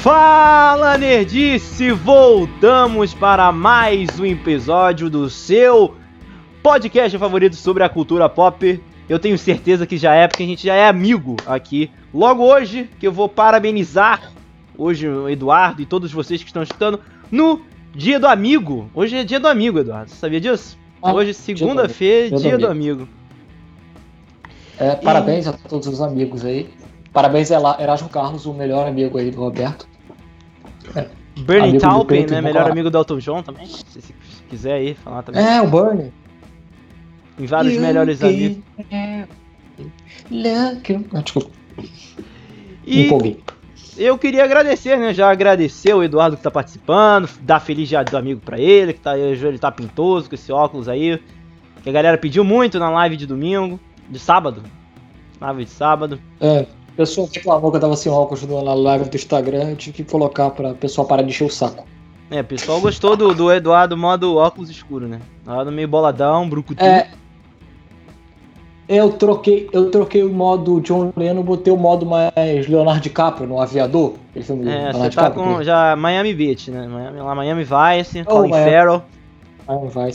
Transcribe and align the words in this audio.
Fala 0.00 0.96
Nerdice! 0.96 1.90
Voltamos 1.90 3.12
para 3.12 3.50
mais 3.50 4.20
um 4.20 4.24
episódio 4.24 5.10
do 5.10 5.28
seu 5.28 5.96
podcast 6.62 7.18
favorito 7.18 7.56
sobre 7.56 7.82
a 7.82 7.88
cultura 7.88 8.28
pop. 8.28 8.80
Eu 9.08 9.18
tenho 9.18 9.36
certeza 9.36 9.88
que 9.88 9.96
já 9.96 10.14
é, 10.14 10.28
porque 10.28 10.44
a 10.44 10.46
gente 10.46 10.64
já 10.64 10.74
é 10.74 10.86
amigo 10.86 11.34
aqui. 11.44 11.90
Logo 12.14 12.44
hoje, 12.44 12.88
que 13.00 13.08
eu 13.08 13.12
vou 13.12 13.28
parabenizar 13.28 14.32
hoje 14.76 15.08
o 15.08 15.28
Eduardo 15.28 15.82
e 15.82 15.86
todos 15.86 16.12
vocês 16.12 16.42
que 16.42 16.48
estão 16.48 16.62
escutando 16.62 17.00
no 17.28 17.62
Dia 17.92 18.20
do 18.20 18.28
Amigo. 18.28 18.88
Hoje 18.94 19.16
é 19.16 19.24
Dia 19.24 19.40
do 19.40 19.48
Amigo, 19.48 19.80
Eduardo. 19.80 20.10
Você 20.10 20.16
sabia 20.16 20.40
disso? 20.40 20.78
Ah, 21.02 21.12
hoje, 21.12 21.34
segunda-feira, 21.34 22.28
dia 22.28 22.36
do 22.36 22.42
Dia 22.42 22.58
do 22.58 22.68
Amigo. 22.68 23.08
É, 24.78 24.94
parabéns 24.94 25.48
a 25.48 25.52
todos 25.52 25.88
os 25.88 26.00
amigos 26.00 26.44
aí. 26.44 26.70
Parabéns 27.12 27.50
a 27.50 27.76
Erasmo 27.80 28.08
Carlos, 28.08 28.46
o 28.46 28.54
melhor 28.54 28.86
amigo 28.86 29.18
aí 29.18 29.30
do 29.32 29.40
Roberto. 29.40 29.88
Bernie 31.40 31.68
Amigo 31.70 31.80
Taupin, 31.80 32.06
peito 32.08 32.32
né? 32.34 32.40
Melhor 32.40 32.60
boca- 32.62 32.72
amigo 32.72 32.90
do 32.90 32.98
Elton 32.98 33.18
John 33.18 33.42
também. 33.42 33.66
Se 33.66 33.84
você 34.00 34.14
quiser 34.50 34.72
aí 34.74 34.94
falar 34.94 35.22
também. 35.22 35.44
É, 35.44 35.60
o 35.62 35.68
Bernie. 35.68 36.12
Em 37.38 37.46
vários 37.46 37.76
melhores 37.78 38.22
amigos. 38.22 38.58
Look. 40.30 41.06
Ah, 41.14 41.20
desculpa, 41.22 41.50
E 42.86 43.06
empolguei. 43.06 43.40
eu 43.96 44.18
queria 44.18 44.44
agradecer, 44.44 44.96
né? 44.98 45.14
Já 45.14 45.30
agradecer 45.30 45.94
o 45.94 46.02
Eduardo 46.02 46.36
que 46.36 46.42
tá 46.42 46.50
participando, 46.50 47.28
dar 47.42 47.60
feliz 47.60 47.88
dia 47.88 48.02
do 48.02 48.16
amigo 48.16 48.40
pra 48.40 48.58
ele, 48.58 48.92
que 48.92 49.00
tá, 49.00 49.16
ele 49.16 49.58
tá 49.58 49.70
pintoso 49.70 50.28
com 50.28 50.34
esse 50.34 50.50
óculos 50.50 50.88
aí. 50.88 51.20
Que 51.82 51.88
a 51.90 51.92
galera 51.92 52.18
pediu 52.18 52.42
muito 52.42 52.78
na 52.78 52.90
live 52.90 53.16
de 53.16 53.26
domingo, 53.26 53.78
de 54.08 54.18
sábado. 54.18 54.62
Live 55.40 55.64
de 55.64 55.70
sábado. 55.70 56.20
É, 56.40 56.66
o 56.98 57.06
pessoal 57.06 57.28
reclamou 57.32 57.70
que 57.70 57.76
eu 57.76 57.80
tava 57.80 57.94
sem 57.94 58.10
óculos 58.10 58.42
na 58.42 58.74
live 58.74 59.08
do 59.08 59.14
Instagram, 59.16 59.70
eu 59.70 59.76
tive 59.76 59.98
que 59.98 60.10
colocar 60.10 60.50
pra 60.50 60.74
pessoal 60.74 61.06
parar 61.06 61.22
de 61.22 61.28
encher 61.28 61.44
o 61.44 61.48
saco. 61.50 61.84
É, 62.28 62.40
o 62.40 62.44
pessoal 62.44 62.80
gostou 62.80 63.16
do, 63.16 63.32
do 63.32 63.52
Eduardo 63.52 63.96
modo 63.96 64.34
óculos 64.36 64.68
escuro, 64.68 65.06
né? 65.06 65.20
Eduardo 65.42 65.70
meio 65.70 65.86
boladão, 65.86 66.48
brucutu. 66.48 66.84
É. 66.84 67.08
Eu 68.88 69.12
troquei, 69.12 69.68
eu 69.72 69.90
troquei 69.92 70.24
o 70.24 70.32
modo 70.32 70.80
John 70.80 71.12
Lennon, 71.16 71.42
botei 71.42 71.72
o 71.72 71.76
modo 71.76 72.04
mais 72.04 72.66
Leonardo 72.66 73.00
DiCaprio 73.02 73.46
no 73.46 73.60
Aviador. 73.60 74.14
Filme 74.42 74.62
É, 74.62 74.64
Leonardo 74.64 74.92
você 74.98 75.02
tá 75.04 75.08
DiCaprio. 75.08 75.44
com 75.44 75.62
já 75.62 75.94
Miami 75.94 76.34
Beach, 76.34 76.68
né? 76.70 76.88
Miami, 76.88 77.20
lá 77.20 77.34
Miami 77.34 77.62
Vice, 77.64 78.22
Oh, 78.26 78.30
Colin 78.30 78.50
Miami. 78.50 78.70
Farrell. 78.72 79.02
Ah, 79.68 79.76
vai. 79.84 80.10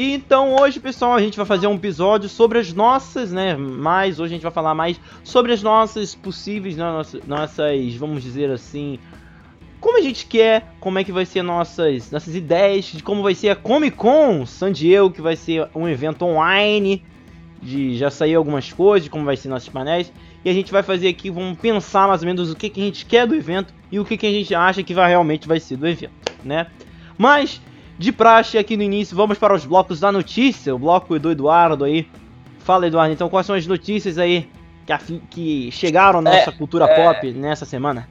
E 0.00 0.14
então 0.14 0.56
hoje, 0.56 0.80
pessoal, 0.80 1.12
a 1.12 1.20
gente 1.20 1.36
vai 1.36 1.44
fazer 1.44 1.66
um 1.66 1.74
episódio 1.74 2.26
sobre 2.26 2.58
as 2.58 2.72
nossas, 2.72 3.30
né? 3.30 3.54
Mais 3.54 4.18
hoje 4.18 4.32
a 4.32 4.36
gente 4.36 4.42
vai 4.42 4.50
falar 4.50 4.74
mais 4.74 4.98
sobre 5.22 5.52
as 5.52 5.62
nossas 5.62 6.14
possíveis, 6.14 6.74
né, 6.74 6.84
nossas, 6.84 7.22
nossas, 7.26 7.94
vamos 7.96 8.22
dizer 8.22 8.50
assim, 8.50 8.98
como 9.78 9.98
a 9.98 10.00
gente 10.00 10.24
quer, 10.24 10.72
como 10.80 10.98
é 10.98 11.04
que 11.04 11.12
vai 11.12 11.26
ser 11.26 11.42
nossas, 11.42 12.10
nossas 12.10 12.34
ideias 12.34 12.86
de 12.86 13.02
como 13.02 13.22
vai 13.22 13.34
ser 13.34 13.50
a 13.50 13.54
Comic 13.54 13.94
Con 13.94 14.46
San 14.46 14.72
Diego, 14.72 15.10
que 15.10 15.20
vai 15.20 15.36
ser 15.36 15.68
um 15.74 15.86
evento 15.86 16.24
online, 16.24 17.04
de 17.60 17.98
já 17.98 18.10
saiu 18.10 18.38
algumas 18.38 18.72
coisas, 18.72 19.04
de 19.04 19.10
como 19.10 19.26
vai 19.26 19.36
ser 19.36 19.50
nossos 19.50 19.68
painéis. 19.68 20.10
E 20.42 20.48
a 20.48 20.54
gente 20.54 20.72
vai 20.72 20.82
fazer 20.82 21.08
aqui, 21.08 21.28
vamos 21.28 21.58
pensar 21.58 22.08
mais 22.08 22.22
ou 22.22 22.26
menos 22.26 22.50
o 22.50 22.56
que, 22.56 22.70
que 22.70 22.80
a 22.80 22.84
gente 22.84 23.04
quer 23.04 23.26
do 23.26 23.34
evento 23.34 23.74
e 23.92 24.00
o 24.00 24.04
que, 24.06 24.16
que 24.16 24.26
a 24.26 24.32
gente 24.32 24.54
acha 24.54 24.82
que 24.82 24.94
vai 24.94 25.10
realmente 25.10 25.46
vai 25.46 25.60
ser 25.60 25.76
do 25.76 25.86
evento, 25.86 26.14
né? 26.42 26.68
Mas 27.18 27.60
de 28.00 28.10
praxe 28.12 28.56
aqui 28.56 28.78
no 28.78 28.82
início, 28.82 29.14
vamos 29.14 29.36
para 29.36 29.54
os 29.54 29.66
blocos 29.66 30.00
da 30.00 30.10
notícia, 30.10 30.74
o 30.74 30.78
bloco 30.78 31.18
do 31.18 31.30
Eduardo 31.30 31.84
aí. 31.84 32.08
Fala, 32.60 32.86
Eduardo, 32.86 33.12
então 33.12 33.28
quais 33.28 33.44
são 33.46 33.54
as 33.54 33.66
notícias 33.66 34.16
aí 34.16 34.48
que, 34.86 35.20
que 35.28 35.70
chegaram 35.70 36.22
na 36.22 36.32
É, 36.32 36.38
nossa 36.38 36.52
cultura 36.52 36.88
pop 36.88 37.30
nessa 37.32 37.66
semana? 37.66 38.08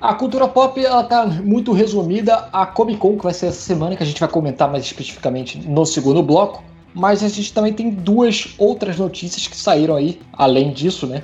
A 0.00 0.14
cultura 0.14 0.48
pop 0.48 0.82
ela 0.82 1.02
tá 1.04 1.26
muito 1.26 1.72
resumida 1.72 2.48
a 2.50 2.64
Comic 2.64 2.98
Con, 2.98 3.18
que 3.18 3.24
vai 3.24 3.34
ser 3.34 3.46
essa 3.48 3.60
semana, 3.60 3.94
que 3.96 4.02
a 4.02 4.06
gente 4.06 4.18
vai 4.20 4.28
comentar 4.30 4.70
mais 4.70 4.82
especificamente 4.84 5.58
no 5.68 5.84
segundo 5.84 6.22
bloco. 6.22 6.62
Mas 6.94 7.22
a 7.22 7.28
gente 7.28 7.52
também 7.52 7.72
tem 7.74 7.90
duas 7.90 8.54
outras 8.56 8.96
notícias 8.96 9.46
que 9.46 9.56
saíram 9.56 9.94
aí, 9.94 10.20
além 10.32 10.72
disso, 10.72 11.06
né? 11.06 11.22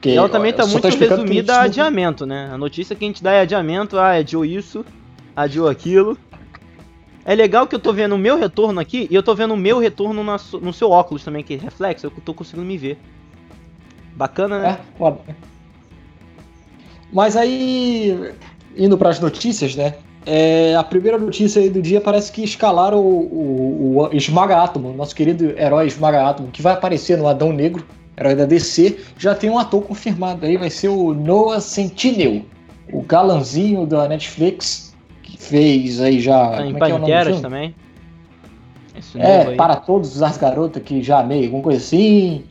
Que, 0.00 0.10
E 0.10 0.16
ela 0.16 0.28
também 0.28 0.52
tá 0.52 0.66
muito 0.66 0.88
resumida 0.88 1.52
a 1.54 1.56
não- 1.58 1.64
adiamento, 1.66 2.26
né? 2.26 2.50
A 2.52 2.58
notícia 2.58 2.96
que 2.96 3.04
a 3.04 3.08
gente 3.08 3.22
dá 3.22 3.32
é 3.32 3.40
adiamento, 3.42 3.96
ah, 3.96 4.10
adiou 4.14 4.44
isso, 4.44 4.84
adiou 5.36 5.68
aquilo. 5.68 6.18
É 7.24 7.34
legal 7.34 7.66
que 7.66 7.74
eu 7.74 7.78
tô 7.78 7.92
vendo 7.92 8.14
o 8.14 8.18
meu 8.18 8.38
retorno 8.38 8.80
aqui 8.80 9.08
e 9.10 9.14
eu 9.14 9.22
tô 9.22 9.34
vendo 9.34 9.54
o 9.54 9.56
meu 9.56 9.78
retorno 9.78 10.22
na 10.22 10.38
no 10.60 10.72
seu 10.72 10.90
óculos 10.90 11.24
também, 11.24 11.42
que 11.42 11.56
reflexo, 11.56 12.06
eu 12.06 12.10
tô 12.24 12.34
conseguindo 12.34 12.66
me 12.66 12.76
ver. 12.76 12.98
Bacana, 14.14 14.58
né? 14.58 14.78
É, 14.78 14.98
foda. 14.98 15.18
Mas 17.12 17.36
aí, 17.36 18.32
indo 18.76 18.98
para 18.98 19.10
as 19.10 19.20
notícias, 19.20 19.74
né? 19.74 19.94
é, 20.26 20.74
a 20.74 20.82
primeira 20.82 21.18
notícia 21.18 21.60
aí 21.60 21.68
do 21.68 21.82
dia 21.82 22.00
parece 22.00 22.32
que 22.32 22.42
escalaram 22.42 22.98
o, 22.98 23.96
o, 23.96 23.98
o 23.98 24.16
Esmaga 24.16 24.62
Átomo, 24.62 24.92
nosso 24.94 25.14
querido 25.14 25.58
herói 25.58 25.86
Esmaga 25.86 26.26
Átomo, 26.28 26.48
que 26.50 26.62
vai 26.62 26.72
aparecer 26.72 27.18
no 27.18 27.28
Adão 27.28 27.52
Negro, 27.52 27.84
herói 28.16 28.34
da 28.34 28.46
DC. 28.46 28.98
Já 29.18 29.34
tem 29.34 29.50
um 29.50 29.58
ator 29.58 29.82
confirmado 29.82 30.46
aí, 30.46 30.56
vai 30.56 30.70
ser 30.70 30.88
o 30.88 31.12
Noah 31.12 31.60
Centineo, 31.60 32.44
o 32.92 33.02
galanzinho 33.02 33.86
da 33.86 34.08
Netflix, 34.08 34.83
fez 35.48 36.00
aí 36.00 36.20
já. 36.20 36.50
Tá 36.50 36.66
em 36.66 36.72
como 36.72 36.84
é 36.84 36.88
é 36.88 36.92
Panteras 36.92 37.40
também. 37.40 37.74
Esse 38.96 39.20
É, 39.20 39.54
para 39.54 39.76
todos 39.76 40.22
as 40.22 40.36
garotas 40.36 40.82
que 40.82 41.02
já 41.02 41.20
amei, 41.20 41.44
alguma 41.44 41.62
coisa 41.62 41.78
assim, 41.78 42.44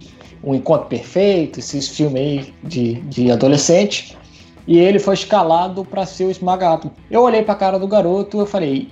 um 0.44 0.54
encontro 0.54 0.88
perfeito, 0.88 1.59
esses 1.59 1.88
filmes 1.88 2.22
aí 2.22 2.54
de, 2.64 2.94
de 2.96 3.31
adolescente. 3.31 4.18
E 4.66 4.78
ele 4.78 5.00
foi 5.00 5.14
escalado 5.14 5.84
para 5.84 6.06
ser 6.06 6.26
o 6.26 6.31
Esmaga 6.31 6.74
Átomo. 6.74 6.94
Eu 7.12 7.22
olhei 7.22 7.44
pra 7.44 7.56
cara 7.56 7.78
do 7.78 7.88
garoto 7.88 8.40
eu 8.40 8.46
falei, 8.46 8.90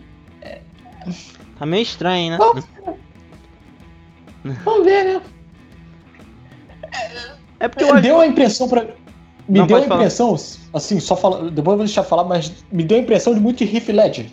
Tá 1.58 1.66
meio 1.66 1.84
estranho, 1.84 2.32
né? 2.32 2.38
Vamos 2.38 2.66
vamos 4.66 4.84
ver, 4.84 5.04
né? 5.04 5.22
É 7.60 7.68
porque 7.68 7.84
eu 7.84 8.02
Deu 8.02 8.20
a 8.20 8.26
impressão 8.26 8.68
para 8.68 8.88
Me 9.52 9.60
Não, 9.60 9.68
deu 9.68 9.76
a 9.76 9.80
pode 9.80 9.90
falar. 9.90 10.00
impressão, 10.00 10.34
assim, 10.74 10.98
só 11.02 11.14
fala, 11.18 11.52
depois 11.52 11.58
eu 11.58 11.64
vou 11.64 11.78
deixar 11.80 12.04
falar, 12.04 12.24
mas 12.24 12.54
me 12.72 12.86
deu 12.86 12.98
a 12.98 13.02
impressão 13.02 13.34
de 13.34 13.42
muito 13.42 13.66
Riff 13.66 13.92
Ledger. 13.92 14.28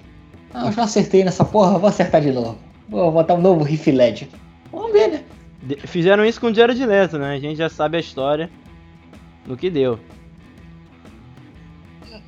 Ah, 0.54 0.66
eu 0.66 0.72
já 0.72 0.84
acertei 0.84 1.24
nessa 1.24 1.44
porra, 1.44 1.76
vou 1.76 1.88
acertar 1.88 2.20
de 2.20 2.30
novo. 2.30 2.56
Vou 2.88 3.10
botar 3.10 3.34
um 3.34 3.40
novo 3.40 3.64
Riff 3.64 3.90
Ledger. 3.90 4.28
Vamos 4.70 4.92
ver, 4.92 5.08
né? 5.08 5.20
Fizeram 5.86 6.24
isso 6.24 6.40
com 6.40 6.46
o 6.46 6.54
Jared 6.54 6.86
Leto, 6.86 7.18
né? 7.18 7.34
A 7.34 7.38
gente 7.40 7.56
já 7.56 7.68
sabe 7.68 7.96
a 7.96 8.00
história 8.00 8.48
do 9.44 9.56
que 9.56 9.68
deu. 9.68 9.98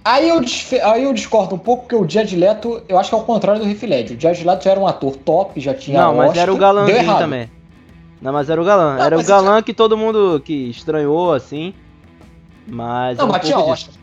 Aí 0.05 0.29
eu, 0.29 0.41
aí 0.83 1.05
eu 1.05 1.13
discordo 1.13 1.55
um 1.55 1.59
pouco, 1.59 1.83
porque 1.85 1.95
o 1.95 2.09
Jared 2.09 2.35
Leto, 2.35 2.83
eu 2.89 2.99
acho 2.99 3.09
que 3.09 3.15
é 3.15 3.19
o 3.19 3.23
contrário 3.23 3.63
do 3.63 3.69
Heath 3.71 3.83
Ledger. 3.85 4.17
O 4.17 4.21
Jared 4.21 4.45
Leto 4.45 4.65
já 4.65 4.71
era 4.73 4.81
um 4.81 4.87
ator 4.89 5.15
top, 5.15 5.61
já 5.61 5.75
tinha 5.75 6.01
não, 6.01 6.17
mas 6.17 6.31
Oscar, 6.31 6.43
era 6.43 6.53
o 6.53 6.89
errado. 6.89 7.19
também. 7.21 7.49
Não, 8.21 8.33
mas 8.33 8.51
era 8.51 8.61
o 8.61 8.65
galã. 8.65 8.97
Não, 8.97 9.05
era 9.05 9.17
o 9.17 9.23
galã 9.25 9.63
que 9.63 9.73
todo 9.73 9.97
mundo 9.97 10.43
que 10.45 10.69
estranhou, 10.71 11.33
assim. 11.33 11.73
Mas. 12.67 13.19
Não, 13.19 13.25
era 13.25 13.31
um 13.31 13.33
mas 13.33 13.47
tinha. 13.47 13.59
Oscar. 13.59 13.95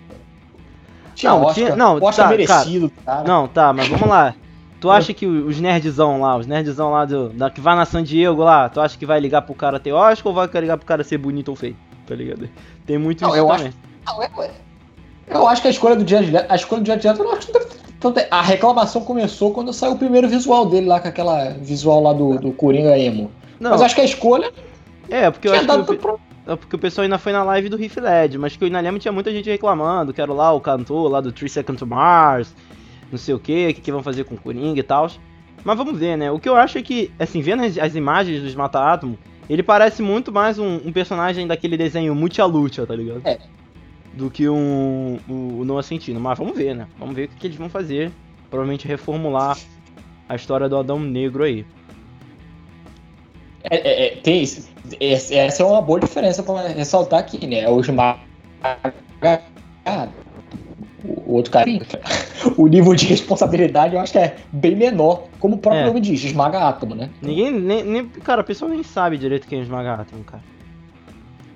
Tinha 1.16 1.32
Não, 1.32 1.38
Oscar. 1.40 1.54
tinha- 1.54 1.76
não, 1.76 1.96
Oscar 1.96 2.14
tá, 2.26 2.28
merecido, 2.28 2.92
cara. 3.06 3.24
Não, 3.28 3.48
tá, 3.48 3.74
mas 3.74 3.88
vamos 3.88 4.08
lá. 4.08 4.36
Tu 4.80 4.92
acha 4.92 5.12
que 5.12 5.26
os 5.26 5.60
nerdzão 5.60 6.22
lá, 6.22 6.38
os 6.38 6.46
nerdzão 6.46 6.92
lá 6.92 7.04
do, 7.06 7.30
da, 7.30 7.50
que 7.50 7.60
vai 7.60 7.76
na 7.76 7.84
San 7.86 8.04
Diego 8.04 8.44
lá, 8.44 8.70
tu 8.70 8.80
acha 8.80 8.96
que 8.96 9.08
vai 9.08 9.20
ligar 9.20 9.42
pro 9.42 9.56
cara 9.56 9.80
ter 9.80 9.92
Oscar 9.92 10.28
ou 10.28 10.34
vai 10.36 10.48
ligar 10.62 10.78
pro 10.78 10.86
cara 10.86 11.04
ser 11.04 11.18
bonito 11.18 11.50
ou 11.50 11.56
feio? 11.56 11.76
Tá 12.06 12.14
ligado? 12.14 12.48
Tem 12.86 12.98
muito 13.00 13.22
Não, 13.24 13.30
isso 13.30 13.38
eu 13.40 13.48
também. 13.48 13.74
Não, 14.06 14.22
eu, 14.22 14.30
eu 15.30 15.48
acho 15.48 15.64
que 15.64 15.68
a 15.68 15.72
escolha 15.72 15.96
do 15.96 16.08
Jared 16.08 16.30
Leto, 16.32 16.52
a 16.52 16.56
escolha 16.56 16.82
do 16.82 16.86
Jared 16.88 17.08
Leto, 17.08 17.24
eu 17.24 17.32
acho 17.34 17.48
que 17.48 17.54
não- 17.54 18.14
a 18.30 18.42
reclamação 18.44 19.02
começou 19.02 19.52
quando 19.52 19.74
saiu 19.74 19.94
o 19.94 19.98
primeiro 19.98 20.30
visual 20.30 20.68
dele 20.68 20.86
lá, 20.86 21.00
com 21.00 21.08
aquela 21.08 21.50
visual 21.60 22.00
lá 22.04 22.14
do, 22.14 22.38
do 22.38 22.52
Coringa 22.52 22.96
emo. 23.00 23.32
Não, 23.60 23.72
Mas 23.72 23.80
eu 23.80 23.86
acho 23.88 23.96
que 23.96 24.02
a 24.02 24.06
escolha 24.06 24.54
é, 25.10 25.32
porque 25.32 25.48
eu 25.48 25.54
acho 25.56 25.66
que. 25.66 25.72
o- 25.94 25.98
pro... 25.98 26.20
É 26.48 26.56
porque 26.56 26.76
o 26.78 26.80
pessoal 26.80 27.04
ainda 27.04 27.18
foi 27.18 27.34
na 27.34 27.44
live 27.44 27.68
do 27.68 27.76
Riff 27.76 28.00
Led, 28.00 28.38
mas 28.38 28.56
que 28.56 28.64
ainda 28.64 28.80
lembro 28.80 29.00
tinha 29.00 29.12
muita 29.12 29.32
gente 29.34 29.50
reclamando, 29.50 30.14
que 30.14 30.22
era 30.22 30.32
lá 30.32 30.54
o 30.54 30.62
cantor 30.62 31.12
lá 31.12 31.20
do 31.20 31.32
3 31.32 31.52
Seconds 31.52 31.80
to 31.80 31.86
Mars, 31.86 32.56
não 33.12 33.18
sei 33.18 33.36
o 33.36 33.40
que, 33.40 33.68
o 33.68 33.74
que, 33.74 33.82
que 33.82 33.92
vão 33.92 34.02
fazer 34.02 34.24
com 34.24 34.36
o 34.36 34.38
Coringa 34.38 34.80
e 34.80 34.84
tal. 34.84 35.12
Mas 35.64 35.78
vamos 35.78 36.00
ver, 36.00 36.16
né? 36.18 36.32
O 36.32 36.40
que 36.40 36.48
eu 36.48 36.56
acho 36.56 36.78
é 36.78 36.82
que, 36.82 37.12
assim, 37.20 37.42
vendo 37.42 37.64
as, 37.64 37.78
as 37.78 37.96
imagens 37.96 38.42
dos 38.42 38.56
Mata 38.56 38.80
Átomo, 38.80 39.18
ele 39.50 39.62
parece 39.62 40.02
muito 40.02 40.32
mais 40.32 40.58
um, 40.58 40.76
um 40.86 40.92
personagem 40.94 41.46
daquele 41.46 41.76
desenho 41.76 42.16
Mucha 42.16 42.46
Lucha, 42.46 42.86
tá 42.86 42.96
ligado? 42.96 43.22
É. 43.26 43.40
Do 44.14 44.32
que 44.32 44.48
um, 44.48 45.20
o, 45.28 45.60
o 45.60 45.66
Noah 45.66 45.84
Centino. 45.84 46.20
Mas 46.20 46.38
vamos 46.38 46.56
ver, 46.56 46.74
né? 46.74 46.88
Vamos 46.98 47.14
ver 47.14 47.26
o 47.26 47.28
que, 47.28 47.36
que 47.36 47.48
eles 47.48 47.58
vão 47.58 47.70
fazer. 47.70 48.12
Provavelmente 48.50 48.88
reformular 48.88 49.58
a 50.30 50.36
história 50.36 50.70
do 50.70 50.78
Adão 50.78 51.00
Negro 51.00 51.44
aí. 51.44 51.66
É, 53.64 53.76
é, 53.76 54.08
é, 54.08 54.16
tem. 54.18 54.46
Essa 55.00 55.64
é 55.64 55.66
uma 55.66 55.82
boa 55.82 56.00
diferença 56.00 56.42
pra 56.44 56.68
ressaltar 56.68 57.20
aqui, 57.20 57.46
né? 57.46 57.68
O 57.70 57.80
Esmaga. 57.80 58.20
O 61.04 61.34
outro 61.36 61.52
carinho. 61.52 61.82
O 62.56 62.68
nível 62.68 62.94
de 62.96 63.06
responsabilidade 63.08 63.96
eu 63.96 64.00
acho 64.00 64.12
que 64.14 64.20
é 64.20 64.38
bem 64.52 64.76
menor, 64.76 65.24
como 65.40 65.56
o 65.56 65.58
próprio 65.58 65.82
É. 65.82 65.86
nome 65.88 66.00
diz, 66.00 66.24
esmaga 66.24 66.60
átomo, 66.60 66.94
né? 66.96 67.10
Ninguém, 67.22 67.52
nem, 67.52 67.84
nem- 67.84 68.06
cara, 68.06 68.42
a 68.42 68.44
pessoa 68.44 68.70
nem 68.72 68.84
sabe 68.84 69.18
direito 69.18 69.48
quem 69.48 69.60
é 69.60 69.64
Esmaga 69.64 69.96
Átomo, 69.96 70.24
cara. 70.24 70.44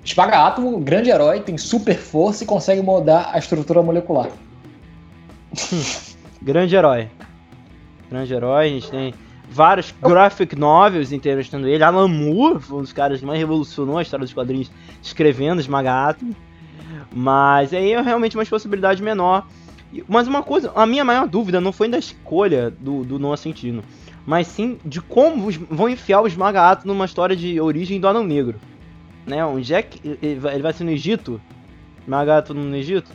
Esmaga 0.04 0.38
átomo, 0.46 0.78
grande 0.80 1.08
herói, 1.08 1.40
tem 1.40 1.56
super 1.56 1.96
força 1.96 2.42
e 2.42 2.46
consegue 2.46 2.82
mudar 2.82 3.30
a 3.32 3.38
estrutura 3.38 3.80
molecular. 3.80 4.28
grande 6.42 6.74
herói. 6.74 7.08
Grande 8.10 8.34
herói, 8.34 8.66
a 8.66 8.68
gente 8.68 8.90
tem 8.90 9.14
vários 9.50 9.94
graphic 10.00 10.56
novels 10.56 11.12
entrevistando 11.12 11.68
ele. 11.68 11.82
Alan 11.82 12.08
Moore 12.08 12.60
foi 12.60 12.78
um 12.78 12.82
dos 12.82 12.92
caras 12.92 13.20
que 13.20 13.26
mais 13.26 13.38
revolucionou 13.38 13.98
a 13.98 14.02
história 14.02 14.24
dos 14.24 14.32
quadrinhos 14.32 14.70
escrevendo 15.02 15.60
Esmaga 15.60 16.08
Átomo. 16.08 16.34
Mas 17.14 17.72
aí 17.74 17.92
é 17.92 18.00
realmente 18.00 18.36
uma 18.36 18.44
possibilidade 18.44 19.02
menor. 19.02 19.46
Mas 20.08 20.26
uma 20.26 20.42
coisa, 20.42 20.72
a 20.74 20.86
minha 20.86 21.04
maior 21.04 21.28
dúvida 21.28 21.60
não 21.60 21.72
foi 21.72 21.88
da 21.88 21.98
escolha 21.98 22.70
do, 22.70 23.04
do 23.04 23.18
Noah 23.18 23.36
Centino, 23.36 23.82
mas 24.24 24.46
sim 24.46 24.78
de 24.84 25.02
como 25.02 25.50
vão 25.70 25.88
enfiar 25.88 26.22
o 26.22 26.26
Esmaga 26.26 26.70
Átomo 26.70 26.94
numa 26.94 27.04
história 27.04 27.36
de 27.36 27.60
origem 27.60 28.00
do 28.00 28.08
Anão 28.08 28.24
Negro. 28.24 28.58
Né? 29.26 29.44
Onde 29.44 29.74
é 29.74 29.82
que 29.82 30.18
ele 30.22 30.62
vai 30.62 30.72
ser 30.72 30.84
no 30.84 30.90
Egito? 30.90 31.40
Esmaga 32.00 32.38
Átomo 32.38 32.60
no 32.60 32.74
Egito? 32.74 33.10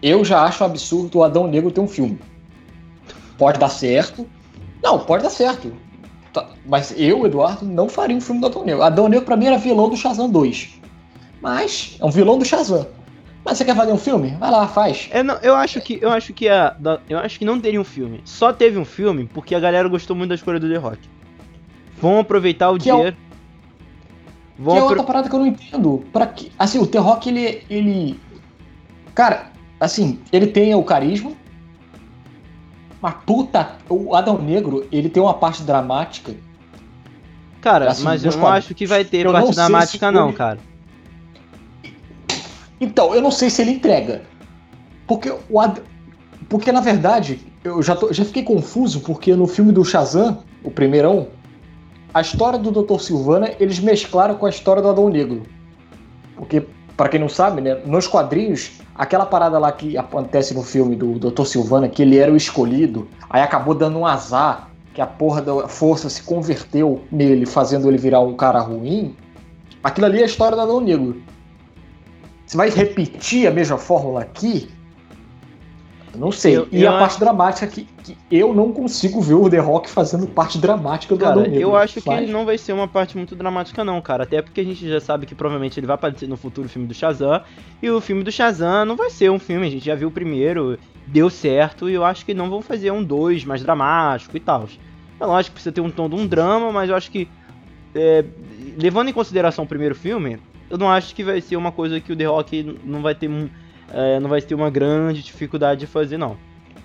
Eu 0.00 0.24
já 0.24 0.44
acho 0.44 0.62
um 0.62 0.66
absurdo 0.66 1.18
o 1.18 1.24
Adão 1.24 1.48
Negro 1.48 1.72
ter 1.72 1.80
um 1.80 1.88
filme. 1.88 2.18
Pode 3.36 3.58
dar 3.58 3.68
certo, 3.68 4.26
não, 4.82 4.98
pode 4.98 5.22
dar 5.22 5.30
certo. 5.30 5.72
Tá, 6.32 6.48
mas 6.66 6.94
eu, 6.96 7.24
Eduardo, 7.26 7.64
não 7.64 7.88
faria 7.88 8.16
um 8.16 8.20
filme 8.20 8.40
do 8.40 8.46
Adão 8.46 8.64
Negro. 8.64 8.82
Adão 8.82 9.08
Negro, 9.08 9.24
pra 9.24 9.36
mim, 9.36 9.46
era 9.46 9.58
vilão 9.58 9.88
do 9.88 9.96
Shazam 9.96 10.30
2. 10.30 10.80
Mas, 11.40 11.96
é 12.00 12.04
um 12.04 12.10
vilão 12.10 12.38
do 12.38 12.44
Shazam. 12.44 12.86
Mas 13.44 13.56
você 13.56 13.64
quer 13.64 13.74
fazer 13.74 13.92
um 13.92 13.98
filme? 13.98 14.36
Vai 14.38 14.50
lá, 14.50 14.66
faz. 14.68 15.08
É, 15.10 15.22
não, 15.22 15.36
eu 15.36 15.54
acho 15.54 15.80
que 15.80 15.98
eu 16.02 16.10
acho 16.10 16.34
que 16.34 16.48
a, 16.48 16.76
eu 17.08 17.18
acho 17.18 17.38
que 17.38 17.44
não 17.44 17.58
teria 17.58 17.80
um 17.80 17.84
filme. 17.84 18.20
Só 18.24 18.52
teve 18.52 18.78
um 18.78 18.84
filme 18.84 19.28
porque 19.32 19.54
a 19.54 19.60
galera 19.60 19.88
gostou 19.88 20.14
muito 20.14 20.28
da 20.28 20.34
escolha 20.34 20.60
do 20.60 20.68
The 20.68 20.76
Rock. 20.76 20.98
Vão 22.00 22.18
aproveitar 22.18 22.70
o 22.70 22.74
que 22.74 22.90
dinheiro. 22.90 23.16
É 23.16 24.60
o... 24.60 24.64
Vão 24.64 24.74
que 24.74 24.80
é 24.80 24.84
outra 24.84 25.02
parada 25.02 25.28
que 25.28 25.34
eu 25.34 25.38
não 25.38 25.46
entendo. 25.46 26.04
Para 26.12 26.26
que, 26.26 26.52
assim, 26.58 26.78
o 26.78 26.86
The 26.86 26.98
Rock 26.98 27.28
ele 27.28 27.62
ele 27.70 28.20
cara, 29.14 29.50
assim, 29.80 30.20
ele 30.32 30.48
tem 30.48 30.74
o 30.74 30.82
carisma, 30.82 31.32
mas 33.00 33.14
puta, 33.24 33.76
o 33.88 34.14
Adão 34.14 34.40
Negro, 34.40 34.86
ele 34.90 35.08
tem 35.08 35.22
uma 35.22 35.34
parte 35.34 35.62
dramática. 35.62 36.34
Cara, 37.60 37.90
assim, 37.90 38.02
mas 38.02 38.24
eu 38.24 38.32
não 38.32 38.46
acho 38.46 38.74
que 38.74 38.86
vai 38.86 39.04
ter 39.04 39.26
eu 39.26 39.32
parte 39.32 39.54
dramática, 39.54 40.10
não, 40.10 40.32
cara. 40.32 40.58
Então, 42.80 43.14
eu 43.14 43.20
não 43.20 43.30
sei 43.30 43.50
se 43.50 43.62
ele 43.62 43.72
entrega. 43.72 44.22
Porque 45.06 45.34
o 45.48 45.60
Ad... 45.60 45.82
Porque, 46.48 46.70
na 46.70 46.80
verdade, 46.80 47.40
eu 47.64 47.82
já, 47.82 47.96
tô, 47.96 48.12
já 48.12 48.24
fiquei 48.24 48.42
confuso, 48.42 49.00
porque 49.00 49.34
no 49.34 49.46
filme 49.46 49.72
do 49.72 49.84
Shazam, 49.84 50.42
o 50.62 50.70
primeirão, 50.70 51.28
a 52.14 52.20
história 52.20 52.58
do 52.58 52.70
Dr. 52.70 52.98
Silvana, 53.00 53.52
eles 53.58 53.80
mesclaram 53.80 54.36
com 54.36 54.46
a 54.46 54.50
história 54.50 54.80
do 54.80 54.88
Adão 54.88 55.08
Negro. 55.08 55.42
Porque 56.36 56.64
para 56.96 57.08
quem 57.08 57.20
não 57.20 57.28
sabe, 57.28 57.60
né, 57.60 57.76
nos 57.84 58.06
quadrinhos, 58.06 58.72
aquela 58.98 59.24
parada 59.24 59.58
lá 59.58 59.70
que 59.70 59.96
acontece 59.96 60.52
no 60.52 60.62
filme 60.64 60.96
do 60.96 61.18
Dr. 61.18 61.44
Silvana, 61.44 61.88
que 61.88 62.02
ele 62.02 62.18
era 62.18 62.32
o 62.32 62.36
escolhido, 62.36 63.06
aí 63.30 63.40
acabou 63.40 63.72
dando 63.72 63.96
um 63.96 64.04
azar, 64.04 64.68
que 64.92 65.00
a 65.00 65.06
porra 65.06 65.40
da 65.40 65.68
força 65.68 66.10
se 66.10 66.20
converteu 66.24 67.00
nele, 67.10 67.46
fazendo 67.46 67.88
ele 67.88 67.96
virar 67.96 68.20
um 68.20 68.34
cara 68.34 68.58
ruim. 68.58 69.14
Aquilo 69.84 70.06
ali 70.06 70.18
é 70.18 70.22
a 70.22 70.26
história 70.26 70.56
do 70.56 70.62
Adão 70.62 70.80
Negro. 70.80 71.22
Você 72.44 72.56
vai 72.56 72.68
repetir 72.68 73.46
a 73.46 73.52
mesma 73.52 73.78
fórmula 73.78 74.22
aqui? 74.22 74.68
Não 76.18 76.32
sei. 76.32 76.56
Eu, 76.56 76.68
e 76.72 76.82
eu 76.82 76.90
a 76.90 76.98
parte 76.98 77.20
dramática 77.20 77.66
que, 77.66 77.86
que, 78.02 78.16
eu 78.30 78.52
não 78.52 78.72
consigo 78.72 79.20
ver 79.20 79.34
o 79.34 79.48
The 79.48 79.58
Rock 79.58 79.88
fazendo 79.88 80.26
parte 80.26 80.58
dramática 80.58 81.14
do 81.14 81.20
Cara, 81.20 81.48
eu 81.48 81.76
acho 81.76 82.00
que 82.00 82.26
não 82.26 82.44
vai 82.44 82.58
ser 82.58 82.72
uma 82.72 82.88
parte 82.88 83.16
muito 83.16 83.36
dramática 83.36 83.84
não, 83.84 84.00
cara. 84.00 84.24
Até 84.24 84.42
porque 84.42 84.60
a 84.60 84.64
gente 84.64 84.88
já 84.88 85.00
sabe 85.00 85.26
que 85.26 85.34
provavelmente 85.34 85.78
ele 85.78 85.86
vai 85.86 85.94
aparecer 85.94 86.28
no 86.28 86.36
futuro 86.36 86.68
filme 86.68 86.88
do 86.88 86.94
Shazam. 86.94 87.40
E 87.80 87.88
o 87.88 88.00
filme 88.00 88.24
do 88.24 88.32
Shazam 88.32 88.84
não 88.84 88.96
vai 88.96 89.10
ser 89.10 89.30
um 89.30 89.38
filme, 89.38 89.66
a 89.66 89.70
gente 89.70 89.86
já 89.86 89.94
viu 89.94 90.08
o 90.08 90.10
primeiro, 90.10 90.78
deu 91.06 91.30
certo. 91.30 91.88
E 91.88 91.94
eu 91.94 92.04
acho 92.04 92.26
que 92.26 92.34
não 92.34 92.50
vão 92.50 92.60
fazer 92.60 92.90
um 92.90 93.02
dois 93.02 93.44
mais 93.44 93.62
dramático 93.62 94.36
e 94.36 94.40
tal. 94.40 94.68
É 95.20 95.24
lógico 95.24 95.52
que 95.52 95.54
precisa 95.54 95.72
ter 95.72 95.80
um 95.80 95.90
tom 95.90 96.08
de 96.08 96.16
um 96.16 96.26
drama, 96.26 96.72
mas 96.72 96.90
eu 96.90 96.96
acho 96.96 97.10
que... 97.10 97.28
É, 97.94 98.24
levando 98.76 99.08
em 99.08 99.12
consideração 99.12 99.64
o 99.64 99.68
primeiro 99.68 99.94
filme, 99.94 100.38
eu 100.68 100.76
não 100.76 100.90
acho 100.90 101.14
que 101.14 101.24
vai 101.24 101.40
ser 101.40 101.56
uma 101.56 101.72
coisa 101.72 102.00
que 102.00 102.12
o 102.12 102.16
The 102.16 102.24
Rock 102.24 102.78
não 102.84 103.00
vai 103.02 103.14
ter 103.14 103.28
é, 103.92 104.20
não 104.20 104.28
vai 104.28 104.40
ter 104.40 104.54
uma 104.54 104.70
grande 104.70 105.22
dificuldade 105.22 105.80
de 105.80 105.86
fazer, 105.86 106.18
não. 106.18 106.36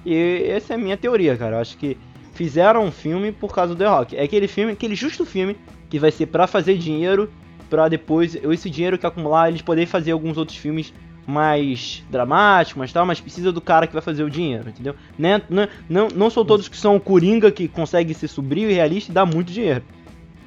E 0.06 0.44
essa 0.48 0.74
é 0.74 0.76
a 0.76 0.80
minha 0.80 0.98
teoria, 0.98 1.36
cara. 1.38 1.58
Eu 1.58 1.62
acho 1.62 1.78
que 1.78 1.98
fizeram 2.34 2.86
um 2.86 2.92
filme 2.92 3.32
por 3.32 3.54
causa 3.54 3.74
do 3.74 3.78
The 3.78 3.88
Rock. 3.88 4.16
É 4.16 4.24
aquele 4.24 4.48
filme, 4.48 4.74
aquele 4.74 4.96
justo 4.96 5.26
filme 5.26 5.56
que 5.90 6.00
vai 6.00 6.12
ser 6.12 6.28
para 6.28 6.48
fazer 6.48 6.78
dinheiro, 6.78 7.32
para 7.70 7.88
depois 7.88 8.36
esse 8.36 8.70
dinheiro 8.70 8.98
que 8.98 9.06
acumular 9.06 9.50
eles 9.50 9.62
poderem 9.62 9.88
fazer 9.88 10.12
alguns 10.12 10.38
outros 10.38 10.58
filmes 10.58 10.94
mais 11.26 12.04
dramáticos, 12.10 12.78
mais 12.78 12.92
tal, 12.92 13.06
mas 13.06 13.22
precisa 13.22 13.52
do 13.52 13.62
cara 13.62 13.88
que 13.88 13.94
vai 13.94 14.02
fazer 14.02 14.24
o 14.24 14.30
dinheiro, 14.30 14.70
entendeu? 14.70 14.94
Né? 15.18 15.42
Não, 15.50 15.68
não, 15.88 16.08
não 16.10 16.30
são 16.30 16.44
todos 16.44 16.68
que 16.68 16.76
são 16.76 17.00
Coringa 17.00 17.50
que 17.50 17.68
consegue 17.68 18.14
ser 18.14 18.28
sobrio 18.28 18.70
e 18.70 18.74
realista 18.74 19.12
e 19.12 19.14
dar 19.14 19.26
muito 19.26 19.52
dinheiro. 19.52 19.84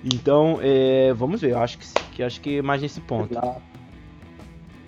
Então, 0.04 0.58
é, 0.60 1.12
vamos 1.14 1.40
ver. 1.40 1.52
Eu 1.52 1.58
acho 1.58 1.78
que, 1.78 1.86
que 2.12 2.22
acho 2.22 2.40
que 2.40 2.58
é 2.58 2.62
mais 2.62 2.82
nesse 2.82 3.00
ponto. 3.00 3.34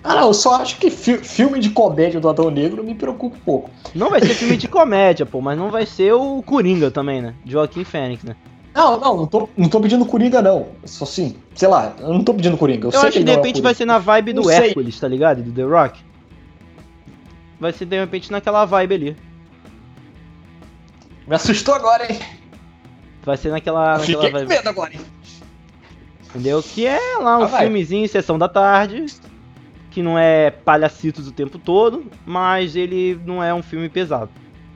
Ah, 0.09 0.15
não, 0.15 0.29
eu 0.29 0.35
só 0.35 0.55
acho 0.55 0.79
que 0.79 0.89
fi 0.89 1.19
filme 1.19 1.61
de 1.61 1.69
comédia 1.69 2.19
do 2.19 2.31
Adão 2.31 2.51
Negro 2.51 2.83
me 2.83 2.95
preocupa 2.95 3.37
um 3.37 3.41
pouco. 3.41 3.71
Não 3.95 4.09
vai 4.09 4.23
ser 4.23 4.33
filme 4.33 4.57
de 4.57 4.67
comédia, 4.67 5.27
pô, 5.27 5.43
mas 5.43 5.59
não 5.59 5.71
vai 5.71 5.85
ser 5.85 6.15
o 6.15 6.43
Coringa 6.43 6.91
também, 6.91 7.21
né? 7.21 7.35
Joaquim 7.45 7.85
Fênix, 7.85 8.25
né? 8.25 8.35
Não, 8.75 8.99
não, 8.99 9.17
não 9.19 9.27
tô, 9.27 9.51
não 9.55 9.69
tô 9.69 9.79
pedindo 9.79 10.07
Coringa, 10.07 10.41
não. 10.41 10.69
Só 10.87 11.05
assim, 11.05 11.37
sei 11.55 11.69
lá, 11.69 11.95
eu 12.01 12.09
não 12.09 12.25
tô 12.25 12.33
pedindo 12.33 12.57
Coringa. 12.57 12.87
Eu, 12.87 12.91
eu 12.91 13.01
acho 13.01 13.19
que, 13.19 13.23
de 13.23 13.31
é 13.31 13.35
repente 13.35 13.59
é 13.61 13.63
vai 13.63 13.75
ser 13.75 13.85
na 13.85 13.99
vibe 13.99 14.33
do 14.33 14.51
Hércules, 14.51 14.99
tá 14.99 15.07
ligado? 15.07 15.43
Do 15.43 15.53
The 15.53 15.65
Rock. 15.65 16.01
Vai 17.61 17.75
ser 17.75 17.85
de 17.85 18.01
repente 18.01 18.33
naquela 18.33 18.65
vibe 18.65 18.95
ali. 18.95 19.17
Me 21.27 21.35
assustou 21.35 21.75
agora, 21.75 22.11
hein? 22.11 22.19
Vai 23.27 23.37
ser 23.37 23.51
naquela. 23.51 23.99
naquela 23.99 24.07
Fiquei 24.07 24.31
vibe. 24.31 24.47
com 24.47 24.55
medo 24.55 24.69
agora, 24.71 24.95
hein? 24.95 25.01
Entendeu? 26.31 26.63
Que 26.63 26.87
é 26.87 27.19
lá 27.19 27.41
um 27.41 27.43
ah, 27.43 27.49
filmezinho, 27.49 28.09
sessão 28.09 28.39
da 28.39 28.49
tarde 28.49 29.05
que 29.91 30.03
não 30.03 30.19
é 30.19 30.51
palhacitos 30.51 31.27
o 31.27 31.33
tempo 31.33 31.59
todo, 31.59 32.05
mas 32.27 32.77
ele 32.77 33.19
não 33.25 33.43
é 33.43 33.53
um 33.53 33.63
filme 33.63 33.89
pesado, 33.89 34.31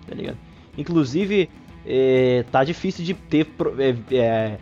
tá 0.07 0.15
ligado? 0.15 0.39
Inclusive, 0.77 1.51
é, 1.87 2.45
tá 2.51 2.65
difícil 2.65 3.05
de 3.05 3.15
ter 3.15 3.47
é, 3.79 4.17
é, 4.17 4.59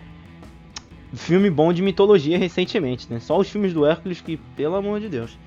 filme 1.15 1.51
bom 1.51 1.73
de 1.73 1.83
mitologia 1.83 2.39
recentemente, 2.39 3.07
né? 3.11 3.21
Só 3.21 3.39
os 3.39 3.49
filmes 3.49 3.73
do 3.73 3.87
Hércules 3.87 4.21
que, 4.21 4.37
pelo 4.57 4.77
amor 4.77 5.01
de 5.01 5.09
Deus. 5.09 5.39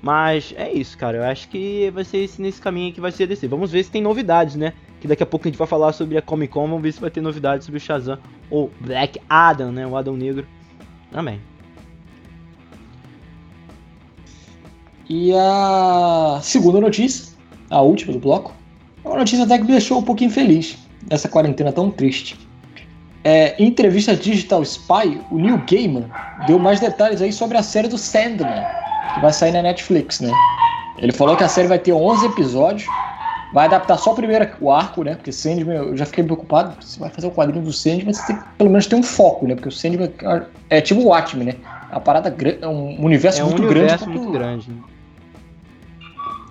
Mas 0.00 0.54
é 0.56 0.72
isso, 0.72 0.96
cara. 0.96 1.18
Eu 1.18 1.24
acho 1.24 1.48
que 1.48 1.90
vai 1.90 2.04
ser 2.04 2.18
esse, 2.18 2.40
nesse 2.40 2.60
caminho 2.60 2.92
que 2.92 3.00
vai 3.00 3.10
ser 3.10 3.26
DC. 3.26 3.48
Vamos 3.48 3.72
ver 3.72 3.82
se 3.82 3.90
tem 3.90 4.00
novidades, 4.00 4.54
né? 4.54 4.72
Que 5.00 5.08
daqui 5.08 5.22
a 5.22 5.26
pouco 5.26 5.46
a 5.46 5.50
gente 5.50 5.58
vai 5.58 5.66
falar 5.66 5.92
sobre 5.92 6.16
a 6.16 6.22
Comic 6.22 6.52
Con. 6.52 6.68
Vamos 6.68 6.82
ver 6.82 6.92
se 6.92 7.00
vai 7.00 7.10
ter 7.10 7.20
novidades 7.20 7.66
sobre 7.66 7.78
o 7.78 7.80
Shazam 7.80 8.18
ou 8.48 8.70
Black 8.80 9.20
Adam, 9.28 9.72
né? 9.72 9.86
O 9.86 9.96
Adão 9.96 10.16
Negro. 10.16 10.46
Também. 11.10 11.40
E 15.08 15.32
a 15.34 16.38
segunda 16.42 16.80
notícia, 16.80 17.34
a 17.70 17.80
última 17.80 18.12
do 18.12 18.18
bloco, 18.18 18.52
é 19.04 19.08
uma 19.08 19.18
notícia 19.18 19.44
até 19.44 19.56
que 19.56 19.64
me 19.64 19.72
deixou 19.72 19.98
um 19.98 20.02
pouquinho 20.02 20.30
feliz 20.30 20.76
nessa 21.10 21.28
quarentena 21.28 21.72
tão 21.72 21.90
triste. 21.90 22.38
É, 23.24 23.54
em 23.58 23.66
entrevista 23.66 24.14
Digital 24.14 24.62
Spy, 24.62 25.20
o 25.30 25.38
Neil 25.38 25.62
Gaiman 25.70 26.04
deu 26.46 26.58
mais 26.58 26.80
detalhes 26.80 27.20
aí 27.20 27.32
sobre 27.32 27.56
a 27.56 27.62
série 27.62 27.88
do 27.88 27.98
Sandman, 27.98 28.64
que 29.14 29.20
vai 29.20 29.32
sair 29.32 29.52
na 29.52 29.62
Netflix, 29.62 30.20
né? 30.20 30.30
Ele 30.98 31.12
falou 31.12 31.36
que 31.36 31.44
a 31.44 31.48
série 31.48 31.68
vai 31.68 31.78
ter 31.78 31.92
11 31.92 32.26
episódios, 32.26 32.88
vai 33.52 33.66
adaptar 33.66 33.96
só 33.96 34.12
o 34.12 34.14
primeiro 34.14 34.46
o 34.60 34.70
arco, 34.70 35.02
né? 35.02 35.14
Porque 35.14 35.32
Sandman, 35.32 35.76
eu 35.76 35.96
já 35.96 36.04
fiquei 36.04 36.22
preocupado, 36.22 36.76
você 36.80 36.98
vai 37.00 37.10
fazer 37.10 37.26
o 37.26 37.30
um 37.30 37.34
quadrinho 37.34 37.64
do 37.64 37.72
Sandman, 37.72 38.12
você 38.12 38.26
tem 38.26 38.36
que 38.36 38.44
pelo 38.58 38.70
menos 38.70 38.86
ter 38.86 38.96
um 38.96 39.02
foco, 39.02 39.46
né? 39.46 39.54
Porque 39.54 39.68
o 39.68 39.72
Sandman 39.72 40.12
é 40.68 40.80
tipo 40.80 41.00
o 41.00 41.06
Watchmen, 41.06 41.46
né? 41.46 41.54
É 41.90 41.94
uma 41.94 42.00
parada 42.00 42.28
grande, 42.30 42.58
é 42.62 42.68
um 42.68 43.02
universo 43.02 43.40
é 43.40 43.44
um 43.44 43.48
muito 43.48 43.62
universo 43.62 44.04
grande. 44.04 44.18
muito 44.18 44.32
grande. 44.32 44.70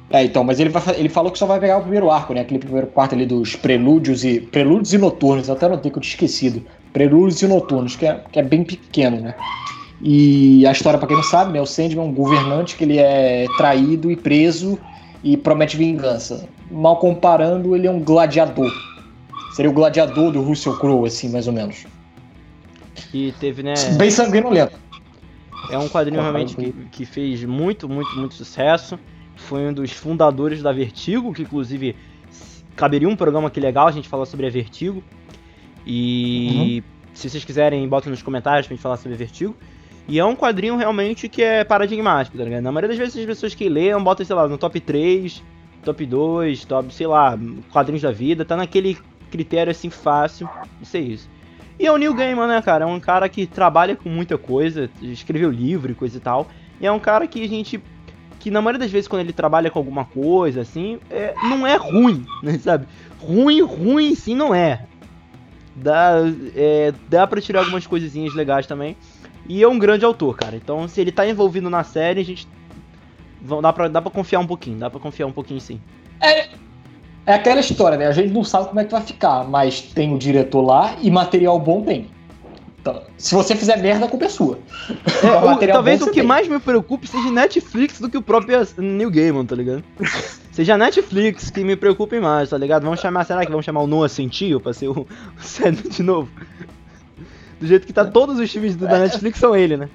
É, 0.10 0.24
então, 0.24 0.44
mas 0.44 0.60
ele, 0.60 0.70
vai, 0.70 0.82
ele 0.98 1.10
falou 1.10 1.32
que 1.32 1.38
só 1.38 1.46
vai 1.46 1.60
pegar 1.60 1.78
o 1.78 1.82
primeiro 1.82 2.10
arco, 2.10 2.34
né? 2.34 2.42
Aquele 2.42 2.60
primeiro 2.60 2.88
quarto 2.88 3.14
ali 3.14 3.26
dos 3.26 3.56
prelúdios 3.56 4.24
e. 4.24 4.40
Prelúdios 4.40 4.94
e 4.94 4.98
noturnos, 4.98 5.50
até 5.50 5.68
notei 5.68 5.92
que 5.92 5.98
eu 5.98 6.02
tinha 6.02 6.14
esquecido. 6.14 6.64
Prelúdios 6.94 7.42
e 7.42 7.48
noturnos, 7.48 7.96
que 7.96 8.06
é, 8.06 8.24
que 8.32 8.40
é 8.40 8.44
bem 8.44 8.64
pequeno, 8.64 9.20
né? 9.20 9.36
E 10.02 10.66
a 10.66 10.72
história, 10.72 10.98
para 10.98 11.08
quem 11.08 11.18
não 11.18 11.24
sabe, 11.24 11.52
né? 11.52 11.62
O 11.62 11.66
Sandman 11.66 12.06
é 12.06 12.08
um 12.10 12.14
governante 12.14 12.78
que 12.78 12.86
ele 12.86 12.98
é 12.98 13.46
traído 13.58 14.10
e 14.10 14.16
preso 14.16 14.80
e 15.24 15.36
promete 15.36 15.76
vingança. 15.76 16.48
Mal 16.72 16.98
comparando, 16.98 17.76
ele 17.76 17.88
é 17.88 17.92
um 17.92 18.00
gladiador. 18.00 18.72
Seria 19.54 19.70
o 19.70 19.74
gladiador 19.74 20.32
do 20.32 20.42
Russell 20.42 20.78
Crowe, 20.78 21.06
assim, 21.06 21.30
mais 21.30 21.48
ou 21.48 21.54
menos. 21.54 21.86
E 23.14 23.34
teve, 23.40 23.62
né? 23.62 23.74
Bem 23.98 24.10
sanguinolento. 24.10 24.78
É 25.70 25.78
um 25.78 25.90
quadrinho 25.90 26.22
realmente 26.22 26.56
que, 26.56 26.72
que 26.92 27.06
fez 27.06 27.44
muito, 27.44 27.90
muito, 27.90 28.16
muito 28.16 28.36
sucesso 28.36 28.98
foi 29.38 29.67
um 29.67 29.74
dos 29.74 29.91
fundadores 29.91 30.62
da 30.62 30.72
Vertigo, 30.72 31.34
que 31.34 31.44
inclusive 31.44 31.96
caberia 32.75 33.08
um 33.08 33.15
programa 33.15 33.48
aqui 33.48 33.60
legal 33.60 33.88
a 33.88 33.91
gente 33.91 34.08
falar 34.08 34.25
sobre 34.25 34.46
a 34.46 34.50
Vertigo. 34.50 35.03
E 35.86 36.84
uhum. 36.84 37.08
se 37.13 37.29
vocês 37.29 37.46
quiserem, 37.46 37.88
botem 37.88 38.10
nos 38.10 38.22
comentários 38.22 38.67
pra 38.67 38.75
gente 38.75 38.84
falar 38.84 38.98
sobre 38.98 39.13
a 39.13 39.17
Vertigo. 39.17 39.56
E 40.08 40.20
é 40.20 40.24
um 40.24 40.36
quadrinho 40.36 40.77
realmente 40.77 41.27
que 41.27 41.41
é 41.41 41.63
paradigmático, 41.63 42.38
tá 42.38 42.44
ligado? 42.44 42.62
Na 42.62 42.72
maioria 42.72 42.89
das 42.89 42.98
vezes 42.98 43.17
as 43.17 43.25
pessoas 43.25 43.53
que 43.53 43.67
leiam 43.67 44.01
botam, 44.01 44.25
sei 44.25 44.36
lá, 44.36 44.48
no 44.48 44.58
top 44.58 44.79
3, 44.79 45.44
top 45.84 46.06
2, 46.06 46.65
top, 46.65 46.94
sei 46.94 47.08
lá, 47.08 47.38
quadrinhos 47.72 48.01
da 48.01 48.12
vida, 48.12 48.46
tá 48.46 48.56
naquele 48.56 48.98
critério 49.29 49.72
assim 49.72 49.89
fácil 49.89 50.50
de 50.79 50.88
ser 50.88 51.00
isso. 51.00 51.29
E 51.79 51.86
é 51.86 51.91
o 51.91 51.98
Neil 51.98 52.13
Gaiman, 52.13 52.48
né, 52.48 52.62
cara? 52.62 52.86
É 52.86 52.88
um 52.88 53.00
cara 53.00 53.29
que 53.29 53.46
trabalha 53.46 53.96
com 53.96 54.10
muita 54.10 54.38
coisa, 54.38 54.89
escreveu 55.01 55.51
livro 55.51 55.91
e 55.91 55.96
coisa 55.96 56.17
e 56.17 56.20
tal. 56.20 56.48
E 56.82 56.88
é 56.88 56.91
um 56.91 57.00
cara 57.00 57.27
que 57.27 57.44
a 57.44 57.48
gente. 57.48 57.82
Que 58.48 58.51
na 58.51 58.62
maioria 58.62 58.80
das 58.80 58.89
vezes, 58.89 59.10
quando 59.10 59.24
ele 59.24 59.34
trabalha 59.34 59.70
com 59.70 59.77
alguma 59.77 60.06
coisa, 60.06 60.62
assim, 60.62 61.00
é, 61.12 61.34
não 61.50 61.68
é 61.68 61.75
ruim, 61.75 62.25
né, 62.42 62.58
sabe? 62.58 62.88
Ruim, 63.20 63.62
ruim 63.62 64.16
sim 64.16 64.36
não 64.36 64.56
é. 64.56 64.86
Dá, 65.75 66.13
é, 66.56 66.94
dá 67.10 67.27
pra 67.27 67.42
tirar 67.42 67.60
algumas 67.60 67.86
coisinhas 67.86 68.34
legais 68.34 68.66
também. 68.66 68.96
E 69.50 69.62
é 69.62 69.68
um 69.68 69.77
grande 69.77 70.06
autor, 70.06 70.38
cara. 70.38 70.56
Então, 70.56 70.88
se 70.88 71.01
ele 71.01 71.12
tá 71.12 71.27
envolvido 71.27 71.70
na 71.70 71.84
série, 71.84 72.22
a 72.22 72.24
gente. 72.24 72.48
Dá 73.62 73.74
pra, 73.74 73.89
dá 73.89 74.01
pra 74.01 74.12
confiar 74.12 74.39
um 74.39 74.48
pouquinho, 74.48 74.77
dá 74.77 74.89
pra 74.89 74.98
confiar 75.01 75.27
um 75.27 75.34
pouquinho 75.34 75.60
sim. 75.60 75.82
É, 76.22 76.48
é 77.25 77.34
aquela 77.34 77.60
história, 77.60 77.98
né? 77.98 78.08
A 78.08 78.13
gente 78.13 78.32
não 78.32 78.46
sabe 78.46 78.70
como 78.70 78.80
é 78.80 78.86
que 78.86 78.92
vai 78.94 79.01
ficar, 79.01 79.44
mas 79.44 79.82
tem 79.82 80.13
o 80.13 80.18
diretor 80.18 80.62
lá 80.62 80.96
e 81.01 81.12
material 81.12 81.60
bom 81.60 81.82
tem. 81.82 82.08
Então, 82.88 83.03
se 83.17 83.36
você 83.36 83.53
fizer 83.56 83.77
merda, 83.77 84.06
a 84.06 84.10
culpa 84.10 84.25
é 84.25 84.29
sua. 84.29 84.60
É, 85.22 85.27
o, 85.67 85.74
talvez 85.74 86.01
o 86.01 86.06
que 86.06 86.20
tem. 86.20 86.24
mais 86.24 86.48
me 86.48 86.58
preocupe 86.58 87.06
seja 87.06 87.29
Netflix 87.29 88.00
do 88.00 88.10
que 88.10 88.17
o 88.17 88.22
próprio 88.22 88.65
New 88.77 89.12
Gaiman, 89.12 89.46
tá 89.46 89.56
ligado? 89.56 89.84
seja 90.53 90.77
Netflix 90.77 91.50
que 91.50 91.63
me 91.63 91.75
preocupe 91.75 92.17
mais, 92.20 92.50
tá 92.50 92.58
ligado? 92.58 92.84
Vamos 92.84 93.01
chamar, 93.01 93.25
será 93.25 93.46
que 93.46 93.51
vamos 93.51 93.65
chamar 93.65 93.82
o 93.82 93.88
Noah 93.88 94.08
Sentiu 94.08 94.62
pra 94.62 94.74
ser 94.74 94.88
o, 94.88 95.01
o 95.06 95.89
de 95.89 96.01
novo? 96.01 96.29
Do 97.60 97.67
jeito 97.67 97.86
que 97.86 97.91
tá 97.91 98.06
todos 98.06 98.39
os 98.39 98.50
filmes 98.50 98.75
da 98.75 99.00
Netflix 99.00 99.39
são 99.39 99.56
ele, 99.56 99.75
né? 99.75 99.89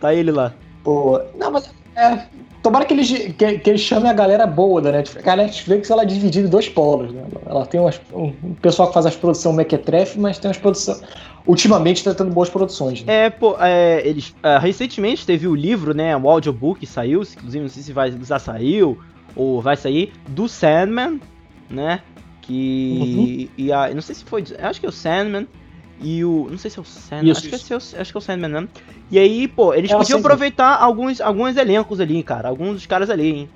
Tá 0.00 0.14
ele 0.14 0.30
lá. 0.30 0.52
Pô, 0.84 1.20
não, 1.36 1.50
mas 1.50 1.68
é, 1.96 2.26
Tomara 2.66 2.84
que 2.84 2.94
eles, 2.94 3.08
que, 3.08 3.58
que 3.60 3.70
eles 3.70 3.80
chamem 3.80 4.10
a 4.10 4.12
galera 4.12 4.44
boa 4.44 4.82
da 4.82 4.90
Netflix. 4.90 5.28
A 5.28 5.36
Netflix 5.36 5.88
ela 5.88 6.02
é 6.02 6.04
dividida 6.04 6.48
em 6.48 6.50
dois 6.50 6.68
polos. 6.68 7.12
Né? 7.12 7.22
Ela 7.46 7.64
tem 7.64 7.78
umas, 7.78 8.00
um 8.12 8.32
pessoal 8.54 8.88
que 8.88 8.94
faz 8.94 9.06
as 9.06 9.14
produções 9.14 9.54
mequetrefe, 9.54 10.18
mas 10.18 10.36
tem 10.36 10.48
umas 10.48 10.58
produções. 10.58 11.00
Ultimamente 11.46 11.98
está 11.98 12.12
tendo 12.12 12.32
boas 12.32 12.50
produções. 12.50 13.04
Né? 13.04 13.26
É, 13.26 13.30
pô, 13.30 13.54
é, 13.60 14.02
eles. 14.04 14.30
Uh, 14.30 14.58
recentemente 14.60 15.24
teve 15.24 15.46
o 15.46 15.54
livro, 15.54 15.94
né? 15.94 16.16
O 16.16 16.28
audiobook 16.28 16.84
saiu, 16.84 17.22
inclusive 17.22 17.62
não 17.62 17.68
sei 17.68 17.84
se 17.84 17.92
vai, 17.92 18.10
já 18.10 18.40
saiu 18.40 18.98
ou 19.36 19.62
vai 19.62 19.76
sair, 19.76 20.12
do 20.26 20.48
Sandman, 20.48 21.20
né? 21.70 22.00
Que. 22.42 22.98
Uhum. 23.00 23.48
E 23.56 23.72
a, 23.72 23.94
não 23.94 24.02
sei 24.02 24.16
se 24.16 24.24
foi. 24.24 24.42
Acho 24.58 24.80
que 24.80 24.86
é 24.86 24.88
o 24.88 24.92
Sandman 24.92 25.46
e 26.00 26.24
o. 26.24 26.48
Não 26.50 26.58
sei 26.58 26.70
se 26.70 26.78
é 26.78 26.82
o 26.82 26.84
Sandman. 26.84 27.32
Isso, 27.32 27.46
acho, 27.46 27.56
isso. 27.56 27.66
Que 27.66 27.96
é, 27.96 28.00
acho 28.00 28.12
que 28.12 28.16
é 28.16 28.18
o 28.18 28.22
Sandman, 28.22 28.48
né? 28.48 28.68
E 29.10 29.18
aí, 29.18 29.48
pô, 29.48 29.72
eles 29.72 29.90
é 29.90 29.96
podiam 29.96 30.18
aproveitar 30.18 30.76
alguns, 30.76 31.20
alguns 31.20 31.56
elencos 31.56 32.00
ali, 32.00 32.22
cara. 32.22 32.48
Alguns 32.48 32.74
dos 32.74 32.86
caras 32.86 33.08
ali, 33.08 33.30
hein? 33.30 33.50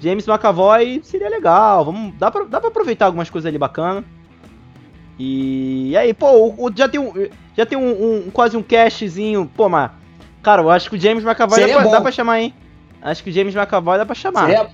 James 0.00 0.26
McAvoy 0.26 1.00
seria 1.04 1.28
legal. 1.28 1.84
Vamos, 1.84 2.14
dá, 2.18 2.30
pra, 2.30 2.44
dá 2.44 2.60
pra 2.60 2.68
aproveitar 2.68 3.06
algumas 3.06 3.30
coisas 3.30 3.46
ali 3.48 3.58
bacana. 3.58 4.04
E, 5.18 5.90
e 5.90 5.96
aí, 5.96 6.14
pô, 6.14 6.30
o, 6.30 6.66
o, 6.66 6.72
já 6.74 6.88
tem, 6.88 6.98
um, 6.98 7.12
já 7.56 7.66
tem 7.66 7.78
um, 7.78 8.26
um, 8.26 8.30
quase 8.30 8.56
um 8.56 8.62
cashzinho. 8.62 9.50
Pô, 9.54 9.68
mas. 9.68 9.90
Cara, 10.42 10.62
eu 10.62 10.70
acho 10.70 10.90
que 10.90 10.96
o 10.96 11.00
James 11.00 11.24
McAvoy 11.24 11.60
dá 11.60 11.80
pra, 11.80 11.90
dá 11.90 12.00
pra, 12.00 12.10
chamar, 12.10 12.40
hein? 12.40 12.54
Acho 13.00 13.22
que 13.22 13.30
o 13.30 13.32
James 13.32 13.54
McAvoy 13.54 13.98
dá 13.98 14.04
pra 14.04 14.14
chamar. 14.14 14.46
Seria, 14.46 14.70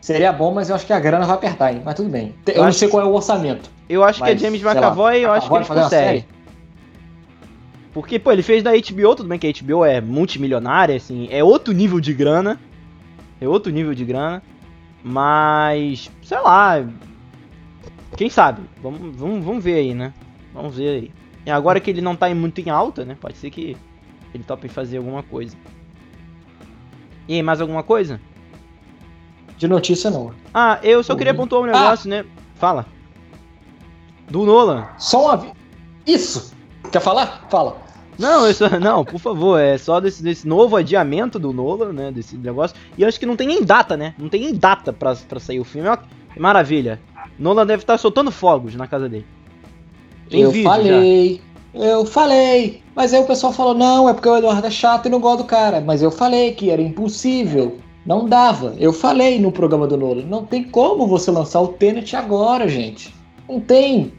seria 0.00 0.32
bom, 0.32 0.52
mas 0.54 0.68
eu 0.68 0.76
acho 0.76 0.86
que 0.86 0.92
a 0.92 1.00
grana 1.00 1.26
vai 1.26 1.34
apertar, 1.34 1.72
hein? 1.72 1.82
Mas 1.84 1.94
tudo 1.94 2.08
bem. 2.08 2.34
Eu, 2.46 2.54
eu 2.54 2.64
não 2.64 2.72
sei 2.72 2.86
qual 2.88 3.02
é 3.02 3.06
o 3.06 3.12
orçamento. 3.12 3.68
Eu 3.92 4.02
acho 4.02 4.22
que 4.22 4.30
é 4.30 4.38
James 4.38 4.62
McAvoy, 4.62 5.18
eu 5.18 5.30
acho 5.30 5.50
que 5.50 5.54
eles 5.54 5.68
conseguem. 5.68 6.24
Porque, 7.92 8.18
pô, 8.18 8.32
ele 8.32 8.42
fez 8.42 8.62
da 8.62 8.70
HBO, 8.70 9.14
tudo 9.14 9.28
bem 9.28 9.38
que 9.38 9.46
a 9.46 9.52
HBO 9.52 9.84
é 9.84 10.00
multimilionária, 10.00 10.96
assim, 10.96 11.28
é 11.30 11.44
outro 11.44 11.74
nível 11.74 12.00
de 12.00 12.14
grana. 12.14 12.58
É 13.38 13.46
outro 13.46 13.70
nível 13.70 13.94
de 13.94 14.02
grana. 14.02 14.42
Mas, 15.04 16.10
sei 16.22 16.40
lá. 16.40 16.82
Quem 18.16 18.30
sabe? 18.30 18.62
Vamos, 18.82 19.14
vamos, 19.14 19.44
vamos 19.44 19.62
ver 19.62 19.74
aí, 19.74 19.92
né? 19.92 20.14
Vamos 20.54 20.74
ver 20.74 20.88
aí. 20.88 21.10
E 21.44 21.50
agora 21.50 21.78
que 21.78 21.90
ele 21.90 22.00
não 22.00 22.16
tá 22.16 22.34
muito 22.34 22.62
em 22.62 22.70
alta, 22.70 23.04
né? 23.04 23.14
Pode 23.20 23.36
ser 23.36 23.50
que 23.50 23.76
ele 24.32 24.42
tope 24.42 24.68
fazer 24.68 24.96
alguma 24.96 25.22
coisa. 25.22 25.54
E 27.28 27.34
aí, 27.34 27.42
mais 27.42 27.60
alguma 27.60 27.82
coisa? 27.82 28.18
De 29.58 29.68
notícia 29.68 30.10
não. 30.10 30.32
Ah, 30.54 30.78
eu 30.82 31.02
só 31.02 31.14
queria 31.14 31.34
pontuar 31.34 31.60
um 31.60 31.66
negócio, 31.66 32.10
ah. 32.10 32.22
né? 32.22 32.24
Fala. 32.54 32.86
Do 34.32 34.46
Nolan. 34.46 34.88
Só 34.96 35.26
uma. 35.26 35.46
Isso! 36.06 36.54
Quer 36.90 37.00
falar? 37.00 37.46
Fala. 37.50 37.76
Não, 38.18 38.48
isso, 38.48 38.64
não, 38.80 39.04
por 39.04 39.18
favor, 39.18 39.58
é 39.58 39.76
só 39.76 40.00
desse, 40.00 40.22
desse 40.22 40.46
novo 40.46 40.76
adiamento 40.76 41.38
do 41.38 41.52
Nolan, 41.52 41.92
né? 41.92 42.10
Desse 42.10 42.36
negócio. 42.36 42.76
E 42.96 43.02
eu 43.02 43.08
acho 43.08 43.20
que 43.20 43.26
não 43.26 43.36
tem 43.36 43.46
nem 43.46 43.62
data, 43.62 43.96
né? 43.96 44.14
Não 44.18 44.30
tem 44.30 44.40
nem 44.40 44.54
data 44.54 44.92
pra, 44.92 45.14
pra 45.14 45.38
sair 45.38 45.60
o 45.60 45.64
filme. 45.64 45.88
Maravilha. 46.38 46.98
Nolan 47.38 47.66
deve 47.66 47.82
estar 47.82 47.98
soltando 47.98 48.30
fogos 48.30 48.74
na 48.74 48.86
casa 48.86 49.06
dele. 49.06 49.26
Tem 50.30 50.40
eu 50.40 50.52
falei. 50.62 51.40
Já. 51.74 51.84
Eu 51.84 52.06
falei. 52.06 52.82
Mas 52.94 53.12
aí 53.12 53.20
o 53.20 53.26
pessoal 53.26 53.52
falou: 53.52 53.74
não, 53.74 54.08
é 54.08 54.14
porque 54.14 54.28
o 54.28 54.36
Eduardo 54.36 54.66
é 54.66 54.70
chato 54.70 55.06
e 55.06 55.10
não 55.10 55.20
gosta 55.20 55.42
do 55.42 55.46
cara. 55.46 55.80
Mas 55.80 56.02
eu 56.02 56.10
falei 56.10 56.52
que 56.52 56.70
era 56.70 56.80
impossível. 56.80 57.78
Não 58.06 58.26
dava. 58.26 58.74
Eu 58.78 58.94
falei 58.94 59.38
no 59.38 59.52
programa 59.52 59.86
do 59.86 59.96
Nolan: 59.96 60.22
não 60.22 60.44
tem 60.44 60.64
como 60.64 61.06
você 61.06 61.30
lançar 61.30 61.60
o 61.60 61.68
Tenet 61.68 62.16
agora, 62.16 62.66
gente. 62.66 63.14
Não 63.48 63.60
tem. 63.60 64.12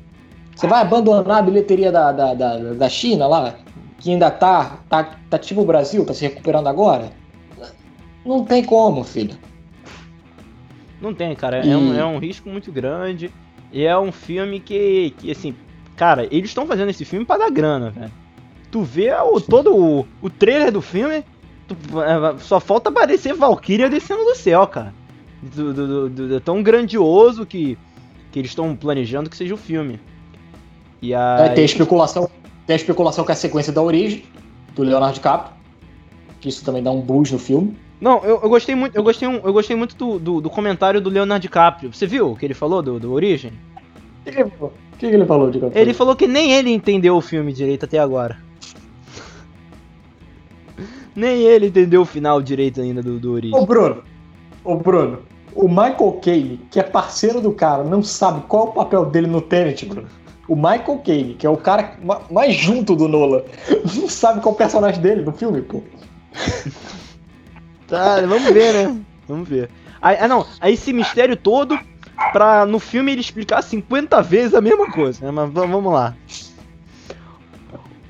Você 0.56 0.68
vai 0.68 0.82
abandonar 0.82 1.40
a 1.40 1.42
bilheteria 1.42 1.92
da, 1.92 2.12
da, 2.12 2.34
da, 2.34 2.58
da 2.58 2.90
China 2.90 3.28
lá, 3.28 3.56
que 4.00 4.12
ainda 4.12 4.30
tá, 4.30 4.80
tá, 4.88 5.18
tá 5.30 5.38
tipo 5.40 5.62
o 5.62 5.66
Brasil, 5.66 6.06
tá 6.06 6.14
se 6.14 6.24
recuperando 6.24 6.68
agora? 6.68 7.12
Não 8.26 8.46
tem 8.46 8.64
como, 8.64 9.04
filho. 9.04 9.38
Não 11.02 11.14
tem, 11.14 11.36
cara. 11.36 11.66
E... 11.66 11.70
É, 11.70 11.78
um, 11.78 11.94
é 12.00 12.06
um 12.06 12.18
risco 12.18 12.50
muito 12.50 12.72
grande. 12.72 13.32
E 13.72 13.84
é 13.84 13.98
um 13.98 14.12
filme 14.12 14.60
que, 14.60 15.14
que 15.18 15.32
assim, 15.32 15.56
cara, 15.96 16.28
eles 16.32 16.50
estão 16.50 16.66
fazendo 16.66 16.90
esse 16.90 17.04
filme 17.04 17.26
para 17.26 17.46
dar 17.46 17.52
grana, 17.52 17.90
velho. 17.90 18.12
Tu 18.72 18.82
vê 18.84 19.14
o, 19.14 19.42
todo 19.42 19.76
o, 19.76 20.08
o 20.22 20.30
trailer 20.30 20.72
do 20.72 20.82
filme, 20.82 21.24
tu, 21.68 21.76
é, 22.02 22.38
só 22.40 22.60
falta 22.60 22.90
aparecer 22.90 23.34
Valkyria 23.34 23.90
descendo 23.90 24.24
do 24.24 24.36
céu, 24.36 24.66
cara. 24.68 24.94
Do, 25.42 25.74
do, 25.74 26.10
do, 26.10 26.40
tão 26.40 26.64
grandioso 26.64 27.46
que, 27.46 27.78
que 28.32 28.40
eles 28.40 28.52
estão 28.52 28.76
planejando 28.76 29.30
que 29.30 29.36
seja 29.36 29.54
o 29.54 29.58
filme. 29.58 30.00
E 31.04 31.14
a... 31.14 31.38
É, 31.42 31.50
tem, 31.50 31.64
a 31.64 31.66
especulação, 31.66 32.30
tem 32.66 32.74
a 32.74 32.78
especulação 32.78 33.26
que 33.26 33.32
é 33.32 33.34
a 33.34 33.36
sequência 33.36 33.74
da 33.74 33.82
origem 33.82 34.24
do 34.74 34.84
Leonardo 34.84 35.16
DiCaprio. 35.16 35.54
Que 36.40 36.48
isso 36.48 36.64
também 36.64 36.82
dá 36.82 36.92
um 36.92 37.02
boost 37.02 37.34
no 37.34 37.40
filme. 37.40 37.78
Não, 38.00 38.24
eu, 38.24 38.40
eu 38.42 38.50
gostei 38.50 38.74
muito, 38.74 38.96
eu 38.96 39.04
gostei, 39.04 39.28
eu 39.28 39.54
gostei 39.54 39.76
muito 39.76 39.98
do, 39.98 40.18
do, 40.18 40.42
do, 40.42 40.50
comentário 40.50 41.02
do 41.02 41.10
Leonardo 41.10 41.42
DiCaprio. 41.42 41.94
Você 41.94 42.08
viu 42.08 42.32
o 42.32 42.38
que 42.38 42.46
ele 42.46 42.54
falou 42.54 42.82
do, 42.82 43.02
do 43.02 43.12
Origem? 43.12 43.52
O 44.22 44.32
que, 44.32 44.32
que, 44.32 44.50
que, 44.98 45.06
ele 45.08 45.26
falou, 45.26 45.52
DiCaprio? 45.52 45.78
Ele 45.78 45.94
falou 45.94 46.16
que 46.16 46.26
nem 46.26 46.54
ele 46.54 46.72
entendeu 46.72 47.18
o 47.18 47.22
filme 47.22 47.52
direito 47.52 47.84
até 47.84 48.00
agora. 48.00 48.38
nem 51.14 51.42
ele 51.42 51.68
entendeu 51.68 52.02
o 52.02 52.06
final 52.06 52.42
direito 52.42 52.80
ainda 52.80 53.04
do, 53.04 53.20
do 53.20 53.34
Origem. 53.34 53.60
Ô 53.60 53.66
Bruno, 53.66 54.04
ô 54.64 54.78
Bruno, 54.78 55.20
o 55.54 55.68
Michael 55.68 56.20
Caine, 56.24 56.62
que 56.72 56.80
é 56.80 56.84
parceiro 56.84 57.42
do 57.42 57.52
cara, 57.52 57.84
não 57.84 58.02
sabe 58.02 58.42
qual 58.48 58.68
é 58.68 58.70
o 58.70 58.74
papel 58.74 59.06
dele 59.06 59.28
no 59.28 59.42
Tenet, 59.42 59.86
Bruno 59.86 60.23
o 60.48 60.56
Michael 60.56 61.02
Caine, 61.06 61.36
que 61.36 61.46
é 61.46 61.50
o 61.50 61.58
cara 61.58 61.98
mais 62.30 62.56
junto 62.56 62.96
do 62.96 63.08
Nolan, 63.08 63.44
não 63.96 64.10
sabe 64.10 64.42
qual 64.42 64.54
é 64.54 64.56
o 64.56 64.58
personagem 64.58 65.02
dele 65.02 65.22
no 65.22 65.32
filme, 65.32 65.62
pô. 65.62 65.82
Tá, 67.88 68.22
vamos 68.22 68.52
ver, 68.52 68.74
né? 68.74 69.02
Vamos 69.28 69.48
ver. 69.48 69.70
Ah, 70.02 70.28
não, 70.28 70.46
aí 70.60 70.74
esse 70.74 70.92
mistério 70.92 71.38
todo 71.38 71.80
pra 72.32 72.66
no 72.66 72.80
filme 72.80 73.12
ele 73.12 73.22
explicar 73.22 73.62
50 73.62 74.22
vezes 74.22 74.54
a 74.54 74.62
mesma 74.62 74.92
coisa, 74.92 75.26
né? 75.26 75.32
Mas 75.32 75.52
vamos 75.52 75.94
lá. 75.94 76.16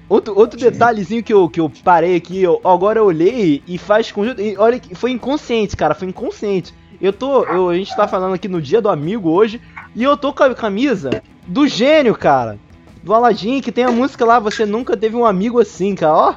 Outro, 0.09 0.37
outro 0.37 0.59
detalhezinho 0.59 1.23
que 1.23 1.33
eu, 1.33 1.49
que 1.49 1.59
eu 1.59 1.71
parei 1.83 2.15
aqui, 2.15 2.41
eu, 2.41 2.59
agora 2.63 2.99
eu 2.99 3.05
olhei 3.05 3.63
e 3.67 3.77
faz 3.77 4.11
conjunto. 4.11 4.41
E 4.41 4.57
olha 4.57 4.79
que 4.79 4.93
foi 4.95 5.11
inconsciente, 5.11 5.75
cara, 5.75 5.95
foi 5.95 6.07
inconsciente. 6.07 6.73
Eu 7.01 7.11
tô. 7.11 7.43
Eu, 7.43 7.69
a 7.69 7.75
gente 7.75 7.95
tá 7.95 8.07
falando 8.07 8.33
aqui 8.33 8.47
no 8.47 8.61
dia 8.61 8.81
do 8.81 8.89
amigo 8.89 9.29
hoje. 9.29 9.61
E 9.95 10.03
eu 10.03 10.15
tô 10.17 10.33
com 10.33 10.43
a 10.43 10.55
camisa 10.55 11.21
do 11.47 11.67
gênio, 11.67 12.15
cara. 12.15 12.57
Do 13.03 13.13
Aladdin, 13.13 13.61
que 13.61 13.71
tem 13.71 13.83
a 13.83 13.91
música 13.91 14.23
lá, 14.25 14.39
você 14.39 14.65
nunca 14.65 14.95
teve 14.95 15.15
um 15.15 15.25
amigo 15.25 15.59
assim, 15.59 15.93
cara, 15.95 16.13
ó. 16.13 16.35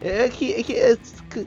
É 0.00 0.28
que, 0.28 0.52
é, 0.52 0.62
que 0.64 0.72
é, 0.72 0.96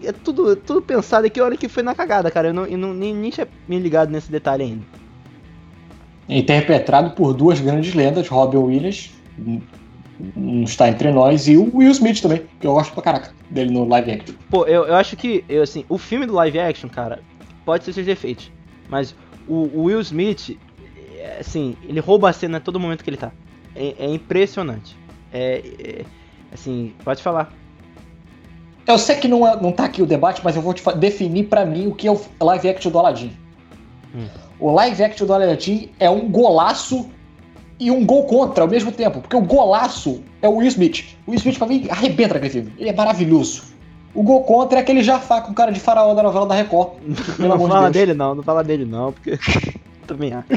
é 0.05 0.11
tudo, 0.13 0.53
é 0.53 0.55
tudo 0.55 0.81
pensado 0.81 1.27
aqui, 1.27 1.41
olha 1.41 1.57
que 1.57 1.67
foi 1.67 1.83
na 1.83 1.93
cagada, 1.93 2.31
cara. 2.31 2.47
Eu, 2.47 2.53
não, 2.53 2.65
eu 2.65 2.77
não, 2.77 2.93
nem, 2.93 3.13
nem 3.13 3.29
tinha 3.29 3.47
me 3.67 3.77
ligado 3.77 4.09
nesse 4.09 4.31
detalhe 4.31 4.63
ainda. 4.63 4.83
Interpretado 6.29 7.11
por 7.11 7.33
duas 7.33 7.59
grandes 7.59 7.93
lendas, 7.93 8.29
Robin 8.29 8.57
Williams, 8.57 9.11
não 10.35 10.63
está 10.63 10.87
entre 10.89 11.11
nós, 11.11 11.47
e 11.47 11.57
o 11.57 11.69
Will 11.75 11.91
Smith 11.91 12.21
também, 12.21 12.43
que 12.59 12.65
eu 12.65 12.73
gosto 12.73 12.93
pra 12.93 13.03
caraca 13.03 13.33
dele 13.49 13.71
no 13.71 13.85
live 13.87 14.11
action. 14.11 14.35
Pô, 14.49 14.65
eu, 14.65 14.85
eu 14.85 14.95
acho 14.95 15.15
que, 15.17 15.43
eu, 15.49 15.61
assim, 15.61 15.85
o 15.89 15.97
filme 15.97 16.25
do 16.25 16.33
live 16.33 16.57
action, 16.59 16.89
cara, 16.89 17.19
pode 17.65 17.83
ser 17.83 17.93
seus 17.93 18.05
defeitos, 18.05 18.51
mas 18.89 19.13
o, 19.47 19.69
o 19.73 19.83
Will 19.83 19.99
Smith, 19.99 20.57
assim, 21.39 21.75
ele 21.83 21.99
rouba 21.99 22.29
a 22.29 22.33
cena 22.33 22.57
a 22.57 22.61
todo 22.61 22.79
momento 22.79 23.03
que 23.03 23.09
ele 23.09 23.17
tá. 23.17 23.31
É, 23.75 23.95
é 23.99 24.09
impressionante. 24.09 24.97
É, 25.33 25.63
é, 25.79 26.05
assim, 26.53 26.93
pode 27.03 27.21
falar. 27.21 27.51
Eu 28.87 28.97
sei 28.97 29.15
que 29.15 29.27
não, 29.27 29.47
é, 29.47 29.59
não 29.59 29.71
tá 29.71 29.85
aqui 29.85 30.01
o 30.01 30.05
debate, 30.05 30.41
mas 30.43 30.55
eu 30.55 30.61
vou 30.61 30.73
te 30.73 30.83
definir 30.97 31.45
para 31.45 31.65
mim 31.65 31.87
o 31.87 31.95
que 31.95 32.07
é 32.07 32.11
o 32.11 32.19
live 32.41 32.69
action 32.69 32.91
do 32.91 32.99
Aladdin. 32.99 33.31
Hum. 34.15 34.27
O 34.59 34.71
live 34.71 35.03
action 35.03 35.25
do 35.25 35.33
Aladdin 35.33 35.89
é 35.99 36.09
um 36.09 36.29
golaço 36.29 37.09
e 37.79 37.91
um 37.91 38.05
gol 38.05 38.25
contra 38.25 38.63
ao 38.63 38.69
mesmo 38.69 38.91
tempo. 38.91 39.21
Porque 39.21 39.35
o 39.35 39.41
golaço 39.41 40.23
é 40.41 40.47
o 40.47 40.55
Will 40.55 40.67
Smith. 40.67 41.17
O 41.25 41.31
Will 41.31 41.39
Smith, 41.39 41.57
pra 41.57 41.67
mim, 41.67 41.87
arrebenta 41.89 42.37
aquele 42.37 42.51
filme. 42.51 42.73
Ele 42.77 42.89
é 42.89 42.93
maravilhoso. 42.93 43.63
O 44.13 44.23
gol 44.23 44.43
contra 44.43 44.79
é 44.79 44.81
aquele 44.81 45.03
Jafar 45.03 45.43
com 45.43 45.53
cara 45.53 45.71
de 45.71 45.79
faraó 45.79 46.13
da 46.13 46.23
novela 46.23 46.45
da 46.45 46.55
Record. 46.55 46.93
não 47.37 47.67
fala 47.67 47.87
de 47.87 47.99
dele 47.99 48.13
não, 48.13 48.35
não 48.35 48.43
fala 48.43 48.63
dele 48.63 48.85
não, 48.85 49.11
porque 49.11 49.37
também 50.07 50.31
acho. 50.33 50.47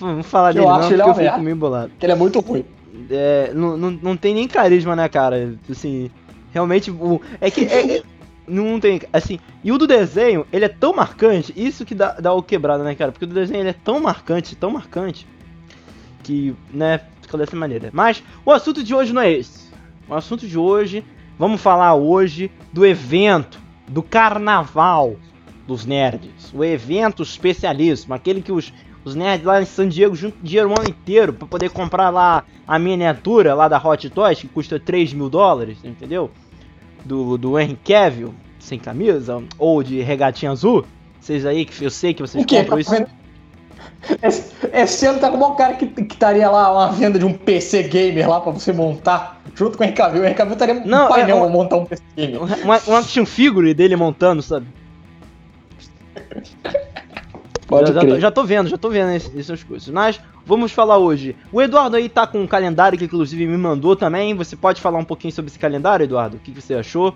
Não 0.00 0.22
fala 0.22 0.52
dele 0.52 0.64
eu 0.64 0.68
não, 0.68 0.74
acho 0.74 0.88
porque 0.88 0.94
ele 0.94 1.02
é 1.02 1.08
eu 1.08 1.14
fico 1.14 1.40
meio 1.40 1.56
bolado. 1.56 1.92
Ele 2.00 2.12
é 2.12 2.14
muito 2.14 2.40
ruim. 2.40 2.64
É, 3.10 3.52
não, 3.54 3.76
não, 3.76 3.90
não 3.90 4.16
tem 4.16 4.34
nem 4.34 4.48
carisma, 4.48 4.94
né, 4.94 5.08
cara? 5.08 5.56
Assim, 5.70 6.10
realmente, 6.52 6.90
o, 6.90 7.20
é 7.40 7.50
que... 7.50 7.64
É, 7.64 7.98
é, 7.98 8.02
não 8.46 8.78
tem, 8.78 9.00
assim, 9.10 9.38
e 9.62 9.72
o 9.72 9.78
do 9.78 9.86
desenho, 9.86 10.46
ele 10.52 10.66
é 10.66 10.68
tão 10.68 10.94
marcante, 10.94 11.52
isso 11.56 11.84
que 11.84 11.94
dá, 11.94 12.12
dá 12.12 12.32
o 12.32 12.42
quebrado, 12.42 12.84
né, 12.84 12.94
cara? 12.94 13.10
Porque 13.10 13.24
o 13.24 13.28
do 13.28 13.34
desenho 13.34 13.60
ele 13.60 13.70
é 13.70 13.74
tão 13.74 13.98
marcante, 14.00 14.54
tão 14.54 14.70
marcante, 14.70 15.26
que, 16.22 16.54
né, 16.70 17.00
ficou 17.22 17.38
dessa 17.38 17.56
maneira. 17.56 17.90
Mas 17.92 18.22
o 18.44 18.52
assunto 18.52 18.82
de 18.82 18.94
hoje 18.94 19.12
não 19.12 19.22
é 19.22 19.32
esse. 19.32 19.70
O 20.08 20.14
assunto 20.14 20.46
de 20.46 20.58
hoje, 20.58 21.04
vamos 21.38 21.60
falar 21.60 21.94
hoje 21.94 22.50
do 22.72 22.84
evento, 22.84 23.58
do 23.88 24.02
carnaval 24.02 25.16
dos 25.66 25.86
nerds. 25.86 26.52
O 26.52 26.62
evento 26.62 27.22
especialíssimo, 27.22 28.14
aquele 28.14 28.42
que 28.42 28.52
os, 28.52 28.72
os 29.04 29.14
nerds 29.14 29.44
lá 29.44 29.60
em 29.60 29.66
San 29.66 29.88
Diego 29.88 30.14
juntam 30.16 30.38
dinheiro 30.42 30.70
o 30.70 30.72
ano 30.72 30.88
inteiro 30.88 31.32
para 31.32 31.46
poder 31.46 31.70
comprar 31.70 32.08
lá 32.08 32.44
a 32.66 32.78
miniatura 32.78 33.54
lá 33.54 33.68
da 33.68 33.78
Hot 33.78 34.08
Toys, 34.08 34.40
que 34.40 34.48
custa 34.48 34.80
3 34.80 35.12
mil 35.12 35.28
dólares, 35.28 35.78
entendeu? 35.84 36.30
Do, 37.04 37.36
do 37.36 37.58
Henry 37.58 37.78
Cavill, 37.84 38.34
sem 38.58 38.78
camisa, 38.78 39.42
ou 39.58 39.82
de 39.82 40.00
regatinha 40.00 40.50
azul. 40.50 40.86
Vocês 41.20 41.44
aí, 41.44 41.66
que 41.66 41.84
eu 41.84 41.90
sei 41.90 42.14
que 42.14 42.22
vocês 42.22 42.44
compram 42.46 42.78
isso. 42.78 42.94
Esse, 44.22 44.52
esse, 44.72 45.06
ano 45.06 45.18
tá 45.18 45.30
como 45.30 45.52
um 45.52 45.54
cara 45.54 45.74
que, 45.74 45.86
que 45.86 46.14
estaria 46.14 46.50
lá 46.50 46.72
uma 46.72 46.92
venda 46.92 47.18
de 47.18 47.24
um 47.24 47.32
PC 47.32 47.84
gamer 47.84 48.28
lá 48.28 48.40
pra 48.40 48.52
você 48.52 48.72
montar, 48.72 49.42
junto 49.54 49.76
com 49.76 49.84
o 49.84 49.86
RKV. 49.86 50.18
O 50.18 50.30
RKV 50.30 50.52
estaria 50.52 50.74
Não, 50.74 51.06
um 51.06 51.08
painel 51.08 51.36
é, 51.36 51.40
pra 51.40 51.48
montar 51.48 51.76
um 51.76 51.84
PC 51.84 52.02
gamer. 52.16 52.42
Um, 52.42 52.90
um 52.90 52.96
action 52.96 53.26
figure 53.26 53.74
dele 53.74 53.96
montando, 53.96 54.40
sabe? 54.42 54.66
Pode 57.66 57.92
já, 57.92 58.00
já, 58.00 58.20
já, 58.20 58.30
tô 58.30 58.44
vendo, 58.44 58.68
já 58.68 58.76
tô 58.76 58.90
vendo 58.90 59.10
essas 59.10 59.62
coisas. 59.62 59.88
Mas 59.88 60.20
vamos 60.44 60.72
falar 60.72 60.98
hoje. 60.98 61.34
O 61.50 61.62
Eduardo 61.62 61.96
aí 61.96 62.08
tá 62.08 62.26
com 62.26 62.40
um 62.40 62.46
calendário 62.46 62.98
que 62.98 63.04
inclusive 63.04 63.46
me 63.46 63.56
mandou 63.56 63.96
também. 63.96 64.34
Você 64.34 64.54
pode 64.54 64.80
falar 64.80 64.98
um 64.98 65.04
pouquinho 65.04 65.32
sobre 65.32 65.50
esse 65.50 65.58
calendário, 65.58 66.04
Eduardo? 66.04 66.36
O 66.36 66.40
que, 66.40 66.52
que 66.52 66.60
você 66.60 66.74
achou? 66.74 67.14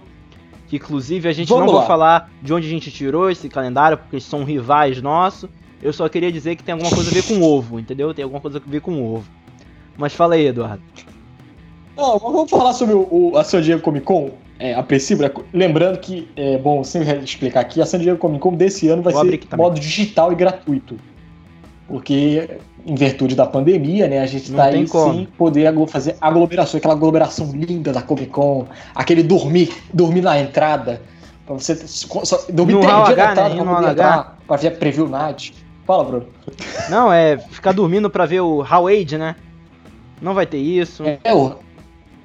Que 0.67 0.77
inclusive 0.77 1.29
a 1.29 1.33
gente 1.33 1.49
vamos 1.49 1.67
não 1.67 1.75
lá. 1.75 1.79
vai 1.81 1.87
falar 1.87 2.31
de 2.43 2.53
onde 2.53 2.67
a 2.67 2.71
gente 2.71 2.91
tirou 2.91 3.31
esse 3.31 3.49
calendário, 3.49 3.99
porque 3.99 4.21
são 4.21 4.45
rivais 4.45 5.03
nossos. 5.03 5.51
Eu 5.83 5.93
só 5.93 6.09
queria 6.09 6.33
dizer 6.33 6.57
que 6.57 6.63
tem 6.63 6.73
alguma 6.73 6.91
coisa 6.91 7.11
a 7.11 7.15
ver 7.15 7.23
com 7.23 7.43
ovo, 7.43 7.79
entendeu? 7.79 8.13
Tem 8.13 8.23
alguma 8.23 8.41
coisa 8.41 8.59
a 8.59 8.71
ver 8.71 8.81
com 8.81 9.03
ovo. 9.03 9.29
Mas 9.97 10.15
fala 10.15 10.35
aí, 10.35 10.47
Eduardo. 10.47 10.83
Não, 11.97 12.19
vamos 12.19 12.49
falar 12.49 12.73
sobre 12.73 12.95
o, 12.95 13.09
o, 13.11 13.37
a 13.37 13.45
San 13.45 13.61
Diego 13.61 13.83
Comic 13.83 14.07
Con, 14.07 14.31
é, 14.59 14.75
a 14.75 14.83
princípio, 14.83 15.31
lembrando 15.53 15.99
que, 15.99 16.29
é, 16.37 16.59
bom, 16.59 16.83
sem 16.83 17.03
explicar 17.23 17.61
aqui, 17.61 17.81
a 17.81 17.87
San 17.87 17.99
Diego 18.01 18.19
Comic 18.19 18.41
Con 18.41 18.55
desse 18.55 18.89
ano 18.89 19.03
vai 19.03 19.13
Vou 19.13 19.25
ser 19.25 19.41
modo 19.57 19.79
digital 19.79 20.33
e 20.33 20.35
gratuito. 20.35 20.97
Porque, 21.87 22.59
em 22.85 22.95
virtude 22.97 23.37
da 23.37 23.47
pandemia, 23.47 24.09
né, 24.09 24.19
a 24.19 24.27
gente 24.27 24.51
está 24.51 24.65
aí 24.65 24.87
como. 24.89 25.15
sem 25.15 25.27
poder 25.39 25.73
fazer 25.87 26.17
aglomeração, 26.21 26.79
aquela 26.79 26.95
aglomeração 26.95 27.53
linda 27.53 27.93
da 27.93 28.03
Comic 28.03 28.27
Con, 28.27 28.67
aquele 28.95 29.23
dormir, 29.23 29.73
dormir 29.95 30.23
na 30.23 30.39
entrada, 30.41 31.01
pra 31.47 31.55
você 31.55 31.77
só, 31.87 32.45
dormir 32.53 32.75
no 32.75 32.81
dia 32.81 32.91
H, 32.91 33.15
da 33.15 33.31
entrada 33.31 33.55
né? 33.55 33.65
poder 33.65 33.91
entrar, 33.91 34.39
pra 34.47 34.57
ver 34.57 34.69
a 34.69 34.71
preview 34.73 35.09
night. 35.09 35.55
Fala, 35.87 36.05
Bruno. 36.05 36.27
Não, 36.91 37.11
é 37.11 37.39
ficar 37.39 37.73
dormindo 37.73 38.11
pra 38.11 38.27
ver 38.27 38.41
o 38.41 38.59
How 38.61 38.89
Age, 38.89 39.17
né? 39.17 39.37
Não 40.21 40.35
vai 40.35 40.45
ter 40.45 40.59
isso. 40.59 41.05
É, 41.05 41.19
é 41.25 41.33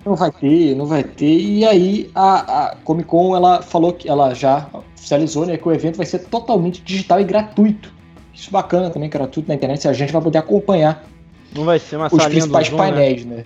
não 0.05 0.15
vai 0.15 0.31
ter, 0.31 0.75
não 0.75 0.85
vai 0.85 1.03
ter. 1.03 1.39
E 1.39 1.65
aí 1.65 2.11
a, 2.13 2.65
a 2.65 2.75
Comic 2.77 3.07
Con 3.07 3.35
ela 3.35 3.61
falou 3.61 3.93
que 3.93 4.09
ela 4.09 4.33
já 4.33 4.67
oficializou 4.95 5.45
né, 5.45 5.57
que 5.57 5.67
o 5.67 5.71
evento 5.71 5.97
vai 5.97 6.05
ser 6.05 6.19
totalmente 6.19 6.81
digital 6.81 7.19
e 7.19 7.23
gratuito. 7.23 7.93
Isso 8.33 8.51
bacana 8.51 8.89
também, 8.89 9.09
gratuito 9.09 9.47
na 9.47 9.55
internet, 9.55 9.87
a 9.87 9.93
gente 9.93 10.11
vai 10.11 10.21
poder 10.21 10.39
acompanhar. 10.39 11.03
Não 11.55 11.65
vai 11.65 11.79
ser 11.79 11.97
uma 11.97 12.07
os 12.07 12.25
principais 12.25 12.67
Zoom, 12.67 12.77
painéis, 12.77 13.25
né? 13.25 13.37
né? 13.37 13.45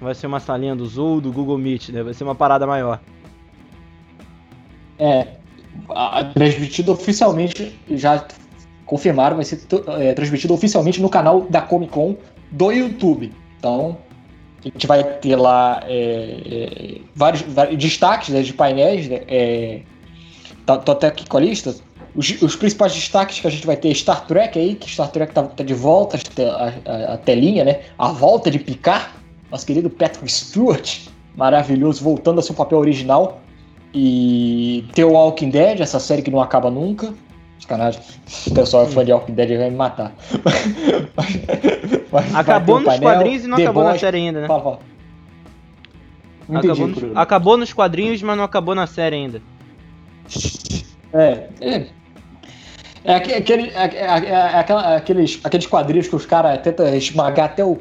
Vai 0.00 0.14
ser 0.14 0.26
uma 0.26 0.38
salinha 0.38 0.76
do 0.76 0.86
Zoom, 0.86 1.18
do 1.18 1.32
Google 1.32 1.58
Meet, 1.58 1.88
né? 1.88 2.02
Vai 2.02 2.14
ser 2.14 2.24
uma 2.24 2.34
parada 2.34 2.66
maior. 2.66 3.00
É, 4.98 5.26
transmitido 6.32 6.92
oficialmente, 6.92 7.76
já 7.90 8.24
confirmaram, 8.84 9.36
vai 9.36 9.44
ser 9.44 9.60
é, 9.98 10.14
transmitido 10.14 10.54
oficialmente 10.54 11.02
no 11.02 11.08
canal 11.08 11.42
da 11.50 11.60
Comic 11.60 11.92
Con 11.92 12.16
do 12.52 12.70
YouTube. 12.70 13.32
Então, 13.58 13.98
a 14.66 14.72
gente 14.72 14.86
vai 14.86 15.04
ter 15.04 15.36
lá 15.36 15.80
é, 15.86 16.40
é, 16.44 17.00
vários, 17.14 17.42
vários, 17.42 17.78
destaques 17.78 18.30
né, 18.30 18.42
de 18.42 18.52
painéis. 18.52 19.08
Né, 19.08 19.20
é, 19.28 19.80
tô, 20.64 20.78
tô, 20.78 20.92
até 20.92 21.06
aqui 21.06 21.28
com 21.28 21.36
a 21.36 21.40
lista. 21.40 21.74
Os, 22.14 22.42
os, 22.42 22.56
principais 22.56 22.92
destaques 22.92 23.38
que 23.40 23.46
a 23.46 23.50
gente 23.50 23.66
vai 23.66 23.76
ter 23.76 23.94
Star 23.94 24.26
Trek 24.26 24.58
aí, 24.58 24.74
que 24.74 24.90
Star 24.90 25.10
Trek 25.10 25.32
tá, 25.32 25.44
tá 25.44 25.62
de 25.62 25.74
volta, 25.74 26.18
a, 26.38 26.90
a, 26.90 27.14
a, 27.14 27.16
telinha, 27.18 27.64
né? 27.64 27.80
A 27.98 28.08
volta 28.08 28.50
de 28.50 28.58
Picard, 28.58 29.06
nosso 29.50 29.66
querido 29.66 29.88
Patrick 29.88 30.30
Stewart, 30.30 31.00
maravilhoso, 31.36 32.02
voltando 32.02 32.38
ao 32.38 32.42
seu 32.42 32.54
papel 32.54 32.78
original. 32.78 33.40
E 33.94 34.84
The 34.94 35.04
Walking 35.04 35.50
Dead, 35.50 35.80
essa 35.80 36.00
série 36.00 36.22
que 36.22 36.30
não 36.30 36.40
acaba 36.40 36.70
nunca. 36.70 37.14
Sacanagem. 37.60 38.00
O 38.46 38.54
pessoal 38.54 38.84
é 38.84 38.86
fã 38.86 39.04
de 39.04 39.12
Walking 39.12 39.34
Dead 39.34 39.58
vai 39.58 39.70
me 39.70 39.76
matar. 39.76 40.12
acabou 42.34 42.80
nos 42.80 42.86
painel, 42.86 43.10
quadrinhos 43.10 43.44
e 43.44 43.46
não 43.48 43.58
acabou 43.58 43.84
na 43.84 43.98
série 43.98 44.16
ainda, 44.18 44.40
né? 44.42 44.46
Fala, 44.46 44.78
Acabou, 46.48 46.86
nos, 46.86 47.16
acabou 47.16 47.56
nos 47.56 47.72
quadrinhos, 47.72 48.22
mas 48.22 48.36
não 48.36 48.44
acabou 48.44 48.74
na 48.74 48.86
série 48.86 49.16
ainda. 49.16 49.42
É, 51.12 51.48
é. 51.60 51.86
É, 53.04 53.14
aquele, 53.14 53.70
é, 53.70 53.84
é, 53.84 54.04
é, 54.04 54.96
aqueles, 54.96 55.40
aqueles 55.42 55.66
quadrinhos 55.66 56.08
que 56.08 56.16
os 56.16 56.26
caras 56.26 56.60
tentam 56.60 56.86
esmagar 56.94 57.46
até 57.46 57.64
o. 57.64 57.78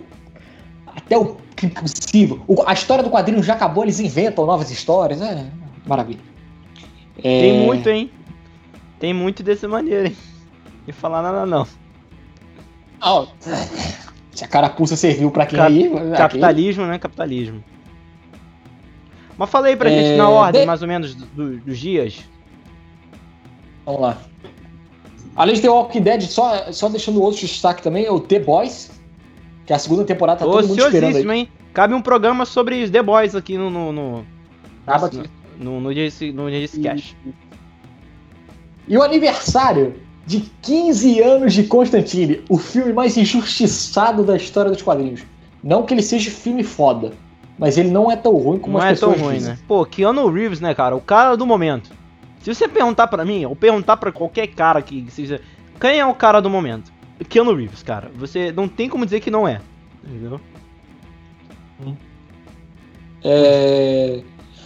Até 0.88 1.18
o 1.18 1.38
que 1.56 1.68
possível. 1.68 2.42
O, 2.48 2.64
a 2.66 2.74
história 2.74 3.04
do 3.04 3.10
quadrinho 3.10 3.42
já 3.42 3.54
acabou, 3.54 3.84
eles 3.84 4.00
inventam 4.00 4.46
novas 4.46 4.72
histórias. 4.72 5.22
É, 5.22 5.46
Maravilha. 5.86 6.20
É... 7.20 7.22
Tem 7.22 7.66
muito, 7.66 7.90
hein? 7.90 8.12
Tem 9.06 9.14
muito 9.14 9.44
dessa 9.44 9.68
maneira, 9.68 10.08
hein? 10.08 10.18
E 10.88 10.92
falar 10.92 11.22
nada 11.22 11.46
não. 11.46 11.68
Oh, 13.00 13.28
se 14.32 14.44
a 14.44 14.48
carapuça 14.48 14.96
serviu 14.96 15.30
pra 15.30 15.46
quem 15.46 15.60
Cap 15.60 15.72
aí. 15.72 16.18
Capitalismo, 16.18 16.82
aqui. 16.82 16.92
né? 16.92 16.98
Capitalismo. 16.98 17.64
Mas 19.38 19.48
fala 19.48 19.68
aí 19.68 19.76
pra 19.76 19.92
é... 19.92 19.96
gente 19.96 20.18
na 20.18 20.28
ordem, 20.28 20.62
de... 20.62 20.66
mais 20.66 20.82
ou 20.82 20.88
menos, 20.88 21.14
do, 21.14 21.58
dos 21.58 21.78
dias. 21.78 22.28
Vamos 23.86 24.02
lá. 24.02 24.18
Além 25.36 25.54
de 25.54 25.62
ter 25.62 25.70
o 25.70 25.76
Walking 25.76 26.02
Dead, 26.02 26.24
só, 26.24 26.72
só 26.72 26.90
deixando 26.90 27.22
outro 27.22 27.42
destaque 27.42 27.84
também, 27.84 28.06
é 28.06 28.12
o 28.12 28.20
The 28.20 28.40
Boys. 28.40 28.90
Que 29.68 29.74
a 29.74 29.78
segunda 29.78 30.04
temporada 30.04 30.40
tá 30.40 30.46
todo 30.46 30.68
mundo 30.68 30.80
esperando 30.80 31.16
aí. 31.16 31.40
hein? 31.42 31.50
Cabe 31.76 31.94
um 31.94 32.02
programa 32.02 32.44
sobre 32.44 32.82
os 32.82 32.90
The 32.90 33.04
Boys 33.04 33.36
aqui 33.36 33.56
no... 33.56 33.70
no, 33.70 33.92
no... 33.92 34.26
Cabe 34.84 35.06
aqui 35.06 35.30
no, 35.60 35.80
no, 35.80 35.94
dia, 35.94 36.10
no 36.34 36.50
dia 36.50 36.60
desse 36.60 36.82
cash. 36.82 37.16
E 38.88 38.98
o 38.98 39.04
aniversário 39.04 39.96
de 40.26 40.42
15 40.62 41.22
anos 41.22 41.54
de 41.54 41.64
Constantine, 41.64 42.44
o 42.50 42.58
filme 42.58 42.94
mais 42.94 43.16
injustiçado 43.18 44.24
da 44.24 44.36
história 44.36 44.72
dos 44.72 44.82
quadrinhos. 44.82 45.22
Não 45.64 45.84
que 45.84 45.94
ele 45.94 46.02
seja 46.02 46.30
filme 46.32 46.64
foda, 46.64 47.14
mas 47.58 47.78
ele 47.78 47.90
não 47.90 48.12
é 48.12 48.16
tão 48.16 48.36
ruim 48.36 48.60
como 48.60 48.78
não 48.78 48.84
as 48.84 48.90
é 48.90 48.94
pessoas 48.94 49.18
tão 49.18 49.26
ruim, 49.26 49.38
dizem. 49.38 49.54
né? 49.54 49.60
Pô, 49.68 49.86
Keanu 49.86 50.30
Reeves, 50.30 50.60
né, 50.60 50.74
cara? 50.74 50.96
O 50.96 51.02
cara 51.02 51.36
do 51.36 51.46
momento. 51.46 51.92
Se 52.42 52.54
você 52.54 52.68
perguntar 52.68 53.08
para 53.08 53.26
mim, 53.26 53.46
ou 53.46 53.56
perguntar 53.56 53.98
para 53.98 54.12
qualquer 54.12 54.48
cara 54.48 54.82
que 54.82 55.06
seja, 55.10 55.42
quem 55.80 56.00
é 56.00 56.06
o 56.06 56.14
cara 56.14 56.40
do 56.40 56.50
momento? 56.50 56.92
Keanu 57.28 57.56
Reeves, 57.56 57.82
cara. 57.82 58.12
Você 58.16 58.52
não 58.52 58.68
tem 58.68 58.90
como 58.90 59.06
dizer 59.06 59.20
que 59.20 59.32
não 59.32 59.48
é. 59.48 59.62
Entendeu? 60.04 60.40
É... 63.24 64.22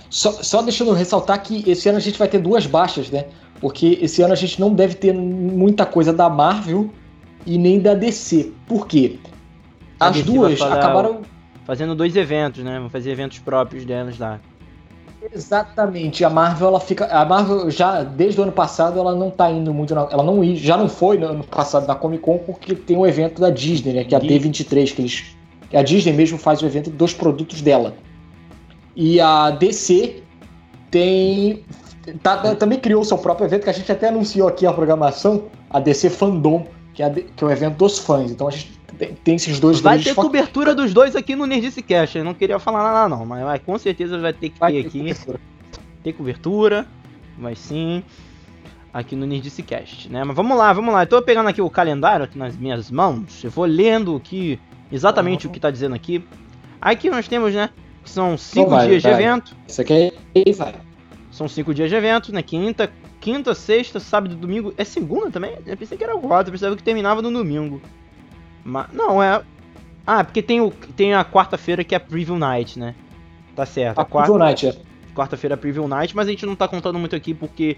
Só, 0.10 0.32
só 0.32 0.62
deixando 0.62 0.91
ressaltar 0.91 1.41
que 1.41 1.69
esse 1.69 1.88
ano 1.88 1.97
a 1.97 2.01
gente 2.01 2.17
vai 2.17 2.27
ter 2.27 2.39
duas 2.39 2.65
baixas, 2.65 3.10
né? 3.10 3.25
Porque 3.60 4.00
esse 4.02 4.22
ano 4.22 4.34
a 4.34 4.36
gente 4.36 4.60
não 4.60 4.74
deve 4.74 4.95
ter 4.95 5.13
muita 5.13 5.86
coisa 5.86 6.13
da 6.13 6.30
Marvel 6.30 6.89
e 7.45 7.58
nem 7.58 7.80
da 7.80 7.93
DC. 7.93 8.52
Por 8.67 8.88
quê? 8.88 9.19
As 10.00 10.22
duas 10.24 10.62
acabaram. 10.62 11.22
Fazendo 11.65 11.93
dois 11.93 12.15
eventos, 12.15 12.63
né? 12.63 12.80
Vão 12.80 12.89
fazer 12.89 13.12
eventos 13.12 13.38
próprios 13.39 13.86
delas 13.86 14.17
lá. 14.17 14.39
Exatamente. 15.34 16.24
A 16.24 16.30
Marvel, 16.30 16.69
ela 16.69 16.80
fica. 16.80 17.06
A 17.06 17.26
Marvel 17.26 17.69
já, 17.69 18.04
desde 18.04 18.39
o 18.39 18.43
ano 18.43 18.52
passado, 18.52 18.98
ela 19.00 19.13
não 19.13 19.30
tá 19.30 19.52
indo 19.52 19.74
muito. 19.74 19.93
Na, 19.93 20.08
ela 20.10 20.24
não 20.24 20.43
já 20.56 20.78
não 20.78 20.88
foi 20.88 21.17
no 21.17 21.28
ano 21.28 21.43
passado 21.43 21.86
na 21.86 21.95
Comic 21.95 22.24
Con 22.24 22.38
porque 22.39 22.74
tem 22.74 22.95
o 22.95 23.02
um 23.02 23.08
evento 23.08 23.41
da 23.41 23.50
Disney, 23.50 23.93
né? 23.93 24.04
Que 24.04 24.15
é 24.15 24.17
a 24.17 24.22
D23, 24.22 24.95
que 24.95 25.02
eles. 25.02 25.38
A 25.74 25.84
Disney 25.84 26.13
mesmo 26.13 26.38
faz 26.38 26.62
o 26.62 26.65
evento 26.65 26.89
dos 26.89 27.13
produtos 27.13 27.62
dela. 27.62 27.93
E 28.95 29.19
a 29.19 29.52
DC 29.52 30.24
tem. 30.89 31.63
Tá, 32.22 32.56
também 32.56 32.80
criou 32.80 33.04
seu 33.04 33.17
próprio 33.17 33.45
evento, 33.45 33.63
que 33.63 33.69
a 33.69 33.74
gente 33.74 33.91
até 33.91 34.08
anunciou 34.10 34.48
aqui 34.48 34.65
a 34.65 34.74
programação, 34.74 35.45
a 35.69 35.80
DC 35.80 36.10
Fandom, 36.10 36.65
que 36.93 37.04
é, 37.04 37.10
que 37.10 37.43
é 37.43 37.48
o 37.48 37.52
evento 37.52 37.78
dos 37.78 38.00
fãs. 38.00 38.32
Então 38.32 38.48
a 38.48 38.52
gente 38.52 38.80
tem, 39.24 39.36
esses 39.36 39.60
dois 39.60 39.80
Vai 39.80 40.00
ter 40.00 40.13
cobertura 40.15 40.76
dos 40.76 40.93
dois 40.93 41.15
aqui 41.15 41.36
no 41.36 41.45
Nerdice 41.45 41.82
Cash. 41.82 42.15
Eu 42.15 42.24
não 42.24 42.34
queria 42.34 42.60
falar 42.60 42.84
nada, 42.84 43.10
não, 43.10 43.26
mas 43.26 43.43
vai, 43.43 43.60
com 43.60 43.78
certeza 43.78 44.17
vai 44.17 44.34
ter 44.34 44.50
que 44.50 44.60
vai 44.60 44.74
ter, 44.74 44.82
ter 44.82 44.88
aqui. 44.88 45.00
Cobertura. 45.00 45.39
Ter 46.04 46.13
cobertura, 46.13 46.88
vai 47.38 47.56
sim. 47.56 48.04
Aqui 48.91 49.15
no 49.15 49.26
Nerdice 49.26 49.62
Cast, 49.62 50.10
né? 50.10 50.24
Mas 50.24 50.36
vamos 50.36 50.58
lá, 50.58 50.74
vamos 50.74 50.93
lá. 50.93 51.04
Eu 51.04 51.08
tô 51.08 51.22
pegando 51.22 51.48
aqui 51.48 51.62
o 51.62 51.69
calendário 51.69 52.26
aqui 52.26 52.38
nas 52.38 52.58
minhas 52.58 52.89
mãos. 52.89 53.43
Eu 53.43 53.52
vou 53.52 53.65
lendo 53.65 54.15
aqui 54.15 54.60
exatamente 54.91 55.45
uhum. 55.45 55.52
o 55.52 55.54
que 55.54 55.60
tá 55.60 55.69
dizendo 55.69 55.93
aqui. 55.93 56.24
Aqui 56.82 57.10
nós 57.10 57.28
temos, 57.28 57.54
né? 57.54 57.69
Que 58.04 58.10
são 58.10 58.38
cinco 58.38 58.72
vai, 58.72 58.88
dias 58.88 59.04
vai. 59.04 59.13
de 59.13 59.22
evento. 59.22 59.56
Isso 59.67 59.82
aqui 59.82 60.12
aí 60.36 60.54
vai. 60.54 60.88
São 61.39 61.47
cinco 61.47 61.73
dias 61.73 61.89
de 61.89 61.95
evento, 61.95 62.34
né? 62.34 62.43
Quinta, 62.43 62.91
quinta, 63.17 63.56
sexta, 63.56 63.97
sábado 63.97 64.34
e 64.34 64.36
domingo. 64.36 64.73
É 64.75 64.84
segunda 64.84 65.32
também? 65.32 65.58
Eu 65.65 65.78
pensei 65.78 65.97
que 65.97 66.04
era 66.04 66.13
quatro, 66.17 66.49
eu 66.49 66.52
pensava 66.52 66.75
que 66.75 66.84
terminava 66.84 67.21
no 67.21 67.32
domingo. 67.32 67.82
Mas, 68.62 68.91
não, 68.91 69.23
é. 69.23 69.41
Ah, 70.06 70.21
porque 70.21 70.41
tem, 70.41 70.60
o, 70.60 70.69
tem 70.97 71.13
a 71.13 71.23
quarta-feira 71.23 71.82
que 71.82 71.95
é 71.95 71.97
a 71.97 71.99
Preview 72.02 72.38
Night, 72.38 72.78
né? 72.78 72.93
Tá 73.56 73.65
certo. 73.65 73.99
A, 73.99 74.02
a 74.02 74.06
quarta, 74.06 74.34
Preview 74.34 74.45
Night, 74.45 74.67
é. 74.67 74.75
Quarta-feira 75.15 75.54
é 75.54 75.56
a 75.56 75.58
Preview 75.58 75.88
Night, 75.88 76.13
mas 76.13 76.28
a 76.28 76.30
gente 76.30 76.45
não 76.45 76.58
tá 76.58 76.67
contando 76.67 76.99
muito 76.99 77.15
aqui 77.15 77.34
porque. 77.34 77.78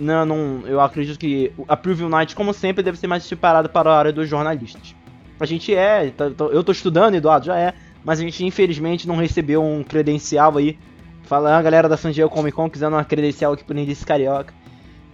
Não, 0.00 0.24
não, 0.24 0.62
eu 0.66 0.80
acredito 0.80 1.18
que 1.18 1.52
a 1.68 1.76
Preview 1.76 2.08
Night, 2.08 2.34
como 2.34 2.54
sempre, 2.54 2.82
deve 2.82 2.98
ser 2.98 3.08
mais 3.08 3.24
separada 3.24 3.68
para 3.68 3.90
a 3.90 3.98
área 3.98 4.12
dos 4.12 4.26
jornalistas. 4.26 4.94
A 5.38 5.44
gente 5.44 5.74
é, 5.74 6.08
tá, 6.16 6.32
eu 6.50 6.64
tô 6.64 6.72
estudando, 6.72 7.14
Eduardo 7.14 7.44
já 7.44 7.58
é, 7.58 7.74
mas 8.02 8.20
a 8.20 8.22
gente 8.22 8.42
infelizmente 8.42 9.06
não 9.06 9.16
recebeu 9.16 9.62
um 9.62 9.84
credencial 9.84 10.56
aí. 10.56 10.78
Fala 11.26 11.58
a 11.58 11.62
galera 11.62 11.88
da 11.88 11.96
San 11.96 12.12
Diego 12.12 12.30
Comic 12.30 12.54
Con 12.54 12.70
quiser 12.70 12.86
uma 12.86 13.04
credencial 13.04 13.52
aqui 13.52 13.64
pro 13.64 13.74
Nindice 13.74 14.06
Carioca. 14.06 14.54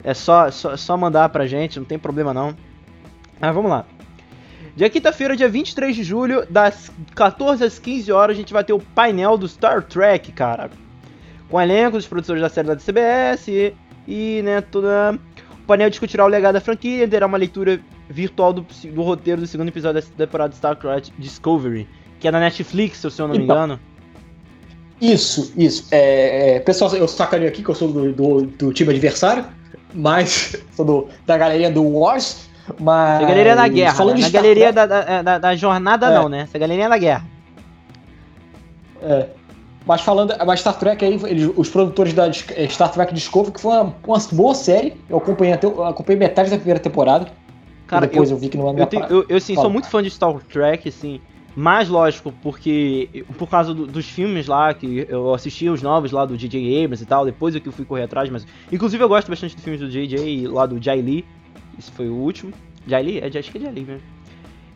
É 0.05 0.13
só, 0.13 0.51
só, 0.51 0.77
só 0.77 0.97
mandar 0.97 1.31
pra 1.31 1.47
gente, 1.47 1.79
não 1.79 1.87
tem 1.87 1.99
problema 1.99 2.35
não. 2.35 2.55
Mas 3.41 3.55
vamos 3.55 3.71
lá. 3.71 3.87
Dia 4.77 4.91
quinta-feira, 4.91 5.35
dia 5.35 5.49
23 5.49 5.97
de 5.97 6.03
julho, 6.03 6.47
das 6.51 6.91
14 7.15 7.65
às 7.65 7.79
15 7.79 8.13
horas, 8.13 8.37
a 8.37 8.39
gente 8.39 8.53
vai 8.53 8.63
ter 8.63 8.75
o 8.75 8.79
painel 8.79 9.39
do 9.39 9.49
Star 9.49 9.83
Trek, 9.83 10.33
cara. 10.33 10.71
Com 11.49 11.61
elenco 11.61 11.97
dos 11.97 12.07
produtores 12.07 12.43
da 12.43 12.49
série 12.51 12.69
da 12.69 12.77
CBS 12.77 13.49
e, 13.49 13.75
e 14.07 14.43
né, 14.43 14.61
toda... 14.61 15.19
O 15.63 15.67
painel 15.67 15.89
discutirá 15.89 16.25
o 16.25 16.29
legado 16.29 16.55
da 16.55 16.61
franquia 16.61 17.05
e 17.05 17.09
terá 17.09 17.27
uma 17.27 17.39
leitura 17.39 17.81
virtual 18.09 18.53
do, 18.53 18.67
do 18.93 19.03
roteiro 19.03 19.41
do 19.41 19.47
segundo 19.47 19.69
episódio 19.69 20.03
da 20.03 20.27
temporada 20.27 20.51
de 20.51 20.57
Star 20.57 20.77
Trek 20.77 21.11
Discovery, 21.19 21.89
que 22.21 22.29
é 22.29 22.31
na 22.31 22.41
Netflix, 22.41 22.99
se 22.99 23.07
eu 23.07 23.29
não 23.29 23.35
me 23.35 23.45
então, 23.45 23.57
engano. 23.57 23.81
Isso, 25.03 25.53
isso. 25.57 25.89
É, 25.91 26.55
é, 26.55 26.61
pessoal, 26.61 26.95
eu 26.95 27.09
sacaneio 27.09 27.51
aqui 27.51 27.61
que 27.61 27.69
eu 27.69 27.75
sou 27.75 27.89
do, 27.89 28.13
do, 28.13 28.43
do 28.43 28.73
time 28.73 28.91
adversário, 28.91 29.45
mas 29.93 30.55
sou 30.77 30.85
do, 30.85 31.09
da 31.27 31.37
galerinha 31.37 31.73
do 31.73 31.83
Wars. 31.83 32.49
Mas. 32.79 33.17
Essa 33.17 33.29
galeria 33.29 33.57
da 33.57 33.67
guerra. 33.67 33.95
Falando 33.97 34.17
né? 34.19 34.23
Na 34.23 34.29
galeria 34.29 34.73
da, 34.73 34.87
da, 34.87 35.23
da, 35.23 35.39
da, 35.39 35.57
jornada, 35.57 36.07
é. 36.07 36.15
não, 36.15 36.29
né? 36.29 36.43
Essa 36.43 36.57
galeria 36.57 36.85
é 36.85 36.89
da 36.89 36.99
guerra. 36.99 37.27
É. 39.03 39.27
Mas 39.85 40.03
falando. 40.03 40.37
Mas 40.47 40.61
Star 40.61 40.79
Trek 40.79 41.05
aí, 41.05 41.21
eles, 41.25 41.51
os 41.57 41.69
produtores 41.69 42.15
da 42.15 42.29
é, 42.29 42.69
Star 42.69 42.93
Trek 42.93 43.13
Discovery, 43.13 43.55
que 43.55 43.61
foi 43.61 43.73
uma, 43.73 43.97
uma 44.07 44.19
boa 44.31 44.55
série. 44.55 44.95
Eu 45.11 45.17
acompanhei, 45.17 45.55
até, 45.55 45.67
eu 45.67 45.85
acompanhei 45.85 46.21
metade 46.21 46.49
da 46.49 46.57
primeira 46.57 46.79
temporada. 46.79 47.27
Cara, 47.89 48.07
depois 48.07 48.31
eu, 48.31 48.37
eu, 48.37 48.41
vi 48.41 48.49
que 48.49 48.57
não 48.57 48.69
é 48.69 48.73
minha 48.73 48.89
Eu, 49.11 49.23
eu, 49.23 49.27
eu 49.29 49.41
sim, 49.41 49.57
sou 49.57 49.69
muito 49.69 49.89
fã 49.89 50.01
de 50.01 50.11
Star 50.11 50.33
Trek, 50.49 50.89
assim. 50.89 51.21
Mais 51.55 51.89
lógico, 51.89 52.33
porque 52.43 53.25
por 53.37 53.49
causa 53.49 53.75
do, 53.75 53.87
dos 53.87 54.09
filmes 54.09 54.47
lá, 54.47 54.73
que 54.73 55.07
eu 55.09 55.35
assisti 55.35 55.69
os 55.69 55.83
novos 55.83 56.11
lá 56.11 56.25
do 56.25 56.37
J.J. 56.37 56.85
Abrams 56.85 57.03
e 57.03 57.07
tal, 57.07 57.27
depois 57.27 57.55
é 57.55 57.61
que 57.61 57.69
eu 57.69 57.73
fui 57.73 57.85
correr 57.85 58.05
atrás, 58.05 58.31
mas. 58.31 58.47
Inclusive 58.71 59.03
eu 59.03 59.09
gosto 59.09 59.29
bastante 59.29 59.55
dos 59.55 59.63
filmes 59.63 59.81
do 59.81 59.91
J.J. 59.91 60.49
lá 60.49 60.65
do 60.65 60.83
Jai 60.83 61.03
Lee. 61.03 61.25
Esse 61.79 61.91
foi 61.91 62.09
o 62.09 62.15
último. 62.15 62.53
Jai 62.87 63.03
Lee? 63.03 63.19
É, 63.19 63.27
acho 63.27 63.51
que 63.51 63.59
é 63.59 63.61
Jai 63.61 63.73
Lee 63.73 63.85
mesmo. 63.85 64.03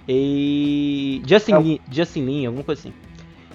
E. 0.08 1.22
Justin, 1.26 1.52
é. 1.52 1.58
Lee, 1.58 1.80
Justin 1.90 2.24
Lin, 2.24 2.46
alguma 2.46 2.64
coisa 2.64 2.80
assim. 2.80 2.92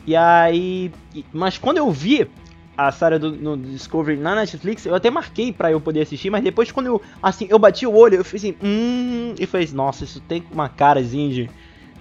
E 0.06 0.16
aí. 0.16 0.92
Mas 1.32 1.58
quando 1.58 1.78
eu 1.78 1.92
vi 1.92 2.28
a 2.76 2.92
série 2.92 3.20
do 3.20 3.32
no 3.32 3.56
Discovery 3.56 4.18
na 4.18 4.36
Netflix, 4.36 4.86
eu 4.86 4.96
até 4.96 5.12
marquei 5.12 5.54
para 5.54 5.72
eu 5.72 5.80
poder 5.80 6.02
assistir, 6.02 6.30
mas 6.30 6.44
depois 6.44 6.72
quando 6.72 6.88
eu. 6.88 7.02
Assim, 7.22 7.48
eu 7.50 7.60
bati 7.60 7.86
o 7.86 7.94
olho, 7.94 8.16
eu 8.16 8.26
fiz 8.26 8.44
assim. 8.44 8.56
Hum. 8.64 9.36
E 9.40 9.46
falei, 9.46 9.70
nossa, 9.74 10.04
isso 10.04 10.20
tem 10.22 10.44
uma 10.52 10.68
carazinha 10.68 11.30
de. 11.30 11.50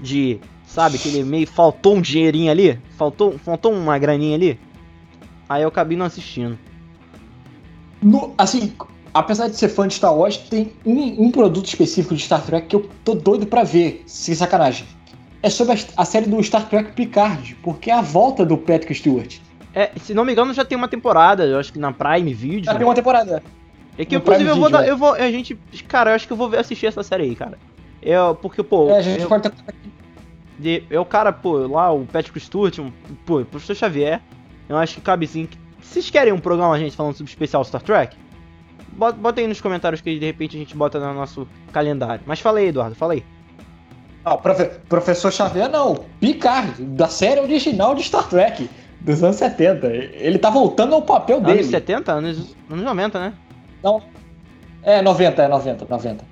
de 0.01 0.41
sabe, 0.71 0.99
que 0.99 1.09
ele 1.09 1.25
meio. 1.25 1.47
Faltou 1.47 1.97
um 1.97 2.01
dinheirinho 2.01 2.51
ali. 2.51 2.79
Faltou, 2.97 3.39
faltou 3.39 3.73
uma 3.73 3.99
graninha 3.99 4.37
ali. 4.37 4.59
Aí 5.49 5.63
eu 5.63 5.69
acabei 5.69 5.97
não 5.97 6.07
assistindo. 6.07 6.59
No, 8.03 8.33
assim, 8.39 8.73
apesar 9.13 9.49
de 9.49 9.57
ser 9.57 9.69
fã 9.69 9.87
de 9.87 9.95
Star 9.95 10.15
Wars, 10.15 10.37
tem 10.37 10.73
um, 10.87 11.27
um 11.27 11.31
produto 11.31 11.67
específico 11.67 12.15
de 12.15 12.23
Star 12.23 12.43
Trek 12.43 12.69
que 12.69 12.77
eu 12.77 12.89
tô 13.05 13.15
doido 13.15 13.47
para 13.47 13.63
ver, 13.63 14.03
sem 14.07 14.35
sacanagem. 14.35 14.87
É 15.43 15.51
sobre 15.51 15.75
a, 15.75 15.79
a, 15.97 16.05
série 16.05 16.27
do 16.27 16.43
Star 16.43 16.69
Trek 16.69 16.93
Picard, 16.93 17.57
porque 17.63 17.91
é 17.91 17.95
a 17.95 18.01
volta 18.01 18.45
do 18.45 18.57
Patrick 18.57 18.95
Stewart. 18.95 19.39
É, 19.75 19.91
se 19.97 20.15
não 20.15 20.25
me 20.25 20.33
engano, 20.33 20.53
já 20.53 20.65
tem 20.65 20.77
uma 20.77 20.89
temporada, 20.89 21.45
eu 21.45 21.59
acho 21.59 21.73
que 21.73 21.79
na 21.79 21.93
Prime 21.93 22.33
Video. 22.33 22.65
Já 22.65 22.75
tem 22.75 22.87
uma 22.87 22.95
temporada. 22.95 23.43
É 23.97 24.05
que, 24.05 24.15
no 24.15 24.21
inclusive, 24.21 24.45
Prime 24.45 24.51
eu 24.51 24.57
vou, 24.57 24.71
dar, 24.71 24.85
é. 24.85 24.91
eu 24.91 24.97
vou. 24.97 25.15
A 25.15 25.31
gente. 25.31 25.59
Cara, 25.89 26.11
eu 26.11 26.15
acho 26.15 26.27
que 26.27 26.33
eu 26.33 26.37
vou 26.37 26.55
assistir 26.57 26.87
essa 26.87 27.03
série 27.03 27.25
aí, 27.25 27.35
cara. 27.35 27.59
Eu, 28.03 28.35
porque, 28.35 28.63
pô. 28.63 28.91
É, 28.91 28.99
a 28.99 29.03
gente 29.03 29.23
eu, 29.23 29.29
pode 29.29 29.43
ter... 29.49 29.53
de, 30.61 30.85
é 30.91 31.01
o 31.01 31.05
cara, 31.05 31.33
pô, 31.33 31.67
lá, 31.67 31.91
o 31.91 32.07
Patrick 32.07 32.39
Stewart, 32.39 32.79
um, 32.79 32.93
pô, 33.25 33.41
o 33.41 33.45
professor 33.45 33.75
Xavier. 33.75 34.21
Eu 34.69 34.77
acho 34.77 34.97
que 34.97 35.01
cabe 35.01 35.27
sim. 35.27 35.49
Vocês 35.81 36.09
querem 36.11 36.33
um 36.33 36.39
programa, 36.39 36.75
a 36.75 36.79
gente, 36.79 36.95
falando 36.95 37.15
sobre 37.15 37.31
especial 37.31 37.65
Star 37.65 37.83
Trek? 37.83 38.17
bota 39.17 39.41
aí 39.41 39.47
nos 39.47 39.61
comentários 39.61 40.01
que 40.01 40.19
de 40.19 40.27
repente 40.27 40.57
a 40.57 40.59
gente 40.59 40.77
bota 40.77 40.99
no 40.99 41.15
nosso 41.15 41.49
calendário. 41.73 42.23
Mas 42.27 42.41
fala 42.41 42.59
aí, 42.59 42.69
Eduardo, 42.69 42.95
fala 42.95 43.15
aí. 43.15 43.25
Ah, 44.25 44.37
profe 44.37 44.67
professor 44.89 45.33
Xavier 45.33 45.71
não, 45.71 46.05
Picard, 46.21 46.83
da 46.85 47.09
série 47.09 47.41
original 47.41 47.95
de 47.95 48.03
Star 48.03 48.29
Trek, 48.29 48.69
dos 49.01 49.25
anos 49.25 49.37
70. 49.37 49.87
Ele 49.87 50.39
tá 50.39 50.51
voltando 50.51 50.95
ao 50.95 51.03
papel 51.03 51.37
anos 51.37 51.47
dele. 51.47 51.61
Anos 51.61 51.71
70? 51.71 52.13
Anos, 52.13 52.57
anos 52.69 52.85
90, 52.85 53.19
né? 53.19 53.33
Não. 53.83 54.03
É, 54.83 55.01
90, 55.01 55.43
é 55.43 55.49
90, 55.49 55.87
90. 55.89 56.25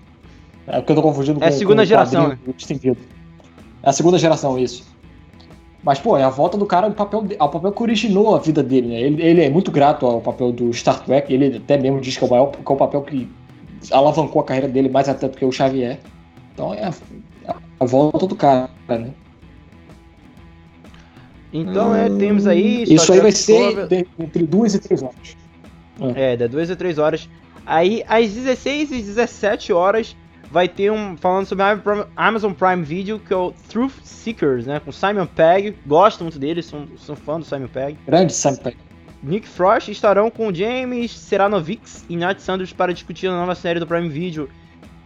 É 0.67 0.77
porque 0.77 0.93
eu 0.93 0.97
tô 0.97 1.03
confundindo 1.03 1.39
é 1.39 1.41
com 1.41 1.47
É 1.47 1.51
segunda 1.51 1.83
com 1.83 1.87
geração, 1.87 2.29
né? 2.29 2.39
É 3.89 3.91
a 3.91 3.93
segunda 3.95 4.19
geração, 4.19 4.59
isso. 4.59 4.85
Mas, 5.83 5.99
pô, 5.99 6.19
é 6.19 6.23
a 6.23 6.29
volta 6.29 6.59
do 6.59 6.67
cara 6.67 6.87
ao 6.87 6.93
papel, 6.93 7.27
ao 7.39 7.49
papel 7.49 7.73
que 7.73 7.83
originou 7.83 8.37
a 8.37 8.39
vida 8.39 8.63
dele, 8.63 8.89
né? 8.89 9.01
Ele, 9.01 9.23
ele 9.23 9.43
é 9.43 9.49
muito 9.49 9.71
grato 9.71 10.05
ao 10.05 10.21
papel 10.21 10.53
do 10.53 10.71
Star 10.75 11.03
Trek, 11.03 11.33
ele 11.33 11.57
até 11.57 11.79
mesmo 11.79 11.99
diz 11.99 12.15
que 12.15 12.23
é 12.23 12.27
o, 12.27 12.31
maior, 12.31 12.51
que 12.51 12.59
é 12.59 12.75
o 12.75 12.77
papel 12.77 13.01
que 13.01 13.27
alavancou 13.91 14.43
a 14.43 14.45
carreira 14.45 14.69
dele 14.69 14.91
mais 14.91 15.09
até 15.09 15.27
do 15.27 15.39
que 15.39 15.43
o 15.43 15.51
Xavier. 15.51 15.99
Então 16.53 16.75
é 16.75 16.85
a, 16.85 16.93
é 17.47 17.55
a 17.81 17.85
volta 17.87 18.27
do 18.27 18.37
cara, 18.37 18.69
né? 18.87 19.11
Então, 21.51 21.97
é, 21.97 22.11
temos 22.11 22.47
aí. 22.47 22.83
Isso 22.83 23.11
aí 23.11 23.21
vai 23.21 23.33
ser 23.33 23.87
de, 23.87 24.07
entre 24.19 24.43
duas 24.47 24.75
e 24.75 24.81
três 24.81 25.03
horas. 25.03 25.35
É, 26.15 26.37
de 26.37 26.47
duas 26.47 26.71
a 26.71 26.77
três 26.77 26.99
horas. 26.99 27.27
Aí, 27.65 28.05
às 28.07 28.31
16 28.35 28.93
e 28.93 29.01
17 29.01 29.73
horas, 29.73 30.15
vai 30.51 30.69
ter 30.69 30.91
um 30.91 31.17
falando 31.17 31.47
sobre 31.47 31.65
a 31.65 31.79
Amazon 32.17 32.53
Prime 32.53 32.83
Video, 32.83 33.19
que 33.19 33.33
é 33.33 33.37
o 33.37 33.53
Truth 33.69 34.01
Seekers, 34.03 34.67
né? 34.67 34.81
Com 34.81 34.93
Simon 34.93 35.27
Pegg. 35.27 35.77
Gosto 35.87 36.23
muito 36.23 36.39
dele, 36.39 36.63
sou, 36.63 36.87
sou 36.97 37.17
fã 37.17 37.39
do 37.39 37.45
Simon 37.45 37.69
Pegg. 37.69 37.99
Grande 38.07 38.33
Simon 38.33 38.57
Pegg. 38.57 38.77
Nick 39.23 39.49
Frost 39.49 39.89
estarão 39.89 40.31
com 40.31 40.55
James 40.55 41.11
Seranovics 41.11 42.05
e 42.09 42.17
Nat 42.17 42.39
Sanders 42.39 42.73
para 42.73 42.95
discutir 42.95 43.27
a 43.27 43.33
nova 43.33 43.55
série 43.55 43.81
do 43.81 43.87
Prime 43.87 44.09
Video 44.09 44.49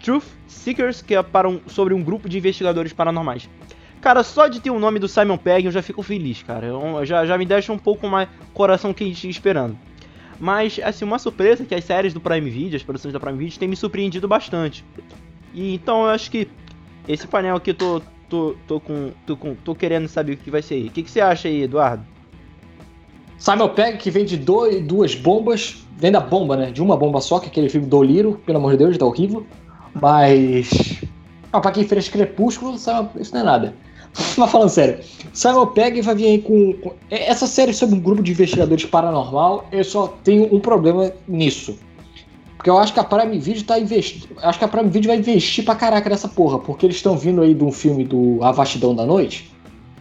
Truth 0.03 0.27
Seekers, 0.47 1.01
que 1.01 1.15
é 1.15 1.23
para 1.23 1.49
um, 1.49 1.61
sobre 1.67 1.95
um 1.95 2.03
grupo 2.03 2.29
de 2.29 2.37
investigadores 2.39 2.93
paranormais. 2.93 3.49
Cara, 4.03 4.23
só 4.23 4.49
de 4.49 4.61
ter 4.61 4.71
o 4.71 4.79
nome 4.79 4.99
do 4.99 5.09
Simon 5.09 5.39
Pegg 5.39 5.65
eu 5.65 5.73
já 5.73 5.81
fico 5.81 6.03
feliz, 6.03 6.43
cara. 6.43 6.67
Eu, 6.67 7.05
já, 7.07 7.25
já 7.25 7.39
me 7.39 7.47
deixa 7.47 7.73
um 7.73 7.79
pouco 7.79 8.07
mais 8.09 8.29
coração 8.53 8.93
quente 8.93 9.29
esperando. 9.29 9.79
Mas, 10.39 10.81
assim, 10.83 11.05
uma 11.05 11.21
surpresa 11.21 11.63
é 11.63 11.67
que 11.67 11.75
as 11.75 11.85
séries 11.85 12.13
do 12.13 12.21
Prime 12.21 12.51
Video, 12.51 12.77
as 12.77 12.83
produções 12.83 13.13
da 13.13 13.21
Prime 13.21 13.39
Video, 13.39 13.57
têm 13.59 13.69
me 13.69 13.77
surpreendido 13.77 14.27
bastante. 14.27 14.85
E 15.53 15.75
então 15.75 16.03
eu 16.05 16.11
acho 16.11 16.31
que 16.31 16.49
esse 17.07 17.27
painel 17.27 17.57
aqui 17.57 17.71
eu 17.71 17.75
tô, 17.75 18.03
tô, 18.29 18.55
tô, 18.67 18.81
com, 18.81 19.11
tô, 19.27 19.37
com, 19.37 19.55
tô 19.55 19.75
querendo 19.75 20.09
saber 20.09 20.33
o 20.33 20.37
que 20.37 20.51
vai 20.51 20.63
ser. 20.63 20.87
O 20.87 20.91
que, 20.91 21.03
que 21.03 21.11
você 21.11 21.21
acha 21.21 21.49
aí, 21.49 21.63
Eduardo? 21.63 22.05
Simon 23.39 23.69
Pegg, 23.71 23.99
que 23.99 24.11
vem 24.11 24.25
de 24.25 24.37
dois, 24.37 24.81
duas 24.87 25.15
bombas, 25.17 25.85
vem 25.99 26.13
da 26.13 26.21
bomba, 26.21 26.57
né? 26.57 26.71
De 26.71 26.81
uma 26.81 26.97
bomba 26.97 27.21
só, 27.21 27.41
que 27.41 27.47
é 27.47 27.49
aquele 27.49 27.69
filme 27.69 27.89
do 27.89 28.03
Liro, 28.03 28.41
pelo 28.47 28.59
amor 28.59 28.73
de 28.73 28.79
Deus, 28.79 28.97
tá 28.97 29.05
horrível. 29.05 29.45
Mas. 30.01 31.03
Ah, 31.53 31.61
pra 31.61 31.73
quem 31.73 31.85
fez 31.85 32.09
Crepúsculo, 32.09 32.77
isso 32.77 33.35
não 33.35 33.41
é 33.41 33.43
nada. 33.43 33.75
Mas 34.39 34.51
falando 34.51 34.69
sério, 34.69 35.01
Simon 35.33 35.67
Pegg 35.67 36.01
vai 36.03 36.15
vir 36.15 36.27
aí 36.27 36.39
com, 36.41 36.73
com. 36.75 36.93
Essa 37.11 37.47
série 37.47 37.75
sobre 37.75 37.97
um 37.97 38.01
grupo 38.01 38.23
de 38.23 38.33
investigadores 38.33 38.85
paranormal, 38.85 39.67
eu 39.73 39.85
só 39.85 40.07
tenho 40.23 40.55
um 40.55 40.61
problema 40.61 41.13
nisso. 41.27 41.77
Porque 42.63 42.71
eu 42.71 42.79
acho 42.79 42.95
que 42.95 43.01
a 43.01 43.05
Prime 43.05 43.41
Video 43.41 43.65
tá 43.65 43.77
investindo. 43.77 44.29
Acho 44.41 44.57
que 44.57 44.65
a 44.65 44.69
Prime 44.69 44.89
Video 44.89 45.09
vai 45.09 45.19
investir 45.19 45.65
pra 45.65 45.75
caraca 45.75 46.09
nessa 46.09 46.29
porra. 46.29 46.61
Porque 46.61 46.87
eles 46.87 46.95
estão 46.95 47.19
vindo 47.19 47.43
aí 47.43 47.55
de 47.55 47.65
um 47.65 47.73
filme 47.73 48.05
do 48.05 48.39
A 48.41 48.53
Vastidão 48.53 48.95
da 48.95 49.05
Noite. 49.05 49.51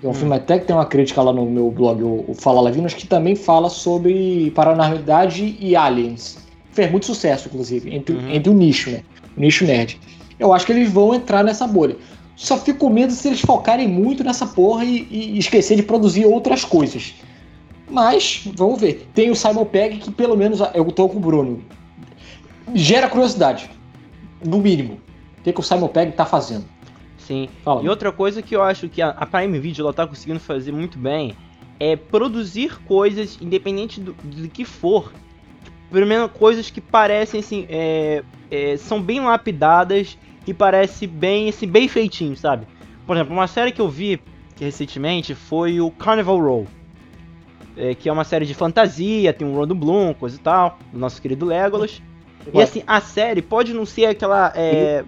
É 0.03 0.05
um 0.05 0.11
hum. 0.11 0.13
filme 0.13 0.35
até 0.35 0.59
que 0.59 0.67
tem 0.67 0.75
uma 0.75 0.85
crítica 0.85 1.23
lá 1.23 1.33
no 1.33 1.43
meu 1.47 1.71
blog, 1.71 2.03
o 2.03 2.35
Fala 2.35 2.61
Lavinas, 2.61 2.93
que 2.93 3.07
também 3.07 3.35
fala 3.35 3.67
sobre 3.67 4.51
paranormalidade 4.51 5.57
e 5.59 5.75
aliens. 5.75 6.37
Fez 6.71 6.91
muito 6.91 7.07
sucesso, 7.07 7.47
inclusive, 7.47 7.95
entre, 7.95 8.15
uhum. 8.15 8.29
entre 8.29 8.51
o 8.51 8.53
nicho, 8.53 8.91
né? 8.91 9.01
O 9.35 9.41
nicho 9.41 9.65
nerd. 9.65 9.99
Eu 10.37 10.53
acho 10.53 10.63
que 10.67 10.71
eles 10.71 10.91
vão 10.91 11.15
entrar 11.15 11.43
nessa 11.43 11.65
bolha. 11.65 11.97
Só 12.35 12.59
fico 12.59 12.77
com 12.77 12.89
medo 12.91 13.11
se 13.11 13.27
eles 13.27 13.41
focarem 13.41 13.87
muito 13.87 14.23
nessa 14.23 14.45
porra 14.45 14.85
e, 14.85 15.07
e 15.09 15.39
esquecer 15.39 15.77
de 15.77 15.81
produzir 15.81 16.25
outras 16.25 16.63
coisas. 16.63 17.15
Mas, 17.89 18.43
vamos 18.55 18.79
ver. 18.79 19.07
Tem 19.15 19.31
o 19.31 19.35
Simon 19.35 19.65
Pegg 19.65 19.97
que, 19.97 20.11
pelo 20.11 20.37
menos, 20.37 20.59
eu 20.75 20.85
tô 20.91 21.09
com 21.09 21.17
o 21.17 21.19
Bruno. 21.19 21.59
Gera 22.73 23.09
curiosidade. 23.09 23.69
No 24.43 24.59
mínimo. 24.59 24.99
O 25.39 25.43
que, 25.43 25.53
que 25.53 25.59
o 25.59 25.63
Simon 25.63 25.87
Pegg 25.87 26.11
tá 26.13 26.25
fazendo? 26.25 26.65
Sim. 27.17 27.49
Fala. 27.63 27.83
E 27.83 27.89
outra 27.89 28.11
coisa 28.11 28.41
que 28.41 28.55
eu 28.55 28.61
acho 28.61 28.89
que 28.89 29.01
a, 29.01 29.13
Prime 29.25 29.59
Video 29.59 29.83
ela 29.83 29.93
tá 29.93 30.05
conseguindo 30.05 30.39
fazer 30.39 30.71
muito 30.71 30.97
bem 30.97 31.35
é 31.79 31.95
produzir 31.95 32.79
coisas, 32.83 33.37
independente 33.41 33.99
do, 33.99 34.13
do 34.13 34.49
que 34.49 34.65
for. 34.65 35.11
Pelo 35.91 36.07
menos 36.07 36.31
coisas 36.31 36.69
que 36.69 36.79
parecem 36.79 37.39
assim. 37.39 37.65
É, 37.69 38.23
é, 38.49 38.77
são 38.77 39.01
bem 39.01 39.19
lapidadas 39.19 40.17
e 40.45 40.53
parece 40.53 41.05
bem, 41.07 41.49
assim, 41.49 41.67
bem 41.67 41.87
feitinho, 41.87 42.35
sabe? 42.35 42.67
Por 43.05 43.15
exemplo, 43.15 43.33
uma 43.33 43.47
série 43.47 43.71
que 43.71 43.81
eu 43.81 43.89
vi 43.89 44.19
recentemente 44.59 45.33
foi 45.33 45.81
o 45.81 45.89
Carnival 45.91 46.39
Row 46.39 46.67
é, 47.75 47.95
que 47.95 48.09
é 48.09 48.11
uma 48.11 48.23
série 48.23 48.45
de 48.45 48.53
fantasia, 48.53 49.33
tem 49.33 49.47
um 49.47 49.55
Rondo 49.55 49.75
Bloom, 49.75 50.13
coisa 50.13 50.35
e 50.35 50.39
tal, 50.39 50.77
do 50.91 50.99
nosso 50.99 51.21
querido 51.21 51.45
Legolas. 51.45 52.01
E 52.53 52.61
assim, 52.61 52.83
a 52.87 52.99
série 52.99 53.41
pode 53.41 53.73
não 53.73 53.85
ser 53.85 54.05
aquela 54.05 54.51
é, 54.55 55.03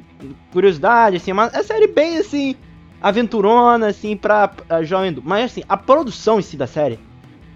curiosidade, 0.51 1.17
assim, 1.17 1.33
mas 1.33 1.53
é 1.53 1.63
série 1.63 1.87
bem 1.87 2.17
assim, 2.17 2.55
aventurona, 3.01 3.87
assim, 3.87 4.15
pra, 4.15 4.47
pra 4.47 4.83
jovem. 4.83 5.17
Mas 5.23 5.51
assim, 5.51 5.63
a 5.67 5.75
produção 5.75 6.39
em 6.39 6.41
si 6.41 6.55
da 6.55 6.67
série, 6.67 6.99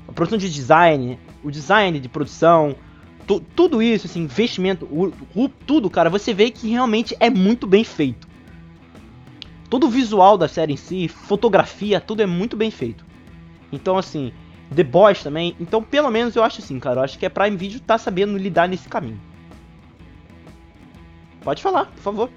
a 0.07 0.11
produção 0.11 0.37
de 0.37 0.51
design, 0.51 1.19
o 1.43 1.51
design 1.51 1.99
de 1.99 2.09
produção, 2.09 2.75
tu, 3.25 3.39
tudo 3.55 3.81
isso, 3.81 4.07
assim, 4.07 4.21
investimento, 4.23 4.85
o, 4.85 5.13
o, 5.35 5.49
tudo, 5.49 5.89
cara, 5.89 6.09
você 6.09 6.33
vê 6.33 6.49
que 6.49 6.69
realmente 6.69 7.15
é 7.19 7.29
muito 7.29 7.67
bem 7.67 7.83
feito. 7.83 8.27
Todo 9.69 9.85
o 9.85 9.89
visual 9.89 10.37
da 10.37 10.47
série 10.47 10.73
em 10.73 10.77
si, 10.77 11.07
fotografia, 11.07 11.99
tudo 11.99 12.21
é 12.21 12.25
muito 12.25 12.55
bem 12.55 12.71
feito. 12.71 13.05
Então, 13.71 13.97
assim, 13.97 14.31
The 14.73 14.83
Boys 14.83 15.21
também. 15.21 15.55
Então, 15.59 15.83
pelo 15.83 16.09
menos 16.09 16.35
eu 16.35 16.43
acho 16.43 16.61
assim, 16.61 16.79
cara. 16.79 16.99
Eu 16.99 17.03
acho 17.03 17.19
que 17.19 17.25
a 17.25 17.29
Prime 17.29 17.57
Video 17.57 17.79
tá 17.79 17.97
sabendo 17.97 18.37
lidar 18.37 18.67
nesse 18.67 18.87
caminho. 18.87 19.19
Pode 21.47 21.63
falar, 21.63 21.85
por 21.85 22.01
favor. 22.01 22.29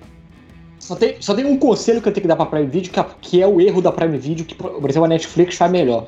Só 0.78 0.94
tem, 0.94 1.20
só 1.20 1.34
tem 1.34 1.44
um 1.44 1.58
conselho 1.58 2.00
que 2.00 2.08
eu 2.08 2.12
tenho 2.12 2.22
que 2.22 2.28
dar 2.28 2.36
pra 2.36 2.46
Prime 2.46 2.68
Video, 2.68 2.92
que 2.92 3.00
é, 3.00 3.06
que 3.20 3.42
é 3.42 3.46
o 3.46 3.60
erro 3.60 3.82
da 3.82 3.90
Prime 3.90 4.16
Video, 4.16 4.44
que, 4.44 4.54
por 4.54 4.88
exemplo, 4.88 5.06
a 5.06 5.08
Netflix 5.08 5.56
faz 5.56 5.68
melhor. 5.68 6.06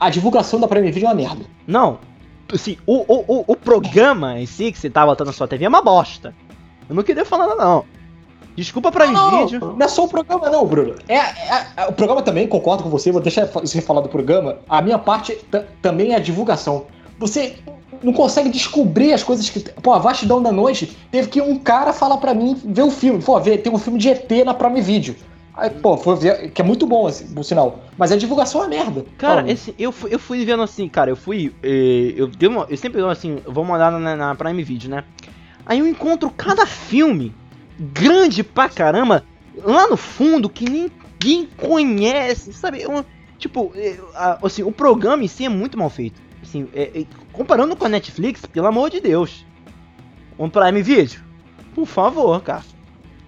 A 0.00 0.08
divulgação 0.08 0.58
da 0.58 0.66
Prime 0.66 0.90
Video 0.90 1.08
é 1.08 1.10
uma 1.10 1.14
merda. 1.14 1.44
Não. 1.66 1.98
Assim, 2.50 2.78
o, 2.86 3.04
o, 3.06 3.24
o, 3.28 3.44
o 3.48 3.54
programa 3.54 4.40
em 4.40 4.46
si 4.46 4.72
que 4.72 4.78
você 4.78 4.88
tá 4.88 5.04
botando 5.04 5.26
na 5.26 5.34
sua 5.34 5.46
TV 5.46 5.66
é 5.66 5.68
uma 5.68 5.82
bosta. 5.82 6.34
Eu 6.88 6.96
não 6.96 7.02
queria 7.02 7.26
falar 7.26 7.48
nada, 7.48 7.62
não. 7.62 7.84
Desculpa 8.56 8.90
pra 8.90 9.08
não, 9.08 9.44
vídeo. 9.44 9.74
Não 9.76 9.84
é 9.84 9.88
só 9.88 10.06
o 10.06 10.08
programa, 10.08 10.48
não, 10.48 10.66
Bruno. 10.66 10.94
É, 11.08 11.16
é, 11.18 11.66
é, 11.76 11.86
o 11.86 11.92
programa 11.92 12.22
também, 12.22 12.48
concordo 12.48 12.82
com 12.82 12.88
você, 12.88 13.12
vou 13.12 13.20
deixar 13.20 13.44
você 13.44 13.82
falar 13.82 14.00
do 14.00 14.08
programa. 14.08 14.56
A 14.70 14.80
minha 14.80 14.98
parte 14.98 15.38
também 15.82 16.14
é 16.14 16.16
a 16.16 16.18
divulgação. 16.18 16.86
Você 17.18 17.58
não 18.02 18.12
consegue 18.12 18.48
descobrir 18.48 19.12
as 19.12 19.22
coisas 19.22 19.48
que. 19.48 19.60
Pô, 19.60 19.92
a 19.92 19.98
vastidão 19.98 20.42
da 20.42 20.52
noite 20.52 20.96
teve 21.10 21.28
que 21.28 21.40
um 21.40 21.58
cara 21.58 21.92
falar 21.92 22.16
para 22.18 22.34
mim 22.34 22.56
ver 22.64 22.82
o 22.82 22.90
filme. 22.90 23.22
Pô, 23.22 23.38
ver, 23.40 23.58
tem 23.58 23.72
um 23.72 23.78
filme 23.78 23.98
de 23.98 24.08
ET 24.08 24.30
na 24.44 24.54
Prime 24.54 24.80
Video. 24.80 25.14
Aí, 25.56 25.70
pô, 25.70 25.96
foi 25.96 26.16
ver, 26.16 26.50
que 26.50 26.60
é 26.60 26.64
muito 26.64 26.86
bom, 26.86 27.06
assim, 27.06 27.32
por 27.32 27.42
sinal. 27.42 27.80
Mas 27.96 28.12
a 28.12 28.16
divulgação 28.16 28.62
é 28.62 28.68
merda. 28.68 29.06
Cara, 29.16 29.50
esse, 29.50 29.74
eu, 29.78 29.90
fui, 29.90 30.14
eu 30.14 30.18
fui 30.18 30.44
vendo 30.44 30.62
assim, 30.62 30.86
cara, 30.86 31.10
eu 31.10 31.16
fui. 31.16 31.54
Eh, 31.62 32.12
eu, 32.14 32.30
eu, 32.38 32.66
eu 32.68 32.76
sempre 32.76 33.00
dou 33.00 33.08
assim, 33.08 33.38
vou 33.46 33.64
mandar 33.64 33.90
na, 33.90 34.14
na 34.14 34.34
Prime 34.34 34.62
Video, 34.62 34.90
né? 34.90 35.04
Aí 35.64 35.78
eu 35.78 35.86
encontro 35.86 36.30
cada 36.30 36.66
filme 36.66 37.34
grande 37.78 38.44
pra 38.44 38.68
caramba, 38.68 39.24
lá 39.64 39.88
no 39.88 39.96
fundo, 39.96 40.48
que 40.48 40.68
ninguém 40.68 41.48
conhece, 41.56 42.52
sabe? 42.52 42.86
Um, 42.86 43.02
tipo, 43.38 43.72
é, 43.74 43.96
assim, 44.42 44.62
o 44.62 44.70
programa 44.70 45.24
em 45.24 45.28
si 45.28 45.46
é 45.46 45.48
muito 45.48 45.78
mal 45.78 45.88
feito. 45.88 46.20
Assim, 46.42 46.68
é, 46.74 46.90
é, 46.94 47.04
comparando 47.36 47.76
com 47.76 47.84
a 47.84 47.88
Netflix, 47.88 48.44
pelo 48.46 48.66
amor 48.66 48.90
de 48.90 49.00
Deus. 49.00 49.44
Um 50.38 50.48
Prime 50.48 50.82
Video, 50.82 51.20
por 51.74 51.86
favor, 51.86 52.40
cara. 52.42 52.64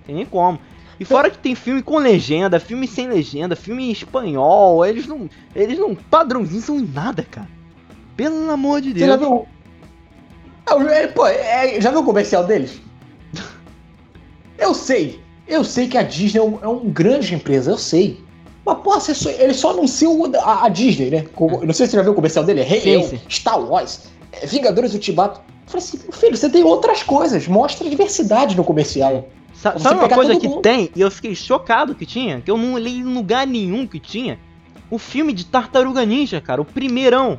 Tem 0.07 0.17
nem 0.17 0.27
como. 0.27 0.59
E 0.99 1.05
fora 1.05 1.31
que 1.31 1.39
tem 1.39 1.55
filme 1.55 1.81
com 1.81 1.99
legenda, 1.99 2.59
filme 2.59 2.89
sem 2.89 3.07
legenda, 3.07 3.55
filme 3.55 3.85
em 3.85 3.93
espanhol, 3.93 4.85
eles 4.85 5.07
não. 5.07 5.29
Eles 5.55 5.79
não 5.79 5.95
padronizam 5.95 6.81
em 6.81 6.87
nada, 6.87 7.23
cara. 7.23 7.49
Pelo 8.17 8.51
amor 8.51 8.81
de 8.81 8.93
Deus. 8.93 9.07
Você 9.07 9.07
já 9.07 9.17
viu. 9.17 9.47
É, 10.91 11.07
pô, 11.07 11.27
é, 11.27 11.81
já 11.81 11.91
viu 11.91 12.01
o 12.01 12.05
comercial 12.05 12.45
deles? 12.45 12.81
Eu 14.59 14.75
sei, 14.75 15.23
eu 15.47 15.63
sei 15.63 15.87
que 15.87 15.97
a 15.97 16.03
Disney 16.03 16.41
é 16.41 16.43
um, 16.43 16.59
é 16.61 16.67
um 16.67 16.91
grande 16.91 17.33
empresa, 17.33 17.71
eu 17.71 17.79
sei. 17.79 18.23
Mas, 18.69 18.79
pô, 18.81 19.01
só, 19.01 19.31
ele 19.31 19.55
só 19.55 19.71
anunciou 19.71 20.31
a, 20.43 20.67
a 20.67 20.69
Disney, 20.69 21.09
né? 21.09 21.25
Como, 21.35 21.65
não 21.65 21.73
sei 21.73 21.87
se 21.87 21.93
você 21.93 21.97
já 21.97 22.03
viu 22.03 22.13
o 22.13 22.15
comercial 22.15 22.45
dele, 22.45 22.61
é 22.61 22.65
Rei 22.65 22.81
Leão, 22.81 23.11
Star 23.31 23.59
Wars, 23.59 24.11
é, 24.31 24.45
Vingadores 24.47 24.93
Ultimato. 24.93 25.41
Eu 25.41 25.71
falei 25.71 25.87
assim, 25.87 25.99
filho, 26.13 26.37
você 26.37 26.51
tem 26.51 26.63
outras 26.63 27.03
coisas, 27.03 27.49
mostra 27.49 27.89
diversidade 27.89 28.55
no 28.55 28.63
comercial. 28.63 29.27
Sa 29.55 29.79
sabe 29.79 30.01
uma 30.01 30.09
coisa 30.09 30.37
que 30.39 30.47
mundo. 30.47 30.61
tem, 30.61 30.91
e 30.95 31.01
eu 31.01 31.11
fiquei 31.11 31.35
chocado 31.35 31.95
que 31.95 32.05
tinha, 32.05 32.43
que 32.43 32.51
eu 32.51 32.59
não 32.59 32.77
li 32.79 32.99
em 32.99 33.15
lugar 33.15 33.47
nenhum 33.47 33.87
que 33.87 33.99
tinha? 33.99 34.39
O 34.91 34.99
filme 34.99 35.33
de 35.33 35.47
Tartaruga 35.47 36.05
Ninja, 36.05 36.41
cara, 36.41 36.61
o 36.61 36.65
primeirão. 36.65 37.39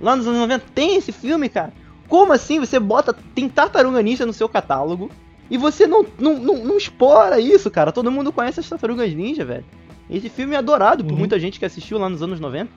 Lá 0.00 0.14
nos 0.14 0.26
anos 0.26 0.38
90 0.38 0.64
tem 0.72 0.96
esse 0.96 1.10
filme, 1.10 1.48
cara. 1.48 1.72
Como 2.08 2.32
assim 2.32 2.60
você 2.60 2.78
bota, 2.78 3.12
tem 3.34 3.48
Tartaruga 3.48 4.00
Ninja 4.00 4.24
no 4.24 4.32
seu 4.32 4.48
catálogo, 4.48 5.10
e 5.50 5.58
você 5.58 5.86
não, 5.86 6.06
não, 6.18 6.34
não, 6.34 6.64
não 6.64 6.76
explora 6.76 7.40
isso, 7.40 7.68
cara. 7.70 7.90
Todo 7.90 8.10
mundo 8.10 8.32
conhece 8.32 8.60
as 8.60 8.68
Tartarugas 8.68 9.12
Ninja, 9.12 9.44
velho. 9.44 9.64
Esse 10.10 10.28
filme 10.28 10.54
é 10.54 10.58
adorado 10.58 11.04
por 11.04 11.12
uhum. 11.12 11.18
muita 11.18 11.38
gente 11.38 11.58
que 11.58 11.64
assistiu 11.64 11.98
lá 11.98 12.08
nos 12.08 12.22
anos 12.22 12.40
90. 12.40 12.70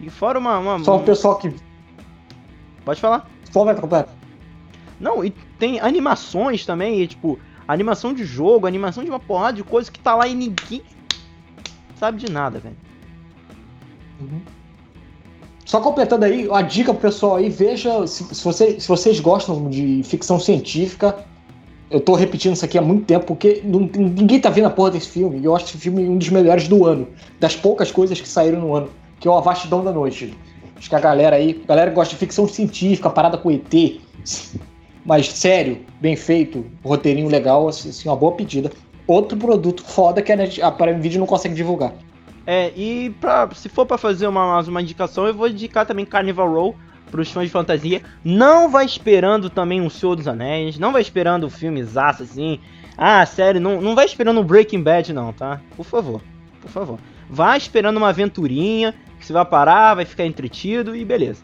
E 0.00 0.10
fora 0.10 0.38
uma. 0.38 0.58
uma 0.58 0.84
Só 0.84 0.96
o 0.96 1.02
pessoal 1.02 1.36
que. 1.38 1.54
Pode 2.84 3.00
falar. 3.00 3.30
Só 3.50 3.64
vai 3.64 3.74
completo. 3.74 4.10
Não, 4.98 5.24
e 5.24 5.30
tem 5.58 5.80
animações 5.80 6.64
também, 6.64 7.00
e, 7.00 7.06
tipo, 7.06 7.38
animação 7.66 8.12
de 8.12 8.24
jogo, 8.24 8.66
animação 8.66 9.04
de 9.04 9.10
uma 9.10 9.20
porrada 9.20 9.56
de 9.56 9.64
coisa 9.64 9.90
que 9.90 9.98
tá 9.98 10.14
lá 10.14 10.26
e 10.26 10.34
ninguém 10.34 10.82
sabe 11.96 12.18
de 12.18 12.30
nada, 12.30 12.58
velho. 12.58 12.76
Uhum. 14.20 14.40
Só 15.64 15.80
completando 15.80 16.24
aí, 16.24 16.48
a 16.52 16.62
dica 16.62 16.92
pro 16.92 17.02
pessoal 17.02 17.36
aí, 17.36 17.48
veja 17.48 18.06
se, 18.06 18.24
se, 18.34 18.44
você, 18.44 18.80
se 18.80 18.88
vocês 18.88 19.20
gostam 19.20 19.70
de 19.70 20.02
ficção 20.04 20.38
científica, 20.38 21.24
eu 21.92 22.00
tô 22.00 22.14
repetindo 22.14 22.54
isso 22.54 22.64
aqui 22.64 22.78
há 22.78 22.82
muito 22.82 23.04
tempo, 23.04 23.26
porque 23.26 23.60
não, 23.64 23.80
ninguém 23.80 24.40
tá 24.40 24.48
vendo 24.48 24.66
a 24.66 24.70
porra 24.70 24.92
desse 24.92 25.08
filme. 25.08 25.38
E 25.38 25.44
eu 25.44 25.54
acho 25.54 25.66
esse 25.66 25.78
filme 25.78 26.08
um 26.08 26.16
dos 26.16 26.30
melhores 26.30 26.66
do 26.66 26.86
ano. 26.86 27.06
Das 27.38 27.54
poucas 27.54 27.92
coisas 27.92 28.20
que 28.20 28.26
saíram 28.26 28.60
no 28.60 28.74
ano. 28.74 28.88
Que 29.20 29.28
é 29.28 29.30
o 29.30 29.34
A 29.34 29.40
Vastidão 29.40 29.84
da 29.84 29.92
Noite. 29.92 30.34
Acho 30.76 30.88
que 30.88 30.96
a 30.96 31.00
galera 31.00 31.36
aí, 31.36 31.60
a 31.64 31.68
galera 31.68 31.90
que 31.90 31.94
gosta 31.94 32.14
de 32.14 32.18
ficção 32.18 32.48
científica, 32.48 33.10
parada 33.10 33.36
com 33.36 33.50
ET. 33.50 34.00
Mas 35.04 35.28
sério, 35.28 35.80
bem 36.00 36.16
feito, 36.16 36.64
roteirinho 36.82 37.28
legal, 37.28 37.68
assim, 37.68 38.08
uma 38.08 38.16
boa 38.16 38.32
pedida. 38.32 38.72
Outro 39.06 39.36
produto 39.36 39.84
foda 39.84 40.22
que 40.22 40.32
a, 40.32 40.66
a 40.66 40.72
Prime 40.72 41.00
Video 41.00 41.20
não 41.20 41.26
consegue 41.26 41.54
divulgar. 41.54 41.92
É, 42.46 42.72
e 42.74 43.10
pra, 43.20 43.48
se 43.54 43.68
for 43.68 43.86
para 43.86 43.98
fazer 43.98 44.26
uma, 44.26 44.60
uma 44.60 44.82
indicação, 44.82 45.26
eu 45.26 45.34
vou 45.34 45.48
indicar 45.48 45.86
também 45.86 46.04
Carnival 46.04 46.50
Row 46.50 46.76
para 47.12 47.20
os 47.20 47.30
fãs 47.30 47.44
de 47.44 47.50
fantasia. 47.50 48.02
Não 48.24 48.70
vai 48.70 48.86
esperando 48.86 49.50
também 49.50 49.80
um 49.80 49.90
Senhor 49.90 50.16
dos 50.16 50.26
Anéis. 50.26 50.78
Não 50.78 50.92
vai 50.92 51.02
esperando 51.02 51.48
filmes 51.48 51.96
assim. 51.96 52.58
Ah, 52.96 53.24
sério, 53.26 53.60
não, 53.60 53.80
não 53.80 53.94
vai 53.94 54.06
esperando 54.06 54.40
um 54.40 54.44
Breaking 54.44 54.82
Bad, 54.82 55.12
não, 55.12 55.32
tá? 55.32 55.60
Por 55.76 55.84
favor, 55.84 56.20
por 56.60 56.70
favor. 56.70 56.98
Vai 57.28 57.56
esperando 57.56 57.96
uma 57.96 58.08
aventurinha, 58.08 58.94
que 59.18 59.26
você 59.26 59.32
vai 59.32 59.44
parar, 59.44 59.94
vai 59.94 60.04
ficar 60.04 60.26
entretido 60.26 60.96
e 60.96 61.04
beleza. 61.04 61.42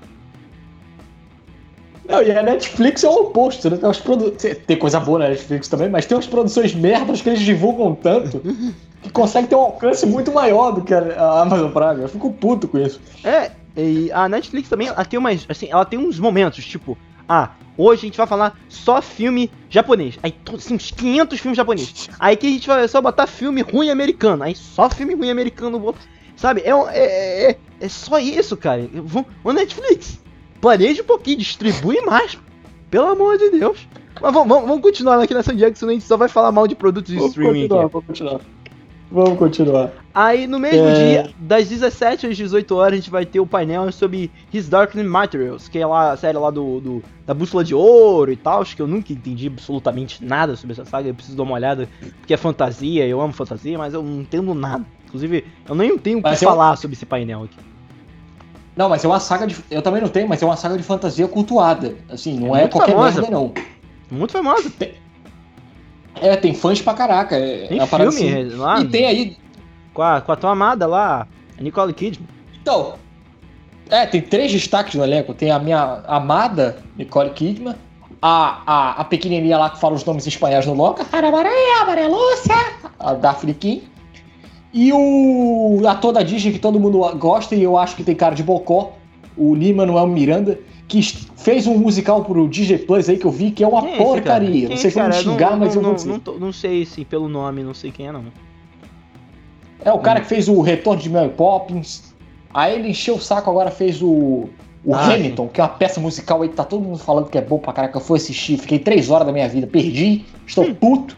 Não, 2.09 2.23
e 2.23 2.31
a 2.31 2.43
Netflix 2.43 3.05
é 3.05 3.09
o 3.09 3.13
oposto, 3.13 3.69
né? 3.69 3.77
Tem, 3.77 3.93
produ... 4.03 4.31
tem 4.67 4.77
coisa 4.79 4.99
boa 4.99 5.19
na 5.19 5.29
Netflix 5.29 5.69
também, 5.69 5.91
mas 5.91 6.07
tem 6.07 6.17
umas 6.17 6.27
produções 6.27 6.75
merdas 6.75 7.21
que 7.21 7.29
eles 7.29 7.41
divulgam 7.41 7.95
tanto 7.95 8.41
que 9.03 9.11
consegue 9.11 9.49
ter 9.49 9.55
um 9.55 9.61
alcance 9.61 10.07
muito 10.07 10.33
maior 10.33 10.73
do 10.73 10.83
que 10.83 10.95
a 10.95 11.41
Amazon 11.43 11.71
Prime. 11.71 12.03
Eu 12.03 12.09
fico 12.09 12.33
puto 12.33 12.67
com 12.67 12.79
isso. 12.79 13.01
É, 13.23 13.51
e 13.79 14.11
a 14.13 14.29
Netflix 14.29 14.69
também, 14.69 14.89
ela 14.89 15.05
tem 15.05 15.19
umas, 15.19 15.47
assim, 15.49 15.69
ela 15.71 15.85
tem 15.85 15.99
uns 15.99 16.19
momentos, 16.19 16.65
tipo, 16.65 16.99
ah, 17.29 17.51
hoje 17.77 18.03
a 18.03 18.07
gente 18.07 18.17
vai 18.17 18.27
falar 18.27 18.59
só 18.69 19.01
filme 19.03 19.51
japonês. 19.71 20.19
Aí, 20.23 20.35
assim, 20.57 20.75
uns 20.75 20.91
500 20.91 21.39
filmes 21.39 21.57
japoneses. 21.57 22.09
Aí 22.19 22.37
que 22.37 22.47
a 22.47 22.51
gente 22.51 22.67
vai 22.67 22.89
só 22.89 23.01
botar 23.01 23.27
filme 23.27 23.61
ruim 23.61 23.91
americano. 23.91 24.43
Aí 24.43 24.57
só 24.57 24.89
filme 24.89 25.15
ruim 25.15 25.31
americano, 25.31 25.95
sabe? 26.35 26.63
É, 26.63 26.71
é, 26.71 27.51
é, 27.51 27.59
é 27.81 27.89
só 27.89 28.19
isso, 28.19 28.57
cara. 28.57 28.89
Vamos, 28.93 29.29
Netflix, 29.55 30.19
planeje 30.61 31.03
um 31.03 31.07
pouquinho, 31.07 31.39
distribui 31.39 32.01
mais. 32.01 32.39
Pelo 32.91 33.09
amor 33.09 33.37
de 33.37 33.51
Deus. 33.51 33.87
Mas 34.21 34.33
vamos, 34.33 34.49
vamos, 34.49 34.69
vamos 34.69 34.83
continuar 34.83 35.23
aqui 35.23 35.35
nessa 35.35 35.53
senão 35.53 35.91
a 35.91 35.95
gente 35.95 36.05
só 36.05 36.17
vai 36.17 36.29
falar 36.29 36.51
mal 36.51 36.67
de 36.67 36.75
produtos 36.75 37.13
de 37.13 37.19
vamos 37.19 37.33
streaming. 37.33 37.69
Continuar, 37.69 37.85
aqui. 37.85 37.93
Vamos 37.93 38.07
continuar. 38.07 38.41
Vamos 39.11 39.39
continuar. 39.39 39.91
Aí 40.13 40.47
no 40.47 40.59
mesmo 40.59 40.87
É. 40.89 40.93
dia, 40.93 41.31
das 41.39 41.67
17 41.69 42.27
às 42.27 42.37
18 42.37 42.75
horas, 42.77 42.93
a 42.93 42.97
gente 42.97 43.11
vai 43.11 43.25
ter 43.25 43.41
o 43.41 43.47
painel 43.47 43.91
sobre 43.91 44.31
His 44.53 44.69
Darkling 44.69 45.05
Materials, 45.05 45.67
que 45.69 45.79
é 45.79 45.87
lá 45.87 46.13
a 46.13 46.17
série 46.17 46.37
lá 46.37 46.51
do, 46.51 46.81
do- 46.81 47.03
da 47.27 47.33
Bússola 47.33 47.65
de 47.65 47.75
Ouro 47.75 48.31
e 48.33 48.37
tal, 48.37 48.61
acho 48.61 48.77
que 48.77 48.83
eu 48.83 48.87
nunca 48.87 49.13
entendi 49.13 49.47
absolutamente 49.47 50.23
nada 50.23 50.57
sobre 50.57 50.73
essa 50.73 50.85
saga, 50.85 51.09
eu 51.09 51.15
preciso 51.15 51.37
dar 51.37 51.45
uma 51.45 51.55
olhada, 51.55 51.89
porque 52.21 52.35
é 52.35 52.37
fantasia, 52.37 53.07
eu 53.07 53.21
amo 53.21 53.33
fantasia, 53.33 53.79
mas 53.79 53.95
eu 53.95 54.03
não 54.03 54.21
entendo 54.21 54.53
nada. 54.55 54.85
Inclusive, 55.07 55.45
eu 55.67 55.75
nem 55.75 55.97
tenho 55.97 56.19
o 56.19 56.23
que 56.23 56.29
Mas 56.29 56.43
eu- 56.43 56.49
falar 56.51 56.77
sobre 56.77 56.95
esse 56.95 57.07
painel 57.07 57.45
aqui. 57.45 57.57
Não, 58.77 58.89
mas 58.89 59.05
é 59.05 59.09
uma 59.09 59.19
saga 59.21 59.47
de. 59.47 59.57
Eu 59.71 59.83
também 59.83 60.01
não 60.03 60.09
tenho, 60.09 60.29
mas 60.29 60.41
é 60.43 60.45
uma 60.47 60.57
saga 60.57 60.77
de 60.77 60.83
fantasia 60.85 61.27
cultuada. 61.27 61.97
Assim, 62.09 62.39
não 62.39 62.55
É 62.55 62.59
é, 62.59 62.63
muito 62.63 62.73
qualquer 62.73 62.93
famosa. 62.93 63.21
merda, 63.23 63.37
não. 63.37 63.53
Muito 64.11 64.33
famosa. 64.33 64.71
É, 66.23 66.37
tem 66.37 66.55
fãs 66.55 66.81
pra 66.81 66.95
caraca. 66.95 67.37
É, 67.37 67.67
Tem 67.67 67.81
é 67.81 67.87
filme 67.87 68.07
assim. 68.07 68.45
lá, 68.57 68.81
E 68.81 68.89
tem 68.89 69.07
aí. 69.07 69.37
com, 69.95 70.03
a, 70.03 70.21
com 70.21 70.33
a 70.33 70.37
tua 70.37 70.51
amada 70.51 70.87
lá, 70.87 71.27
a 71.59 71.63
Nicole 71.63 71.93
Kidman. 71.93 72.29
Então. 72.61 72.95
É, 73.91 74.05
tem 74.05 74.21
três 74.21 74.53
destaques 74.53 74.95
no 74.95 75.03
elenco. 75.05 75.33
Tem 75.33 75.51
a 75.51 75.59
minha 75.59 76.03
amada 76.07 76.77
Nicole 76.97 77.31
Kidman, 77.31 77.75
a, 78.21 78.63
a, 78.67 78.91
a 79.01 79.05
pequenininha 79.05 79.57
lá 79.57 79.71
que 79.71 79.81
fala 79.81 79.95
os 79.95 80.05
nomes 80.05 80.27
espanhóis 80.27 80.67
no 80.67 80.75
Loca, 80.75 81.07
a 82.99 83.15
Daphne 83.15 83.55
King. 83.55 83.89
E 84.75 84.93
o 84.93 85.81
ator 85.89 86.13
da 86.13 86.23
Disney 86.23 86.53
que 86.53 86.59
todo 86.59 86.79
mundo 86.79 86.99
gosta 87.17 87.55
e 87.55 87.63
eu 87.63 87.79
acho 87.79 87.97
que 87.97 88.05
tem 88.05 88.15
cara 88.15 88.35
de 88.35 88.43
bocó, 88.43 88.93
o 89.37 89.55
Lima 89.55 89.87
Manuel 89.87 90.07
Miranda, 90.09 90.59
que 90.89 91.03
fez 91.37 91.67
um 91.67 91.77
musical 91.77 92.25
pro 92.25 92.49
Disney 92.49 92.79
Plus 92.79 93.09
aí 93.11 93.19
que 93.19 93.27
eu 93.27 93.31
vi 93.31 93.51
que 93.51 93.63
é 93.63 93.69
uma 93.69 93.87
é 93.87 93.99
porcaria. 93.99 94.69
Não 94.69 94.75
é 94.75 94.79
sei 94.79 94.91
se 94.91 94.99
eu 94.99 95.03
vou 95.03 95.11
cara? 95.13 95.23
xingar, 95.23 95.51
não, 95.51 95.59
mas 95.59 95.75
eu 95.77 95.83
não, 95.83 95.89
vou 95.91 95.97
dizer. 95.97 96.21
não, 96.27 96.39
não 96.39 96.53
sei 96.53 96.87
se 96.87 97.05
pelo 97.05 97.29
nome, 97.29 97.63
não 97.63 97.75
sei 97.75 97.91
quem 97.93 98.07
é 98.09 98.13
não. 98.13 98.25
É 99.85 99.93
o 99.93 99.99
cara 99.99 100.21
que 100.21 100.27
fez 100.27 100.49
o 100.49 100.61
Retorno 100.61 101.01
de 101.01 101.09
Mary 101.11 101.29
Poppins. 101.31 102.15
Aí 102.53 102.75
ele 102.75 102.89
encheu 102.89 103.17
o 103.17 103.21
saco, 103.21 103.49
agora 103.51 103.71
fez 103.71 104.03
o, 104.03 104.49
o 104.85 104.95
Ah, 104.95 105.13
Hamilton, 105.15 105.49
que 105.49 105.61
é 105.61 105.65
uma 105.65 105.69
peça 105.71 106.01
musical 106.01 106.43
aí 106.43 106.49
que 106.49 106.57
tá 106.57 106.65
todo 106.65 106.83
mundo 106.83 106.99
falando 106.99 107.29
que 107.29 107.37
é 107.39 107.43
bom 107.43 107.59
pra 107.59 107.73
caraca. 107.75 107.99
Eu 107.99 108.01
fui 108.03 108.17
assistir, 108.19 108.57
fiquei 108.59 108.79
três 108.79 109.11
horas 109.11 109.27
da 109.27 109.33
minha 109.33 109.49
vida, 109.49 109.67
perdi, 109.67 110.25
estou 110.47 110.65
Hum. 110.65 110.75
puto. 110.75 111.17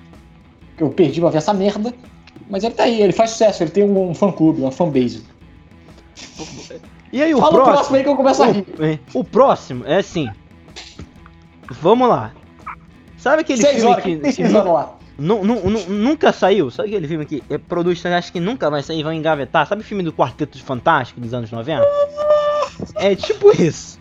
Eu 0.77 0.91
perdi 0.91 1.21
pra 1.21 1.31
ver 1.31 1.39
essa 1.39 1.55
merda. 1.55 1.95
Mas 2.51 2.65
ele 2.65 2.75
tá 2.75 2.83
aí, 2.83 3.01
ele 3.01 3.13
faz 3.13 3.31
sucesso, 3.31 3.63
ele 3.63 3.71
tem 3.71 3.85
um 3.85 4.13
fã 4.15 4.33
clube, 4.33 4.61
uma 4.61 4.73
fanbase. 4.73 5.23
E 7.12 7.23
aí 7.23 7.35
o 7.35 7.38
Fala 7.38 7.49
o 7.51 7.55
próximo? 7.55 7.73
próximo 7.75 7.96
aí 7.96 8.03
que 8.05 8.09
eu 8.09 8.16
começo 8.16 8.42
a 8.42 8.46
rir. 8.46 8.66
O, 9.14 9.25
próximo 9.25 9.85
é 9.87 9.96
assim. 9.96 10.29
Vamos 11.81 12.09
lá. 12.09 12.33
Sabe 13.16 13.42
aquele 13.42 13.61
Seis 13.61 13.77
filme 13.77 13.90
horas, 13.90 14.05
que, 14.05 14.16
tem 14.16 14.33
seis 14.33 14.55
horas 14.55 14.73
lá. 14.73 14.94
nu- 15.18 15.44
nu- 15.44 15.68
nu- 15.70 15.87
nunca 15.88 16.33
saiu? 16.33 16.70
Sabe 16.70 16.88
aquele 16.88 17.07
filme 17.09 17.27
que 17.27 17.42
é, 17.51 17.59
produz, 17.59 18.05
acho 18.07 18.33
que 18.33 18.40
nunca 18.40 18.70
vai 18.70 18.83
sair, 18.83 19.03
vão 19.03 19.12
engavetar? 19.12 19.66
Sabe 19.66 19.83
o 19.83 19.85
filme 19.85 20.03
do 20.03 20.12
Quarteto 20.12 20.62
Fantástico 20.62 21.20
dos 21.20 21.35
anos 21.35 21.51
90? 21.51 21.83
É 22.94 23.14
tipo 23.14 23.51
isso. 23.61 23.99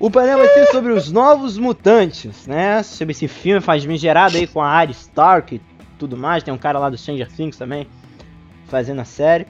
O 0.00 0.10
painel 0.10 0.38
vai 0.38 0.48
ser 0.48 0.66
sobre 0.66 0.92
os 0.92 1.10
novos 1.10 1.58
mutantes, 1.58 2.46
né? 2.46 2.82
Sobre 2.82 3.12
esse 3.12 3.26
filme 3.28 3.60
faz 3.60 3.82
gerado 3.82 4.36
aí 4.36 4.46
com 4.46 4.60
a 4.62 4.68
Arya 4.68 4.92
Stark 4.92 5.56
e 5.56 5.60
tudo 5.98 6.16
mais. 6.16 6.42
Tem 6.42 6.54
um 6.54 6.58
cara 6.58 6.78
lá 6.78 6.88
do 6.88 6.96
Stranger 6.96 7.28
Things 7.30 7.56
também 7.56 7.86
fazendo 8.66 9.00
a 9.00 9.04
série. 9.04 9.46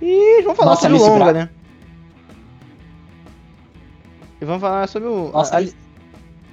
E 0.00 0.42
vamos 0.42 0.56
falar 0.56 0.70
Nossa, 0.70 0.82
sobre 0.88 0.96
o 0.98 1.00
longa, 1.06 1.32
né? 1.32 1.50
E 4.40 4.44
vamos 4.44 4.60
falar 4.60 4.86
sobre 4.88 5.08
o. 5.08 5.30
Nossa, 5.32 5.54
a- 5.54 5.58
Alice- 5.58 5.76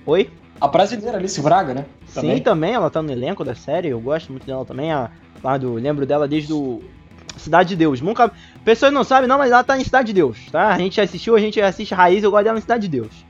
Oi? 0.06 0.30
A 0.62 0.68
brasileira 0.68 1.18
Alice 1.18 1.42
Braga, 1.42 1.74
né? 1.74 1.86
Sim, 2.08 2.42
também, 2.42 2.74
ela 2.74 2.90
tá 2.90 3.02
no 3.02 3.12
elenco 3.12 3.44
da 3.44 3.56
série, 3.56 3.90
eu 3.90 4.00
gosto 4.00 4.32
muito 4.32 4.46
dela 4.46 4.64
também. 4.66 4.92
A, 4.92 5.10
lá 5.44 5.58
do, 5.58 5.74
lembro 5.74 6.06
dela 6.06 6.28
desde 6.28 6.54
o 6.54 6.82
Cidade 7.38 7.70
de 7.70 7.76
Deus. 7.76 8.00
Nunca. 8.00 8.32
Pessoas 8.64 8.94
não 8.94 9.04
sabem, 9.04 9.28
não, 9.28 9.38
mas 9.38 9.52
ela 9.52 9.64
tá 9.64 9.78
em 9.78 9.84
Cidade 9.84 10.08
de 10.08 10.14
Deus, 10.14 10.38
tá? 10.52 10.70
A 10.70 10.78
gente 10.78 11.02
assistiu, 11.02 11.36
a 11.36 11.40
gente 11.40 11.60
assiste 11.60 11.94
Raiz, 11.94 12.24
eu 12.24 12.32
gosto 12.32 12.44
dela 12.46 12.58
em 12.58 12.62
Cidade 12.62 12.88
de 12.88 13.00
Deus. 13.02 13.26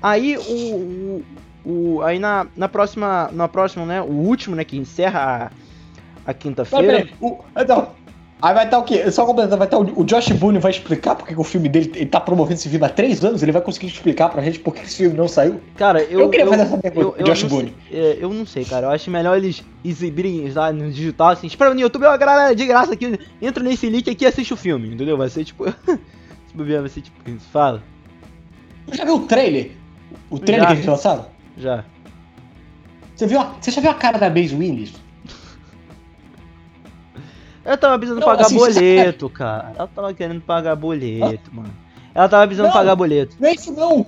Aí 0.00 0.36
o. 0.38 0.42
o, 0.42 1.24
o- 1.98 2.02
aí 2.02 2.18
na, 2.18 2.46
na 2.56 2.68
próxima. 2.68 3.28
Na 3.32 3.48
próxima, 3.48 3.84
né? 3.84 4.00
O 4.00 4.06
último, 4.12 4.54
né? 4.56 4.64
Que 4.64 4.76
encerra 4.78 5.50
a, 6.26 6.30
a 6.30 6.34
quinta-feira. 6.34 7.08
O- 7.20 7.38
Então, 7.56 7.90
aí 8.40 8.54
vai 8.54 8.64
estar 8.64 8.78
o 8.78 8.84
quê? 8.84 9.10
Só 9.10 9.26
completar, 9.26 9.58
vai 9.58 9.66
estar 9.66 9.78
o, 9.78 10.00
o 10.00 10.04
Josh 10.04 10.28
Boone 10.30 10.58
vai 10.58 10.70
explicar 10.70 11.14
porque 11.14 11.34
que 11.34 11.40
o 11.40 11.44
filme 11.44 11.68
dele 11.68 11.92
ele 11.94 12.06
tá 12.06 12.20
promovendo 12.20 12.54
esse 12.54 12.68
filme 12.68 12.84
há 12.84 12.88
três 12.88 13.24
anos, 13.24 13.42
ele 13.42 13.52
vai 13.52 13.62
conseguir 13.62 13.86
explicar 13.88 14.28
pra 14.28 14.42
gente 14.42 14.58
por 14.60 14.74
que 14.74 14.82
esse 14.82 14.96
filme 14.96 15.16
não 15.16 15.28
saiu. 15.28 15.60
Cara, 15.76 16.02
eu. 16.02 16.20
Eu 16.20 16.30
queria 16.30 16.46
fazer 16.46 16.62
essa 16.62 16.78
pergunta 16.78 17.10
pro 17.12 17.24
Josh 17.24 17.42
Boone. 17.44 17.74
sei, 17.90 18.00
é, 18.00 18.18
eu 18.20 18.32
não 18.32 18.46
sei, 18.46 18.64
cara. 18.64 18.86
Eu 18.86 18.90
acho 18.90 19.10
melhor 19.10 19.36
eles 19.36 19.64
exibirem 19.84 20.50
lá 20.52 20.72
no 20.72 20.90
digital, 20.90 21.30
assim. 21.30 21.46
Espera 21.46 21.74
no 21.74 21.80
YouTube, 21.80 22.04
ó, 22.04 22.16
galera, 22.16 22.54
de 22.54 22.66
graça 22.66 22.94
aqui. 22.94 23.18
Entra 23.40 23.62
nesse 23.62 23.88
link 23.88 24.08
aqui 24.08 24.24
e 24.24 24.28
assiste 24.28 24.52
o 24.52 24.56
filme, 24.56 24.94
entendeu? 24.94 25.16
Vai 25.16 25.28
ser 25.28 25.44
tipo. 25.44 25.64
Se 26.48 26.56
bobear, 26.56 26.80
vai 26.80 26.88
ser 26.88 27.02
tipo. 27.02 27.16
Fala, 27.52 27.82
Já 28.92 29.04
viu 29.04 29.16
o 29.16 29.20
trailer? 29.20 29.72
O 30.30 30.38
trailer 30.38 30.64
Já. 30.64 30.66
que 30.68 30.72
eles 30.74 30.86
lançaram? 30.86 31.26
já. 31.58 31.84
Você, 33.14 33.26
viu 33.26 33.40
a, 33.40 33.54
você 33.60 33.70
já 33.70 33.80
viu 33.80 33.90
a 33.90 33.94
cara 33.94 34.18
da 34.18 34.30
Base 34.30 34.54
Willis? 34.54 34.92
Ela 37.68 37.76
tava 37.76 37.98
precisando 37.98 38.20
Não, 38.20 38.26
pagar 38.26 38.46
assim, 38.46 38.56
boleto, 38.56 39.28
cara. 39.28 39.72
Ela 39.76 39.86
tava 39.88 40.14
querendo 40.14 40.40
pagar 40.40 40.74
boleto, 40.74 41.54
mano. 41.54 41.68
Ela 42.14 42.26
tava 42.26 42.46
precisando 42.46 42.68
Não. 42.68 42.72
pagar 42.72 42.96
boleto. 42.96 43.36
É 43.42 43.52
isso 43.52 43.72
não! 43.72 44.06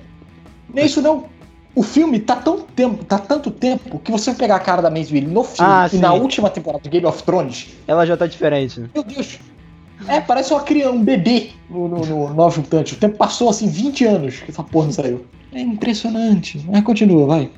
É 0.74 0.86
isso 0.86 1.02
não! 1.02 1.26
O 1.74 1.82
filme 1.82 2.18
tá 2.18 2.36
tão 2.36 2.62
tempo, 2.62 3.04
tá 3.04 3.18
tanto 3.18 3.50
tempo 3.50 3.98
que 3.98 4.10
você 4.10 4.30
vai 4.30 4.38
pegar 4.38 4.56
a 4.56 4.60
cara 4.60 4.80
da 4.80 4.88
Maisie 4.88 5.20
no 5.20 5.44
filme 5.44 5.70
Ah, 5.70 5.86
e 5.86 5.90
sim. 5.90 5.98
na 5.98 6.14
última 6.14 6.48
temporada 6.48 6.82
de 6.82 6.88
Game 6.88 7.04
of 7.04 7.22
Thrones, 7.22 7.68
Ela 7.86 8.06
já 8.06 8.16
tá 8.16 8.26
diferente, 8.26 8.80
né? 8.80 8.88
meu 8.94 9.04
Deus! 9.04 9.38
É, 10.08 10.18
parece 10.22 10.54
uma 10.54 10.62
criança, 10.62 10.92
um 10.92 11.04
bebê 11.04 11.50
no, 11.68 11.86
no, 11.86 12.30
no 12.30 12.48
Mutante. 12.48 12.94
O 12.94 12.96
tempo 12.96 13.18
passou 13.18 13.50
assim 13.50 13.68
20 13.68 14.06
anos 14.06 14.36
que 14.40 14.50
essa 14.50 14.62
porra 14.62 14.86
não 14.86 14.92
saiu. 14.92 15.26
É 15.52 15.60
impressionante. 15.60 16.64
Mas 16.66 16.82
continua, 16.82 17.26
vai. 17.26 17.50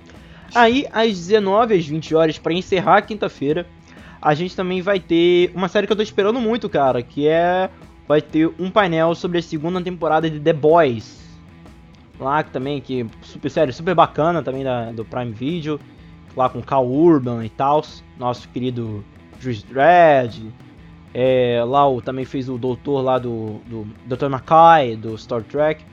Aí, 0.53 0.85
às 0.93 1.17
19 1.17 1.75
às 1.77 1.87
20 1.87 2.13
horas, 2.17 2.39
pra 2.39 2.53
encerrar 2.53 2.99
a 2.99 3.03
quinta-feira, 3.03 3.67
a 4.23 4.35
gente 4.35 4.55
também 4.55 4.81
vai 4.81 5.01
ter 5.01 5.51
uma 5.53 5.69
série 5.69 5.85
que 5.85 5.93
eu 5.93 5.97
tô 5.97 6.03
esperando 6.03 6.41
muito, 6.41 6.69
cara, 6.69 7.03
que 7.03 7.27
é. 7.27 7.69
Vai 8.07 8.21
ter 8.21 8.53
um 8.59 8.71
painel 8.71 9.15
sobre 9.15 9.39
a 9.39 9.43
segunda 9.43 9.81
temporada 9.81 10.31
de 10.31 10.39
The 10.39 10.53
Boys. 10.53 11.21
Lá 12.21 12.43
que 12.43 12.51
também, 12.51 12.81
que 12.81 13.07
super 13.23 13.51
série, 13.51 13.73
super 13.73 13.95
bacana 13.95 14.43
também 14.43 14.63
da, 14.63 14.93
do 14.93 15.05
Prime 15.05 15.33
Video. 15.33 15.81
Lá 16.37 16.49
com 16.49 16.63
Cal 16.63 16.87
Urban 16.87 17.45
e 17.45 17.49
tal. 17.49 17.83
Nosso 18.19 18.49
querido 18.49 19.05
Juiz 19.41 19.63
Dredd. 19.63 20.53
É, 21.15 21.63
lá 21.67 21.89
o, 21.89 22.01
também 22.01 22.25
fez 22.25 22.49
o 22.49 22.57
doutor 22.57 23.03
lá 23.03 23.19
do, 23.19 23.61
do 23.67 23.87
Dr. 24.07 24.27
McCoy, 24.27 24.97
do 24.97 25.17
Star 25.19 25.43
Trek. 25.43 25.85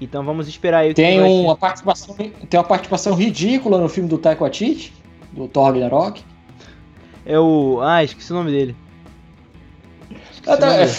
Então 0.00 0.24
vamos 0.24 0.48
esperar 0.48 0.78
aí 0.78 0.90
o 0.90 0.94
que 0.94 1.02
Tem 1.02 1.20
uma 1.20 1.56
participação, 1.56 2.14
tem 2.14 2.32
uma 2.52 2.64
participação 2.64 3.14
ridícula 3.14 3.78
no 3.78 3.88
filme 3.88 4.08
do 4.08 4.18
Taika 4.18 4.42
Waititi, 4.42 4.92
do 5.32 5.48
Thor 5.48 5.66
Ragnarok. 5.66 6.22
É 7.26 7.38
o. 7.38 7.80
Ah, 7.82 8.04
esqueci 8.04 8.32
o 8.32 8.36
nome 8.36 8.50
dele. 8.50 8.76
Esqueci 10.32 10.60
nome 10.60 10.76
dele. 10.76 10.92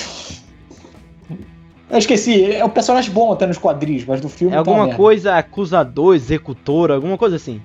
Eu 1.88 2.00
esqueci, 2.00 2.52
é 2.52 2.66
um 2.66 2.70
personagem 2.70 3.12
bom 3.12 3.32
até 3.32 3.46
nos 3.46 3.60
quadrinhos, 3.60 4.06
mas 4.06 4.20
no 4.20 4.28
filme 4.28 4.54
É 4.54 4.58
tá 4.58 4.64
uma 4.64 4.72
alguma 4.72 4.86
merda. 4.88 4.98
coisa 4.98 5.36
acusador, 5.36 6.16
executor, 6.16 6.92
alguma 6.92 7.18
coisa 7.18 7.36
assim. 7.36 7.62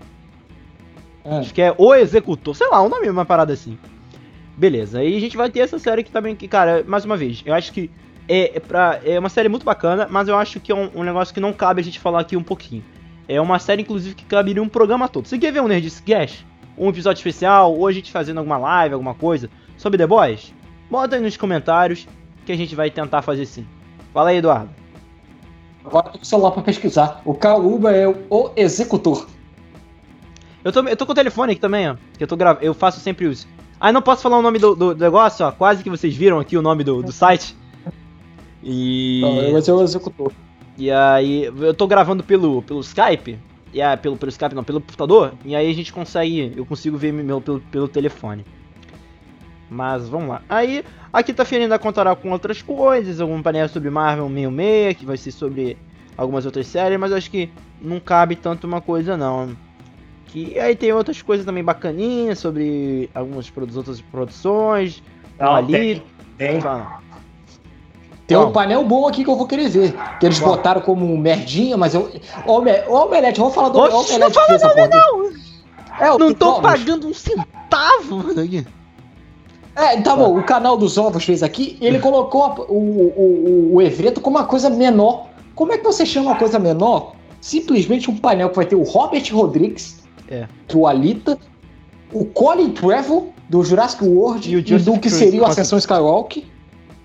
É. 1.24 1.38
Acho 1.38 1.54
que 1.54 1.62
é 1.62 1.74
o 1.76 1.94
executor, 1.94 2.54
sei 2.54 2.68
lá, 2.68 2.82
o 2.82 2.88
nome 2.88 3.06
é 3.06 3.10
uma 3.10 3.24
parada 3.24 3.52
assim. 3.52 3.78
Beleza, 4.56 4.98
aí 4.98 5.16
a 5.16 5.20
gente 5.20 5.38
vai 5.38 5.48
ter 5.50 5.60
essa 5.60 5.78
série 5.78 6.04
que 6.04 6.10
também, 6.10 6.36
que, 6.36 6.46
cara, 6.46 6.84
mais 6.86 7.04
uma 7.06 7.16
vez, 7.16 7.42
eu 7.46 7.54
acho 7.54 7.72
que 7.72 7.90
é, 8.28 8.56
é, 8.56 8.60
pra, 8.60 9.00
é 9.04 9.18
uma 9.18 9.30
série 9.30 9.48
muito 9.48 9.64
bacana, 9.64 10.06
mas 10.08 10.28
eu 10.28 10.36
acho 10.36 10.60
que 10.60 10.70
é 10.70 10.74
um, 10.74 10.90
um 10.96 11.02
negócio 11.02 11.32
que 11.32 11.40
não 11.40 11.52
cabe 11.52 11.80
a 11.80 11.84
gente 11.84 11.98
falar 11.98 12.20
aqui 12.20 12.36
um 12.36 12.42
pouquinho. 12.42 12.84
É 13.26 13.40
uma 13.40 13.58
série, 13.58 13.82
inclusive, 13.82 14.14
que 14.14 14.24
caberia 14.24 14.62
um 14.62 14.68
programa 14.68 15.08
todo. 15.08 15.26
Você 15.26 15.38
quer 15.38 15.52
ver 15.52 15.60
um 15.62 15.66
Nerdcast? 15.68 16.46
Um 16.76 16.88
episódio 16.88 17.18
especial, 17.18 17.74
ou 17.74 17.86
a 17.86 17.92
gente 17.92 18.10
fazendo 18.10 18.38
alguma 18.38 18.58
live, 18.58 18.94
alguma 18.94 19.14
coisa, 19.14 19.50
sobre 19.76 19.98
The 19.98 20.06
Boys? 20.06 20.52
Bota 20.90 21.16
aí 21.16 21.22
nos 21.22 21.36
comentários 21.36 22.06
que 22.44 22.52
a 22.52 22.56
gente 22.56 22.74
vai 22.74 22.90
tentar 22.90 23.22
fazer 23.22 23.46
sim. 23.46 23.66
Fala 24.12 24.30
aí, 24.30 24.38
Eduardo. 24.38 24.70
Agora 25.84 26.10
tô 26.10 26.18
com 26.18 26.24
o 26.24 26.26
celular 26.26 26.50
pra 26.50 26.62
pesquisar. 26.62 27.22
O 27.24 27.34
Carl 27.34 27.64
Uba 27.66 27.92
é 27.92 28.06
o, 28.08 28.50
executor. 28.56 29.26
Eu 30.62 30.72
tô, 30.72 30.82
eu 30.82 30.96
tô 30.96 31.06
com 31.06 31.12
o 31.12 31.14
telefone 31.14 31.52
aqui 31.52 31.60
também, 31.60 31.88
ó. 31.88 31.96
Que 32.16 32.24
eu 32.24 32.28
tô 32.28 32.36
gravando. 32.36 32.64
Eu 32.64 32.74
faço 32.74 33.00
sempre 33.00 33.26
os. 33.26 33.46
Ah, 33.78 33.92
não 33.92 34.02
posso 34.02 34.22
falar 34.22 34.38
o 34.38 34.42
nome 34.42 34.58
do, 34.58 34.74
do 34.74 34.94
negócio, 34.94 35.46
ó. 35.46 35.52
Quase 35.52 35.82
que 35.82 35.88
vocês 35.88 36.14
viram 36.14 36.38
aqui 36.38 36.56
o 36.56 36.62
nome 36.62 36.84
do, 36.84 37.02
do 37.02 37.12
site. 37.12 37.56
E. 38.62 39.20
Não, 39.22 39.52
vai 39.52 39.62
ser 39.62 39.72
o 39.72 39.82
executor. 39.82 40.32
E 40.76 40.90
aí. 40.90 41.44
Eu 41.44 41.72
tô 41.72 41.86
gravando 41.86 42.22
pelo, 42.22 42.62
pelo 42.62 42.80
Skype. 42.80 43.38
E 43.72 43.80
aí, 43.80 43.96
pelo, 43.96 44.16
pelo 44.16 44.30
Skype 44.30 44.54
não, 44.54 44.64
pelo 44.64 44.80
computador. 44.80 45.34
E 45.44 45.54
aí 45.54 45.70
a 45.70 45.74
gente 45.74 45.92
consegue. 45.92 46.52
Eu 46.56 46.66
consigo 46.66 46.96
ver 46.96 47.12
meu 47.12 47.40
pelo, 47.40 47.60
pelo 47.60 47.88
telefone. 47.88 48.44
Mas 49.68 50.08
vamos 50.08 50.28
lá. 50.28 50.42
Aí, 50.48 50.84
a 51.12 51.22
quinta-feira 51.22 51.64
ainda 51.64 51.78
contará 51.78 52.14
com 52.16 52.30
outras 52.32 52.60
coisas. 52.60 53.20
Algum 53.20 53.40
painel 53.40 53.68
sobre 53.68 53.88
Marvel 53.88 54.28
66, 54.28 54.96
que 54.96 55.06
vai 55.06 55.16
ser 55.16 55.30
sobre 55.30 55.76
algumas 56.16 56.44
outras 56.44 56.66
séries. 56.66 56.98
Mas 56.98 57.12
acho 57.12 57.30
que 57.30 57.48
não 57.80 58.00
cabe 58.00 58.34
tanto 58.34 58.66
uma 58.66 58.80
coisa, 58.80 59.16
não. 59.16 59.56
Que 60.26 60.58
aí 60.58 60.74
tem 60.74 60.92
outras 60.92 61.22
coisas 61.22 61.46
também 61.46 61.62
bacaninhas 61.62 62.38
sobre 62.38 63.08
algumas 63.14 63.48
produ 63.48 63.76
outras 63.78 64.00
produções. 64.00 65.02
Não, 65.38 65.54
ali. 65.54 65.72
tem, 65.72 66.02
tem. 66.36 66.60
Tem 68.30 68.38
um 68.38 68.52
painel 68.52 68.84
bom 68.84 69.06
aqui 69.08 69.24
que 69.24 69.30
eu 69.30 69.36
vou 69.36 69.46
querer 69.46 69.68
ver. 69.68 69.94
Que 70.18 70.26
eles 70.26 70.38
Qual? 70.38 70.56
botaram 70.56 70.80
como 70.80 71.06
merdinha, 71.18 71.76
mas 71.76 71.94
eu. 71.94 72.10
Ô, 72.46 72.52
Ome- 72.58 72.82
ô, 72.88 72.94
Omelete, 73.06 73.38
vamos 73.40 73.54
falar 73.54 73.68
do 73.70 73.78
Oxe, 73.80 74.14
Omelete. 74.14 74.18
não 74.20 74.30
fala 74.30 74.58
porra. 74.58 74.88
Não, 74.88 75.30
É, 76.06 76.12
o 76.12 76.18
não 76.18 76.32
tô 76.34 76.48
ovos. 76.50 76.62
pagando 76.62 77.08
um 77.08 77.14
centavo, 77.14 78.16
mano. 78.16 78.40
aqui. 78.40 78.66
É, 79.76 80.00
tá 80.00 80.14
bom, 80.16 80.36
o 80.38 80.42
canal 80.42 80.76
dos 80.76 80.98
ovos 80.98 81.24
fez 81.24 81.42
aqui 81.42 81.78
ele 81.80 81.98
colocou 82.00 82.66
o, 82.68 82.74
o, 82.74 83.70
o, 83.72 83.74
o 83.76 83.82
evento 83.82 84.20
como 84.20 84.36
uma 84.36 84.44
coisa 84.46 84.68
menor. 84.68 85.26
Como 85.54 85.72
é 85.72 85.78
que 85.78 85.84
você 85.84 86.04
chama 86.04 86.30
uma 86.30 86.36
coisa 86.36 86.58
menor? 86.58 87.14
Simplesmente 87.40 88.10
um 88.10 88.16
painel 88.16 88.50
que 88.50 88.56
vai 88.56 88.66
ter 88.66 88.76
o 88.76 88.82
Robert 88.82 89.22
Rodrigues, 89.32 90.02
É. 90.28 90.46
do 90.68 90.86
Alita, 90.86 91.38
o 92.12 92.24
Colin 92.24 92.70
Trevorrow, 92.70 93.32
do 93.48 93.62
Jurassic 93.64 94.04
World 94.04 94.50
E 94.52 94.56
o 94.56 94.58
e, 94.58 94.78
do 94.78 94.98
que 94.98 95.08
seria 95.08 95.42
o. 95.42 95.46
Ascensão 95.46 95.78
Skywalker, 95.78 96.44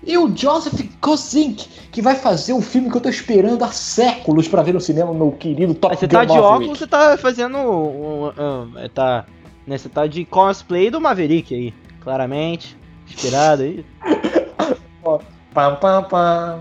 e 0.06 0.16
o 0.16 0.34
Joseph 0.34 0.80
Kosink, 1.00 1.68
que 1.90 2.00
vai 2.00 2.14
fazer 2.14 2.52
um 2.52 2.62
filme 2.62 2.88
que 2.90 2.96
eu 2.96 3.00
tô 3.00 3.08
esperando 3.08 3.64
há 3.64 3.68
séculos 3.68 4.46
pra 4.46 4.62
ver 4.62 4.72
no 4.72 4.80
cinema, 4.80 5.12
meu 5.12 5.32
querido 5.32 5.74
Top 5.74 5.92
Mas 5.92 6.00
você 6.00 6.06
Gun 6.06 6.12
tá 6.12 6.24
de 6.24 6.28
Maverick. 6.28 6.54
óculos, 6.54 6.78
você 6.78 6.86
tá 6.86 7.18
fazendo. 7.18 7.58
Um, 7.58 8.26
um, 8.28 8.78
é, 8.78 8.88
tá, 8.88 9.26
né, 9.66 9.76
você 9.76 9.88
tá 9.88 10.06
de 10.06 10.24
cosplay 10.24 10.90
do 10.90 11.00
Maverick 11.00 11.54
aí. 11.54 11.74
Claramente. 12.00 12.76
Inspirado 13.08 13.62
aí. 13.62 13.84
Pam, 15.56 15.74
pam, 15.76 16.02
pam, 16.02 16.58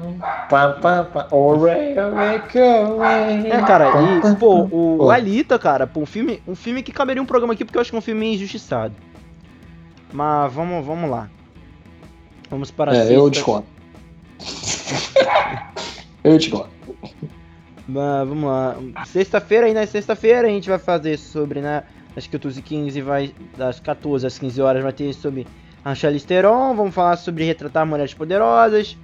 pam, 0.50 0.80
pam, 0.80 1.06
pam. 1.12 1.28
Ore, 1.32 1.70
ore, 2.00 2.60
ore. 2.62 3.48
É, 3.52 3.62
cara, 3.64 3.90
e, 4.02 4.36
pô, 4.38 4.62
o, 4.62 4.70
Pô. 4.70 5.06
o 5.06 5.12
Alita, 5.12 5.60
cara, 5.60 5.86
pô, 5.86 6.00
um 6.00 6.06
filme, 6.06 6.42
um 6.48 6.56
filme 6.56 6.82
que 6.82 6.94
caberia 6.94 7.22
um 7.22 7.26
programa 7.26 7.52
aqui, 7.52 7.66
porque 7.66 7.78
eu 7.78 7.82
acho 7.82 7.90
que 7.90 7.96
é 7.98 8.00
um 8.00 8.02
filme 8.02 8.34
injustiçado. 8.34 8.96
Mas 10.14 10.54
vamos, 10.54 10.86
vamos 10.86 11.10
lá. 11.10 11.30
Vamos 12.56 12.72
para 12.72 12.94
a 12.94 12.96
É, 12.96 13.12
eu 13.16 13.30
discordo. 13.30 13.68
eu 16.24 16.38
discordo. 16.38 16.70
Mas 17.86 18.28
vamos 18.28 18.46
lá. 18.46 18.78
Sexta-feira, 19.06 19.68
aí 19.68 19.74
na 19.74 19.86
sexta-feira, 19.86 20.48
a 20.48 20.50
gente 20.50 20.70
vai 20.70 20.80
fazer 20.80 21.18
sobre, 21.18 21.60
né? 21.60 21.84
Das 22.16 22.26
14h15 22.28 23.04
vai. 23.04 23.34
Das 23.58 23.82
14 23.82 24.26
às 24.26 24.40
15 24.40 24.62
horas 24.62 24.82
vai 24.82 24.94
ter 24.94 25.14
sobre 25.14 25.46
a 25.84 25.94
Charlize 25.94 26.26
Theron. 26.26 26.74
Vamos 26.76 26.96
falar 26.96 27.18
sobre 27.18 27.44
retratar 27.44 27.86
mulheres 27.86 28.14
poderosas. 28.14 28.98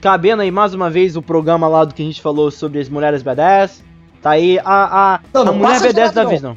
Cabendo 0.00 0.42
aí 0.42 0.50
mais 0.50 0.74
uma 0.74 0.90
vez 0.90 1.16
o 1.16 1.22
programa 1.22 1.68
lá 1.68 1.84
do 1.84 1.94
que 1.94 2.02
a 2.02 2.04
gente 2.04 2.20
falou 2.20 2.50
sobre 2.50 2.80
as 2.80 2.88
mulheres 2.88 3.22
badass. 3.22 3.84
Tá 4.20 4.30
aí 4.30 4.58
a, 4.58 5.14
a, 5.14 5.20
Não, 5.32 5.42
a 5.42 5.44
não 5.44 5.54
mulher 5.54 5.68
passa 5.68 5.86
B10 5.86 5.92
direto, 5.92 6.14
da 6.14 6.24
vez, 6.24 6.42
não. 6.42 6.56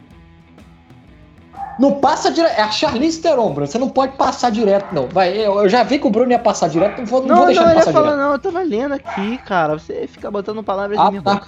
Não 1.80 1.94
passa 2.00 2.32
direto. 2.32 2.58
É 2.58 2.62
a 2.64 2.72
Charlize 2.72 3.22
Theron, 3.22 3.52
Bruno. 3.52 3.68
Você 3.68 3.78
não 3.78 3.90
pode 3.90 4.14
passar 4.18 4.50
direto, 4.52 4.94
não. 4.94 5.08
Vai, 5.08 5.38
eu, 5.38 5.60
eu 5.62 5.70
já 5.70 5.84
vi 5.84 6.00
que 6.00 6.08
o 6.08 6.10
Bruno 6.10 6.32
ia 6.32 6.40
passar 6.40 6.68
direto, 6.70 6.98
não 7.00 7.06
vou, 7.06 7.22
não 7.22 7.28
Não, 7.28 7.36
vou 7.36 7.46
não, 7.46 7.48
deixar 7.48 7.62
eu 7.62 7.66
ele 7.68 7.74
ia 7.74 7.80
passar 7.80 7.94
falar, 7.94 8.12
direto. 8.12 8.26
não, 8.26 8.32
eu 8.34 8.40
tava 8.40 8.62
lendo 8.64 8.94
aqui, 8.94 9.38
cara. 9.40 9.74
Você 9.78 10.08
fica 10.08 10.32
botando 10.32 10.64
palavras 10.64 10.98
Ah, 10.98 11.04
na 11.06 11.12
minha 11.12 11.22
tá. 11.22 11.34
boca. 11.36 11.48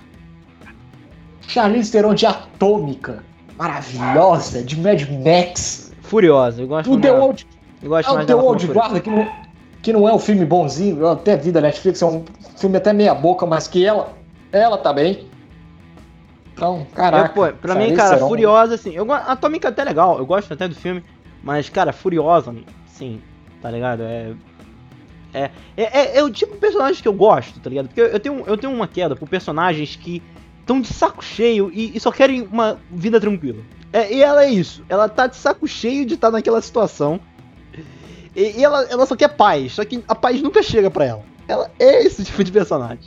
Charlize 1.48 1.92
Theron 1.92 2.14
de 2.14 2.26
Atômica. 2.26 3.24
Maravilhosa, 3.58 4.64
de 4.64 4.80
Mad 4.80 5.02
Max. 5.10 5.92
Furiosa, 6.02 6.62
eu 6.62 6.68
gosto 6.68 6.92
O 6.94 7.00
The. 7.00 7.12
Old, 7.12 7.48
Eu 7.82 7.90
gosto 7.90 8.10
é 8.12 8.14
mais 8.14 8.28
The 8.28 8.36
Old. 8.36 8.68
Guarda, 8.68 9.00
que 9.00 9.10
não, 9.10 9.28
que 9.82 9.94
não 9.94 10.08
é 10.08 10.14
um 10.14 10.20
filme 10.20 10.46
bonzinho. 10.46 11.00
Eu 11.00 11.10
até 11.12 11.36
vi 11.36 11.52
da 11.52 11.62
Netflix, 11.62 12.02
é 12.02 12.06
um 12.06 12.24
filme 12.58 12.78
até 12.78 12.94
meia 12.94 13.14
boca, 13.14 13.46
mas 13.46 13.68
que 13.68 13.86
ela, 13.86 14.14
ela 14.52 14.78
tá 14.78 14.94
bem. 14.94 15.28
Então, 16.60 16.86
caraca. 16.94 17.28
Eu, 17.28 17.34
pô, 17.34 17.58
pra 17.58 17.76
mim, 17.76 17.96
cara, 17.96 18.16
Theron- 18.16 18.28
Furiosa, 18.28 18.76
assim, 18.76 18.92
eu, 18.92 19.06
go- 19.06 19.14
a 19.14 19.18
Atômica 19.18 19.68
é 19.68 19.72
até 19.72 19.84
legal, 19.84 20.18
eu 20.20 20.26
gosto 20.26 20.54
até 20.54 20.68
do 20.68 20.76
filme, 20.76 21.04
mas, 21.44 21.70
cara, 21.70 21.92
Furiosa, 21.94 22.54
sim, 22.88 23.22
tá 23.62 23.70
ligado? 23.72 24.04
É. 24.04 24.34
É, 25.34 25.52
é, 25.78 25.84
é, 25.84 26.18
é 26.18 26.24
o 26.24 26.30
tipo 26.32 26.54
de 26.54 26.60
personagem 26.60 27.02
que 27.02 27.08
eu 27.08 27.14
gosto, 27.14 27.60
tá 27.60 27.70
ligado? 27.70 27.88
Porque 27.88 28.02
eu, 28.02 28.20
tenho, 28.20 28.44
eu 28.48 28.58
tenho 28.58 28.74
uma 28.74 28.88
queda 28.88 29.16
por 29.16 29.30
personagens 29.30 29.96
que 29.96 30.24
estão 30.60 30.82
de 30.82 30.88
saco 30.88 31.24
cheio 31.24 31.70
e, 31.74 31.96
e 31.96 32.00
só 32.00 32.12
querem 32.12 32.42
uma 32.52 32.80
vida 32.92 33.20
tranquila. 33.22 33.62
É, 33.94 34.12
e 34.14 34.22
ela 34.24 34.44
é 34.44 34.50
isso, 34.50 34.84
ela 34.90 35.08
tá 35.08 35.28
de 35.28 35.36
saco 35.36 35.68
cheio 35.68 36.06
de 36.06 36.16
estar 36.16 36.32
naquela 36.32 36.60
situação. 36.62 37.20
E, 38.36 38.60
e 38.60 38.64
ela, 38.64 38.84
ela 38.90 39.06
só 39.06 39.16
quer 39.16 39.30
paz, 39.30 39.74
só 39.74 39.86
que 39.86 40.04
a 40.08 40.16
paz 40.16 40.42
nunca 40.42 40.62
chega 40.64 40.90
pra 40.90 41.06
ela. 41.06 41.24
Ela 41.48 41.70
é 41.80 42.04
esse 42.04 42.24
tipo 42.26 42.44
de 42.44 42.52
personagem. 42.52 43.00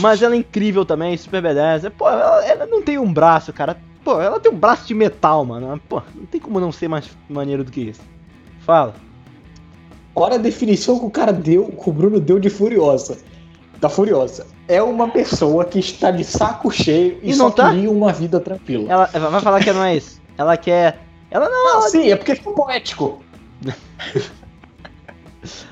Mas 0.00 0.22
ela 0.22 0.34
é 0.34 0.38
incrível 0.38 0.84
também, 0.84 1.16
super 1.16 1.42
badass. 1.42 1.82
Pô, 1.96 2.08
ela, 2.08 2.44
ela 2.44 2.66
não 2.66 2.82
tem 2.82 2.98
um 2.98 3.12
braço, 3.12 3.52
cara. 3.52 3.76
Pô, 4.04 4.20
ela 4.20 4.38
tem 4.38 4.52
um 4.52 4.56
braço 4.56 4.86
de 4.86 4.94
metal, 4.94 5.44
mano. 5.44 5.80
Pô, 5.88 6.02
não 6.14 6.26
tem 6.26 6.40
como 6.40 6.60
não 6.60 6.70
ser 6.70 6.88
mais 6.88 7.08
maneiro 7.28 7.64
do 7.64 7.72
que 7.72 7.80
isso. 7.80 8.00
Fala. 8.60 8.94
Olha 10.14 10.36
a 10.36 10.38
definição 10.38 10.98
que 10.98 11.04
o 11.04 11.10
cara 11.10 11.32
deu, 11.32 11.66
que 11.68 11.90
o 11.90 11.92
Bruno 11.92 12.18
deu 12.18 12.38
de 12.38 12.48
Furiosa. 12.48 13.18
Da 13.80 13.88
Furiosa. 13.88 14.46
É 14.66 14.82
uma 14.82 15.08
pessoa 15.08 15.64
que 15.64 15.78
está 15.78 16.10
de 16.10 16.24
saco 16.24 16.70
cheio 16.70 17.18
e, 17.22 17.30
E 17.30 17.34
só 17.34 17.44
não 17.44 17.50
tá? 17.50 17.70
queria 17.70 17.90
uma 17.90 18.12
vida 18.12 18.40
tranquila. 18.40 18.90
Ela 18.90 19.10
ela 19.12 19.28
vai 19.28 19.40
falar 19.40 19.62
que 19.62 19.72
não 19.72 19.84
é 19.84 19.96
isso. 19.96 20.20
Ela 20.38 20.56
quer. 20.56 21.00
Ela 21.30 21.48
não. 21.48 21.74
Não, 21.74 21.82
sim, 21.82 22.10
é 22.10 22.16
porque 22.16 22.34
ficou 22.34 22.54
poético. 22.54 23.22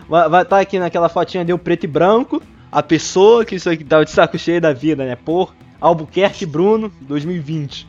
Vai 0.08 0.26
estar 0.26 0.44
tá 0.44 0.60
aqui 0.60 0.78
naquela 0.78 1.08
fotinha 1.08 1.44
deu 1.44 1.58
preto 1.58 1.84
e 1.84 1.86
branco. 1.88 2.42
A 2.75 2.83
pessoa 2.83 3.45
que 3.45 3.55
isso 3.55 3.70
aqui 3.70 3.85
tava 3.85 4.05
de 4.05 4.11
saco 4.11 4.37
cheio 4.37 4.61
da 4.61 4.72
vida, 4.72 5.07
né? 5.07 5.14
Por 5.14 5.55
Albuquerque 5.81 6.45
Bruno, 6.45 6.91
2020. 7.03 7.87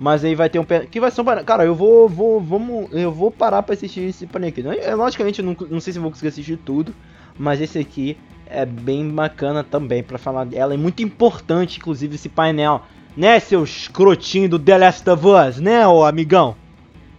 Mas 0.00 0.24
aí 0.24 0.34
vai 0.34 0.48
ter 0.48 0.58
um 0.58 0.64
que 0.64 0.98
vai 0.98 1.10
ser 1.10 1.20
um. 1.20 1.24
Cara, 1.44 1.62
eu 1.62 1.74
vou, 1.74 2.08
vou, 2.08 2.40
vamos, 2.40 2.90
eu 2.90 3.12
vou 3.12 3.30
parar 3.30 3.62
pra 3.62 3.74
assistir 3.74 4.00
esse 4.00 4.24
aqui. 4.24 4.66
É, 4.80 4.94
logicamente, 4.94 5.40
eu 5.40 5.44
não, 5.44 5.54
não 5.68 5.78
sei 5.78 5.92
se 5.92 5.98
eu 5.98 6.02
vou 6.02 6.10
conseguir 6.10 6.28
assistir 6.28 6.56
tudo, 6.56 6.94
mas 7.38 7.60
esse 7.60 7.78
aqui 7.78 8.16
é 8.46 8.64
bem 8.64 9.06
bacana 9.10 9.62
também 9.62 10.02
pra 10.02 10.16
falar 10.16 10.44
dela. 10.44 10.72
É 10.72 10.78
muito 10.78 11.02
importante, 11.02 11.76
inclusive, 11.80 12.14
esse 12.14 12.30
painel, 12.30 12.80
né, 13.14 13.38
seu 13.38 13.62
escrotinho 13.62 14.48
do 14.48 14.58
The 14.58 14.78
Last 14.78 15.10
of 15.10 15.22
Us, 15.26 15.60
né, 15.60 15.86
ô 15.86 16.02
amigão, 16.02 16.56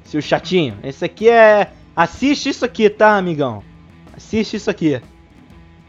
seu 0.03 0.23
chatinho. 0.23 0.75
Esse 0.83 1.05
aqui 1.05 1.29
é, 1.29 1.71
assiste 1.95 2.49
isso 2.49 2.65
aqui, 2.65 2.89
tá, 2.89 3.15
amigão? 3.15 3.61
Assiste 4.15 4.55
isso 4.55 4.69
aqui. 4.69 5.01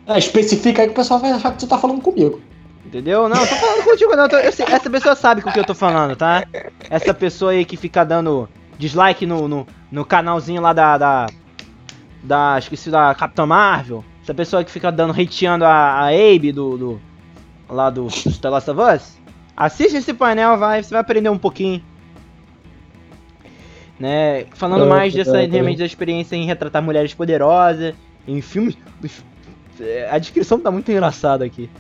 É, 0.07 0.19
especifica 0.19 0.83
aí 0.83 0.89
que 0.89 0.93
o 0.93 0.97
pessoal 0.97 1.19
vai 1.21 1.31
achar 1.33 1.53
que 1.53 1.59
tu 1.59 1.67
tá 1.67 1.79
falando 1.79 2.01
comigo. 2.01 2.41
Entendeu? 2.85 3.29
Não, 3.29 3.37
eu 3.41 3.47
tô 3.49 3.55
falando 3.57 3.85
contigo, 3.85 4.15
não. 4.17 4.29
tô- 4.29 4.37
eu 4.37 4.49
essa 4.49 4.91
pessoa 4.91 5.17
sabe 5.17 5.43
com 5.43 5.51
o 5.51 5.53
que 5.53 5.59
eu 5.59 5.65
tô 5.65 5.75
falando, 5.75 6.15
tá? 6.15 6.47
Essa 6.89 7.13
pessoa 7.13 7.51
aí 7.51 7.65
que 7.65 7.77
fica 7.77 8.05
dando 8.05 8.49
dislike 8.79 9.27
no, 9.27 9.49
no, 9.49 9.67
no 9.91 10.05
canalzinho 10.05 10.63
lá 10.63 10.73
da, 10.73 10.97
da. 10.97 11.27
Da. 12.23 12.59
Esqueci 12.59 12.91
da 12.91 13.15
Capitã 13.15 13.45
Marvel. 13.47 14.05
Essa 14.23 14.33
pessoa 14.35 14.63
que 14.63 14.71
fica 14.71 14.91
dando 14.93 15.13
hateando 15.21 15.65
a, 15.65 16.01
a 16.01 16.07
Abe 16.09 16.53
do. 16.53 16.77
do 16.79 17.01
lá 17.69 17.91
do, 17.91 18.07
do 18.07 18.39
The 18.39 18.49
Last 18.49 18.71
of 18.71 18.81
Us. 18.81 19.17
Assiste 19.57 19.97
esse 19.97 20.15
painel, 20.15 20.57
vai, 20.57 20.83
você 20.83 20.91
vai 20.91 21.01
aprender 21.01 21.29
um 21.31 21.39
pouquinho. 21.39 21.83
Né? 23.99 24.45
Falando 24.55 24.85
É, 24.85 24.89
mais 24.89 25.15
dessa, 25.15 25.41
é, 25.41 25.45
é. 25.45 25.49
realmente, 25.49 25.79
da 25.79 25.87
experiência 25.87 26.37
em 26.37 26.45
retratar 26.45 26.83
mulheres 26.83 27.15
poderosas. 27.15 27.95
Em 28.27 28.41
filmes. 28.41 28.77
É, 29.81 30.09
A 30.11 30.19
descrição 30.19 30.59
tá 30.59 30.71
muito 30.71 30.91
engraçada 30.91 31.45
aqui. 31.45 31.71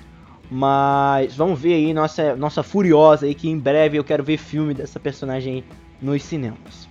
Mas 0.50 1.34
vamos 1.34 1.60
ver 1.60 1.74
aí 1.74 1.92
nossa, 1.92 2.36
nossa 2.36 2.62
Furiosa 2.62 3.26
aí, 3.26 3.34
que 3.34 3.48
em 3.48 3.58
breve 3.58 3.96
eu 3.96 4.04
quero 4.04 4.22
ver 4.22 4.36
filme 4.36 4.72
dessa 4.74 5.00
personagem 5.00 5.64
nos 6.00 6.22
cinemas. 6.22 6.88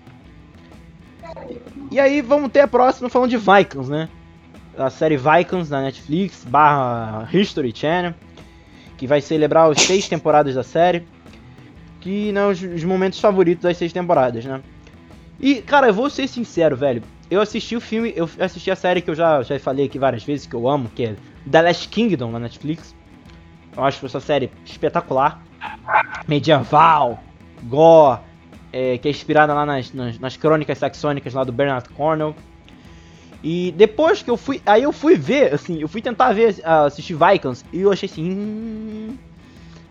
E 1.92 2.00
aí 2.00 2.22
vamos 2.22 2.52
ter 2.52 2.62
a 2.62 2.68
próxima 2.68 3.10
falando 3.10 3.30
de 3.30 3.38
Vikings, 3.38 3.90
né? 3.90 4.10
A 4.78 4.90
série 4.90 5.16
Vikings 5.16 5.72
na 5.72 5.82
Netflix, 5.82 6.44
barra 6.44 7.30
History 7.32 7.74
Channel, 7.74 8.14
que 8.98 9.08
vai 9.08 9.22
celebrar 9.22 9.72
as 9.72 9.82
seis 9.82 10.08
temporadas 10.08 10.56
da 10.56 10.64
série. 10.64 11.08
Que 12.02 12.32
né, 12.34 12.46
os, 12.46 12.62
os 12.62 12.84
momentos 12.84 13.20
favoritos 13.20 13.64
das 13.64 13.78
seis 13.78 13.94
temporadas, 13.94 14.44
né? 14.44 14.62
E, 15.40 15.56
cara, 15.62 15.88
eu 15.88 15.94
vou 15.94 16.10
ser 16.10 16.28
sincero, 16.28 16.76
velho. 16.76 17.02
Eu 17.30 17.42
assisti 17.42 17.76
o 17.76 17.82
filme, 17.82 18.14
eu 18.16 18.30
assisti 18.40 18.70
a 18.70 18.76
série 18.76 19.02
que 19.02 19.10
eu 19.10 19.16
já, 19.16 19.42
já 19.42 19.60
falei 19.60 19.86
aqui 19.86 19.98
várias 19.98 20.24
vezes, 20.24 20.46
que 20.46 20.56
eu 20.56 20.68
amo, 20.68 20.90
que 20.94 21.06
é 21.06 21.16
The 21.50 21.62
Last 21.62 21.90
Kingdom 21.90 22.32
na 22.32 22.40
Netflix. 22.40 22.96
Eu 23.76 23.84
acho 23.84 24.06
essa 24.06 24.20
série 24.20 24.52
espetacular. 24.64 25.44
Medieval, 26.28 27.20
gore, 27.64 28.20
é, 28.72 28.98
que 28.98 29.08
é 29.08 29.12
inspirada 29.12 29.54
lá 29.54 29.66
nas, 29.66 29.92
nas, 29.92 30.20
nas 30.20 30.38
crônicas 30.38 30.78
saxônicas 30.78 31.34
lá 31.34 31.44
do 31.44 31.52
Bernard 31.52 31.90
Cornwell. 31.90 32.36
E 33.44 33.74
depois 33.76 34.22
que 34.22 34.30
eu 34.30 34.38
fui. 34.38 34.62
Aí 34.66 34.84
eu 34.84 34.92
fui 34.92 35.16
ver, 35.16 35.54
assim, 35.54 35.80
eu 35.80 35.88
fui 35.88 36.02
tentar 36.02 36.34
ver, 36.34 36.56
ah, 36.64 36.86
assistir 36.86 37.16
Vikings, 37.16 37.64
e 37.72 37.82
eu 37.82 37.92
achei 37.92 38.10
assim. 38.10 38.30
Hum, 38.32 39.18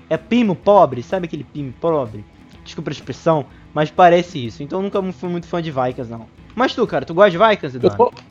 é 0.08 0.16
pimo 0.16 0.54
pobre, 0.54 1.02
sabe 1.02 1.26
aquele 1.26 1.44
pimo 1.44 1.72
pobre? 1.80 2.24
Desculpa 2.64 2.90
a 2.90 2.92
expressão, 2.92 3.46
mas 3.72 3.90
parece 3.90 4.44
isso. 4.44 4.62
Então 4.62 4.78
eu 4.78 4.82
nunca 4.82 5.02
fui 5.12 5.28
muito 5.28 5.46
fã 5.46 5.62
de 5.62 5.70
Vikings, 5.70 6.10
não. 6.10 6.26
Mas 6.54 6.74
tu, 6.74 6.86
cara, 6.86 7.04
tu 7.04 7.14
gosta 7.14 7.30
de 7.30 7.38
Vikings, 7.38 7.76
Eu 7.76 7.78
Eduardo? 7.90 7.96
tô- 8.16 8.22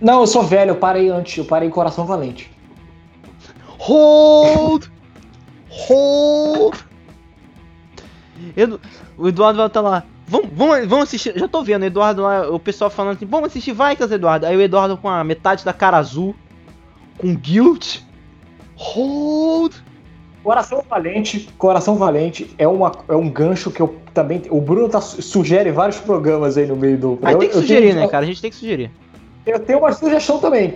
Não, 0.00 0.20
eu 0.20 0.26
sou 0.26 0.42
velho, 0.42 0.70
eu 0.70 0.76
parei 0.76 1.08
antes, 1.08 1.36
eu 1.36 1.44
parei 1.44 1.68
em 1.68 1.72
Coração 1.72 2.06
Valente. 2.06 2.50
Hold! 3.78 4.86
Oh! 5.90 6.70
Edu- 8.56 8.80
o 9.16 9.28
Eduardo 9.28 9.58
vai 9.58 9.66
estar 9.66 9.80
lá. 9.80 10.04
Vamos, 10.26 10.48
vamos, 10.52 10.86
vamos 10.86 11.04
assistir. 11.04 11.32
Já 11.38 11.48
tô 11.48 11.62
vendo, 11.62 11.82
o 11.82 11.86
Eduardo 11.86 12.22
lá, 12.22 12.48
o 12.50 12.58
pessoal 12.58 12.90
falando 12.90 13.16
assim, 13.16 13.26
vamos 13.26 13.48
assistir 13.48 13.72
Vikings, 13.72 14.12
Eduardo. 14.14 14.46
Aí 14.46 14.56
o 14.56 14.60
Eduardo 14.60 14.96
com 14.96 15.08
a 15.08 15.24
metade 15.24 15.64
da 15.64 15.72
cara 15.72 15.96
azul, 15.96 16.34
com 17.16 17.34
guilt. 17.34 18.00
Hold! 18.76 19.74
Coração 20.48 20.82
Valente, 20.88 21.48
Coração 21.58 21.96
Valente 21.96 22.50
é, 22.56 22.66
uma, 22.66 22.90
é 23.06 23.14
um 23.14 23.28
gancho 23.28 23.70
que 23.70 23.82
eu 23.82 23.96
também. 24.14 24.40
O 24.48 24.62
Bruno 24.62 24.88
tá, 24.88 24.98
sugere 24.98 25.70
vários 25.70 25.98
programas 25.98 26.56
aí 26.56 26.66
no 26.66 26.74
meio 26.74 26.96
do. 26.96 27.18
Aí 27.22 27.34
eu- 27.34 27.38
tem 27.38 27.48
que 27.50 27.54
sugerir, 27.54 27.88
tenho- 27.88 28.00
né, 28.00 28.08
cara? 28.08 28.24
A 28.24 28.26
gente 28.26 28.40
tem 28.40 28.50
que 28.50 28.56
sugerir. 28.56 28.90
Eu 29.44 29.60
tenho 29.60 29.80
uma 29.80 29.92
sugestão 29.92 30.38
também. 30.38 30.74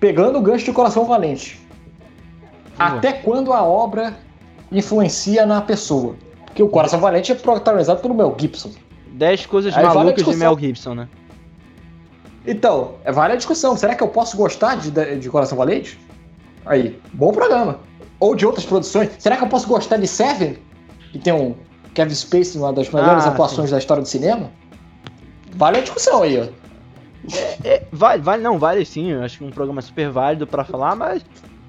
Pegando 0.00 0.38
o 0.38 0.40
gancho 0.40 0.64
de 0.64 0.72
Coração 0.72 1.04
Valente. 1.04 1.60
Boa. 2.78 2.92
Até 2.96 3.12
quando 3.12 3.52
a 3.52 3.62
obra 3.62 4.16
influencia 4.72 5.44
na 5.44 5.60
pessoa? 5.60 6.14
Porque 6.46 6.62
o 6.62 6.68
Coração 6.68 6.98
Valente 6.98 7.30
é 7.30 7.34
protagonizado 7.34 8.00
pelo 8.00 8.14
Mel 8.14 8.34
Gibson. 8.40 8.70
10 9.12 9.44
coisas 9.44 9.76
Aí 9.76 9.84
malucas 9.84 10.24
de. 10.24 10.34
Mel 10.34 10.58
Gibson, 10.58 10.94
né? 10.94 11.08
Então, 12.46 12.92
é 13.04 13.12
vale 13.12 13.34
a 13.34 13.36
discussão. 13.36 13.76
Será 13.76 13.94
que 13.94 14.02
eu 14.02 14.08
posso 14.08 14.34
gostar 14.34 14.76
de, 14.76 14.90
de 15.18 15.28
Coração 15.28 15.58
Valente? 15.58 15.98
Aí, 16.64 16.98
bom 17.12 17.32
programa. 17.32 17.89
Ou 18.20 18.34
de 18.36 18.46
outras 18.46 18.64
produções. 18.66 19.10
Será 19.18 19.36
que 19.36 19.44
eu 19.44 19.48
posso 19.48 19.66
gostar 19.66 19.96
de 19.96 20.06
Seven? 20.06 20.58
Que 21.10 21.18
tem 21.18 21.32
um 21.32 21.54
Kevin 21.94 22.14
Spacey, 22.14 22.60
uma 22.60 22.72
das 22.72 22.90
melhores 22.90 23.24
Ah, 23.24 23.30
atuações 23.30 23.70
da 23.70 23.78
história 23.78 24.02
do 24.02 24.08
cinema? 24.08 24.50
Vale 25.56 25.78
a 25.78 25.80
discussão 25.80 26.22
aí, 26.22 26.38
ó. 26.38 26.46
É, 27.64 27.82
vale, 27.92 28.22
vale, 28.22 28.42
não, 28.42 28.58
vale 28.58 28.84
sim. 28.84 29.10
Eu 29.10 29.22
acho 29.22 29.38
que 29.38 29.44
é 29.44 29.46
um 29.46 29.50
programa 29.50 29.82
super 29.82 30.10
válido 30.10 30.46
pra 30.46 30.64
falar, 30.64 30.94
mas. 30.94 31.24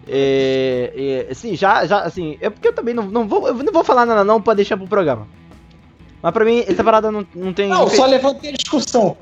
É, 0.08 1.26
é, 1.28 1.32
assim, 1.32 1.56
já, 1.56 1.86
já, 1.86 2.02
assim, 2.02 2.38
é 2.41 2.49
porque 2.49 2.68
eu 2.68 2.74
também 2.74 2.93
não, 2.93 3.04
não 3.04 3.28
vou, 3.28 3.47
eu 3.47 3.54
não 3.54 3.72
vou 3.72 3.84
falar 3.84 4.06
nada 4.06 4.24
não 4.24 4.41
pra 4.41 4.54
deixar 4.54 4.78
pro 4.78 4.88
programa. 4.88 5.28
Mas 6.22 6.32
pra 6.34 6.45
mim, 6.45 6.64
essa 6.68 6.84
parada 6.84 7.12
não, 7.12 7.26
não 7.36 7.54
tem. 7.54 7.70
Não, 7.70 7.89
só 7.89 8.06
levantei 8.06 8.52
a 8.52 8.54
discussão. 8.54 9.18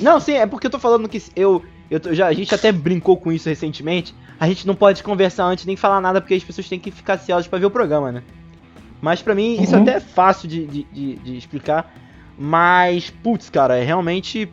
Não, 0.00 0.20
sim, 0.20 0.34
é 0.34 0.46
porque 0.46 0.66
eu 0.66 0.70
tô 0.70 0.78
falando 0.78 1.08
que 1.08 1.22
eu. 1.34 1.62
Eu 1.94 2.00
tô- 2.00 2.14
já, 2.14 2.26
a 2.26 2.32
gente 2.32 2.54
até 2.54 2.70
brincou 2.72 3.16
com 3.16 3.30
isso 3.32 3.48
recentemente. 3.48 4.14
A 4.38 4.46
gente 4.48 4.66
não 4.66 4.74
pode 4.74 5.02
conversar 5.02 5.44
antes 5.44 5.64
nem 5.64 5.76
falar 5.76 6.00
nada 6.00 6.20
porque 6.20 6.34
as 6.34 6.44
pessoas 6.44 6.68
têm 6.68 6.78
que 6.78 6.90
ficar 6.90 7.14
ansiosas 7.14 7.46
pra 7.46 7.58
ver 7.58 7.66
o 7.66 7.70
programa, 7.70 8.10
né? 8.12 8.22
Mas 9.00 9.20
pra 9.22 9.34
mim, 9.34 9.60
isso 9.62 9.74
Uhum. 9.76 9.82
até 9.82 9.94
é 9.96 10.00
fácil 10.00 10.48
de, 10.48 10.66
de, 10.66 10.82
de- 10.92 11.16
de 11.16 11.36
explicar. 11.36 11.92
Mas, 12.38 13.10
putz, 13.10 13.48
cara, 13.50 13.76
é 13.76 13.84
realmente. 13.84 14.48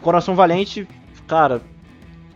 Coração 0.00 0.34
Valente, 0.34 0.86
cara, 1.26 1.60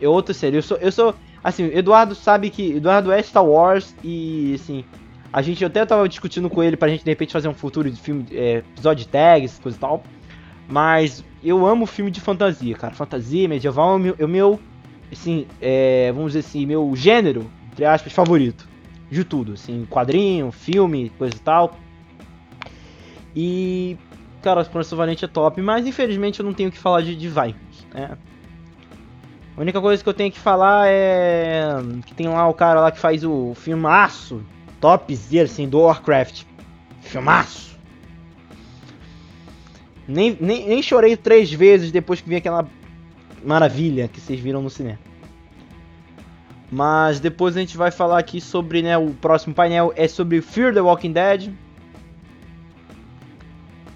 é 0.00 0.08
outra 0.08 0.34
série. 0.34 0.56
Eu 0.56 0.62
sou. 0.62 0.76
Eu 0.78 0.92
sou. 0.92 1.14
Assim, 1.42 1.64
Eduardo 1.72 2.14
sabe 2.14 2.50
que. 2.50 2.72
Eduardo 2.76 3.10
é 3.12 3.22
Star 3.22 3.44
Wars 3.44 3.94
e 4.04 4.52
assim. 4.54 4.84
A 5.32 5.40
gente 5.40 5.62
eu 5.62 5.68
até 5.68 5.86
tava 5.86 6.06
discutindo 6.08 6.50
com 6.50 6.62
ele 6.62 6.76
pra 6.76 6.88
gente 6.88 7.04
de 7.04 7.10
repente 7.10 7.32
fazer 7.32 7.48
um 7.48 7.54
futuro 7.54 7.90
de 7.90 7.98
filme, 7.98 8.26
é, 8.32 8.58
episódio 8.58 9.02
de 9.06 9.10
tags, 9.10 9.58
coisa 9.62 9.78
e 9.78 9.80
tal. 9.80 10.04
Mas 10.72 11.22
eu 11.44 11.66
amo 11.66 11.84
filme 11.84 12.10
de 12.10 12.18
fantasia, 12.18 12.74
cara. 12.74 12.94
Fantasia, 12.94 13.46
medieval 13.46 13.92
é 13.92 13.94
o 13.94 13.98
meu, 13.98 14.16
é 14.18 14.26
meu 14.26 14.60
assim, 15.12 15.46
é, 15.60 16.10
vamos 16.12 16.32
dizer 16.32 16.38
assim, 16.38 16.64
meu 16.64 16.90
gênero, 16.96 17.44
entre 17.70 17.84
aspas, 17.84 18.10
favorito. 18.10 18.66
De 19.10 19.22
tudo, 19.22 19.52
assim, 19.52 19.86
quadrinho, 19.90 20.50
filme, 20.50 21.12
coisa 21.18 21.36
e 21.36 21.40
tal. 21.40 21.76
E, 23.36 23.98
cara, 24.40 24.62
o 24.62 24.70
Coração 24.70 24.96
Valente 24.96 25.26
é 25.26 25.28
top, 25.28 25.60
mas 25.60 25.86
infelizmente 25.86 26.40
eu 26.40 26.46
não 26.46 26.54
tenho 26.54 26.70
o 26.70 26.72
que 26.72 26.78
falar 26.78 27.02
de, 27.02 27.14
de 27.14 27.28
Vikings, 27.28 27.86
né? 27.92 28.16
A 29.54 29.60
única 29.60 29.78
coisa 29.78 30.02
que 30.02 30.08
eu 30.08 30.14
tenho 30.14 30.32
que 30.32 30.38
falar 30.38 30.88
é 30.88 31.66
que 32.06 32.14
tem 32.14 32.28
lá 32.28 32.48
o 32.48 32.54
cara 32.54 32.80
lá 32.80 32.90
que 32.90 32.98
faz 32.98 33.22
o 33.22 33.52
filmaço, 33.54 34.42
topzera, 34.80 35.44
assim, 35.44 35.68
do 35.68 35.80
Warcraft. 35.80 36.44
Filmaço. 37.02 37.71
Nem, 40.06 40.36
nem, 40.40 40.68
nem 40.68 40.82
chorei 40.82 41.16
três 41.16 41.52
vezes 41.52 41.92
depois 41.92 42.20
que 42.20 42.28
vi 42.28 42.36
aquela 42.36 42.66
maravilha 43.44 44.08
que 44.08 44.20
vocês 44.20 44.40
viram 44.40 44.62
no 44.62 44.70
cinema. 44.70 44.98
Mas 46.70 47.20
depois 47.20 47.56
a 47.56 47.60
gente 47.60 47.76
vai 47.76 47.90
falar 47.90 48.18
aqui 48.18 48.40
sobre, 48.40 48.82
né, 48.82 48.96
o 48.96 49.10
próximo 49.10 49.54
painel 49.54 49.92
é 49.94 50.08
sobre 50.08 50.40
Fear 50.40 50.72
the 50.72 50.80
Walking 50.80 51.12
Dead. 51.12 51.50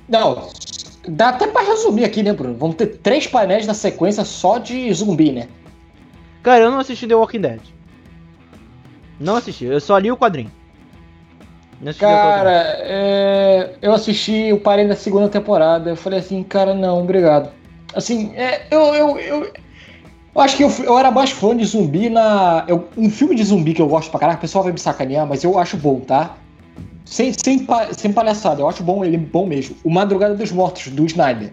Não, 0.08 0.50
dá 1.08 1.30
até 1.30 1.46
pra 1.46 1.62
resumir 1.62 2.04
aqui, 2.04 2.22
né, 2.22 2.32
Bruno? 2.32 2.54
Vamos 2.56 2.76
ter 2.76 2.86
três 2.98 3.26
painéis 3.26 3.66
na 3.66 3.74
sequência 3.74 4.24
só 4.24 4.58
de 4.58 4.92
zumbi, 4.92 5.32
né? 5.32 5.48
Cara, 6.42 6.64
eu 6.64 6.70
não 6.70 6.78
assisti 6.78 7.06
The 7.08 7.14
Walking 7.14 7.40
Dead. 7.40 7.60
Não 9.18 9.36
assisti, 9.36 9.64
eu 9.64 9.80
só 9.80 9.98
li 9.98 10.12
o 10.12 10.16
quadrinho. 10.16 10.52
Cara, 11.98 12.52
é, 12.80 13.70
eu 13.82 13.92
assisti, 13.92 14.32
eu 14.48 14.58
parei 14.60 14.84
na 14.84 14.96
segunda 14.96 15.28
temporada. 15.28 15.90
Eu 15.90 15.96
falei 15.96 16.18
assim, 16.18 16.42
cara, 16.42 16.74
não, 16.74 17.00
obrigado. 17.02 17.50
Assim, 17.94 18.32
é, 18.34 18.62
eu, 18.70 18.80
eu, 18.94 19.18
eu, 19.18 19.52
eu 20.34 20.40
acho 20.40 20.56
que 20.56 20.64
eu, 20.64 20.70
eu 20.84 20.98
era 20.98 21.10
mais 21.10 21.30
fã 21.30 21.56
de 21.56 21.64
zumbi 21.64 22.08
na. 22.08 22.64
eu- 22.68 22.88
um 22.96 23.10
filme 23.10 23.34
de 23.34 23.44
zumbi 23.44 23.72
que 23.74 23.80
eu 23.82 23.88
gosto 23.88 24.10
pra 24.10 24.20
caraca, 24.20 24.38
o 24.38 24.40
pessoal 24.40 24.64
vai 24.64 24.72
me 24.72 24.78
sacanear, 24.78 25.26
mas 25.26 25.44
eu 25.44 25.58
acho 25.58 25.76
bom, 25.76 26.00
tá? 26.00 26.36
Sem, 27.04 27.32
sem, 27.32 27.66
sem 27.92 28.12
palhaçada, 28.12 28.60
eu 28.60 28.68
acho 28.68 28.82
bom 28.82 29.04
ele 29.04 29.16
bom 29.16 29.46
mesmo. 29.46 29.76
O 29.84 29.90
Madrugada 29.90 30.34
dos 30.34 30.50
Mortos, 30.50 30.88
do 30.88 31.06
Snyder. 31.06 31.52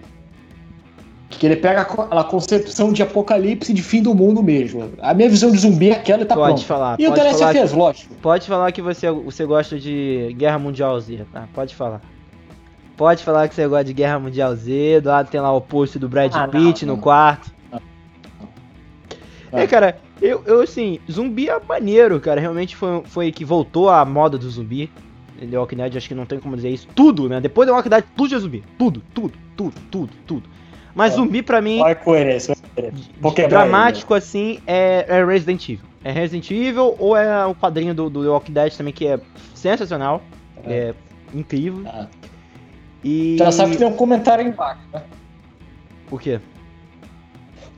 Que 1.38 1.46
ele 1.48 1.56
pega 1.56 1.82
aquela 1.82 2.06
aquela 2.06 2.24
concepção 2.24 2.94
de 2.94 3.02
apocalipse 3.04 3.74
de 3.74 3.82
fim 3.84 4.02
do 4.02 4.14
mundo 4.14 4.42
mesmo. 4.44 4.92
A 5.02 5.14
minha 5.14 5.30
visão 5.30 5.52
de 5.52 5.58
zumbi 5.58 5.90
é 5.90 5.94
aquela 5.94 6.24
e 6.24 6.26
tá 6.26 6.36
Pode 6.36 6.54
pronto. 6.54 6.66
falar, 6.66 6.96
E 7.00 7.06
o 7.06 7.10
pode 7.10 7.22
The 7.22 7.28
Last 7.28 7.40
falar, 7.40 7.52
of 7.52 7.64
Us, 7.64 7.72
lógico. 7.74 8.16
pode 8.22 8.48
falar 8.48 8.72
que 8.72 8.82
você, 8.82 9.12
você 9.12 9.46
gosta 9.46 9.80
de 9.80 10.34
Guerra 10.38 10.60
Mundial 10.60 11.00
Z, 11.00 11.26
tá? 11.32 11.48
Pode 11.54 11.76
falar. 11.76 12.02
Pode 12.96 13.24
falar 13.24 13.48
que 13.48 13.56
você 13.56 13.68
gosta 13.68 13.86
de 13.86 13.94
Guerra 13.94 14.20
Mundial 14.20 14.56
Z, 14.56 15.02
do 15.02 15.10
lado 15.10 15.30
tem 15.30 15.42
lá 15.42 15.52
o 15.52 15.60
post 15.62 15.98
do 16.00 16.08
Brad 16.08 16.32
Ah, 16.34 16.42
não, 16.46 16.50
Pitt 16.52 16.86
no 16.86 16.94
não. 16.94 17.02
quarto. 17.02 17.52
Ah. 17.72 17.80
É, 19.52 19.68
cara, 19.68 19.98
eu, 20.22 20.42
eu 20.46 20.62
assim, 20.62 21.00
zumbi 21.12 21.50
é 21.50 21.60
maneiro, 21.68 22.20
cara. 22.20 22.40
Realmente 22.40 22.76
foi, 22.76 23.02
foi 23.06 23.32
que 23.32 23.44
voltou 23.46 23.90
a 23.90 24.04
moda 24.06 24.38
do 24.38 24.50
zumbi. 24.50 24.90
The 25.40 25.58
Walking 25.58 25.76
Dead, 25.76 25.98
acho 25.98 26.08
que 26.08 26.16
não 26.16 26.26
tem 26.26 26.40
como 26.40 26.56
dizer 26.56 26.70
isso. 26.70 26.88
Tudo, 26.96 27.28
né? 27.28 27.42
Depois 27.42 27.68
do 27.68 27.74
Walking 27.74 27.90
Dead, 27.90 28.04
tudo 28.16 28.34
é 28.36 28.40
zumbi. 28.40 28.64
Tudo, 28.78 29.02
tudo, 29.14 29.34
tudo, 29.58 29.74
tudo, 29.92 30.10
tudo. 30.26 30.50
Mas 30.96 31.14
É. 31.14 31.16
zumbi 31.16 31.42
pra 31.42 31.62
mim, 31.62 31.80
Olha 31.82 31.92
a 31.94 31.96
coerência. 31.96 32.56
Dramático 33.50 34.14
assim, 34.14 34.60
é, 34.68 35.06
é 35.08 35.26
Resident 35.26 35.64
Evil. 35.70 35.86
É 36.04 36.12
Resident 36.12 36.50
Evil 36.52 36.96
ou 37.00 37.16
é 37.18 37.46
o 37.46 37.56
quadrinho 37.56 37.94
do, 37.96 38.10
do 38.10 38.24
The 38.24 38.30
Walking 38.30 38.52
Dead 38.54 38.74
também, 38.76 38.94
que 38.94 39.08
é 39.08 39.20
sensacional. 39.56 40.22
É, 40.66 40.94
incrível. 41.34 41.84
Ah. 41.88 42.08
E. 43.04 43.36
Já 43.38 43.52
sabe 43.52 43.72
que 43.72 43.78
tem 43.78 43.88
um 43.88 43.94
comentário 43.94 44.46
embaixo, 44.46 44.80
né? 44.94 45.02
O 46.12 46.18
quê? 46.18 46.40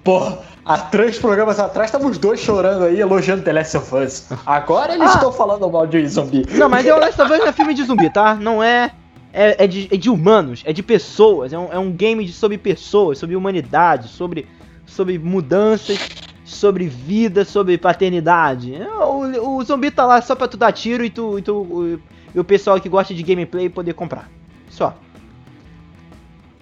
Porra, 0.03 0.39
há 0.63 0.77
três 0.77 1.17
programas 1.17 1.59
atrás 1.59 1.87
estavam 1.89 2.11
os 2.11 2.17
dois 2.19 2.39
chorando 2.39 2.83
aí, 2.85 2.99
elogiando 2.99 3.43
The 3.43 3.53
Last 3.53 3.77
of 3.77 3.95
Us. 3.95 4.27
Agora 4.45 4.93
eles 4.93 5.09
Ah. 5.09 5.13
estão 5.15 5.31
falando 5.31 5.67
mal 5.71 5.87
de 5.87 6.05
zumbi. 6.07 6.45
Não, 6.51 6.69
mas 6.69 6.85
The 6.85 6.93
Last 6.95 7.19
of 7.21 7.31
Us 7.33 7.39
é 7.39 7.51
filme 7.51 7.73
de 7.73 7.83
zumbi, 7.83 8.09
tá? 8.11 8.35
Não 8.35 8.61
é. 8.61 8.91
É, 9.37 9.65
é 9.65 9.67
de, 9.67 9.89
é 9.91 9.97
de 9.97 10.09
humanos, 10.09 10.63
é 10.65 10.71
de 10.71 10.81
pessoas. 10.81 11.51
É 11.51 11.59
um, 11.59 11.73
é 11.73 11.77
um 11.77 11.91
game 11.91 12.23
de, 12.23 12.31
sobre 12.31 12.57
pessoas, 12.57 13.17
sobre 13.17 13.35
humanidade, 13.35 14.07
sobre, 14.07 14.47
sobre 14.85 15.19
mudanças, 15.19 15.99
sobre 16.45 16.87
vida, 16.87 17.43
sobre 17.43 17.77
paternidade. 17.77 18.73
É, 18.73 18.87
O, 18.87 19.57
o 19.57 19.63
zumbi 19.63 19.91
tá 19.91 20.05
lá 20.05 20.21
só 20.21 20.35
pra 20.35 20.47
tu 20.47 20.55
dar 20.55 20.71
tiro 20.71 21.03
e, 21.03 21.09
tu, 21.09 21.37
e, 21.37 21.41
tu, 21.41 21.53
o, 21.53 21.99
e 22.33 22.39
o 22.39 22.45
pessoal 22.45 22.79
que 22.79 22.87
gosta 22.87 23.13
de 23.13 23.21
gameplay 23.21 23.67
poder 23.67 23.93
comprar. 23.93 24.31
Só. 24.69 24.95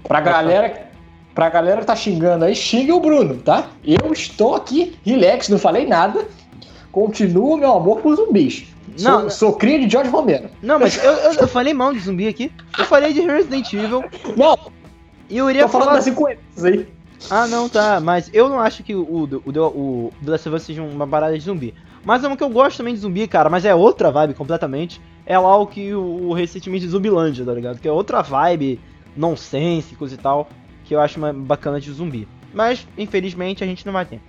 Pra 0.04 0.20
galera, 0.20 0.90
pra 1.36 1.50
galera 1.52 1.82
que 1.82 1.88
tá 1.88 1.96
xingando 1.96 2.44
aí, 2.44 2.56
xingue 2.56 2.92
o 2.92 3.00
Bruno, 3.00 3.38
tá? 3.38 3.70
Eu 3.84 4.12
estou 4.12 4.56
aqui, 4.56 4.98
relax, 5.06 5.48
não 5.48 5.60
falei 5.60 5.86
nada. 5.86 6.28
Continuo 6.92 7.56
meu 7.56 7.72
amor 7.72 8.02
por 8.02 8.16
zumbis. 8.16 8.73
Não, 9.00 9.22
sou, 9.22 9.30
sou 9.30 9.54
cria 9.54 9.80
de 9.80 9.90
George 9.90 10.10
Romero. 10.10 10.50
Não, 10.62 10.80
mas 10.80 11.02
eu, 11.04 11.12
eu, 11.12 11.34
eu 11.34 11.48
falei 11.48 11.74
mal 11.74 11.94
de 11.94 12.00
zumbi 12.00 12.28
aqui. 12.28 12.52
Eu 12.78 12.86
falei 12.86 13.14
de 13.14 13.22
Resident 13.22 13.72
Evil. 13.74 14.04
Não, 14.38 14.58
E 15.30 15.38
eu 15.38 15.50
iria 15.50 15.64
tô 15.64 15.70
falando 15.70 15.88
falar. 15.88 15.98
das 16.00 16.08
incoerências 16.08 16.64
aí. 16.66 16.88
Ah, 17.30 17.48
não, 17.48 17.70
tá. 17.70 18.00
Mas 18.02 18.30
eu 18.34 18.50
não 18.50 18.60
acho 18.60 18.84
que 18.84 18.94
o, 18.94 19.02
o, 19.02 19.24
o, 19.24 19.60
o 19.62 20.14
The 20.24 20.32
Last 20.32 20.50
of 20.50 20.56
Us 20.58 20.64
seja 20.64 20.82
uma 20.84 21.08
parada 21.08 21.38
de 21.38 21.44
zumbi. 21.44 21.74
Mas 22.06 22.22
é 22.24 22.28
uma 22.28 22.36
que 22.36 22.44
eu 22.44 22.50
gosto 22.50 22.78
também 22.78 22.94
de 22.94 23.00
zumbi, 23.00 23.26
cara. 23.28 23.50
Mas 23.50 23.64
é 23.64 23.74
outra 23.74 24.12
vibe 24.12 24.34
completamente. 24.34 25.02
É 25.26 25.40
lá 25.40 25.56
o 25.58 25.66
que 25.66 25.94
o, 25.94 26.02
o 26.30 26.34
recentemente 26.34 26.86
Zumbilândia, 26.86 27.46
tá 27.46 27.54
ligado? 27.54 27.80
Que 27.80 27.88
é 27.88 27.92
outra 27.92 28.22
vibe, 28.22 28.78
nonsense, 29.16 29.96
coisa 29.96 30.16
e 30.16 30.18
tal. 30.18 30.50
Que 30.84 30.94
eu 30.94 31.00
acho 31.00 31.18
mais 31.20 31.34
bacana 31.34 31.80
de 31.80 31.90
zumbi. 31.92 32.28
Mas, 32.54 32.86
infelizmente, 32.98 33.64
a 33.64 33.68
gente 33.68 33.86
não 33.86 33.94
vai 33.94 34.06
ter. 34.06 34.20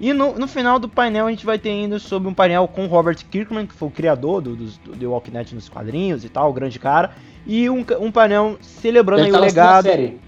E 0.00 0.12
no, 0.12 0.38
no 0.38 0.46
final 0.46 0.78
do 0.78 0.88
painel 0.88 1.26
a 1.26 1.30
gente 1.30 1.44
vai 1.44 1.58
ter 1.58 1.70
ainda 1.70 1.98
sobre 1.98 2.28
um 2.28 2.34
painel 2.34 2.68
com 2.68 2.86
Robert 2.86 3.16
Kirkman, 3.28 3.66
que 3.66 3.74
foi 3.74 3.88
o 3.88 3.90
criador 3.90 4.40
do, 4.40 4.54
do, 4.54 4.64
do 4.64 4.96
The 4.96 5.06
Walking 5.06 5.32
Dead 5.32 5.52
nos 5.52 5.68
quadrinhos 5.68 6.24
e 6.24 6.28
tal, 6.28 6.50
o 6.50 6.52
grande 6.52 6.78
cara. 6.78 7.10
E 7.46 7.68
um, 7.68 7.84
um 8.00 8.12
painel 8.12 8.56
celebrando 8.60 9.22
Ele 9.22 9.26
aí 9.28 9.32
tá 9.32 9.38
o 9.38 9.42
legado 9.42 9.84
série. 9.84 10.20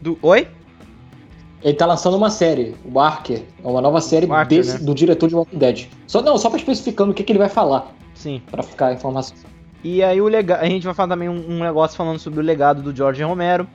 do. 0.00 0.18
Oi? 0.20 0.48
Ele 1.62 1.74
tá 1.74 1.86
lançando 1.86 2.16
uma 2.16 2.28
série, 2.28 2.74
o 2.84 2.98
Archer. 3.00 3.42
É 3.62 3.66
uma 3.66 3.80
nova 3.80 4.00
série 4.00 4.30
Archer, 4.30 4.58
desse- 4.58 4.78
né? 4.80 4.84
do 4.84 4.94
diretor 4.94 5.28
de 5.28 5.34
Walking 5.34 5.58
Dead. 5.58 5.86
Só, 6.06 6.20
não, 6.20 6.36
só 6.36 6.50
pra 6.50 6.58
especificando 6.58 7.12
o 7.12 7.14
que, 7.14 7.22
que 7.22 7.32
ele 7.32 7.38
vai 7.38 7.48
falar. 7.48 7.94
Sim. 8.14 8.42
Pra 8.50 8.62
ficar 8.62 8.88
a 8.88 8.92
informação. 8.92 9.36
E 9.82 10.02
aí 10.02 10.20
o 10.20 10.28
lega... 10.28 10.58
a 10.58 10.66
gente 10.66 10.84
vai 10.84 10.94
falar 10.94 11.08
também 11.10 11.28
um, 11.28 11.52
um 11.52 11.60
negócio 11.60 11.96
falando 11.96 12.18
sobre 12.18 12.40
o 12.40 12.42
legado 12.42 12.82
do 12.82 12.94
George 12.94 13.22
Romero. 13.22 13.66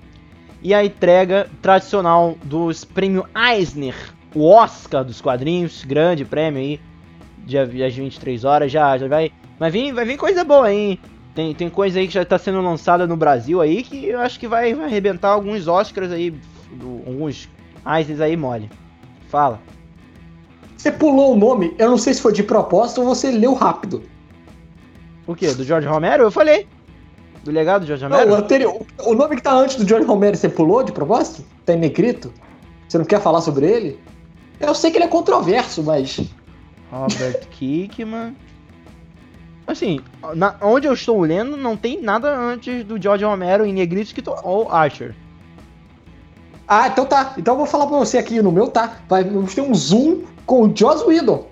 E 0.61 0.73
a 0.73 0.83
entrega 0.83 1.49
tradicional 1.61 2.35
dos 2.43 2.83
prêmio 2.83 3.25
Eisner, 3.35 3.95
o 4.33 4.45
Oscar 4.47 5.03
dos 5.03 5.21
quadrinhos, 5.21 5.83
grande 5.83 6.23
prêmio 6.23 6.61
aí, 6.61 6.79
dia, 7.45 7.63
às 7.63 7.95
23 7.95 8.43
horas, 8.43 8.71
já, 8.71 8.97
já 8.97 9.07
vai. 9.07 9.31
Mas 9.59 9.73
vem, 9.73 9.91
vai 9.93 10.05
vir 10.05 10.17
coisa 10.17 10.43
boa, 10.43 10.71
hein? 10.71 10.99
Tem, 11.33 11.53
tem 11.53 11.69
coisa 11.69 11.99
aí 11.99 12.07
que 12.07 12.13
já 12.13 12.25
tá 12.25 12.37
sendo 12.37 12.61
lançada 12.61 13.05
no 13.07 13.15
Brasil 13.15 13.61
aí 13.61 13.83
que 13.83 14.07
eu 14.07 14.19
acho 14.19 14.39
que 14.39 14.47
vai, 14.47 14.73
vai 14.73 14.85
arrebentar 14.85 15.29
alguns 15.29 15.67
Oscars 15.67 16.11
aí, 16.11 16.31
do, 16.71 17.01
alguns 17.05 17.49
Eisners 17.85 18.21
aí 18.21 18.35
mole. 18.35 18.69
Fala. 19.29 19.59
Você 20.75 20.91
pulou 20.91 21.33
o 21.33 21.37
nome, 21.37 21.75
eu 21.77 21.89
não 21.89 21.97
sei 21.97 22.13
se 22.13 22.21
foi 22.21 22.33
de 22.33 22.43
propósito 22.43 23.01
ou 23.01 23.07
você 23.07 23.31
leu 23.31 23.53
rápido. 23.53 24.03
O 25.27 25.35
quê? 25.35 25.53
Do 25.53 25.63
George 25.63 25.87
Romero? 25.87 26.23
Eu 26.23 26.31
falei. 26.31 26.67
Do 27.43 27.51
legado 27.51 27.81
do 27.81 27.87
George 27.87 28.03
Romero? 28.03 28.29
Não, 28.29 28.35
o 28.35 28.39
anterior. 28.39 28.81
O 29.05 29.13
nome 29.13 29.35
que 29.35 29.41
tá 29.41 29.53
antes 29.53 29.75
do 29.75 29.87
George 29.87 30.07
Romero, 30.07 30.35
você 30.35 30.49
pulou 30.49 30.83
de 30.83 30.91
propósito? 30.91 31.43
Tá 31.65 31.73
em 31.73 31.77
negrito? 31.77 32.33
Você 32.87 32.97
não 32.97 33.05
quer 33.05 33.21
falar 33.21 33.41
sobre 33.41 33.67
ele? 33.67 33.99
Eu 34.59 34.75
sei 34.75 34.91
que 34.91 34.97
ele 34.97 35.05
é 35.05 35.07
controverso, 35.09 35.83
mas. 35.83 36.19
Robert 36.91 37.47
Kickman. 37.51 38.35
Assim, 39.65 39.99
na, 40.35 40.55
onde 40.61 40.87
eu 40.87 40.93
estou 40.93 41.21
lendo, 41.21 41.55
não 41.55 41.77
tem 41.77 42.01
nada 42.01 42.35
antes 42.35 42.83
do 42.83 42.99
George 42.99 43.23
Romero 43.23 43.65
em 43.65 43.71
negrito 43.71 44.15
que 44.15 44.23
ou 44.43 44.71
Archer. 44.71 45.15
Ah, 46.67 46.87
então 46.87 47.05
tá. 47.05 47.35
Então 47.37 47.53
eu 47.53 47.57
vou 47.59 47.67
falar 47.67 47.85
pra 47.85 47.97
você 47.97 48.17
aqui, 48.17 48.41
no 48.41 48.51
meu 48.51 48.67
tá. 48.67 48.97
Vai, 49.07 49.23
vamos 49.23 49.53
ter 49.53 49.61
um 49.61 49.73
zoom 49.73 50.23
com 50.45 50.63
o 50.63 50.75
Joss 50.75 51.05
Whedon. 51.05 51.47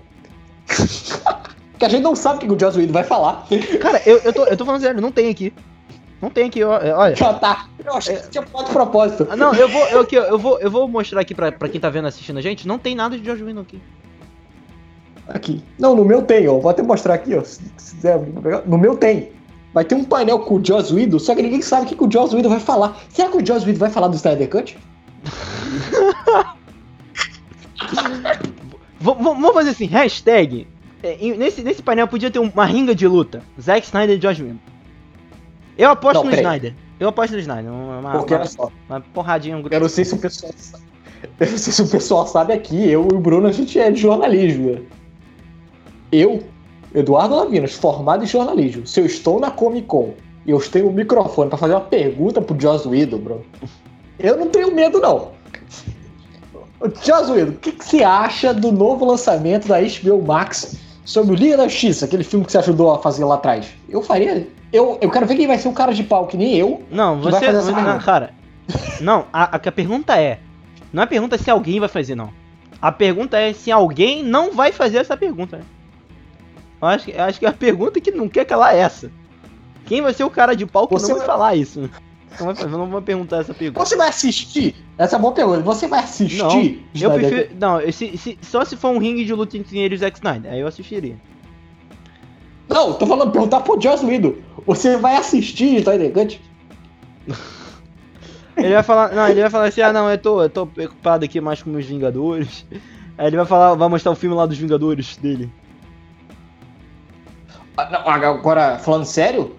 que 1.78 1.84
a 1.84 1.88
gente 1.88 2.02
não 2.02 2.16
sabe 2.16 2.36
o 2.36 2.40
que 2.40 2.52
o 2.52 2.58
Joss 2.58 2.76
Whedon 2.76 2.92
vai 2.92 3.04
falar. 3.04 3.46
Cara, 3.80 4.02
eu, 4.04 4.18
eu, 4.18 4.32
tô, 4.32 4.44
eu 4.44 4.56
tô 4.56 4.64
falando 4.64 4.80
sério, 4.80 5.00
não 5.00 5.12
tem 5.12 5.28
aqui. 5.28 5.52
Não 6.20 6.30
tem 6.30 6.48
aqui, 6.48 6.62
olha. 6.64 7.14
Já 7.14 7.34
tá. 7.38 7.68
Eu 7.84 7.94
achei 7.94 8.16
que 8.16 8.30
tinha 8.30 8.42
falado 8.44 8.66
de 8.66 8.72
propósito. 8.72 9.26
Ah, 9.30 9.36
não, 9.36 9.54
eu 9.54 9.68
vou, 9.68 9.86
eu, 9.88 10.00
aqui, 10.00 10.16
eu, 10.16 10.38
vou, 10.38 10.58
eu 10.60 10.70
vou 10.70 10.88
mostrar 10.88 11.20
aqui 11.20 11.34
pra, 11.34 11.52
pra 11.52 11.68
quem 11.68 11.80
tá 11.80 11.88
vendo 11.88 12.08
assistindo 12.08 12.38
a 12.38 12.42
gente. 12.42 12.66
Não 12.66 12.78
tem 12.78 12.94
nada 12.94 13.16
de 13.16 13.24
George 13.24 13.42
Whedon 13.42 13.60
aqui. 13.60 13.80
Aqui. 15.28 15.62
Não, 15.78 15.94
no 15.94 16.04
meu 16.04 16.22
tem, 16.22 16.48
ó. 16.48 16.58
Vou 16.58 16.70
até 16.70 16.82
mostrar 16.82 17.14
aqui, 17.14 17.34
ó. 17.34 17.44
Se 17.44 17.62
quiser 17.76 18.18
No 18.66 18.78
meu 18.78 18.96
tem. 18.96 19.32
Vai 19.72 19.84
ter 19.84 19.94
um 19.94 20.04
painel 20.04 20.40
com 20.40 20.56
o 20.56 20.64
Joss 20.64 20.92
Whedon, 20.92 21.18
só 21.18 21.34
que 21.34 21.42
ninguém 21.42 21.60
sabe 21.60 21.84
o 21.84 21.88
que, 21.88 21.94
que 21.94 22.02
o 22.02 22.10
Joss 22.10 22.34
Whedon 22.34 22.48
vai 22.48 22.60
falar. 22.60 22.96
Será 23.10 23.28
que 23.28 23.36
o 23.36 23.46
Joss 23.46 23.66
Whedon 23.66 23.78
vai 23.78 23.90
falar 23.90 24.08
do 24.08 24.16
Snyder 24.16 24.48
Cut? 24.48 24.78
Vamos 29.00 29.52
fazer 29.52 29.70
assim, 29.70 29.86
hashtag. 29.86 30.66
É, 31.02 31.16
nesse, 31.36 31.62
nesse 31.62 31.82
painel 31.82 32.08
podia 32.08 32.30
ter 32.30 32.38
uma 32.38 32.64
ringa 32.64 32.94
de 32.94 33.06
luta. 33.06 33.42
Zack 33.60 33.86
Snyder 33.86 34.16
e 34.16 34.18
Josh 34.18 34.40
Whedon. 34.40 34.56
Eu 35.78 35.90
aposto 35.90 36.24
não, 36.24 36.30
no 36.30 36.36
Snyder. 36.36 36.74
Eu 36.98 37.08
aposto 37.08 37.32
no 37.32 37.38
Snyder. 37.38 37.72
Uma, 37.72 38.10
Porque 38.10 38.34
uma, 38.34 38.44
só. 38.44 38.72
Uma 38.88 39.00
porradinha. 39.00 39.56
Um 39.56 39.64
eu 39.70 39.80
não 39.80 39.88
sei 39.88 40.04
se 40.04 40.14
o 40.14 40.18
pessoal 40.18 40.52
sabe. 40.56 40.84
Eu 41.38 41.50
não 41.50 41.58
sei 41.58 41.72
se 41.72 41.82
o 41.82 41.88
pessoal 41.88 42.26
sabe 42.26 42.52
aqui. 42.52 42.90
Eu 42.90 43.08
e 43.10 43.14
o 43.14 43.20
Bruno, 43.20 43.46
a 43.46 43.52
gente 43.52 43.78
é 43.78 43.90
de 43.90 44.00
jornalismo. 44.00 44.80
Eu, 46.10 46.42
Eduardo 46.92 47.36
Lavinas, 47.36 47.74
formado 47.74 48.24
em 48.24 48.26
jornalismo. 48.26 48.86
Se 48.86 49.00
eu 49.00 49.06
estou 49.06 49.38
na 49.38 49.50
Comic 49.52 49.86
Con 49.86 50.14
e 50.44 50.50
eu 50.50 50.60
tenho 50.60 50.86
o 50.86 50.90
um 50.90 50.92
microfone 50.92 51.48
para 51.48 51.58
fazer 51.58 51.74
uma 51.74 51.80
pergunta 51.82 52.40
pro 52.40 52.60
Joss 52.60 52.88
Whedon, 52.88 53.18
bro, 53.18 53.46
eu 54.18 54.36
não 54.36 54.48
tenho 54.48 54.74
medo, 54.74 54.98
não. 54.98 55.30
Joss 57.04 57.30
Whedon, 57.30 57.52
o 57.52 57.56
que, 57.56 57.72
que 57.72 57.84
você 57.84 58.02
acha 58.02 58.52
do 58.52 58.72
novo 58.72 59.04
lançamento 59.04 59.68
da 59.68 59.78
HBO 59.80 60.22
Max 60.22 60.76
sobre 61.04 61.34
o 61.34 61.36
Liga 61.36 61.56
da 61.58 61.68
Justiça, 61.68 62.04
aquele 62.06 62.24
filme 62.24 62.44
que 62.44 62.52
você 62.52 62.58
ajudou 62.58 62.92
a 62.92 62.98
fazer 62.98 63.24
lá 63.24 63.34
atrás? 63.34 63.68
Eu 63.88 64.02
faria 64.02 64.46
eu, 64.72 64.98
eu 65.00 65.10
quero 65.10 65.26
ver 65.26 65.36
quem 65.36 65.46
vai 65.46 65.58
ser 65.58 65.68
o 65.68 65.72
cara 65.72 65.92
de 65.92 66.02
pau, 66.02 66.26
que 66.26 66.36
nem 66.36 66.54
eu. 66.56 66.82
Não, 66.90 67.20
você. 67.20 67.40
Vai 67.40 67.52
fazer 67.52 67.72
não, 67.72 67.98
cara. 67.98 68.34
Não, 69.00 69.26
a, 69.32 69.44
a, 69.56 69.72
pergunta 69.72 70.20
é. 70.20 70.40
Não 70.92 71.02
é 71.02 71.04
a 71.04 71.08
pergunta 71.08 71.38
se 71.38 71.50
alguém 71.50 71.80
vai 71.80 71.88
fazer, 71.88 72.14
não. 72.14 72.30
A 72.80 72.92
pergunta 72.92 73.38
é 73.38 73.52
se 73.52 73.70
alguém 73.70 74.22
não 74.22 74.52
vai 74.52 74.72
fazer 74.72 74.98
essa 74.98 75.16
pergunta. 75.16 75.56
Né? 75.56 75.64
Eu 76.80 76.88
acho, 76.88 77.10
eu 77.10 77.22
acho 77.24 77.38
que 77.38 77.46
a 77.46 77.52
pergunta 77.52 78.00
que 78.00 78.10
não 78.10 78.28
quer 78.28 78.44
calar 78.44 78.74
é 78.74 78.80
essa. 78.80 79.10
Quem 79.86 80.02
vai 80.02 80.12
ser 80.12 80.24
o 80.24 80.30
cara 80.30 80.54
de 80.54 80.66
pau 80.66 80.86
que 80.86 80.94
Você 80.94 81.10
não 81.10 81.18
vai, 81.18 81.26
falar 81.26 81.56
isso? 81.56 81.90
Não, 82.38 82.54
vai, 82.54 82.64
não 82.66 82.86
vou 82.86 83.02
perguntar 83.02 83.38
essa 83.38 83.54
pergunta. 83.54 83.84
Você 83.84 83.96
vai 83.96 84.08
assistir? 84.08 84.76
Essa 84.98 85.16
é 85.16 85.18
uma 85.18 85.22
boa 85.22 85.34
pergunta. 85.34 85.62
Você 85.62 85.88
vai 85.88 86.00
assistir? 86.00 86.38
Não, 86.38 87.02
eu 87.02 87.10
prefiro. 87.10 87.48
Não, 87.58 87.92
se, 87.92 88.16
se, 88.18 88.38
só 88.42 88.64
se 88.64 88.76
for 88.76 88.90
um 88.90 88.98
ringue 88.98 89.24
de 89.24 89.32
luta 89.32 89.56
entre 89.56 89.78
ele 89.78 89.94
e 89.94 89.98
Zack 89.98 90.18
Snyder. 90.18 90.52
Aí 90.52 90.60
eu 90.60 90.66
assistiria. 90.66 91.16
Não, 92.68 92.92
tô 92.92 93.06
falando, 93.06 93.32
perguntar 93.32 93.60
pro 93.60 93.80
Joss 93.80 94.04
Whedon. 94.04 94.34
Você 94.66 94.96
vai 94.96 95.16
assistir 95.16 95.76
Snyder 95.76 96.12
Cut? 96.12 96.40
Ele 98.56 98.74
vai 98.74 98.82
falar, 98.82 99.14
não, 99.14 99.28
ele 99.28 99.40
vai 99.40 99.50
falar 99.50 99.68
assim, 99.68 99.80
ah 99.80 99.92
não, 99.92 100.10
eu 100.10 100.18
tô, 100.18 100.42
eu 100.42 100.50
tô 100.50 100.66
preocupado 100.66 101.24
aqui 101.24 101.40
mais 101.40 101.62
com 101.62 101.70
meus 101.70 101.86
Vingadores. 101.86 102.66
Aí 103.16 103.28
ele 103.28 103.36
vai 103.36 103.46
falar, 103.46 103.74
vai 103.74 103.88
mostrar 103.88 104.12
o 104.12 104.16
filme 104.16 104.34
lá 104.34 104.46
dos 104.46 104.58
Vingadores 104.58 105.16
dele. 105.16 105.50
Ah, 107.76 108.14
agora, 108.14 108.78
falando 108.78 109.04
sério, 109.04 109.54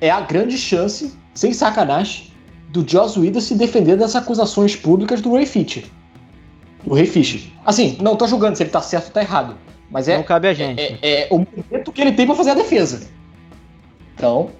é 0.00 0.10
a 0.10 0.20
grande 0.20 0.58
chance, 0.58 1.16
sem 1.34 1.54
sacanagem, 1.54 2.30
do 2.68 2.86
Joss 2.86 3.18
Whedon 3.18 3.40
se 3.40 3.54
defender 3.54 3.96
das 3.96 4.14
acusações 4.14 4.76
públicas 4.76 5.20
do 5.22 5.34
Ray 5.34 5.46
Fisher. 5.46 5.84
Do 6.84 6.94
Ray 6.94 7.06
Fisher. 7.06 7.40
Assim, 7.64 7.96
não 8.00 8.16
tô 8.16 8.26
julgando 8.26 8.56
se 8.56 8.62
ele 8.62 8.70
tá 8.70 8.82
certo 8.82 9.06
ou 9.06 9.12
tá 9.12 9.22
errado. 9.22 9.56
Mas 9.92 10.08
é. 10.08 10.16
Não 10.16 10.24
cabe 10.24 10.48
a 10.48 10.54
gente. 10.54 10.80
É, 10.80 10.98
é, 11.02 11.22
é 11.24 11.28
o 11.30 11.38
momento 11.38 11.92
que 11.92 12.00
ele 12.00 12.12
tem 12.12 12.26
pra 12.26 12.34
fazer 12.34 12.50
a 12.50 12.54
defesa. 12.54 13.06
Então, 14.14 14.50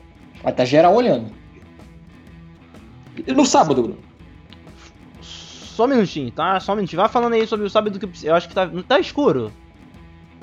vai 0.43 0.53
estar 0.53 0.63
tá 0.63 0.65
geral 0.65 0.95
olhando. 0.95 1.33
E 3.27 3.33
no 3.33 3.47
sábado, 3.47 3.83
Bruno? 3.83 3.99
Só 5.23 5.87
um 5.87 5.89
minutinho, 5.89 6.31
tá? 6.31 6.61
Só 6.61 6.73
um 6.73 6.77
minutinho. 6.77 7.01
Vai 7.01 7.09
falando 7.09 7.33
aí 7.33 7.47
sobre 7.47 7.65
o 7.65 7.71
sábado 7.71 7.99
que 7.99 8.27
eu 8.27 8.35
acho 8.35 8.47
que 8.47 8.55
tá, 8.55 8.71
tá 8.87 9.01
escuro. 9.01 9.51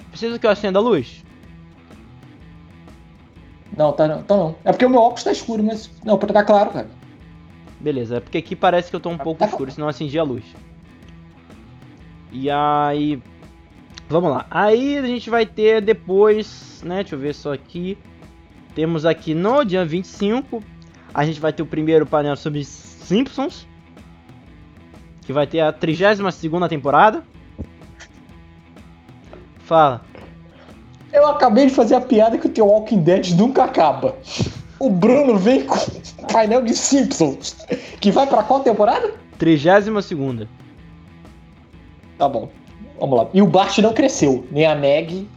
Precisa 0.09 0.39
que 0.39 0.45
eu 0.45 0.49
acenda 0.49 0.79
a 0.79 0.81
luz? 0.81 1.23
Não, 3.77 3.93
tá 3.93 4.07
não, 4.07 4.23
tá 4.23 4.35
não. 4.35 4.55
É 4.65 4.71
porque 4.71 4.85
o 4.85 4.89
meu 4.89 4.99
óculos 4.99 5.23
tá 5.23 5.31
escuro, 5.31 5.63
mas. 5.63 5.91
Não, 6.03 6.17
pra 6.17 6.33
tá 6.33 6.43
claro, 6.43 6.71
cara. 6.71 6.89
Beleza, 7.79 8.17
é 8.17 8.19
porque 8.19 8.39
aqui 8.39 8.55
parece 8.55 8.89
que 8.89 8.95
eu 8.95 8.99
tô 8.99 9.09
um 9.09 9.17
tá, 9.17 9.23
pouco 9.23 9.39
tá 9.39 9.45
escuro, 9.45 9.71
senão 9.71 9.85
eu 9.85 9.91
acendi 9.91 10.17
a 10.17 10.23
luz. 10.23 10.43
E 12.31 12.49
aí. 12.49 13.21
Vamos 14.09 14.31
lá. 14.31 14.47
Aí 14.49 14.97
a 14.97 15.05
gente 15.05 15.29
vai 15.29 15.45
ter 15.45 15.81
depois, 15.81 16.81
né? 16.83 16.95
Deixa 16.95 17.13
eu 17.13 17.19
ver 17.19 17.35
só 17.35 17.53
aqui. 17.53 17.95
Temos 18.73 19.05
aqui 19.05 19.35
no 19.35 19.63
dia 19.63 19.85
25, 19.85 20.63
a 21.13 21.25
gente 21.25 21.39
vai 21.39 21.53
ter 21.53 21.61
o 21.61 21.65
primeiro 21.65 22.05
painel 22.05 22.35
sobre 22.35 22.63
Simpsons. 22.65 23.67
Que 25.21 25.31
vai 25.31 25.45
ter 25.45 25.59
a 25.59 25.71
32 25.71 26.33
segunda 26.33 26.67
temporada. 26.67 27.23
Fala. 29.59 30.01
Eu 31.13 31.27
acabei 31.27 31.67
de 31.67 31.73
fazer 31.73 31.95
a 31.95 32.01
piada 32.01 32.37
que 32.37 32.47
o 32.47 32.49
teu 32.49 32.65
Walking 32.65 33.01
Dead 33.01 33.35
nunca 33.35 33.63
acaba. 33.63 34.15
O 34.79 34.89
Bruno 34.89 35.37
vem 35.37 35.65
com 35.65 35.75
painel 36.31 36.63
de 36.63 36.73
Simpsons. 36.73 37.57
Que 37.99 38.11
vai 38.11 38.25
para 38.25 38.41
qual 38.41 38.61
temporada? 38.61 39.13
32 39.37 40.03
segunda. 40.05 40.47
Tá 42.17 42.27
bom. 42.27 42.49
Vamos 42.99 43.17
lá. 43.17 43.27
E 43.33 43.41
o 43.41 43.47
Bart 43.47 43.77
não 43.79 43.93
cresceu, 43.93 44.45
nem 44.51 44.65
a 44.65 44.75
Meg. 44.75 45.27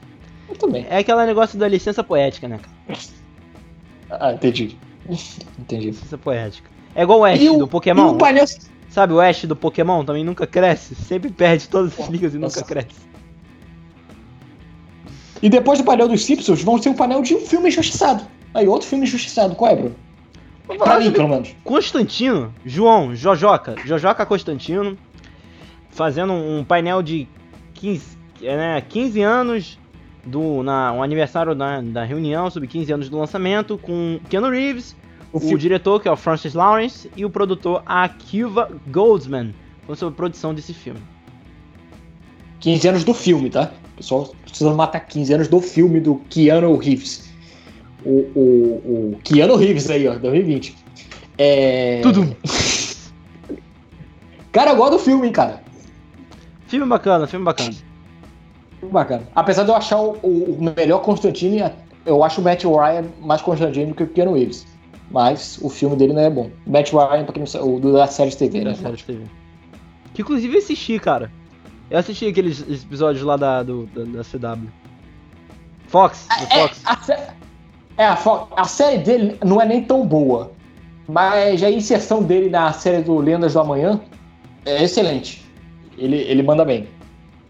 Muito 0.49 0.71
bem. 0.71 0.87
É 0.91 0.99
aquele 0.99 1.25
negócio 1.25 1.59
da 1.59 1.69
licença 1.69 2.03
poética, 2.03 2.49
né, 2.49 2.59
cara? 2.59 2.99
Ah, 4.11 4.33
entendi. 4.33 4.77
Entendi. 5.59 5.87
Licença 5.87 6.19
poética. 6.19 6.71
É 6.95 7.03
igual 7.03 7.21
o 7.21 7.25
Ash 7.25 7.41
o, 7.41 7.59
do 7.59 7.69
Pokémon. 7.69 8.13
O 8.13 8.19
painel... 8.19 8.45
Sabe 8.91 9.15
o 9.15 9.21
Ash 9.21 9.45
do 9.47 9.57
Pokémon? 9.57 10.05
Também 10.05 10.23
nunca 10.23 10.47
cresce. 10.47 10.95
Sempre 10.95 11.31
perde 11.31 11.69
todas 11.69 11.99
as 11.99 12.09
ligas 12.09 12.35
e 12.35 12.39
Nossa. 12.39 12.61
nunca 12.61 12.69
cresce. 12.69 13.01
E 15.41 15.49
depois 15.49 15.79
do 15.79 15.85
painel 15.85 16.09
dos 16.09 16.25
Simpsons, 16.25 16.63
vão 16.63 16.81
ser 16.81 16.91
um 16.91 16.95
painel 16.95 17.23
de 17.23 17.35
um 17.35 17.41
filme 17.41 17.69
injustiçado. 17.69 18.25
Aí, 18.53 18.69
outro 18.69 18.87
filme 18.87 19.05
injustiçado. 19.05 19.55
Qual 19.55 19.71
é, 19.71 19.75
Bruno? 19.75 19.97
Pra 20.79 21.01
mim, 21.01 21.11
pelo 21.11 21.29
menos. 21.29 21.55
Constantino, 21.65 22.55
João, 22.65 23.15
Jojoca, 23.15 23.75
Jojoca 23.85 24.25
Constantino, 24.25 24.97
fazendo 25.91 26.33
um 26.33 26.63
painel 26.63 27.03
de 27.03 27.27
15, 27.83 28.16
né, 28.41 28.80
15 28.80 29.22
anos 29.22 29.78
do 30.24 30.62
na, 30.62 30.93
um 30.93 31.03
aniversário 31.03 31.53
da, 31.53 31.80
da 31.80 32.05
reunião 32.05 32.49
sobre 32.49 32.68
15 32.68 32.93
anos 32.93 33.09
do 33.09 33.18
lançamento 33.18 33.76
com 33.76 34.20
Keanu 34.30 34.51
Reeves, 34.51 34.95
o, 35.33 35.39
o 35.39 35.59
diretor 35.59 36.01
que 36.01 36.07
é 36.07 36.12
o 36.12 36.16
Francis 36.16 36.55
Lawrence 36.55 37.11
e 37.16 37.24
o 37.24 37.30
produtor 37.30 37.83
Akiva 37.85 38.70
Goldsman, 38.87 39.53
sobre 39.97 40.14
a 40.14 40.16
produção 40.16 40.55
desse 40.55 40.72
filme. 40.72 41.01
15 42.61 42.89
anos 42.89 43.05
do 43.05 43.12
filme, 43.12 43.51
tá? 43.51 43.72
O 43.95 43.97
pessoal 43.97 44.33
precisa 44.45 44.72
matar 44.72 45.01
15 45.01 45.35
anos 45.35 45.49
do 45.49 45.61
filme 45.61 45.99
do 45.99 46.16
Keanu 46.30 46.76
Reeves. 46.76 47.33
O, 48.05 48.20
o, 48.35 49.12
o 49.12 49.18
Keanu 49.24 49.57
Reeves 49.57 49.91
aí, 49.91 50.07
ó, 50.07 50.14
2020. 50.14 50.76
É. 51.37 52.01
Tudo. 52.01 52.37
cara, 54.53 54.70
eu 54.70 54.76
gosto 54.76 54.93
do 54.93 54.99
filme, 55.01 55.26
hein, 55.26 55.33
cara. 55.33 55.62
Filme 56.73 56.87
bacana, 56.87 57.27
filme 57.27 57.45
bacana. 57.45 57.75
Bacana. 58.91 59.23
Apesar 59.35 59.64
de 59.64 59.68
eu 59.68 59.77
achar 59.77 60.01
o, 60.01 60.12
o 60.23 60.73
melhor 60.75 61.01
Constantine 61.03 61.70
eu 62.07 62.25
acho 62.25 62.41
o 62.41 62.45
Matt 62.45 62.64
Ryan 62.64 63.05
mais 63.20 63.43
constrangendo 63.43 63.89
do 63.91 63.95
que 63.95 64.03
o 64.05 64.07
Keanu 64.07 64.33
Reeves. 64.33 64.66
Mas 65.11 65.59
o 65.61 65.68
filme 65.68 65.95
dele 65.97 66.14
não 66.14 66.23
é 66.23 66.31
bom. 66.31 66.49
Matt 66.66 66.91
Ryan, 66.91 67.25
pra 67.25 67.35
quem 67.35 67.41
não 67.41 67.47
sabe, 67.47 67.68
o 67.68 67.79
da 67.79 68.07
série 68.07 68.31
de 68.31 68.39
TV, 68.39 68.61
né? 68.64 68.70
Da 68.70 68.77
série 68.77 68.97
de 68.97 69.05
TV. 69.05 69.25
Que 70.14 70.23
inclusive 70.23 70.55
eu 70.55 70.59
assisti, 70.61 70.99
cara. 70.99 71.31
Eu 71.91 71.99
assisti 71.99 72.27
aqueles 72.27 72.62
episódios 72.83 73.23
lá 73.23 73.37
da, 73.37 73.62
do, 73.62 73.85
da, 73.89 74.05
da 74.05 74.25
CW. 74.25 74.66
Fox, 75.89 76.27
do 76.39 76.45
É, 76.45 76.68
Fox. 76.68 77.09
é, 77.99 78.07
a, 78.07 78.16
fo- 78.16 78.49
a 78.57 78.64
série 78.64 78.97
dele 79.03 79.37
não 79.45 79.61
é 79.61 79.66
nem 79.66 79.85
tão 79.85 80.07
boa. 80.07 80.53
Mas 81.07 81.62
a 81.62 81.70
inserção 81.70 82.23
dele 82.23 82.49
na 82.49 82.73
série 82.73 83.03
do 83.03 83.18
Lendas 83.18 83.53
do 83.53 83.61
Amanhã 83.61 84.01
é 84.64 84.83
excelente. 84.83 85.41
Ele, 86.03 86.16
ele 86.16 86.42
manda 86.42 86.64
bem. 86.64 86.88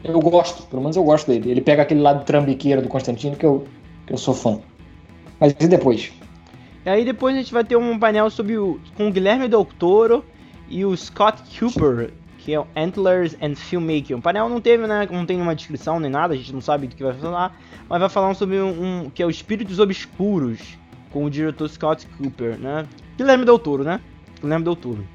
Eu 0.05 0.21
gosto, 0.21 0.65
pelo 0.65 0.83
menos 0.83 0.97
eu 0.97 1.05
gosto 1.05 1.29
dele. 1.29 1.51
Ele 1.51 1.61
pega 1.61 1.83
aquele 1.83 2.01
lado 2.01 2.25
trambiqueiro 2.25 2.83
do 2.83 2.89
Constantino 2.89 3.37
que 3.37 3.47
eu, 3.47 3.67
que 4.07 4.13
eu 4.13 4.19
sou 4.19 4.35
fã. 4.35 4.61
Mas 5.41 5.53
e 5.59 5.69
depois? 5.69 6.13
E 6.85 6.89
aí 6.91 7.05
depois 7.05 7.35
a 7.35 7.39
gente 7.39 7.53
vai 7.53 7.65
ter 7.65 7.77
um 7.77 7.99
painel 7.99 8.29
sobre 8.29 8.59
o, 8.59 8.81
com 8.97 9.09
o 9.09 9.13
Guilherme 9.13 9.49
Del 9.49 9.65
Toro 9.65 10.25
e 10.69 10.85
o 10.85 10.97
Scott 10.97 11.41
Cooper, 11.59 12.11
que 12.39 12.53
é 12.53 12.59
o 12.61 12.67
Antlers 12.77 13.37
and 13.41 13.55
Filmmaking. 13.55 14.15
O 14.15 14.21
painel 14.21 14.49
não 14.49 14.61
teve, 14.61 14.87
né, 14.87 15.07
não 15.11 15.25
tem 15.25 15.37
nenhuma 15.37 15.55
descrição 15.55 16.01
nem 16.01 16.11
nada, 16.11 16.35
a 16.35 16.37
gente 16.37 16.53
não 16.53 16.61
sabe 16.61 16.89
do 16.89 16.97
que 16.97 17.03
vai 17.05 17.15
falar, 17.15 17.57
mas 17.89 18.01
vai 18.01 18.09
falar 18.09 18.35
sobre 18.35 18.59
um, 18.61 19.05
um- 19.05 19.11
que 19.11 19.23
é 19.23 19.27
o 19.27 19.31
Espíritos 19.31 19.79
Obscuros, 19.79 20.77
com 21.13 21.25
o 21.25 21.31
diretor 21.31 21.69
Scott 21.69 22.07
Cooper, 22.19 22.59
né? 22.59 22.87
Guilherme 23.17 23.45
Del 23.45 23.59
Toro, 23.59 23.85
né? 23.85 24.01
Guilherme 24.41 24.65
Del 24.65 24.75
Toro. 24.77 25.07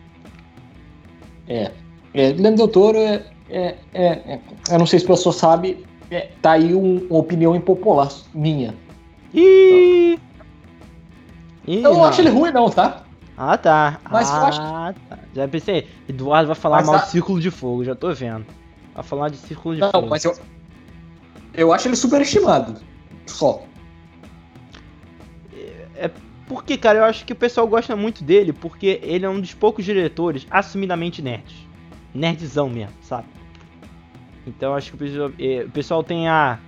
É. 1.47 1.71
é 2.13 2.31
Guilherme 2.31 2.57
Del 2.57 2.67
Toro 2.67 2.97
é, 2.97 3.25
é, 3.49 3.75
é, 3.93 4.05
é- 4.05 4.39
Eu 4.71 4.79
não 4.79 4.85
sei 4.85 4.99
se 4.99 5.05
a 5.05 5.09
pessoa 5.09 5.33
sabe. 5.33 5.85
é, 6.09 6.29
tá 6.41 6.51
aí 6.53 6.73
um- 6.73 7.05
uma 7.09 7.19
opinião 7.19 7.55
impopular 7.55 8.09
minha. 8.33 8.73
Ih, 9.33 10.17
Eu 11.67 11.81
não 11.81 11.93
não. 11.95 12.05
acho 12.05 12.21
ele 12.21 12.29
ruim, 12.29 12.51
não, 12.51 12.69
tá? 12.69 13.03
Ah, 13.37 13.57
tá. 13.57 13.99
Mas 14.09 14.29
eu 14.29 14.35
ah, 14.35 14.47
acho- 14.47 14.61
tá. 14.61 15.19
Já 15.35 15.47
pensei, 15.47 15.87
Eduardo 16.07 16.47
vai 16.47 16.55
falar 16.55 16.77
Mas 16.77 16.85
mal 16.87 16.95
a- 16.95 16.99
de 16.99 17.09
Círculo 17.09 17.39
de 17.39 17.51
Fogo, 17.51 17.83
já 17.83 17.93
tô 17.93 18.11
vendo. 18.13 18.45
Vai 18.95 19.03
falar 19.03 19.29
de 19.29 19.37
Círculo 19.37 19.75
de 19.75 19.81
Não, 19.81 19.91
Fogo. 19.91 20.07
mas 20.07 20.23
eu. 20.25 20.33
Eu 21.53 21.73
acho 21.73 21.87
ele 21.87 21.95
superestimado. 21.95 22.79
Só. 23.25 23.61
Porque, 26.47 26.77
cara, 26.77 26.99
eu 26.99 27.03
acho 27.03 27.25
que 27.25 27.33
o 27.33 27.35
pessoal 27.35 27.67
gosta 27.67 27.93
muito 27.95 28.23
dele 28.23 28.53
porque 28.53 29.01
ele 29.03 29.25
é 29.25 29.29
um 29.29 29.39
dos 29.41 29.53
poucos 29.53 29.83
diretores 29.83 30.47
assumidamente 30.49 31.21
nerds. 31.21 31.66
Nerdzão 32.17 32.69
mesmo, 32.69 32.93
sabe? 33.01 33.27
Então 34.45 34.73
acho 34.73 34.91
que 34.91 34.95
o 34.95 34.97
pessoal, 34.97 35.31
eh, 35.39 35.63
o 35.65 35.71
pessoal 35.71 36.03
tem 36.03 36.27
a. 36.27 36.59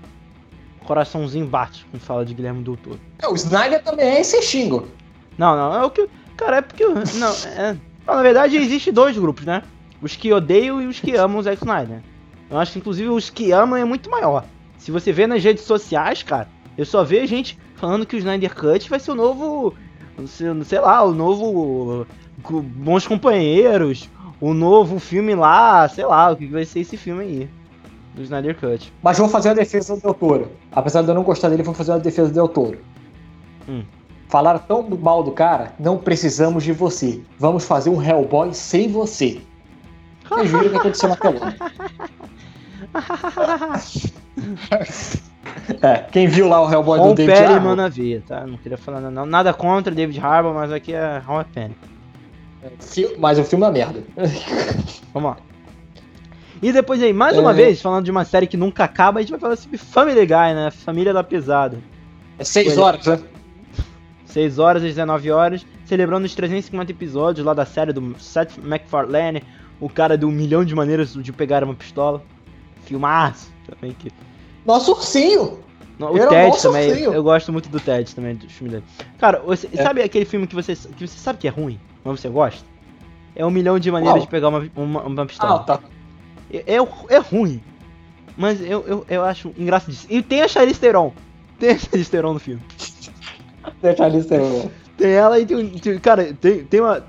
Coraçãozinho 0.86 1.46
bate 1.46 1.86
quando 1.92 2.02
fala 2.02 2.26
de 2.26 2.34
Guilherme 2.34 2.64
Del 2.64 2.78
Toro. 2.78 3.00
É, 3.20 3.28
o 3.28 3.36
Snyder 3.36 3.84
também 3.84 4.08
é 4.08 4.22
esse 4.22 4.42
xingo. 4.42 4.88
Não, 5.38 5.56
não, 5.56 5.74
é 5.74 5.86
o 5.86 5.90
que. 5.90 6.10
Cara, 6.36 6.58
é 6.58 6.62
porque. 6.62 6.86
Não, 6.86 7.32
é. 7.58 7.78
não, 8.08 8.16
na 8.16 8.22
verdade, 8.22 8.58
existe 8.58 8.92
dois 8.92 9.18
grupos, 9.18 9.46
né? 9.46 9.64
Os 10.02 10.16
que 10.16 10.32
odeiam 10.34 10.82
e 10.82 10.88
os 10.88 11.00
que 11.00 11.16
amam 11.16 11.40
o 11.40 11.44
Zack 11.44 11.58
Snyder. 11.58 12.02
Eu 12.50 12.58
acho 12.58 12.74
que, 12.74 12.80
inclusive, 12.80 13.10
os 13.10 13.30
que 13.30 13.52
amam 13.52 13.78
é 13.78 13.86
muito 13.86 14.10
maior. 14.10 14.46
Se 14.78 14.92
você 14.92 15.12
vê 15.12 15.28
nas 15.28 15.44
redes 15.44 15.64
sociais, 15.64 16.24
cara, 16.24 16.48
eu 16.78 16.86
só 16.86 17.04
vejo 17.04 17.28
gente 17.28 17.60
falando 17.76 18.06
que 18.06 18.16
o 18.16 18.20
Snyder 18.20 18.56
Cut 18.56 18.90
vai 18.90 19.00
ser 19.00 19.12
o 19.12 19.16
novo. 19.16 19.76
Sei 20.26 20.48
sei 20.64 20.80
lá, 20.80 21.04
o 21.04 21.14
novo. 21.14 22.08
Bons 22.40 23.06
Companheiros. 23.06 24.10
O 24.42 24.54
novo 24.54 25.00
filme 25.00 25.36
lá, 25.36 25.88
sei 25.90 26.06
lá, 26.06 26.32
o 26.32 26.36
que 26.38 26.48
vai 26.48 26.66
ser 26.66 26.80
esse 26.80 26.96
filme 26.98 27.24
aí. 27.24 27.50
Do 28.16 28.24
Snyder 28.24 28.56
Cut. 28.58 28.92
Mas 29.04 29.18
vou 29.18 29.28
fazer 29.30 29.50
a 29.50 29.54
defesa 29.54 29.96
do 29.96 30.02
Del 30.02 30.14
Toro. 30.14 30.52
Apesar 30.72 31.02
de 31.04 31.10
eu 31.10 31.14
não 31.16 31.24
gostar 31.24 31.50
dele, 31.50 31.64
vou 31.64 31.74
fazer 31.74 31.92
a 31.92 31.98
defesa 31.98 32.30
do 32.30 32.34
Del 32.34 32.48
Toro. 32.48 32.78
Hum. 33.68 33.84
Falaram 34.28 34.60
tão 34.60 34.84
mal 34.90 35.24
do 35.24 35.32
cara, 35.32 35.74
não 35.80 35.98
precisamos 35.98 36.64
de 36.64 36.72
você. 36.72 37.22
Vamos 37.38 37.66
fazer 37.66 37.90
um 37.90 38.02
Hellboy 38.02 38.54
sem 38.54 38.88
você. 38.92 39.42
Vocês 40.30 40.52
viram 40.52 40.68
o 40.68 40.70
que 40.70 40.76
aconteceu 40.78 41.10
na 41.10 41.16
telona. 41.16 41.56
É, 45.82 45.98
quem 46.12 46.28
viu 46.28 46.48
lá 46.48 46.62
o 46.66 46.72
Hellboy 46.72 47.00
do 47.00 47.14
David 47.14 47.38
Harbour, 47.38 47.62
mano, 47.62 47.82
a 47.84 47.90
ver, 47.90 48.22
tá? 48.24 48.46
Não 48.46 48.58
queria 48.58 48.78
falar 48.78 49.00
nada, 49.02 49.14
não. 49.14 49.26
nada 49.26 49.54
contra 49.54 49.94
David 49.94 50.20
Harbour, 50.20 50.54
mas 50.54 50.72
aqui 50.72 50.94
é 50.94 51.18
Hall 51.20 51.44
Penny. 51.54 51.76
fi- 51.82 51.89
mas 53.18 53.40
o 53.40 53.44
filme 53.44 53.64
é 53.64 53.68
uma 53.68 53.74
merda. 53.74 54.04
Vamos 55.14 55.32
lá. 55.32 55.38
E 56.62 56.72
depois 56.74 57.02
aí, 57.02 57.14
mais 57.14 57.38
uma 57.38 57.52
É. 57.52 57.54
vez, 57.54 57.82
falando 57.82 58.04
de 58.06 58.12
uma 58.12 58.26
série 58.26 58.46
que 58.46 58.58
nunca 58.58 58.84
acaba, 58.84 59.20
a 59.20 59.22
gente 59.22 59.32
vai 59.32 59.40
falar 59.40 59.56
sobre 59.56 59.78
Family 59.78 60.26
Guy, 60.26 60.54
né? 60.54 60.70
Família 60.72 61.14
da 61.14 61.24
Pesada. 61.24 61.78
É 62.38 62.44
seis 62.44 62.74
Olha. 62.78 62.84
horas, 62.86 63.06
né? 63.06 63.20
6 64.26 64.60
horas 64.60 64.84
às 64.84 64.90
19 64.90 65.32
horas, 65.32 65.66
celebrando 65.86 66.24
os 66.28 66.36
350 66.36 66.92
episódios 66.92 67.44
lá 67.44 67.52
da 67.52 67.66
série 67.66 67.92
do 67.92 68.16
Seth 68.20 68.58
MacFarlane, 68.62 69.42
o 69.80 69.90
cara 69.90 70.16
do 70.16 70.30
milhão 70.30 70.64
de 70.64 70.76
maneiras 70.76 71.14
de 71.16 71.34
pegar 71.34 71.64
uma 71.64 71.74
pistola. 71.74 72.22
Filmaço 72.86 73.52
também 73.68 73.96
que. 73.98 74.12
Nosso 74.66 74.92
ursinho! 74.92 75.60
O 76.00 76.16
Era 76.16 76.28
Ted 76.30 76.62
também, 76.62 76.90
ursinho. 76.92 77.12
eu 77.14 77.24
gosto 77.24 77.52
muito 77.52 77.70
do 77.70 77.80
Ted 77.80 78.14
também, 78.14 78.36
do 78.36 78.48
filme 78.48 78.72
dele. 78.72 78.84
Cara, 79.18 79.40
você, 79.40 79.68
É. 79.74 79.82
sabe 79.82 80.04
aquele 80.04 80.26
filme 80.26 80.46
que 80.46 80.54
você, 80.56 80.76
que 80.76 81.08
você 81.08 81.18
sabe 81.18 81.40
que 81.40 81.48
é 81.48 81.52
ruim, 81.52 81.80
mas 82.12 82.22
você 82.22 82.30
gosta? 82.30 82.66
É 83.36 83.46
um 83.46 83.52
milhão 83.52 83.80
de 83.80 83.92
maneiras 83.92 84.16
Qual? 84.16 84.26
de 84.26 84.32
pegar 84.32 84.50
uma, 84.50 84.70
uma, 84.76 85.04
uma 85.04 85.26
pistola. 85.26 85.56
Ah, 85.56 85.60
tá. 85.60 85.80
É, 86.52 86.76
é, 86.76 86.78
é 87.10 87.18
ruim. 87.18 87.62
Mas 88.38 88.62
eu, 88.62 88.84
eu, 88.88 89.06
eu 89.10 89.24
acho 89.24 89.54
engraçadíssimo. 89.58 90.14
E 90.14 90.22
tem 90.22 90.42
a 90.42 90.48
Charlize 90.48 90.80
Theron. 90.80 91.14
Tem 91.60 91.72
a 91.72 91.78
Charlize 91.78 92.10
Theron 92.10 92.34
no 92.34 92.40
filme. 92.40 92.62
Deixa 93.82 94.06
ali 94.06 94.22
ser. 94.24 94.42
Tem 94.98 95.12
ela 95.12 95.40
e 95.40 95.46
tem, 95.46 95.70
tem 95.70 96.00
Cara, 96.00 96.34
tem, 96.34 96.64
tem 96.66 96.82
uma. 96.82 97.06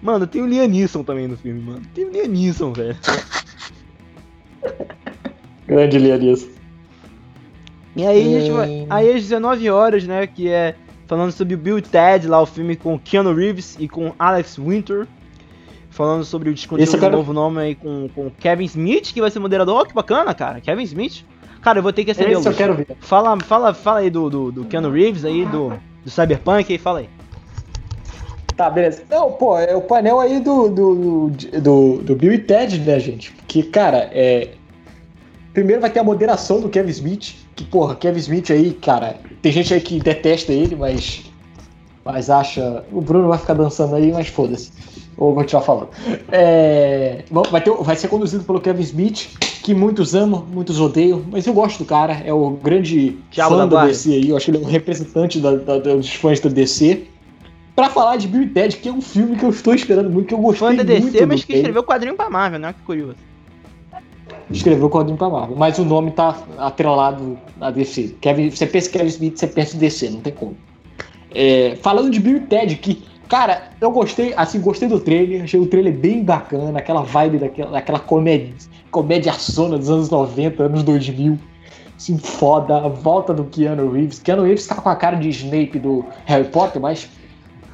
Mano, 0.00 0.26
tem 0.26 0.42
o 0.42 0.46
Liam 0.46 0.66
Neeson 0.66 1.02
também 1.02 1.28
no 1.28 1.36
filme, 1.36 1.60
mano. 1.60 1.82
Tem 1.94 2.04
o 2.04 2.10
Liam 2.10 2.28
Neeson, 2.28 2.72
velho. 2.72 2.96
Grande 5.66 5.98
Lianis. 5.98 6.48
E 7.96 8.06
aí 8.06 8.36
a 8.36 8.40
gente 8.40 8.50
vai. 8.52 8.68
Hum. 8.68 8.86
Aí 8.90 9.08
às 9.10 9.22
19 9.22 9.70
horas, 9.70 10.04
né? 10.04 10.26
Que 10.26 10.48
é 10.48 10.74
falando 11.14 11.32
sobre 11.32 11.54
o 11.54 11.58
Bill 11.58 11.78
e 11.78 11.82
Ted, 11.82 12.26
lá 12.26 12.40
o 12.42 12.46
filme 12.46 12.74
com 12.76 12.98
Keanu 12.98 13.32
Reeves 13.32 13.76
e 13.78 13.88
com 13.88 14.12
Alex 14.18 14.58
Winter. 14.58 15.06
Falando 15.90 16.24
sobre 16.24 16.50
o 16.50 16.54
descontínuo 16.54 16.92
eu 16.96 16.98
quero- 17.00 17.16
novo 17.16 17.32
nome 17.32 17.60
aí 17.60 17.74
com, 17.76 18.08
com 18.12 18.28
Kevin 18.30 18.64
Smith, 18.64 19.12
que 19.12 19.20
vai 19.20 19.30
ser 19.30 19.38
moderador. 19.38 19.76
Ó, 19.80 19.84
que 19.84 19.94
bacana, 19.94 20.34
cara. 20.34 20.60
Kevin 20.60 20.82
Smith. 20.82 21.24
Cara, 21.62 21.78
eu 21.78 21.82
vou 21.84 21.92
ter 21.92 22.04
que 22.04 22.10
acender 22.10 22.32
Esse 22.32 22.40
eu 22.40 22.50
luz. 22.50 22.56
quero 22.56 22.74
ver. 22.74 22.86
Fala, 23.00 23.38
fala, 23.40 23.72
fala 23.72 24.00
aí 24.00 24.10
do, 24.10 24.28
do, 24.28 24.50
do 24.52 24.64
Keanu 24.64 24.90
Reeves 24.90 25.24
aí, 25.24 25.46
do, 25.46 25.72
do 26.04 26.10
Cyberpunk 26.10 26.70
aí, 26.72 26.78
fala 26.78 26.98
aí. 26.98 27.08
Tá, 28.56 28.68
beleza. 28.70 29.02
Não, 29.08 29.30
pô, 29.32 29.56
é 29.58 29.74
o 29.74 29.80
painel 29.80 30.18
aí 30.20 30.40
do, 30.40 30.68
do, 30.68 31.30
do, 31.60 31.98
do 32.02 32.16
Bill 32.16 32.32
e 32.34 32.38
Ted, 32.38 32.78
né, 32.80 32.98
gente? 33.00 33.32
Que, 33.46 33.62
cara, 33.62 34.10
é. 34.12 34.50
Primeiro 35.52 35.80
vai 35.80 35.90
ter 35.90 36.00
a 36.00 36.04
moderação 36.04 36.60
do 36.60 36.68
Kevin 36.68 36.90
Smith. 36.90 37.34
Que, 37.56 37.64
porra, 37.64 37.94
Kevin 37.94 38.18
Smith 38.18 38.50
aí, 38.50 38.72
cara, 38.72 39.16
tem 39.40 39.52
gente 39.52 39.72
aí 39.72 39.80
que 39.80 40.00
detesta 40.00 40.52
ele, 40.52 40.74
mas. 40.76 41.22
Mas 42.04 42.28
acha. 42.28 42.84
O 42.92 43.00
Bruno 43.00 43.28
vai 43.28 43.38
ficar 43.38 43.54
dançando 43.54 43.94
aí, 43.94 44.12
mas 44.12 44.28
foda-se. 44.28 44.72
Ou 45.16 45.28
vou 45.32 45.42
continuar 45.42 45.62
falando. 45.62 45.88
É, 46.32 47.24
bom, 47.30 47.42
vai, 47.50 47.60
ter, 47.60 47.70
vai 47.72 47.94
ser 47.96 48.08
conduzido 48.08 48.42
pelo 48.44 48.60
Kevin 48.60 48.82
Smith, 48.82 49.28
que 49.62 49.72
muitos 49.72 50.14
amam, 50.14 50.44
muitos 50.52 50.80
odeiam, 50.80 51.22
mas 51.30 51.46
eu 51.46 51.54
gosto 51.54 51.78
do 51.78 51.84
cara, 51.84 52.14
é 52.24 52.32
o 52.32 52.50
grande 52.50 53.16
Thiago 53.30 53.54
fã 53.54 53.68
da 53.68 53.82
do. 53.82 53.86
DC 53.88 54.12
aí, 54.12 54.28
eu 54.30 54.36
acho 54.36 54.46
que 54.46 54.50
ele 54.50 54.58
é 54.58 54.66
um 54.66 54.70
representante 54.70 55.38
da- 55.40 55.54
da- 55.56 55.78
dos 55.78 56.12
fãs 56.14 56.40
da 56.40 56.50
DC. 56.50 57.04
Pra 57.76 57.88
falar 57.88 58.16
de 58.16 58.26
Bill 58.28 58.42
e 58.42 58.48
Ted, 58.48 58.76
que 58.76 58.88
é 58.88 58.92
um 58.92 59.00
filme 59.00 59.36
que 59.36 59.44
eu 59.44 59.50
estou 59.50 59.74
esperando 59.74 60.10
muito, 60.10 60.26
que 60.28 60.34
eu 60.34 60.38
gostei 60.38 60.68
Fã 60.68 60.74
da 60.74 60.84
muito 60.84 61.12
DC, 61.12 61.20
do 61.20 61.28
mas 61.28 61.44
que 61.44 61.54
escreveu 61.54 61.82
quadrinho 61.84 62.14
pra 62.16 62.28
Marvel, 62.28 62.58
né? 62.60 62.72
Que 62.72 62.82
curioso. 62.82 63.16
Escreveu 64.50 64.86
o 64.86 64.90
quadrinho 64.90 65.16
pra 65.16 65.28
Marvel, 65.28 65.56
mas 65.56 65.78
o 65.78 65.84
nome 65.84 66.10
tá 66.10 66.36
atrelado 66.58 67.38
a 67.60 67.70
DC. 67.70 68.16
Kevin, 68.20 68.50
você 68.50 68.66
pensa 68.66 68.90
Kevin 68.90 69.06
Smith, 69.06 69.38
você 69.38 69.46
pensa 69.46 69.76
em 69.76 69.78
DC, 69.78 70.10
não 70.10 70.20
tem 70.20 70.32
como. 70.32 70.56
É, 71.34 71.76
falando 71.82 72.10
de 72.10 72.20
Bill 72.20 72.36
e 72.36 72.40
Ted, 72.40 72.76
que, 72.76 73.02
cara, 73.26 73.70
eu 73.80 73.90
gostei, 73.90 74.34
assim, 74.36 74.60
gostei 74.60 74.88
do 74.88 75.00
trailer, 75.00 75.44
achei 75.44 75.58
o 75.58 75.66
trailer 75.66 75.94
bem 75.94 76.22
bacana, 76.22 76.78
aquela 76.78 77.02
vibe 77.02 77.38
daquela, 77.38 77.70
daquela 77.70 77.98
comédia, 77.98 78.54
comédia 78.90 79.32
zona 79.32 79.78
dos 79.78 79.90
anos 79.90 80.10
90, 80.10 80.62
anos 80.62 80.82
2000. 80.82 81.38
Assim, 81.96 82.18
foda, 82.18 82.76
a 82.76 82.88
volta 82.88 83.32
do 83.32 83.44
Keanu 83.44 83.90
Reeves. 83.90 84.18
Keanu 84.18 84.42
Reeves 84.42 84.66
tá 84.66 84.74
com 84.74 84.88
a 84.88 84.96
cara 84.96 85.16
de 85.16 85.28
Snape 85.30 85.78
do 85.78 86.04
Harry 86.26 86.44
Potter, 86.48 86.82
mas 86.82 87.08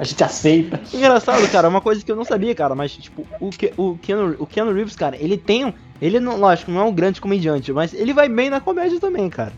a 0.01 0.05
gente 0.05 0.25
aceita. 0.25 0.81
Engraçado, 0.97 1.47
cara, 1.53 1.69
uma 1.69 1.83
coisa 1.83 2.03
que 2.03 2.11
eu 2.11 2.17
não 2.17 2.25
sabia, 2.25 2.55
cara, 2.55 2.75
mas, 2.75 2.93
tipo, 2.93 3.27
o, 3.39 3.51
Ke 3.51 3.71
o, 3.77 3.99
Keanu, 3.99 4.35
o 4.39 4.47
Keanu 4.47 4.73
Reeves, 4.73 4.97
cara, 4.97 5.15
ele 5.21 5.37
tem. 5.37 5.75
Ele, 6.01 6.19
não, 6.19 6.39
lógico, 6.39 6.71
não 6.71 6.81
é 6.81 6.85
um 6.85 6.93
grande 6.95 7.21
comediante, 7.21 7.71
mas 7.71 7.93
ele 7.93 8.15
vai 8.15 8.27
bem 8.27 8.49
na 8.49 8.63
comédia 8.63 8.99
também, 8.99 9.29
cara. 9.29 9.53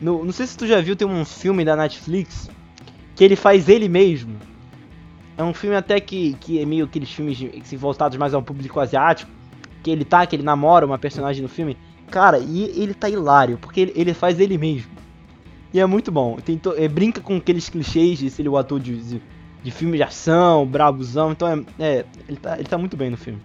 No, 0.00 0.24
não 0.24 0.30
sei 0.32 0.46
se 0.46 0.56
tu 0.56 0.68
já 0.68 0.80
viu, 0.80 0.94
tem 0.94 1.08
um 1.08 1.24
filme 1.24 1.64
da 1.64 1.74
Netflix 1.74 2.48
que 3.16 3.24
ele 3.24 3.34
faz 3.34 3.68
ele 3.68 3.88
mesmo. 3.88 4.36
É 5.36 5.42
um 5.42 5.52
filme 5.52 5.74
até 5.74 5.98
que, 5.98 6.36
que 6.40 6.60
é 6.60 6.64
meio 6.64 6.84
aqueles 6.84 7.10
filmes 7.10 7.36
de- 7.36 7.76
voltados 7.76 8.16
mais 8.16 8.32
ao 8.32 8.42
público 8.42 8.78
asiático. 8.78 9.28
Que 9.82 9.90
ele 9.90 10.04
tá, 10.04 10.24
que 10.24 10.36
ele 10.36 10.44
namora 10.44 10.86
uma 10.86 10.98
personagem 10.98 11.42
no 11.42 11.48
filme. 11.48 11.76
Cara, 12.08 12.38
e 12.38 12.62
ele 12.80 12.94
tá 12.94 13.10
hilário, 13.10 13.58
porque 13.60 13.80
ele, 13.80 13.92
ele 13.96 14.14
faz 14.14 14.38
ele 14.38 14.56
mesmo. 14.56 14.90
E 15.72 15.80
é 15.80 15.86
muito 15.86 16.10
bom. 16.10 16.36
Tem 16.36 16.56
to- 16.56 16.74
é, 16.76 16.88
brinca 16.88 17.20
com 17.20 17.36
aqueles 17.36 17.68
clichês 17.68 18.18
de 18.18 18.30
ser 18.30 18.48
o 18.48 18.56
ator 18.56 18.80
de, 18.80 18.96
de, 18.96 19.22
de 19.62 19.70
filme 19.70 19.96
de 19.96 20.02
ação, 20.02 20.66
brabuzão. 20.66 21.32
Então 21.32 21.48
é, 21.48 21.62
é, 21.78 22.04
ele, 22.28 22.36
tá, 22.38 22.54
ele 22.58 22.68
tá 22.68 22.78
muito 22.78 22.96
bem 22.96 23.10
no 23.10 23.16
filme. 23.16 23.40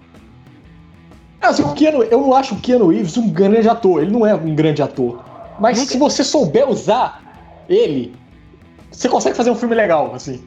Assim, 1.41 1.63
o 1.63 1.73
Keanu, 1.73 2.03
eu 2.03 2.21
não 2.21 2.33
acho 2.33 2.55
o 2.55 2.59
Keanu 2.59 2.87
Reeves 2.87 3.17
um 3.17 3.29
grande 3.29 3.67
ator. 3.67 4.01
Ele 4.01 4.11
não 4.11 4.25
é 4.25 4.33
um 4.33 4.55
grande 4.55 4.81
ator. 4.81 5.21
Mas 5.59 5.77
Nunca- 5.77 5.91
se 5.91 5.97
você 5.97 6.23
souber 6.23 6.69
usar 6.69 7.21
ele, 7.67 8.15
você 8.89 9.09
consegue 9.09 9.35
fazer 9.35 9.51
um 9.51 9.55
filme 9.55 9.75
legal, 9.75 10.13
assim. 10.15 10.41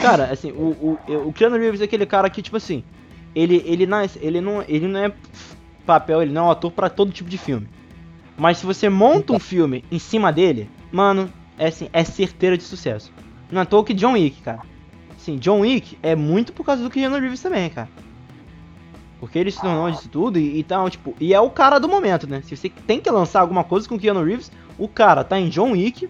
Cara, 0.00 0.24
assim, 0.32 0.50
o, 0.52 0.98
o, 1.06 1.28
o 1.28 1.32
Keanu 1.32 1.56
Reeves 1.56 1.80
é 1.80 1.84
aquele 1.84 2.06
cara 2.06 2.28
que, 2.30 2.40
tipo 2.42 2.56
assim, 2.56 2.82
ele, 3.34 3.62
ele, 3.66 3.84
é- 3.84 4.10
ele, 4.20 4.40
não, 4.40 4.62
ele 4.66 4.88
não 4.88 5.00
é 5.00 5.12
papel, 5.84 6.22
ele 6.22 6.32
não 6.32 6.44
é 6.44 6.48
um 6.48 6.50
ator 6.50 6.70
pra 6.72 6.88
todo 6.88 7.12
tipo 7.12 7.28
de 7.28 7.36
filme. 7.38 7.68
Mas 8.38 8.58
se 8.58 8.66
você 8.66 8.88
monta 8.88 9.32
um 9.32 9.38
filme 9.38 9.84
em 9.90 9.98
cima 9.98 10.32
dele, 10.32 10.70
mano, 10.92 11.30
é 11.58 11.66
assim, 11.66 11.88
é 11.92 12.04
certeira 12.04 12.56
de 12.56 12.62
sucesso. 12.62 13.12
Não 13.50 13.60
é 13.60 13.64
toa 13.64 13.84
que 13.84 13.92
John 13.92 14.12
Wick, 14.12 14.40
cara. 14.42 14.62
Sim, 15.18 15.36
John 15.36 15.60
Wick 15.60 15.98
é 16.02 16.14
muito 16.14 16.52
por 16.52 16.64
causa 16.64 16.82
do 16.82 16.88
Keanu 16.88 17.18
Reeves 17.18 17.42
também, 17.42 17.68
cara. 17.68 17.88
Porque 19.18 19.38
ele 19.38 19.50
se 19.50 19.60
tornou 19.60 19.90
disso 19.90 20.08
tudo 20.08 20.38
e, 20.38 20.60
e 20.60 20.62
tal, 20.62 20.88
tipo, 20.88 21.14
e 21.20 21.34
é 21.34 21.40
o 21.40 21.50
cara 21.50 21.80
do 21.80 21.88
momento, 21.88 22.28
né? 22.28 22.40
Se 22.42 22.56
você 22.56 22.68
tem 22.68 23.00
que 23.00 23.10
lançar 23.10 23.40
alguma 23.40 23.64
coisa 23.64 23.88
com 23.88 23.96
o 23.96 23.98
Keanu 23.98 24.22
Reeves, 24.22 24.52
o 24.78 24.86
cara 24.86 25.24
tá 25.24 25.38
em 25.40 25.48
John 25.48 25.72
Wick, 25.72 26.08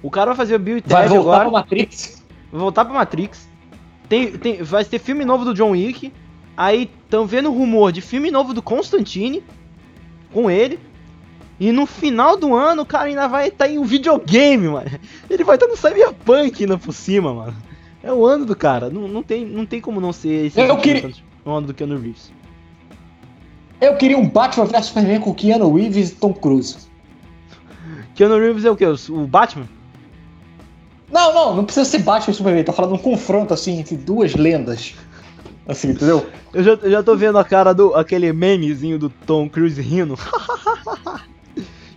o 0.00 0.10
cara 0.10 0.26
vai 0.26 0.36
fazer 0.36 0.54
o 0.54 0.58
Bill 0.60 0.78
e 0.78 0.82
Vai 0.86 1.02
Ted 1.02 1.16
voltar 1.16 1.30
agora 1.32 1.50
pra 1.50 1.58
Matrix. 1.58 2.24
vai 2.52 2.60
voltar 2.60 2.84
pra 2.84 2.94
Matrix. 2.94 3.48
Tem, 4.08 4.30
tem, 4.38 4.62
vai 4.62 4.84
ter 4.84 5.00
filme 5.00 5.24
novo 5.24 5.44
do 5.44 5.52
John 5.52 5.70
Wick. 5.70 6.12
Aí 6.56 6.88
estão 7.04 7.26
vendo 7.26 7.50
rumor 7.50 7.90
de 7.90 8.00
filme 8.00 8.30
novo 8.30 8.54
do 8.54 8.62
Constantine 8.62 9.42
com 10.32 10.48
ele. 10.48 10.78
E 11.58 11.72
no 11.72 11.86
final 11.86 12.36
do 12.36 12.54
ano 12.54 12.82
o 12.82 12.86
cara 12.86 13.04
ainda 13.04 13.26
vai 13.26 13.48
estar 13.48 13.68
em 13.68 13.78
um 13.78 13.84
videogame, 13.84 14.68
mano. 14.68 14.90
Ele 15.30 15.42
vai 15.44 15.56
estar 15.56 15.66
no 15.66 15.76
Cyberpunk 15.76 16.62
ainda 16.62 16.76
por 16.76 16.92
cima, 16.92 17.32
mano. 17.32 17.54
É 18.02 18.12
o 18.12 18.24
ano 18.26 18.44
do 18.44 18.54
cara. 18.54 18.90
Não, 18.90 19.08
não, 19.08 19.22
tem, 19.22 19.44
não 19.44 19.64
tem 19.64 19.80
como 19.80 20.00
não 20.00 20.12
ser 20.12 20.46
esse 20.46 20.60
Eu 20.60 20.76
queria- 20.76 21.10
o 21.44 21.50
ano 21.50 21.68
do 21.68 21.74
Keanu 21.74 21.98
Reeves. 21.98 22.30
Eu 23.80 23.96
queria 23.96 24.18
um 24.18 24.28
Batman 24.28 24.64
vs 24.66 24.86
Superman 24.86 25.20
com 25.20 25.34
Keanu 25.34 25.74
Reeves 25.74 26.10
e 26.10 26.14
Tom 26.14 26.32
Cruise. 26.32 26.76
Keanu 28.14 28.38
Reeves 28.38 28.64
é 28.64 28.70
o 28.70 28.76
quê? 28.76 28.84
O 28.86 29.26
Batman? 29.26 29.66
Não, 31.10 31.32
não, 31.32 31.56
não 31.56 31.64
precisa 31.64 31.84
ser 31.84 31.98
Batman 32.00 32.32
e 32.32 32.34
Superman. 32.34 32.64
Tô 32.64 32.72
falando 32.72 32.94
um 32.94 32.98
confronto, 32.98 33.54
assim, 33.54 33.78
entre 33.78 33.96
duas 33.96 34.34
lendas. 34.34 34.94
Assim, 35.68 35.90
entendeu? 35.90 36.26
Eu 36.54 36.62
já, 36.62 36.72
eu 36.72 36.90
já 36.90 37.02
tô 37.02 37.16
vendo 37.16 37.38
a 37.38 37.44
cara 37.44 37.72
do 37.74 37.94
aquele 37.94 38.32
memezinho 38.32 38.98
do 38.98 39.08
Tom 39.10 39.48
Cruise 39.48 39.80
rindo. 39.80 40.16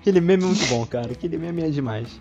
aquele 0.01 0.21
meme 0.21 0.43
é 0.43 0.47
muito 0.47 0.65
bom, 0.67 0.85
cara. 0.85 1.11
Aquele 1.11 1.37
meme 1.37 1.63
é 1.63 1.69
demais. 1.69 2.19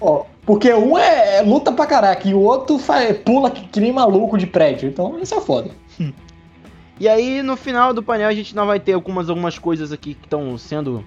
Ó, 0.00 0.24
porque 0.44 0.72
um 0.72 0.98
é, 0.98 1.38
é 1.38 1.42
luta 1.42 1.70
pra 1.72 1.86
caraca 1.86 2.26
e 2.28 2.34
o 2.34 2.40
outro 2.40 2.78
fa- 2.78 3.14
pula 3.24 3.50
que, 3.50 3.66
que 3.68 3.80
nem 3.80 3.92
maluco 3.92 4.36
de 4.36 4.46
prédio. 4.46 4.88
Então 4.88 5.18
isso 5.20 5.34
é 5.34 5.40
foda. 5.40 5.70
E 7.00 7.08
aí 7.08 7.42
no 7.42 7.56
final 7.56 7.92
do 7.94 8.02
painel 8.02 8.28
a 8.28 8.34
gente 8.34 8.54
não 8.54 8.66
vai 8.66 8.78
ter 8.80 8.92
algumas, 8.92 9.28
algumas 9.28 9.58
coisas 9.58 9.92
aqui 9.92 10.14
que 10.14 10.24
estão 10.26 10.56
sendo 10.58 11.04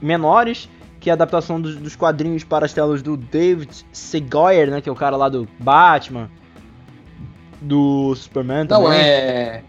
menores, 0.00 0.68
que 1.00 1.08
é 1.10 1.12
a 1.12 1.14
adaptação 1.14 1.60
dos, 1.60 1.76
dos 1.76 1.96
quadrinhos 1.96 2.44
para 2.44 2.64
as 2.66 2.72
telas 2.72 3.02
do 3.02 3.16
David 3.16 3.70
Segoyer, 3.92 4.70
né, 4.70 4.80
que 4.80 4.88
é 4.88 4.92
o 4.92 4.94
cara 4.96 5.16
lá 5.16 5.28
do 5.28 5.48
Batman, 5.58 6.30
do 7.60 8.14
Superman 8.14 8.66
também. 8.66 8.84
Não, 8.88 8.92
é. 8.92 9.62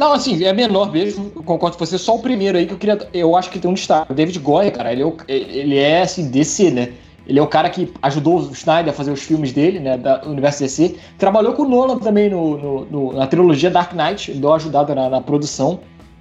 Não, 0.00 0.14
assim, 0.14 0.42
é 0.42 0.52
menor 0.54 0.90
mesmo, 0.90 1.28
concordo 1.30 1.76
com 1.76 1.84
você. 1.84 1.98
Só 1.98 2.16
o 2.16 2.20
primeiro 2.20 2.56
aí 2.56 2.64
que 2.66 2.72
eu 2.72 2.78
queria. 2.78 2.98
Eu 3.12 3.36
acho 3.36 3.50
que 3.50 3.58
tem 3.58 3.70
um 3.70 3.74
destaque. 3.74 4.10
O 4.10 4.14
David 4.14 4.38
Goyer, 4.38 4.72
cara, 4.72 4.90
ele 4.92 5.02
é, 5.02 5.04
o- 5.04 5.16
ele 5.28 5.76
é 5.76 6.00
assim, 6.00 6.30
DC, 6.30 6.70
né? 6.70 6.88
Ele 7.26 7.38
é 7.38 7.42
o 7.42 7.46
cara 7.46 7.68
que 7.68 7.92
ajudou 8.00 8.38
o 8.38 8.50
Snyder 8.52 8.94
a 8.94 8.96
fazer 8.96 9.10
os 9.12 9.20
filmes 9.22 9.52
dele, 9.52 9.78
né? 9.78 9.98
Da 9.98 10.22
universo 10.24 10.60
DC. 10.60 10.96
Trabalhou 11.18 11.52
com 11.52 11.64
o 11.64 11.68
Nolan 11.68 11.98
também 11.98 12.30
no, 12.30 12.56
no- 12.56 12.84
no- 12.86 13.12
na 13.12 13.26
trilogia 13.26 13.70
Dark 13.70 13.92
Knight, 13.92 14.32
deu 14.32 14.54
ajudada 14.54 14.94
na, 14.94 15.10
na 15.10 15.20
produção. 15.20 15.80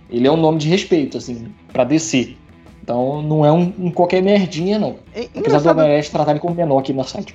Ele 0.10 0.28
é 0.28 0.32
um 0.32 0.36
nome 0.36 0.58
de 0.60 0.68
respeito, 0.68 1.18
assim, 1.18 1.48
pra 1.72 1.86
DC. 1.86 2.36
Então 2.84 3.22
não 3.22 3.46
é 3.46 3.52
um, 3.52 3.74
um 3.80 3.92
qualquer 3.92 4.22
merdinha, 4.22 4.78
não. 4.78 4.98
É 5.16 5.30
Apesar 5.38 5.60
do. 5.60 5.70
Homem-Aranha 5.70 6.04
tratar 6.12 6.32
ele 6.32 6.40
como 6.42 6.54
menor 6.54 6.80
aqui 6.80 6.92
no 6.92 7.04
site. 7.06 7.34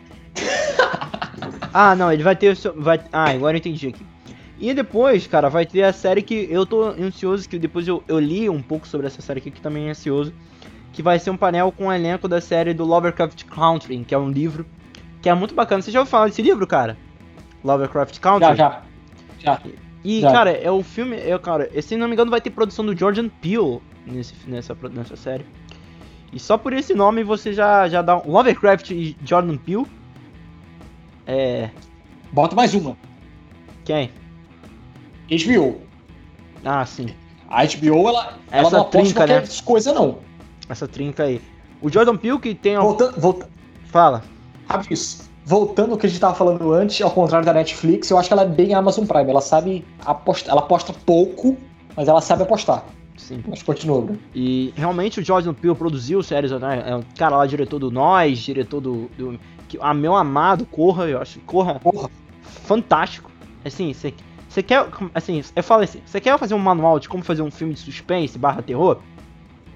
Ah, 1.73 1.95
não, 1.97 2.13
ele 2.13 2.23
vai 2.23 2.37
ter 2.37 2.51
o 2.53 2.57
seu. 2.57 2.75
Vai... 2.81 3.01
Ah, 3.13 3.31
agora 3.31 3.57
eu 3.57 3.59
entendi 3.59 3.89
aqui. 3.89 4.05
E 4.59 4.73
depois, 4.73 5.27
cara, 5.27 5.49
vai 5.49 5.67
ter 5.67 5.83
a 5.83 5.93
série 5.93 6.23
que 6.23 6.47
eu 6.51 6.65
tô 6.65 6.85
ansioso, 6.85 7.49
que 7.49 7.59
depois 7.59 7.89
eu, 7.89 8.03
eu 8.07 8.19
li 8.19 8.49
um 8.49 8.63
pouco 8.63 8.87
sobre 8.87 9.07
essa 9.07 9.21
série 9.21 9.41
aqui, 9.41 9.51
que 9.51 9.61
também 9.61 9.89
é 9.89 9.91
ansioso. 9.91 10.33
Que 10.93 11.03
vai 11.03 11.19
ser 11.19 11.31
um 11.31 11.37
painel 11.37 11.73
com 11.73 11.89
o 11.89 11.93
elenco 11.93 12.29
da 12.29 12.41
série 12.41 12.73
do 12.73 12.85
Lovecraft 12.85 13.45
Country, 13.45 14.05
que 14.05 14.15
é 14.15 14.19
um 14.19 14.31
livro 14.31 14.65
que 15.21 15.29
é 15.29 15.35
muito 15.35 15.55
bacana. 15.55 15.83
Você 15.83 15.91
já 15.91 15.99
ouviu 16.01 16.11
falar 16.11 16.27
desse 16.27 16.41
livro, 16.41 16.67
cara? 16.67 16.97
Lovecraft 17.65 18.21
Country? 18.21 18.49
Já, 18.49 18.55
já. 18.55 18.83
Já. 19.41 19.61
E, 20.05 20.21
Já. 20.21 20.31
cara, 20.31 20.51
é 20.51 20.71
o 20.71 20.83
filme. 20.83 21.17
É, 21.17 21.37
cara, 21.39 21.71
se 21.81 21.97
não 21.97 22.07
me 22.07 22.13
engano, 22.13 22.31
vai 22.31 22.41
ter 22.41 22.51
produção 22.51 22.85
do 22.85 22.97
Jordan 22.97 23.29
Peele 23.29 23.81
nesse, 24.07 24.35
nessa, 24.47 24.77
nessa 24.93 25.17
série. 25.17 25.47
E 26.31 26.39
só 26.39 26.59
por 26.59 26.73
esse 26.73 26.95
nome 26.95 27.25
você 27.25 27.53
já, 27.53 27.89
já 27.89 28.03
dá 28.03 28.19
um. 28.19 28.31
Lovecraft 28.31 28.91
e 28.91 29.17
Jordan 29.25 29.57
Peele. 29.57 29.87
É. 31.27 31.71
Bota 32.31 32.55
mais 32.55 32.75
uma. 32.75 32.97
Quem? 33.85 34.11
HBO. 35.31 35.81
Ah, 36.65 36.85
sim. 36.85 37.09
A 37.49 37.65
HBO, 37.65 38.09
ela, 38.09 38.39
ela 38.51 38.67
Essa 38.67 38.71
não 38.71 38.81
aposta 38.81 38.91
trinca, 38.91 39.15
qualquer 39.21 39.43
né? 39.43 39.49
coisa, 39.65 39.93
não. 39.93 40.19
Essa 40.69 40.89
trinca 40.89 41.25
aí. 41.25 41.41
O 41.81 41.91
Jordan 41.91 42.17
Peele 42.17 42.39
que 42.39 42.55
tem. 42.55 42.79
Voltando, 42.79 43.21
volta, 43.21 43.49
Fala. 43.87 44.23
rápido 44.69 44.93
isso. 44.93 45.31
Voltando 45.45 45.93
ao 45.93 45.99
que 45.99 46.07
a 46.07 46.09
gente 46.09 46.19
tava 46.19 46.35
falando 46.35 46.73
antes, 46.73 47.01
ao 47.03 47.11
contrário 47.11 47.45
da 47.45 47.53
Netflix, 47.53 48.09
eu 48.11 48.17
acho 48.17 48.29
que 48.29 48.33
ela 48.33 48.43
é 48.43 48.49
bem 48.49 48.73
Amazon 48.73 49.05
Prime. 49.05 49.31
Ela 49.31 49.43
sabe 49.43 49.85
apostar. 50.05 50.53
Ela 50.53 50.63
aposta 50.63 50.93
pouco, 51.05 51.57
mas 51.95 52.09
ela 52.09 52.23
sabe 52.23 52.43
apostar. 52.43 52.83
Sim. 53.17 53.45
Mas 53.47 53.63
continua, 53.63 54.01
né? 54.03 54.19
E 54.35 54.73
realmente 54.75 55.21
o 55.21 55.25
Jordan 55.25 55.53
Peele 55.53 55.75
produziu 55.75 56.23
séries, 56.23 56.51
né? 56.51 56.83
É 56.87 56.97
o 56.97 57.05
cara 57.17 57.37
lá, 57.37 57.47
diretor 57.47 57.79
do 57.79 57.91
Nós, 57.91 58.39
diretor 58.39 58.81
do. 58.81 59.11
do 59.17 59.39
ah, 59.81 59.95
meu 59.95 60.17
amado, 60.17 60.65
Corra, 60.67 61.05
eu 61.05 61.21
acho. 61.21 61.39
Corra 61.41 61.79
Porra. 61.79 62.11
fantástico. 62.43 63.31
Assim, 63.65 63.93
você 63.93 64.15
você 64.55 64.63
quer. 64.63 64.87
Assim, 65.15 65.43
eu 65.55 65.63
falo 65.63 65.83
assim, 65.83 66.01
você 66.07 66.21
quer 66.21 66.39
fazer 66.39 66.55
um 66.55 66.59
manual 66.59 66.99
de 67.01 67.09
como 67.09 67.23
fazer 67.25 67.43
um 67.43 67.51
filme 67.51 67.75
de 67.75 67.81
suspense 67.81 68.39
barra 68.39 68.63
terror? 68.63 68.99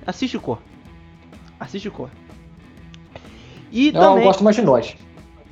Assiste 0.06 0.36
o 0.36 0.40
Cor. 0.40 0.58
Assiste 1.58 1.88
o 1.88 1.92
Cor. 1.92 2.08
E 3.70 3.88
Eu 3.88 3.92
também. 3.94 4.24
gosto 4.24 4.42
mais 4.44 4.56
de 4.56 4.62
nós. 4.62 4.96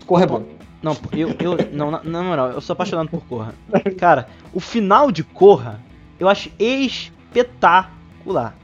Corre 0.06 0.24
é 0.24 0.26
bom. 0.26 0.44
Não, 0.82 0.96
eu, 1.12 1.30
eu 1.40 1.56
não, 1.72 1.90
na, 1.90 2.02
na 2.04 2.22
moral, 2.22 2.50
eu 2.52 2.60
sou 2.60 2.74
apaixonado 2.74 3.08
por 3.08 3.24
Corra. 3.26 3.54
Cara, 3.98 4.28
o 4.54 4.60
final 4.60 5.10
de 5.10 5.24
Corra 5.24 5.80
eu 6.18 6.28
acho 6.28 6.50
espetacular. 6.58 8.56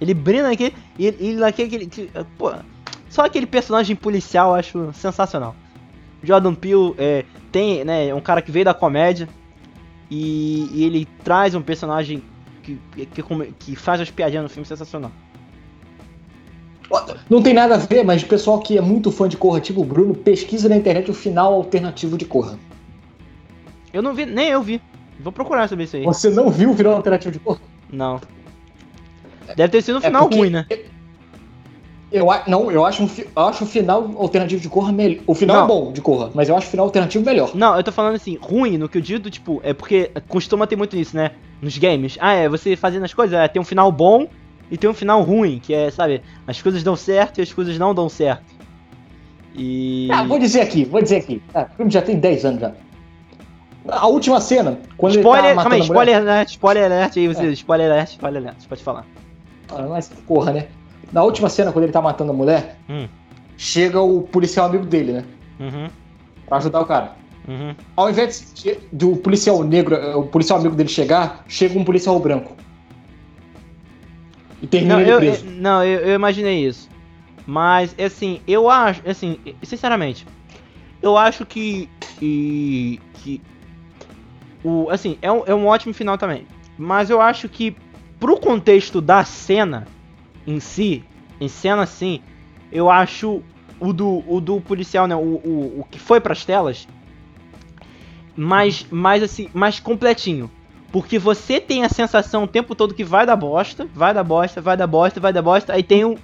Ele 0.00 0.14
brinca 0.14 0.44
naquele. 0.48 0.74
Ele, 0.98 1.16
ele 1.20 1.36
naquele. 1.36 1.86
que- 1.86 2.10
Pô, 2.36 2.52
só 3.08 3.24
aquele 3.24 3.46
personagem 3.46 3.94
policial 3.94 4.50
eu 4.50 4.54
acho 4.56 4.92
sensacional. 4.94 5.54
Jordan 6.22 6.54
Peele 6.54 6.94
é, 6.98 7.24
tem, 7.52 7.84
né, 7.84 8.08
é 8.08 8.14
um 8.14 8.20
cara 8.20 8.42
que 8.42 8.50
veio 8.50 8.64
da 8.64 8.74
comédia 8.74 9.28
e, 10.10 10.68
e 10.72 10.84
ele 10.84 11.06
traz 11.22 11.54
um 11.54 11.62
personagem 11.62 12.22
que, 12.62 12.78
que, 12.92 13.22
que 13.58 13.76
faz 13.76 14.00
as 14.00 14.10
piadinhas 14.10 14.42
no 14.42 14.48
filme 14.48 14.66
sensacional. 14.66 15.12
Não 17.28 17.40
tem 17.40 17.54
nada 17.54 17.76
a 17.76 17.78
ver, 17.78 18.04
mas 18.04 18.22
o 18.22 18.26
pessoal 18.26 18.58
que 18.58 18.76
é 18.76 18.80
muito 18.80 19.12
fã 19.12 19.28
de 19.28 19.36
Corra, 19.36 19.60
tipo 19.60 19.80
o 19.80 19.84
Bruno, 19.84 20.14
pesquisa 20.14 20.68
na 20.68 20.76
internet 20.76 21.10
o 21.10 21.14
final 21.14 21.54
alternativo 21.54 22.18
de 22.18 22.24
Corra. 22.24 22.58
Eu 23.92 24.02
não 24.02 24.12
vi, 24.12 24.26
nem 24.26 24.48
eu 24.48 24.60
vi. 24.60 24.82
Vou 25.20 25.32
procurar 25.32 25.68
saber 25.68 25.84
isso 25.84 25.96
aí. 25.96 26.04
Você 26.04 26.30
não 26.30 26.50
viu 26.50 26.70
o 26.70 26.74
final 26.74 26.94
alternativo 26.94 27.32
de 27.32 27.38
Corra? 27.38 27.60
Não. 27.92 28.20
Deve 29.56 29.68
ter 29.68 29.82
sido 29.82 29.96
um 29.96 29.98
É 29.98 30.06
final 30.06 30.28
ruim, 30.28 30.50
né? 30.50 30.66
Eu, 32.12 32.26
não, 32.48 32.70
eu 32.72 32.84
acho, 32.84 33.04
um, 33.04 33.08
eu 33.36 33.42
acho 33.44 33.62
o 33.62 33.66
final 33.66 34.10
alternativo 34.16 34.60
de 34.60 34.68
Corra 34.68 34.92
melhor. 34.92 35.22
O 35.28 35.34
final 35.34 35.56
Não. 35.56 35.64
é 35.64 35.68
bom 35.68 35.92
de 35.92 36.00
Corra, 36.00 36.30
mas 36.34 36.48
eu 36.48 36.56
acho 36.56 36.66
o 36.66 36.70
final 36.70 36.86
alternativo 36.86 37.24
melhor. 37.24 37.54
Não, 37.54 37.76
eu 37.76 37.84
tô 37.84 37.92
falando 37.92 38.16
assim, 38.16 38.36
ruim 38.40 38.76
no 38.76 38.88
que 38.88 38.98
eu 38.98 39.02
digo, 39.02 39.30
tipo, 39.30 39.60
é 39.62 39.72
porque 39.72 40.10
costuma 40.26 40.66
ter 40.66 40.74
muito 40.74 40.96
isso, 40.96 41.16
né? 41.16 41.30
Nos 41.62 41.78
games. 41.78 42.18
Ah, 42.20 42.32
é, 42.32 42.48
você 42.48 42.74
fazendo 42.74 43.04
as 43.04 43.14
coisas, 43.14 43.38
é, 43.38 43.46
tem 43.46 43.62
um 43.62 43.64
final 43.64 43.92
bom 43.92 44.26
e 44.68 44.76
tem 44.76 44.90
um 44.90 44.94
final 44.94 45.22
ruim, 45.22 45.60
que 45.60 45.72
é, 45.72 45.88
sabe, 45.90 46.20
as 46.48 46.60
coisas 46.60 46.82
dão 46.82 46.96
certo 46.96 47.38
e 47.38 47.42
as 47.42 47.52
coisas 47.52 47.78
não 47.78 47.94
dão 47.94 48.08
certo. 48.08 48.52
E. 49.54 50.08
Ah, 50.10 50.24
vou 50.24 50.38
dizer 50.38 50.62
aqui, 50.62 50.84
vou 50.84 51.00
dizer 51.00 51.16
aqui. 51.16 51.40
Ah, 51.54 51.68
o 51.72 51.76
filme 51.76 51.92
já 51.92 52.02
tem 52.02 52.18
10 52.18 52.44
anos 52.44 52.60
já. 52.60 52.72
A 53.88 54.06
última 54.08 54.40
cena, 54.40 54.78
quando 54.96 55.16
spoiler, 55.16 55.44
ele 55.44 55.54
tá 55.54 55.62
calma 55.62 55.76
aí, 55.76 55.82
spoiler 55.82 56.16
alert, 56.16 56.50
spoiler 56.50 56.84
alert 56.84 57.16
aí, 57.16 57.28
você, 57.28 57.50
spoiler 57.52 57.90
alert, 57.90 58.10
spoiler 58.10 58.42
alert, 58.42 58.68
pode 58.68 58.82
falar. 58.82 59.06
Ah, 59.70 59.82
mas 59.88 60.08
porra, 60.26 60.52
né? 60.52 60.66
Na 61.12 61.22
última 61.22 61.48
cena, 61.48 61.72
quando 61.72 61.84
ele 61.84 61.92
tá 61.92 62.00
matando 62.00 62.30
a 62.30 62.34
mulher, 62.34 62.78
Hum. 62.88 63.08
chega 63.56 64.00
o 64.00 64.22
policial 64.22 64.66
amigo 64.66 64.84
dele, 64.86 65.12
né? 65.12 65.24
Uhum, 65.58 65.88
Pra 66.46 66.58
ajudar 66.58 66.80
o 66.80 66.86
cara. 66.86 67.12
uhum. 67.48 67.74
Ao 67.96 68.08
invés 68.10 68.52
de, 68.54 68.78
do 68.92 69.16
policial 69.16 69.62
negro, 69.64 69.94
eh, 69.94 70.14
o 70.14 70.24
policial 70.24 70.58
amigo 70.58 70.74
dele 70.76 70.88
chegar, 70.88 71.44
chega 71.48 71.78
um 71.78 71.84
policial 71.84 72.18
branco. 72.20 72.56
E 74.62 74.66
termina 74.66 74.94
Não, 74.94 75.00
ele 75.00 75.10
eu, 75.12 75.16
preso. 75.18 75.46
eu- 75.46 75.50
não 75.52 75.82
eu, 75.84 76.00
eu 76.00 76.14
imaginei 76.14 76.64
isso. 76.66 76.88
Mas, 77.46 77.94
assim, 77.98 78.40
eu 78.46 78.68
acho, 78.70 79.00
assim, 79.08 79.38
sinceramente, 79.62 80.26
eu 81.02 81.16
acho 81.16 81.44
que. 81.44 81.88
E, 82.22 83.00
que. 83.14 83.40
O, 84.62 84.88
assim, 84.90 85.16
é 85.22 85.32
um, 85.32 85.42
é 85.46 85.54
um 85.54 85.66
ótimo 85.66 85.94
final 85.94 86.18
também. 86.18 86.46
Mas 86.78 87.08
eu 87.10 87.20
acho 87.20 87.48
que, 87.48 87.74
pro 88.20 88.38
contexto 88.38 89.00
da 89.00 89.24
cena 89.24 89.86
em 90.46 90.60
si, 90.60 91.04
em 91.40 91.48
cena 91.48 91.82
assim, 91.82 92.20
eu 92.70 92.90
acho 92.90 93.42
o 93.78 93.92
do, 93.92 94.22
o 94.26 94.40
do 94.40 94.60
policial, 94.60 95.06
né? 95.06 95.16
O, 95.16 95.18
o, 95.18 95.80
o 95.80 95.86
que 95.90 95.98
foi 95.98 96.20
pras 96.20 96.44
telas, 96.44 96.86
mais, 98.36 98.86
mais 98.90 99.22
assim, 99.22 99.48
mais 99.52 99.80
completinho. 99.80 100.50
Porque 100.92 101.18
você 101.18 101.60
tem 101.60 101.84
a 101.84 101.88
sensação 101.88 102.44
o 102.44 102.48
tempo 102.48 102.74
todo 102.74 102.94
que 102.94 103.04
vai 103.04 103.24
dar 103.24 103.36
bosta, 103.36 103.88
vai 103.94 104.12
dar 104.12 104.24
bosta, 104.24 104.60
vai 104.60 104.76
dar 104.76 104.86
bosta, 104.86 105.20
vai 105.20 105.32
dar 105.32 105.42
bosta, 105.42 105.72
aí 105.72 105.82
tem 105.82 106.04
o, 106.04 106.18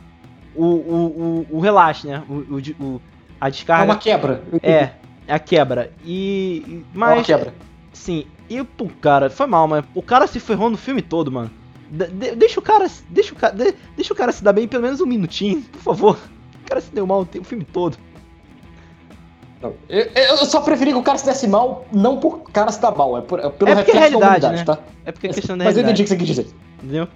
o, 0.54 0.64
o, 0.64 1.46
o, 1.50 1.56
o 1.56 1.60
relaxe, 1.60 2.06
né? 2.06 2.22
O, 2.28 2.84
o, 2.84 3.00
a 3.40 3.48
descarga. 3.48 3.84
É 3.84 3.86
uma 3.86 3.96
quebra. 3.96 4.42
É, 4.62 4.90
é 5.26 5.34
a 5.34 5.38
quebra. 5.38 5.92
E. 6.04 6.82
Mas. 6.92 7.10
É 7.10 7.14
uma 7.14 7.24
quebra. 7.24 7.54
Sim. 7.92 8.26
E, 8.48 8.62
pô, 8.62 8.88
cara, 9.00 9.30
foi 9.30 9.46
mal, 9.46 9.66
mas 9.66 9.84
o 9.94 10.02
cara 10.02 10.26
se 10.26 10.38
ferrou 10.38 10.68
no 10.68 10.76
filme 10.76 11.02
todo, 11.02 11.30
mano. 11.32 11.50
De, 11.90 12.34
deixa 12.34 12.60
o 12.60 12.62
cara. 12.62 12.86
Deixa 13.08 13.32
o 13.32 13.36
cara. 13.36 13.54
De, 13.54 13.74
deixa 13.96 14.12
o 14.12 14.16
cara 14.16 14.32
se 14.32 14.42
dar 14.42 14.52
bem 14.52 14.66
pelo 14.66 14.82
menos 14.82 15.00
um 15.00 15.06
minutinho, 15.06 15.62
por 15.62 15.82
favor. 15.82 16.18
O 16.64 16.68
cara 16.68 16.80
se 16.80 16.90
deu 16.92 17.06
mal 17.06 17.20
o 17.20 17.44
filme 17.44 17.64
todo. 17.64 17.96
Eu, 19.88 20.04
eu, 20.14 20.36
só 20.38 20.60
preferi 20.60 20.92
que 20.92 20.98
o 20.98 21.02
cara 21.02 21.18
se 21.18 21.24
desse 21.24 21.48
mal, 21.48 21.86
não 21.92 22.20
por 22.20 22.50
cara 22.50 22.70
se 22.70 22.80
dar 22.80 22.94
mal, 22.94 23.16
é, 23.18 23.20
por, 23.22 23.40
é 23.40 23.48
pelo 23.48 23.70
é 23.70 23.74
porque 23.76 23.90
é 23.92 23.98
realidade, 23.98 24.48
né? 24.48 24.64
tá? 24.64 24.78
É 25.04 25.10
porque 25.10 25.28
é 25.28 25.32
questão 25.32 25.56
da 25.56 25.64
Mas 25.64 25.74
realidade. 25.74 25.76
Mas 25.76 25.76
eu 25.76 25.82
entendi 25.82 26.02
o 26.02 26.04
que 26.04 26.08
você 26.08 26.16
quis 26.16 26.26
dizer. 26.26 26.54
Entendeu? 26.82 27.08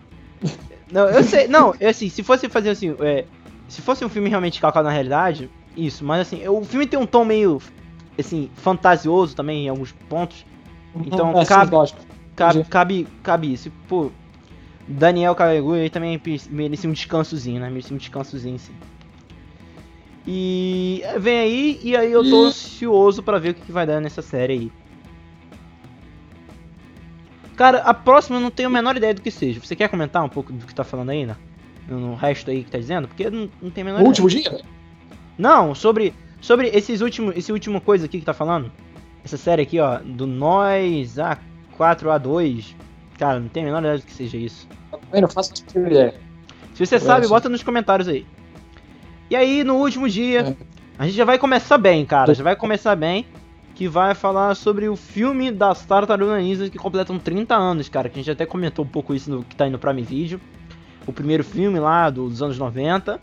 não, 0.90 1.08
eu 1.08 1.22
sei, 1.22 1.48
não, 1.48 1.74
eu, 1.78 1.90
assim, 1.90 2.08
se 2.08 2.22
fosse 2.22 2.48
fazer 2.48 2.70
assim, 2.70 2.96
é, 3.00 3.24
se 3.68 3.82
fosse 3.82 4.04
um 4.04 4.08
filme 4.08 4.28
realmente 4.28 4.60
calcado 4.60 4.88
na 4.88 4.92
realidade, 4.92 5.50
isso, 5.76 6.04
mas 6.04 6.22
assim, 6.22 6.46
o 6.48 6.64
filme 6.64 6.86
tem 6.86 6.98
um 6.98 7.06
tom 7.06 7.24
meio, 7.24 7.60
assim, 8.18 8.50
fantasioso 8.54 9.36
também 9.36 9.66
em 9.66 9.68
alguns 9.68 9.92
pontos, 10.08 10.44
uhum. 10.94 11.02
então 11.06 11.38
é, 11.38 11.44
cabe, 11.44 11.76
sim, 11.76 11.94
cabe, 12.34 12.64
cabe, 12.64 13.08
cabe 13.22 13.52
isso, 13.52 13.70
pô, 13.86 14.10
Daniel 14.90 15.36
Kaguya 15.36 15.82
aí 15.82 15.90
também 15.90 16.20
merecia 16.50 16.90
um 16.90 16.92
descansozinho, 16.92 17.60
né, 17.60 17.68
merecia 17.68 17.94
um 17.94 17.98
descansozinho, 17.98 18.58
sim. 18.58 18.72
E 20.26 21.02
vem 21.18 21.38
aí, 21.38 21.80
e 21.82 21.96
aí 21.96 22.12
eu 22.12 22.28
tô 22.28 22.44
ansioso 22.46 23.22
para 23.22 23.38
ver 23.38 23.50
o 23.50 23.54
que, 23.54 23.62
que 23.62 23.72
vai 23.72 23.86
dar 23.86 24.00
nessa 24.00 24.20
série 24.20 24.52
aí. 24.52 24.72
Cara, 27.56 27.78
a 27.78 27.94
próxima 27.94 28.36
eu 28.36 28.40
não 28.40 28.50
tenho 28.50 28.68
a 28.68 28.72
menor 28.72 28.96
ideia 28.96 29.14
do 29.14 29.22
que 29.22 29.30
seja. 29.30 29.60
Você 29.60 29.76
quer 29.76 29.88
comentar 29.88 30.24
um 30.24 30.28
pouco 30.28 30.52
do 30.52 30.66
que 30.66 30.74
tá 30.74 30.82
falando 30.82 31.10
aí, 31.10 31.24
né? 31.24 31.36
No 31.88 32.14
resto 32.14 32.50
aí 32.50 32.64
que 32.64 32.70
tá 32.70 32.78
dizendo? 32.78 33.06
Porque 33.06 33.30
não, 33.30 33.48
não 33.60 33.70
tem 33.70 33.82
a 33.82 33.84
menor 33.84 34.02
o 34.02 34.06
último 34.06 34.28
dia? 34.28 34.60
Não, 35.38 35.74
sobre, 35.74 36.14
sobre 36.40 36.68
esses 36.68 37.00
últimos, 37.00 37.36
esse 37.36 37.52
último 37.52 37.80
coisa 37.80 38.06
aqui 38.06 38.18
que 38.18 38.24
tá 38.24 38.34
falando. 38.34 38.72
Essa 39.24 39.36
série 39.36 39.62
aqui, 39.62 39.78
ó, 39.78 39.98
do 39.98 40.26
Nós 40.26 41.16
A4A2. 41.78 42.74
Cara, 43.18 43.38
não 43.38 43.48
tem 43.48 43.62
a 43.62 43.66
menor 43.66 43.80
ideia 43.80 43.98
do 43.98 44.04
que 44.04 44.12
seja 44.12 44.36
isso. 44.36 44.66
Eu 45.12 45.22
não 45.22 45.28
faço 45.28 45.52
ideia. 45.74 46.14
Se 46.74 46.86
você 46.86 46.96
eu 46.96 47.00
sabe, 47.00 47.26
bota 47.26 47.48
nos 47.48 47.62
comentários 47.62 48.08
aí. 48.08 48.26
E 49.28 49.36
aí, 49.36 49.62
no 49.62 49.76
último 49.76 50.08
dia, 50.08 50.40
é. 50.40 50.56
a 50.98 51.04
gente 51.04 51.16
já 51.16 51.24
vai 51.24 51.38
começar 51.38 51.78
bem, 51.78 52.04
cara. 52.04 52.34
Já 52.34 52.42
vai 52.42 52.56
começar 52.56 52.96
bem. 52.96 53.26
Que 53.74 53.88
vai 53.88 54.14
falar 54.14 54.54
sobre 54.54 54.88
o 54.88 54.96
filme 54.96 55.50
das 55.50 55.86
Tartarugas 55.86 56.42
Ninja 56.42 56.68
que 56.68 56.76
completam 56.76 57.18
30 57.18 57.54
anos, 57.54 57.88
cara. 57.88 58.08
Que 58.08 58.18
a 58.18 58.22
gente 58.22 58.30
até 58.30 58.44
comentou 58.44 58.84
um 58.84 58.88
pouco 58.88 59.14
isso 59.14 59.30
no 59.30 59.42
que 59.42 59.56
tá 59.56 59.66
indo 59.66 59.78
pra 59.78 59.92
Prime 59.92 60.06
Video. 60.06 60.40
O 61.06 61.12
primeiro 61.12 61.42
filme 61.42 61.78
lá 61.78 62.10
dos 62.10 62.42
anos 62.42 62.58
90. 62.58 63.20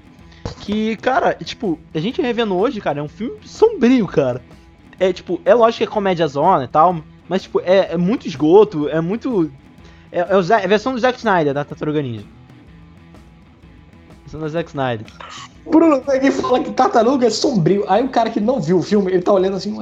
Que, 0.62 0.96
cara, 0.98 1.34
tipo, 1.36 1.80
a 1.94 2.00
gente 2.00 2.22
revendo 2.22 2.56
hoje, 2.56 2.82
cara, 2.82 3.00
é 3.00 3.04
um 3.04 3.08
filme 3.08 3.38
sombrio, 3.44 4.08
cara. 4.08 4.42
É 5.00 5.14
tipo, 5.14 5.40
é 5.46 5.54
lógico 5.54 5.80
que 5.80 5.84
é 5.84 5.88
comédia 5.88 6.28
zona 6.28 6.64
e 6.64 6.68
tal. 6.68 7.04
Mas, 7.28 7.44
tipo, 7.44 7.60
é, 7.60 7.94
é 7.94 7.98
muito 7.98 8.28
esgoto, 8.28 8.88
é 8.90 9.02
muito. 9.02 9.52
É, 10.18 10.22
é, 10.22 10.62
é 10.62 10.64
a 10.66 10.68
versão 10.68 10.94
do 10.94 11.00
Zack 11.00 11.20
Snyder 11.20 11.54
da 11.54 11.64
Tartaruga 11.64 12.02
Ninja. 12.02 12.26
A 14.10 14.22
versão 14.24 14.40
do 14.40 14.50
Zack 14.50 14.70
Snyder. 14.70 15.06
Bruno 15.70 16.02
alguém 16.08 16.32
fala 16.32 16.64
que 16.64 16.72
Tartaruga 16.72 17.28
é 17.28 17.30
sombrio. 17.30 17.86
Aí 17.88 18.04
o 18.04 18.10
cara 18.10 18.32
que 18.32 18.40
não 18.40 18.60
viu 18.60 18.80
o 18.80 18.82
filme, 18.84 19.12
ele 19.12 19.22
tá 19.22 19.32
olhando 19.32 19.58
assim, 19.58 19.78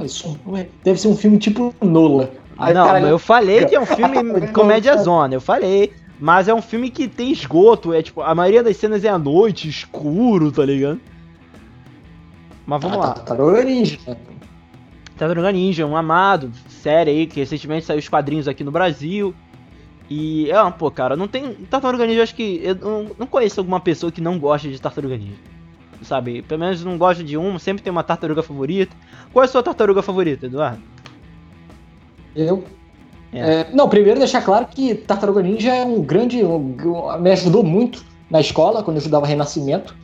ué, 0.48 0.68
deve 0.84 1.00
ser 1.00 1.08
um 1.08 1.16
filme 1.16 1.38
tipo 1.38 1.74
Nola. 1.82 2.32
Aí 2.58 2.74
não, 2.74 2.86
cara, 2.86 3.08
eu 3.08 3.20
falei 3.20 3.66
que 3.66 3.76
é 3.76 3.80
um 3.80 3.86
filme 3.88 4.48
comédia 4.50 4.98
zona, 4.98 5.36
eu 5.36 5.42
falei. 5.42 5.94
Mas 6.20 6.48
é 6.48 6.54
um 6.54 6.62
filme 6.62 6.90
que 6.90 7.08
tem 7.08 7.32
esgoto, 7.32 7.94
é 7.94 8.02
tipo, 8.02 8.22
a 8.22 8.34
maioria 8.34 8.64
das 8.64 8.78
cenas 8.78 9.04
é 9.04 9.10
à 9.10 9.18
noite, 9.18 9.68
escuro, 9.68 10.50
tá 10.52 10.66
ligado? 10.66 11.00
Mas 12.66 12.82
vamos 12.82 12.98
ah, 12.98 13.02
lá. 13.02 13.14
Tartaruga 13.14 13.64
Ninja. 13.64 14.00
Tartaruga 15.18 15.52
Ninja, 15.52 15.86
um 15.86 15.96
amado, 15.96 16.52
série 16.70 17.12
aí, 17.12 17.28
que 17.28 17.42
recentemente 17.42 17.86
saiu 17.86 18.00
os 18.00 18.08
quadrinhos 18.08 18.48
aqui 18.48 18.64
no 18.64 18.72
Brasil. 18.72 19.36
E, 20.10 20.52
é, 20.52 20.72
pô, 20.72 20.92
cara, 20.92 21.16
não 21.16 21.28
tem. 21.28 21.54
Tartaruga 21.54 22.06
Ninja, 22.06 22.24
acho 22.24 22.36
que. 22.36 22.62
Eu 22.64 23.16
não 23.18 23.28
conheço 23.28 23.60
alguma 23.60 23.80
pessoa 23.80 24.12
que 24.12 24.22
não 24.22 24.38
gosta 24.40 24.70
de 24.70 24.80
Tartaruga 24.80 25.18
Ninja 25.18 25.56
sabe? 26.02 26.42
Pelo 26.44 26.60
menos 26.60 26.84
não 26.84 26.98
gosto 26.98 27.24
de 27.24 27.38
uma, 27.38 27.60
sempre 27.60 27.84
tem 27.84 27.92
uma 27.92 28.04
tartaruga 28.04 28.44
favorita. 28.44 28.96
Qual 29.34 29.44
é 29.44 29.46
a 29.46 29.50
sua 29.50 29.64
tartaruga 29.64 30.02
favorita, 30.02 30.46
Eduardo? 30.46 30.82
Eu? 32.36 32.64
É. 33.34 33.62
É, 33.62 33.68
não, 33.74 33.90
primeiro 33.90 34.20
deixar 34.20 34.42
claro 34.42 34.68
que 34.68 34.96
Tartaruga 34.96 35.42
Ninja 35.42 35.74
é 35.74 35.84
um 35.84 36.02
grande. 36.02 36.44
Um, 36.44 36.76
me 37.20 37.32
ajudou 37.32 37.64
muito 37.64 38.06
na 38.30 38.40
escola, 38.40 38.84
quando 38.84 38.98
eu 38.98 39.00
estudava 39.00 39.26
Renascimento. 39.26 39.96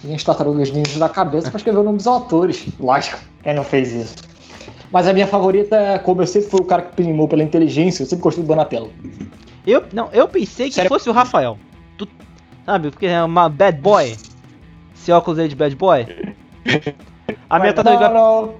Tinha 0.00 0.16
as 0.16 0.24
tartarugas 0.24 0.70
ninjas 0.70 0.96
na 0.96 1.08
cabeça 1.08 1.50
para 1.50 1.58
escrever 1.58 1.80
o 1.80 1.82
nome 1.82 1.98
dos 1.98 2.06
autores. 2.06 2.66
Lógico, 2.78 3.18
quem 3.42 3.54
não 3.54 3.64
fez 3.64 3.92
isso? 3.92 4.14
Mas 4.96 5.06
a 5.06 5.12
minha 5.12 5.26
favorita, 5.26 6.00
como 6.02 6.22
eu 6.22 6.26
sempre 6.26 6.48
fui 6.48 6.60
o 6.60 6.64
cara 6.64 6.80
que 6.80 6.94
primou 6.94 7.28
pela 7.28 7.42
inteligência, 7.42 8.02
eu 8.02 8.06
sempre 8.06 8.22
gostei 8.22 8.42
do 8.42 8.46
Donatello. 8.48 8.90
Eu, 9.66 9.84
não, 9.92 10.08
eu 10.10 10.26
pensei 10.26 10.68
que 10.68 10.74
Sério? 10.74 10.88
fosse 10.88 11.10
o 11.10 11.12
Rafael. 11.12 11.58
Tu, 11.98 12.08
sabe, 12.64 12.90
porque 12.90 13.04
é 13.04 13.22
uma 13.22 13.46
bad 13.46 13.78
boy. 13.78 14.16
Esse 14.94 15.12
óculos 15.12 15.38
aí 15.38 15.48
de 15.48 15.54
bad 15.54 15.76
boy? 15.76 16.06
A 17.50 17.58
minha 17.58 17.74
tartaruga. 17.74 18.08
Não, 18.08 18.14
não. 18.46 18.54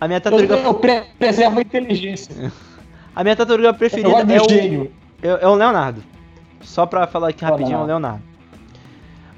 A 0.00 0.08
minha 0.08 0.20
tartaruga. 0.20 0.56
Eu, 0.56 0.64
eu 0.64 0.74
preservo 1.16 1.60
a 1.60 1.62
inteligência. 1.62 2.52
A 3.14 3.22
minha 3.22 3.36
tartaruga 3.36 3.72
preferida 3.72 4.10
é 4.34 4.42
o. 4.42 4.90
É, 5.22 5.44
é 5.44 5.46
o 5.46 5.54
Leonardo. 5.54 6.02
Só 6.62 6.86
pra 6.86 7.06
falar 7.06 7.28
aqui 7.28 7.44
rapidinho, 7.44 7.78
é 7.78 7.82
o 7.82 7.86
Leonardo. 7.86 8.22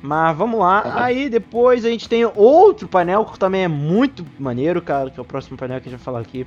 Mas 0.02 0.36
vamos 0.36 0.58
lá. 0.58 0.82
Uhum. 0.84 0.92
Aí 0.94 1.28
depois 1.28 1.84
a 1.84 1.90
gente 1.90 2.08
tem 2.08 2.24
outro 2.24 2.88
painel 2.88 3.24
que 3.24 3.38
também 3.38 3.64
é 3.64 3.68
muito 3.68 4.26
maneiro, 4.38 4.80
cara. 4.80 5.10
Que 5.10 5.18
é 5.18 5.22
o 5.22 5.26
próximo 5.26 5.56
painel 5.56 5.80
que 5.80 5.88
a 5.88 5.90
gente 5.90 5.98
vai 5.98 6.04
falar 6.04 6.20
aqui. 6.20 6.46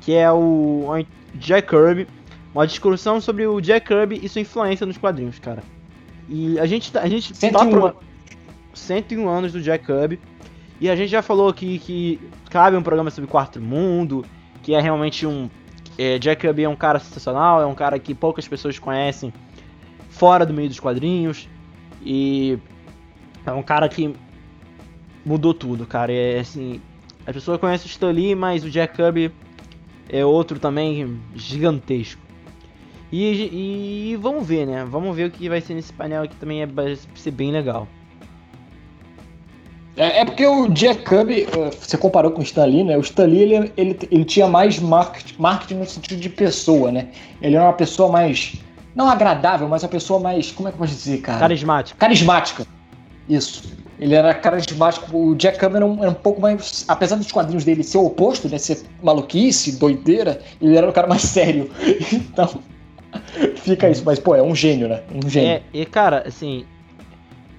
Que 0.00 0.14
é 0.14 0.30
o 0.30 1.04
Jack 1.34 1.68
Kirby. 1.68 2.06
Uma 2.54 2.66
discussão 2.66 3.20
sobre 3.20 3.46
o 3.46 3.60
Jack 3.60 3.86
Kirby 3.86 4.20
e 4.22 4.28
sua 4.28 4.42
influência 4.42 4.86
nos 4.86 4.98
quadrinhos, 4.98 5.38
cara. 5.38 5.62
E 6.28 6.58
a 6.58 6.66
gente, 6.66 6.92
tá, 6.92 7.00
a 7.00 7.08
gente 7.08 7.34
101. 7.36 7.52
tá 7.52 7.66
pro... 7.66 7.96
101 8.74 9.28
anos 9.28 9.52
do 9.52 9.60
Jack 9.60 9.84
Kirby. 9.86 10.20
E 10.80 10.88
a 10.90 10.96
gente 10.96 11.10
já 11.10 11.22
falou 11.22 11.48
aqui 11.48 11.78
que 11.78 12.20
cabe 12.50 12.76
um 12.76 12.82
programa 12.82 13.10
sobre 13.10 13.30
Quarto 13.30 13.60
Mundo, 13.60 14.24
que 14.62 14.74
é 14.74 14.80
realmente 14.80 15.26
um. 15.26 15.48
É, 15.98 16.18
Jack 16.18 16.40
Kirby 16.40 16.64
é 16.64 16.68
um 16.68 16.76
cara 16.76 16.98
sensacional, 16.98 17.60
é 17.60 17.66
um 17.66 17.74
cara 17.74 17.98
que 17.98 18.14
poucas 18.14 18.48
pessoas 18.48 18.78
conhecem 18.78 19.32
fora 20.08 20.44
do 20.46 20.52
meio 20.52 20.68
dos 20.68 20.80
quadrinhos. 20.80 21.48
E 22.04 22.58
é 23.46 23.52
um 23.52 23.62
cara 23.62 23.88
que 23.88 24.14
mudou 25.24 25.54
tudo, 25.54 25.86
cara. 25.86 26.12
É 26.12 26.40
assim. 26.40 26.80
A 27.26 27.32
pessoa 27.32 27.58
conhece 27.58 27.86
o 27.86 27.88
Stan 27.88 28.10
Lee, 28.10 28.34
mas 28.34 28.64
o 28.64 28.70
Jack 28.70 28.96
Kirby 28.96 29.32
é 30.08 30.24
outro 30.24 30.58
também 30.58 31.20
gigantesco. 31.34 32.20
E, 33.12 34.12
e, 34.12 34.16
vamos 34.16 34.46
ver, 34.46 34.66
né? 34.66 34.84
Vamos 34.84 35.14
ver 35.14 35.28
o 35.28 35.30
que 35.30 35.48
vai 35.48 35.60
ser 35.60 35.74
nesse 35.74 35.92
painel 35.92 36.22
aqui 36.22 36.34
também 36.36 36.62
é, 36.62 36.66
vai 36.66 36.96
ser 37.14 37.30
bem 37.30 37.52
legal. 37.52 37.86
É, 39.96 40.20
é, 40.20 40.24
porque 40.24 40.46
o 40.46 40.68
Jack 40.68 41.04
Kirby, 41.04 41.42
eh, 41.42 41.70
você 41.78 41.98
comparou 41.98 42.30
com 42.30 42.40
o 42.40 42.42
Stan 42.42 42.64
Lee, 42.64 42.82
né? 42.82 42.96
O 42.96 43.02
Stan 43.02 43.26
Lee, 43.26 43.42
ele, 43.42 43.72
ele, 43.76 43.98
ele 44.10 44.24
tinha 44.24 44.48
mais 44.48 44.78
marketing, 44.78 45.34
marketing 45.38 45.74
no 45.74 45.86
sentido 45.86 46.18
de 46.18 46.30
pessoa, 46.30 46.90
né? 46.90 47.08
Ele 47.42 47.56
era 47.56 47.66
uma 47.66 47.74
pessoa 47.74 48.10
mais, 48.10 48.54
não 48.94 49.10
agradável, 49.10 49.68
mas 49.68 49.82
uma 49.82 49.90
pessoa 49.90 50.18
mais, 50.18 50.50
como 50.50 50.68
é 50.68 50.72
que 50.72 50.76
eu 50.76 50.78
posso 50.78 50.94
dizer, 50.94 51.20
cara? 51.20 51.40
Carismática. 51.40 51.98
Carismática, 51.98 52.66
isso. 53.34 53.62
Ele 53.98 54.14
era 54.14 54.34
carismático, 54.34 55.16
o 55.16 55.34
Jack 55.36 55.58
Kirby 55.58 55.76
era 55.76 55.86
um, 55.86 56.14
pouco 56.14 56.40
mais, 56.40 56.84
apesar 56.88 57.16
dos 57.16 57.30
quadrinhos 57.30 57.64
dele 57.64 57.84
ser 57.84 57.98
o 57.98 58.06
oposto, 58.06 58.48
né? 58.48 58.58
Ser 58.58 58.82
maluquice, 59.02 59.78
doideira, 59.78 60.40
ele 60.60 60.76
era 60.76 60.88
um 60.88 60.92
cara 60.92 61.06
mais 61.06 61.22
sério. 61.22 61.70
Então, 62.12 62.60
fica 63.56 63.88
isso. 63.88 64.02
Mas, 64.04 64.18
pô, 64.18 64.34
é 64.34 64.42
um 64.42 64.54
gênio, 64.54 64.88
né? 64.88 65.02
Um 65.14 65.28
gênio. 65.28 65.50
É, 65.50 65.62
e 65.72 65.86
cara, 65.86 66.24
assim, 66.26 66.64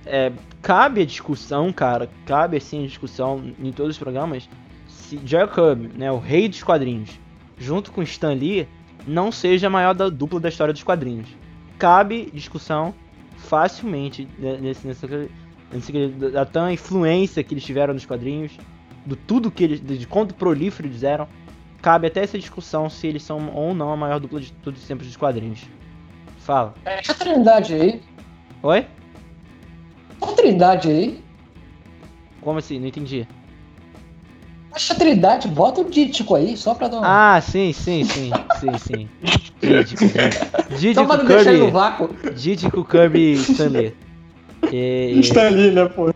é, 0.06 0.32
cabe 0.62 1.02
a 1.02 1.06
discussão, 1.06 1.72
cara, 1.72 2.10
cabe 2.26 2.58
assim 2.58 2.84
a 2.84 2.88
discussão 2.88 3.42
em 3.58 3.72
todos 3.72 3.96
os 3.96 4.00
programas, 4.00 4.50
se 4.88 5.20
Jacob, 5.26 5.92
né, 5.96 6.12
o 6.12 6.18
rei 6.18 6.50
dos 6.50 6.64
quadrinhos, 6.64 7.10
junto 7.58 7.92
com 7.92 8.02
Stan 8.04 8.34
Lee, 8.34 8.68
não 9.08 9.32
seja 9.32 9.68
a 9.68 9.70
maior 9.70 9.94
da 9.94 10.10
dupla 10.10 10.40
da 10.40 10.50
história 10.50 10.74
dos 10.74 10.84
quadrinhos. 10.84 11.28
Cabe 11.78 12.30
discussão 12.34 12.94
facilmente 13.38 14.28
nesse, 14.40 14.88
nesse 14.88 15.30
da 16.32 16.46
tão 16.46 16.72
influência 16.72 17.44
que 17.44 17.54
eles 17.54 17.64
tiveram 17.64 17.94
nos 17.94 18.06
quadrinhos, 18.06 18.52
do 19.06 19.16
tudo 19.16 19.52
que 19.52 19.64
eles, 19.64 19.82
de 19.82 20.08
quanto 20.08 20.34
prolífero 20.34 20.88
eles 20.88 21.04
eram, 21.04 21.28
cabe 21.82 22.08
até 22.08 22.24
essa 22.24 22.38
discussão 22.38 22.90
se 22.90 23.08
eles 23.08 23.24
são 23.24 23.50
ou 23.54 23.74
não 23.74 23.92
a 23.92 23.98
maior 23.98 24.20
dupla 24.20 24.40
de 24.40 24.52
todos 24.54 24.82
os 24.82 24.88
tempos 24.88 25.08
dos 25.08 25.18
quadrinhos. 25.18 25.62
Fala. 26.40 26.74
Fecha 26.84 27.12
a 27.12 27.16
trindade 27.16 27.74
aí. 27.74 28.02
Oi? 28.62 28.86
A 30.22 30.28
trindade 30.28 30.90
aí. 30.90 31.24
Como 32.42 32.60
assim? 32.60 32.80
Não 32.80 32.88
entendi. 32.88 33.28
Fecha 34.74 34.94
a 34.94 34.96
trindade, 34.96 35.48
bota 35.48 35.82
o 35.82 35.90
Dítico 35.90 36.36
aí, 36.36 36.58
só 36.58 36.74
pra 36.74 36.88
dar 36.88 36.98
uma... 36.98 37.36
Ah, 37.36 37.42
sim, 37.42 37.72
sim, 37.74 38.04
sim, 38.04 38.32
sim, 38.60 38.78
sim. 38.78 39.10
Dítico, 39.62 40.06
Dítico, 40.78 40.94
Só 40.96 41.06
pra 41.06 41.18
não 41.18 41.26
deixar 41.26 41.54
ele 41.54 41.60
no 41.60 41.66
Kirby, 41.66 41.72
vácuo. 41.72 42.10
Dítico, 42.34 42.86
Kirby, 42.86 43.34
Stanley. 43.34 43.96
E- 44.72 45.20
Está 45.20 45.48
ali, 45.48 45.72
né, 45.72 45.86
pô? 45.86 46.10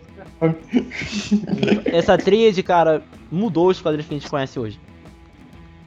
essa 1.91 2.17
tríade, 2.17 2.61
cara, 2.63 3.01
mudou 3.31 3.69
os 3.69 3.81
quadrinhos 3.81 4.07
que 4.07 4.15
a 4.15 4.19
gente 4.19 4.29
conhece 4.29 4.59
hoje. 4.59 4.79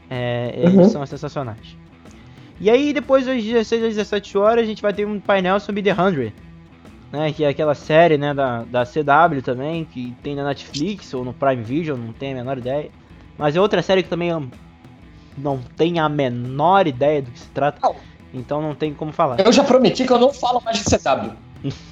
É, 0.08 0.52
eles 0.56 0.74
Uhum. 0.74 0.88
são 0.88 1.06
sensacionais. 1.06 1.76
E 2.61 2.68
aí, 2.68 2.92
depois 2.92 3.26
das 3.26 3.42
16 3.42 3.82
às 3.84 3.94
17 3.94 4.36
horas, 4.36 4.64
a 4.64 4.66
gente 4.66 4.82
vai 4.82 4.92
ter 4.92 5.06
um 5.06 5.20
painel 5.20 5.58
sobre 5.61 5.82
The 5.82 5.94
100. 5.94 6.32
Né, 7.12 7.32
que 7.32 7.42
é 7.42 7.48
aquela 7.48 7.74
série 7.74 8.16
né, 8.16 8.32
da, 8.32 8.62
da 8.62 8.84
CW 8.84 9.42
também, 9.42 9.84
que 9.84 10.14
tem 10.22 10.36
na 10.36 10.44
Netflix 10.44 11.12
ou 11.12 11.24
no 11.24 11.32
Prime 11.32 11.62
Video, 11.62 11.96
não 11.96 12.12
tenho 12.12 12.34
a 12.36 12.38
menor 12.38 12.58
ideia. 12.58 12.88
Mas 13.36 13.56
é 13.56 13.61
outra 13.61 13.82
série 13.82 14.04
que 14.04 14.08
também 14.08 14.30
não 15.36 15.58
tenho 15.76 16.00
a 16.04 16.08
menor 16.08 16.86
ideia 16.86 17.20
do 17.22 17.30
que 17.32 17.40
se 17.40 17.48
trata. 17.48 17.80
Não. 17.82 17.96
Então 18.32 18.62
não 18.62 18.76
tem 18.76 18.94
como 18.94 19.11
falar. 19.11 19.40
Eu 19.40 19.52
já 19.52 19.64
prometi 19.64 20.04
que 20.06 20.12
eu 20.12 20.20
não 20.20 20.32
falo 20.32 20.61
mais 20.64 20.78
de 20.78 20.84
CW. 20.84 21.32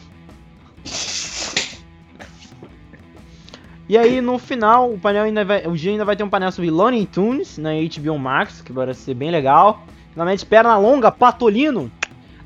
E 3.89 3.97
aí 3.97 4.21
no 4.21 4.39
final, 4.39 4.93
o 4.93 4.99
painel 4.99 5.25
ainda 5.25 5.45
vai, 5.45 5.67
o 5.67 5.75
dia 5.75 5.93
ainda 5.93 6.05
vai 6.05 6.15
ter 6.15 6.23
um 6.23 6.29
painel 6.29 6.53
sobre 6.53 6.71
Looney 6.71 7.07
Tunes 7.07 7.57
na 7.57 7.71
HBO 7.71 8.19
Max, 8.19 8.61
que 8.61 8.73
parece 8.73 9.01
ser 9.01 9.15
bem 9.15 9.31
legal. 9.31 9.83
Finalmente 10.13 10.45
perna 10.45 10.77
longa, 10.77 11.11
Patolino. 11.11 11.91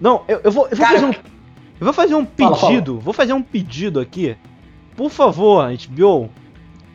Não, 0.00 0.22
eu, 0.28 0.40
eu 0.44 0.52
vou, 0.52 0.68
eu 0.68 0.76
vou 0.76 0.86
Cara, 0.86 1.00
fazer 1.00 1.06
um 1.06 1.32
eu 1.82 1.84
vou 1.84 1.92
fazer 1.92 2.14
um 2.14 2.24
Fala, 2.24 2.56
pedido, 2.56 3.00
vou 3.00 3.12
fazer 3.12 3.32
um 3.32 3.42
pedido 3.42 3.98
aqui. 3.98 4.36
Por 4.96 5.10
favor, 5.10 5.66
HBO, 5.88 6.30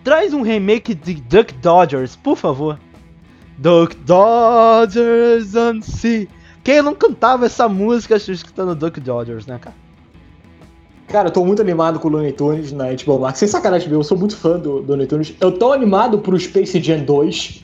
traz 0.01 0.33
um 0.33 0.41
remake 0.41 0.95
de 0.95 1.15
Duck 1.15 1.53
Dodgers, 1.55 2.15
por 2.15 2.37
favor. 2.37 2.79
Duck 3.57 3.93
Dodgers 3.97 5.55
on 5.55 5.81
Sea. 5.81 6.25
Quem 6.63 6.81
não 6.81 6.95
cantava 6.95 7.47
essa 7.47 7.67
música 7.67 8.15
escutando 8.15 8.73
Duck 8.75 9.01
Dodgers, 9.01 9.45
né, 9.45 9.59
cara? 9.59 9.75
Cara, 11.07 11.29
eu 11.29 11.31
tô 11.31 11.45
muito 11.45 11.61
animado 11.61 11.99
com 11.99 12.09
o 12.09 12.11
Looney 12.11 12.33
Tunes 12.33 12.71
na 12.73 12.85
HBO 12.91 13.19
Max. 13.19 13.39
Sem 13.39 13.47
sacanagem, 13.47 13.87
meu, 13.87 13.99
eu 13.99 14.03
sou 14.03 14.17
muito 14.17 14.35
fã 14.35 14.59
do, 14.59 14.81
do 14.81 14.91
Looney 14.91 15.07
Tunes. 15.07 15.33
Eu 15.39 15.53
tô 15.53 15.71
animado 15.71 16.19
pro 16.19 16.37
Space 16.37 16.81
Jam 16.81 17.03
2. 17.03 17.63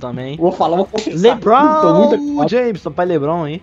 Também. 0.00 0.36
Vou 0.36 0.50
falar, 0.50 0.78
vou 0.78 0.86
confessar. 0.86 1.34
LeBron. 1.34 2.48
James, 2.48 2.82
papai 2.82 3.06
LeBron 3.06 3.44
aí. 3.44 3.62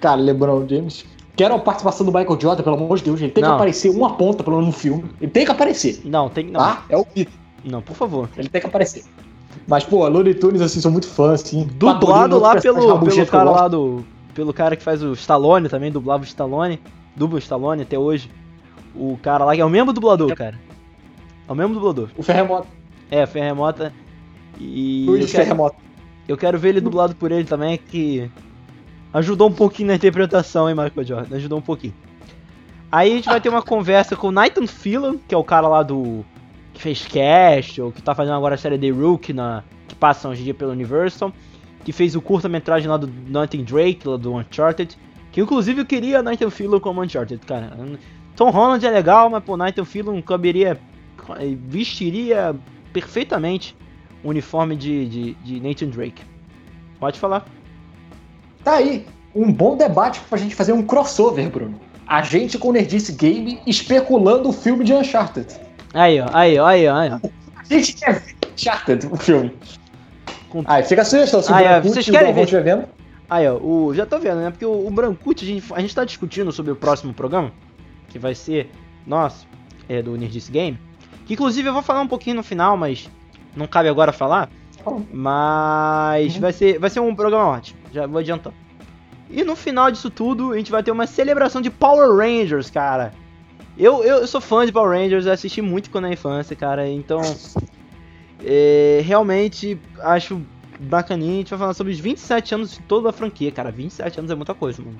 Cara, 0.00 0.20
LeBron 0.20 0.66
James. 0.68 1.04
Quero 1.34 1.54
a 1.54 1.58
participação 1.58 2.04
do 2.06 2.12
Michael 2.12 2.38
Jordan, 2.40 2.62
pelo 2.62 2.76
amor 2.76 2.98
de 2.98 3.04
Deus. 3.04 3.20
Ele 3.20 3.30
tem 3.30 3.42
Não. 3.42 3.50
que 3.50 3.54
aparecer 3.56 3.90
uma 3.90 4.14
ponta, 4.14 4.44
pelo 4.44 4.56
menos 4.56 4.74
no 4.74 4.80
filme. 4.80 5.04
Ele 5.20 5.30
tem 5.30 5.44
que 5.44 5.50
aparecer, 5.52 6.00
Não, 6.04 6.28
tem 6.28 6.46
não. 6.46 6.60
tá? 6.60 6.84
É 6.88 6.96
o 6.96 7.04
que. 7.04 7.28
Não, 7.64 7.80
por 7.82 7.96
favor. 7.96 8.28
Ele 8.36 8.48
tem 8.48 8.60
que 8.60 8.66
aparecer. 8.66 9.04
Mas, 9.66 9.84
pô, 9.84 10.06
Looney 10.08 10.34
Tunes, 10.34 10.60
assim, 10.60 10.80
sou 10.80 10.90
muito 10.90 11.08
fã, 11.08 11.32
assim. 11.32 11.64
Dublado 11.74 12.38
lá 12.38 12.60
pelo, 12.60 12.98
pelo 12.98 13.10
que 13.10 13.26
cara 13.26 13.50
lá 13.50 13.68
do. 13.68 14.04
Pelo 14.34 14.52
cara 14.52 14.76
que 14.76 14.82
faz 14.82 15.02
o 15.02 15.12
Stallone 15.12 15.68
também, 15.68 15.90
dublava 15.90 16.22
o 16.22 16.26
Stallone. 16.26 16.80
Dubla 17.18 17.36
o 17.36 17.38
Stallone 17.38 17.82
até 17.82 17.98
hoje. 17.98 18.30
O 18.94 19.18
cara 19.22 19.44
lá 19.44 19.54
que 19.54 19.60
é 19.60 19.64
o 19.64 19.68
mesmo 19.68 19.92
dublador, 19.92 20.34
cara. 20.34 20.58
É 21.46 21.52
o 21.52 21.54
mesmo 21.54 21.74
dublador. 21.74 22.08
O 22.16 22.22
Ferremoto. 22.22 22.68
É, 23.10 23.26
Ferremota. 23.26 23.92
E. 24.58 25.06
Eu 25.06 25.12
Luiz 25.12 25.30
quero, 25.30 25.44
Ferremoto. 25.44 25.76
eu 26.26 26.36
quero 26.36 26.58
ver 26.58 26.70
ele 26.70 26.80
dublado 26.80 27.14
por 27.14 27.32
ele 27.32 27.44
também, 27.44 27.78
que. 27.78 28.30
Ajudou 29.12 29.48
um 29.48 29.52
pouquinho 29.52 29.88
na 29.88 29.94
interpretação, 29.94 30.68
hein, 30.68 30.74
Michael 30.74 31.06
Jordan? 31.06 31.36
Ajudou 31.36 31.58
um 31.58 31.62
pouquinho. 31.62 31.94
Aí 32.92 33.12
a 33.12 33.16
gente 33.16 33.28
vai 33.28 33.40
ter 33.40 33.48
uma 33.48 33.62
conversa 33.62 34.14
com 34.14 34.28
o 34.28 34.32
Nathan 34.32 34.66
Fillion, 34.66 35.16
que 35.26 35.34
é 35.34 35.38
o 35.38 35.44
cara 35.44 35.66
lá 35.68 35.82
do. 35.82 36.24
que 36.74 36.82
fez 36.82 37.06
Cast, 37.06 37.80
ou 37.80 37.90
que 37.90 38.02
tá 38.02 38.14
fazendo 38.14 38.36
agora 38.36 38.54
a 38.54 38.58
série 38.58 38.78
The 38.78 38.90
Rook, 38.90 39.32
na, 39.32 39.62
que 39.86 39.94
passa 39.94 40.28
hoje 40.28 40.42
em 40.42 40.44
dia 40.44 40.54
pelo 40.54 40.72
Universal. 40.72 41.32
Que 41.84 41.92
fez 41.92 42.14
o 42.14 42.20
curta-metragem 42.20 42.88
lá 42.88 42.98
do 42.98 43.10
Nathan 43.28 43.62
Drake, 43.62 44.06
lá 44.06 44.16
do 44.16 44.34
Uncharted. 44.34 44.98
Que 45.38 45.42
inclusive 45.42 45.82
eu 45.82 45.86
queria 45.86 46.20
Nathan 46.20 46.50
Fillion 46.50 46.80
como 46.80 47.00
Uncharted, 47.00 47.40
cara. 47.46 47.70
Tom 48.34 48.50
Holland 48.50 48.84
é 48.84 48.90
legal, 48.90 49.30
mas 49.30 49.44
pô, 49.44 49.56
Nathan 49.56 49.84
Fillion 49.84 50.20
caberia. 50.20 50.76
vestiria 51.68 52.56
perfeitamente 52.92 53.76
o 54.24 54.30
uniforme 54.30 54.74
de, 54.74 55.06
de, 55.06 55.34
de 55.34 55.60
Nathan 55.60 55.90
Drake. 55.90 56.24
Pode 56.98 57.20
falar. 57.20 57.46
Tá 58.64 58.78
aí. 58.78 59.06
Um 59.32 59.52
bom 59.52 59.76
debate 59.76 60.18
pra 60.28 60.36
gente 60.36 60.56
fazer 60.56 60.72
um 60.72 60.82
crossover, 60.82 61.48
Bruno. 61.48 61.80
A 62.04 62.20
gente 62.20 62.58
com 62.58 62.70
o 62.70 62.72
Nerdice 62.72 63.12
Game 63.12 63.60
especulando 63.64 64.48
o 64.48 64.52
filme 64.52 64.82
de 64.84 64.92
Uncharted. 64.92 65.54
Aí, 65.94 66.20
ó, 66.20 66.26
aí, 66.32 66.58
ó, 66.58 66.66
aí, 66.66 66.88
ó, 66.88 66.96
aí, 66.96 67.10
ó. 67.12 67.20
A 67.54 67.62
gente 67.62 67.92
quer 67.92 68.14
ver 68.14 68.34
Uncharted, 68.54 69.06
o 69.08 69.16
filme. 69.16 69.52
Com- 70.48 70.64
Aí, 70.66 70.82
fica 70.82 71.02
a 71.02 71.04
sugestão. 71.04 71.40
Se 71.40 71.52
o 71.52 71.54
é, 71.54 71.62
Brancucci 71.62 71.94
vocês 71.94 72.10
querem 72.10 72.34
ver? 72.34 72.64
vendo, 72.64 72.88
Aí, 73.30 73.46
ó, 73.46 73.56
o, 73.56 73.94
já 73.94 74.06
tô 74.06 74.18
vendo, 74.18 74.36
né? 74.40 74.50
Porque 74.50 74.64
o, 74.64 74.86
o 74.86 74.90
Brancucci, 74.90 75.44
a 75.44 75.48
gente, 75.48 75.74
a 75.74 75.80
gente 75.80 75.94
tá 75.94 76.04
discutindo 76.04 76.50
sobre 76.50 76.72
o 76.72 76.76
próximo 76.76 77.12
programa, 77.12 77.52
que 78.08 78.18
vai 78.18 78.34
ser 78.34 78.70
nosso, 79.06 79.46
é 79.88 80.00
do 80.00 80.16
Nerdice 80.16 80.50
Game. 80.50 80.78
Que 81.26 81.34
inclusive 81.34 81.68
eu 81.68 81.72
vou 81.74 81.82
falar 81.82 82.00
um 82.00 82.08
pouquinho 82.08 82.36
no 82.36 82.42
final, 82.42 82.76
mas 82.76 83.08
não 83.54 83.66
cabe 83.66 83.88
agora 83.88 84.12
falar. 84.12 84.48
Mas 85.12 86.34
Uhum. 86.36 86.40
vai 86.40 86.52
ser, 86.52 86.78
vai 86.78 86.88
ser 86.88 87.00
um 87.00 87.14
programa 87.14 87.46
ótimo, 87.48 87.78
já 87.92 88.06
vou 88.06 88.18
adiantar. 88.18 88.52
E 89.30 89.44
no 89.44 89.54
final 89.54 89.90
disso 89.90 90.08
tudo, 90.08 90.52
a 90.52 90.56
gente 90.56 90.70
vai 90.70 90.82
ter 90.82 90.90
uma 90.90 91.06
celebração 91.06 91.60
de 91.60 91.68
Power 91.68 92.16
Rangers, 92.16 92.70
cara. 92.70 93.12
Eu, 93.76 94.02
eu, 94.02 94.18
eu 94.20 94.26
sou 94.26 94.40
fã 94.40 94.64
de 94.64 94.72
Power 94.72 94.98
Rangers, 94.98 95.26
eu 95.26 95.32
assisti 95.32 95.60
muito 95.60 95.90
quando 95.90 96.04
na 96.04 96.12
infância, 96.12 96.56
cara, 96.56 96.88
então. 96.88 97.20
é, 98.44 99.02
realmente 99.04 99.78
acho 100.00 100.40
bacaninha. 100.78 101.34
A 101.34 101.36
gente 101.38 101.50
vai 101.50 101.58
falar 101.58 101.74
sobre 101.74 101.92
os 101.92 101.98
27 102.00 102.54
anos 102.54 102.70
de 102.72 102.80
toda 102.80 103.10
a 103.10 103.12
franquia, 103.12 103.50
cara. 103.52 103.70
27 103.70 104.18
anos 104.20 104.30
é 104.30 104.34
muita 104.34 104.54
coisa, 104.54 104.82
mano. 104.82 104.98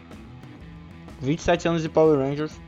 27 1.21 1.69
anos 1.69 1.83
de 1.83 1.89
Power 1.89 2.19
Rangers. 2.19 2.59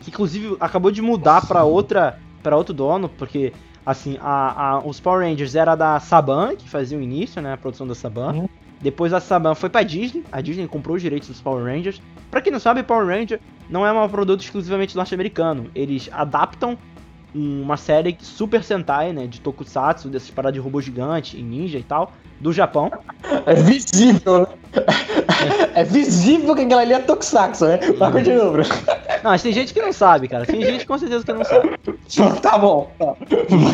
Que 0.00 0.10
inclusive 0.10 0.56
acabou 0.60 0.90
de 0.90 1.02
mudar 1.02 1.46
pra 1.46 1.64
outra 1.64 2.18
para 2.42 2.56
outro 2.56 2.72
dono, 2.72 3.08
porque 3.08 3.52
assim, 3.84 4.16
a, 4.20 4.76
a- 4.76 4.78
os 4.86 5.00
Power 5.00 5.26
Rangers 5.28 5.54
era 5.56 5.74
da 5.74 5.98
Saban, 5.98 6.54
que 6.54 6.68
fazia 6.68 6.96
o 6.96 7.02
início, 7.02 7.42
né, 7.42 7.52
a 7.52 7.56
produção 7.56 7.86
da 7.86 7.94
Saban. 7.94 8.32
Uhum. 8.32 8.48
Depois 8.80 9.12
a 9.12 9.18
Saban 9.18 9.56
foi 9.56 9.68
pra 9.68 9.82
Disney, 9.82 10.22
a 10.30 10.40
Disney 10.40 10.68
comprou 10.68 10.94
os 10.96 11.02
direitos 11.02 11.28
dos 11.28 11.40
Power 11.40 11.64
Rangers. 11.64 12.00
Pra 12.30 12.40
quem 12.40 12.52
não 12.52 12.60
sabe, 12.60 12.82
Power 12.84 13.06
Ranger 13.06 13.40
não 13.68 13.84
é 13.84 13.92
um 13.92 14.08
produto 14.08 14.40
exclusivamente 14.40 14.94
norte-americano. 14.94 15.68
Eles 15.74 16.08
adaptam 16.12 16.78
uma 17.34 17.76
série 17.76 18.16
Super 18.20 18.62
Sentai, 18.62 19.12
né, 19.12 19.26
de 19.26 19.40
Tokusatsu, 19.40 20.08
dessas 20.08 20.30
paradas 20.30 20.54
de 20.54 20.60
robô 20.60 20.80
gigante 20.80 21.36
e 21.36 21.42
ninja 21.42 21.76
e 21.78 21.82
tal, 21.82 22.12
do 22.40 22.52
Japão. 22.52 22.90
é 23.46 23.54
visível, 23.54 24.40
né? 24.40 24.46
É 25.74 25.84
visível 25.84 26.54
que 26.54 26.62
aquela 26.62 26.82
ali 26.82 26.92
é 26.92 26.98
Tokusatsu, 26.98 27.66
né? 27.66 27.80
Mas 27.98 28.12
continua, 28.12 28.50
Bruno. 28.50 28.68
Não, 29.22 29.30
mas 29.30 29.42
tem 29.42 29.52
gente 29.52 29.72
que 29.72 29.80
não 29.80 29.92
sabe, 29.92 30.28
cara. 30.28 30.44
Tem 30.46 30.60
gente 30.62 30.86
com 30.86 30.98
certeza 30.98 31.24
que 31.24 31.32
não 31.32 31.44
sabe. 31.44 31.78
Tá 32.40 32.58
bom. 32.58 32.90
Tá. 32.98 33.14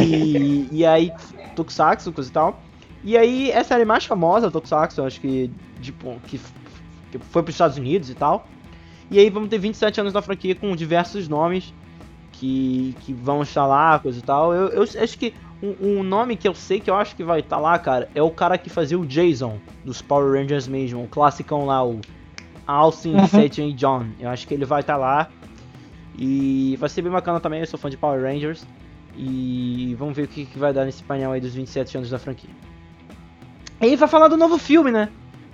E, 0.03 0.69
e 0.71 0.87
aí, 0.87 1.13
Tokusatsu, 1.55 2.13
coisa 2.13 2.31
e 2.31 2.33
tal. 2.33 2.61
E 3.03 3.19
aí, 3.19 3.51
essa 3.51 3.71
série 3.71 3.85
mais 3.85 4.05
famosa, 4.05 4.51
Tokusatsu, 4.51 5.01
eu 5.01 5.07
acho 5.07 5.21
que, 5.21 5.51
tipo, 5.81 6.17
que, 6.27 6.41
que 7.11 7.19
foi 7.19 7.43
pros 7.43 7.55
Estados 7.55 7.77
Unidos 7.77 8.09
e 8.11 8.15
tal. 8.15 8.47
E 9.11 9.19
aí 9.19 9.29
vamos 9.29 9.49
ter 9.49 9.59
27 9.59 10.01
anos 10.01 10.13
da 10.13 10.23
franquia 10.23 10.55
com 10.55 10.75
diversos 10.75 11.29
nomes 11.29 11.73
que, 12.33 12.97
que 13.01 13.13
vão 13.13 13.43
estar 13.43 13.67
lá, 13.67 13.99
coisa 13.99 14.19
e 14.19 14.23
tal. 14.23 14.55
Eu, 14.55 14.69
eu 14.69 14.83
acho 14.83 15.19
que 15.19 15.35
um, 15.81 15.99
um 15.99 16.03
nome 16.03 16.37
que 16.37 16.47
eu 16.47 16.55
sei 16.55 16.81
que 16.81 16.91
eu 16.91 16.95
acho 16.95 17.17
que 17.17 17.25
vai 17.25 17.41
estar 17.41 17.59
lá, 17.59 17.79
cara, 17.79 18.09
é 18.15 18.23
o 18.23 18.31
cara 18.31 18.59
que 18.59 18.69
fazia 18.69 18.99
o 18.99 19.07
Jason 19.07 19.59
dos 19.85 20.03
Power 20.03 20.33
Rangers 20.39 20.67
mesmo, 20.69 21.03
o 21.03 21.09
classicão 21.09 21.65
lá, 21.67 21.85
o 21.85 22.01
Austin 22.67 23.15
Uhum. 23.15 23.27
Seth 23.27 23.59
John. 23.75 24.07
Eu 24.21 24.31
acho 24.31 24.47
que 24.47 24.55
ele 24.55 24.65
vai 24.65 24.81
estar 24.81 24.97
lá. 24.97 25.29
E 26.17 26.77
vai 26.79 26.89
ser 26.89 27.03
bem 27.03 27.11
bacana 27.11 27.41
também, 27.41 27.61
eu 27.61 27.67
sou 27.67 27.79
fã 27.79 27.91
de 27.91 27.97
Power 27.97 28.23
Rangers. 28.23 28.67
E 29.17 29.95
vamos 29.99 30.17
ver 30.17 30.25
o 30.25 30.29
que, 30.29 30.45
que 30.45 30.59
vai 30.59 30.73
dar 30.73 30.85
nesse 30.85 31.03
painel 31.03 31.33
aí 31.33 31.41
dos 31.41 31.55
27 31.55 31.97
anos 31.99 32.11
da 32.11 32.19
franquia. 32.19 32.51
E 33.81 33.87
aí 33.87 33.97
vai 33.97 34.09
falar 34.09 34.29
do 34.29 34.37
novo 34.37 34.59
filme, 34.59 34.91
né? 34.91 35.09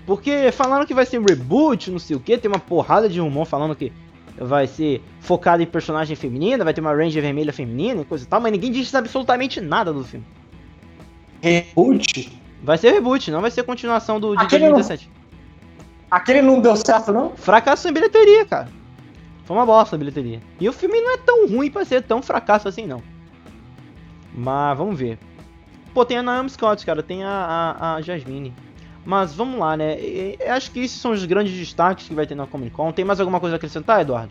Porque 0.07 0.51
falaram 0.53 0.87
que 0.87 0.95
vai 0.95 1.05
ser 1.05 1.19
um 1.19 1.25
reboot, 1.25 1.91
não 1.91 1.99
sei 1.99 2.17
o 2.17 2.21
que, 2.21 2.37
tem 2.39 2.51
uma 2.51 2.59
porrada 2.59 3.09
de 3.09 3.21
rumor 3.21 3.45
falando 3.45 3.75
que 3.77 3.93
vai 4.39 4.67
ser 4.67 5.03
focado 5.21 5.63
em 5.63 5.67
personagem 5.67 6.17
feminina, 6.17 6.65
vai 6.65 6.73
ter 6.75 6.81
uma 6.81 6.95
Ranger 6.95 7.23
vermelha 7.23 7.53
feminina 7.53 8.03
e 8.03 8.05
coisa 8.05 8.25
e 8.25 8.27
tal, 8.27 8.41
mas 8.41 8.53
ninguém 8.53 8.73
disse 8.73 8.97
absolutamente 8.97 9.61
nada 9.61 9.93
do 9.93 10.05
filme. 10.05 10.25
Reboot? 11.43 12.39
Vai 12.63 12.77
ser 12.79 12.93
reboot, 12.93 13.31
não 13.31 13.41
vai 13.41 13.51
ser 13.51 13.63
continuação 13.63 14.21
do 14.21 14.37
de 14.37 14.43
Aquele 14.45 14.65
não- 14.67 14.75
2017. 14.75 15.11
Aquele 16.11 16.43
não 16.43 16.61
deu 16.61 16.75
certo, 16.77 17.13
não? 17.13 17.31
Fracasso 17.37 17.89
em 17.89 17.93
bilheteria, 17.93 18.45
cara. 18.45 18.69
Foi 19.45 19.57
uma 19.57 19.65
bosta 19.65 19.97
a 19.97 19.99
bilheteria. 19.99 20.41
E 20.61 20.69
o 20.69 20.73
filme 20.73 21.01
não 21.01 21.15
é 21.15 21.17
tão 21.19 21.47
ruim 21.49 21.71
pra 21.71 21.85
ser 21.85 22.03
tão 22.03 22.21
fracasso 22.23 22.69
assim, 22.69 22.87
não. 22.87 23.03
Mas 24.35 24.77
vamos 24.77 24.99
ver. 24.99 25.19
Pô, 25.95 26.05
tem 26.05 26.19
a 26.19 26.23
Naomi 26.23 26.51
Scott, 26.51 26.85
cara, 26.85 27.03
tem 27.03 27.25
a, 27.25 27.31
a, 27.79 27.95
a 27.97 28.01
Jasmine. 28.03 28.53
Mas 29.05 29.35
vamos 29.35 29.59
lá, 29.59 29.77
né? 29.77 29.99
E, 29.99 30.39
e, 30.39 30.45
acho 30.49 30.71
que 30.71 30.81
esses 30.81 31.01
são 31.01 31.13
os 31.13 31.25
grandes 31.25 31.53
destaques 31.57 32.09
que 32.09 32.15
vai 32.15 32.27
ter 32.27 32.35
na 32.35 32.47
Comic 32.47 32.71
Con. 32.71 32.93
Tem 32.93 33.05
mais 33.05 33.21
alguma 33.21 33.41
coisa 33.41 33.57
a 33.57 33.59
acrescentar, 33.59 34.01
Eduardo? 34.01 34.31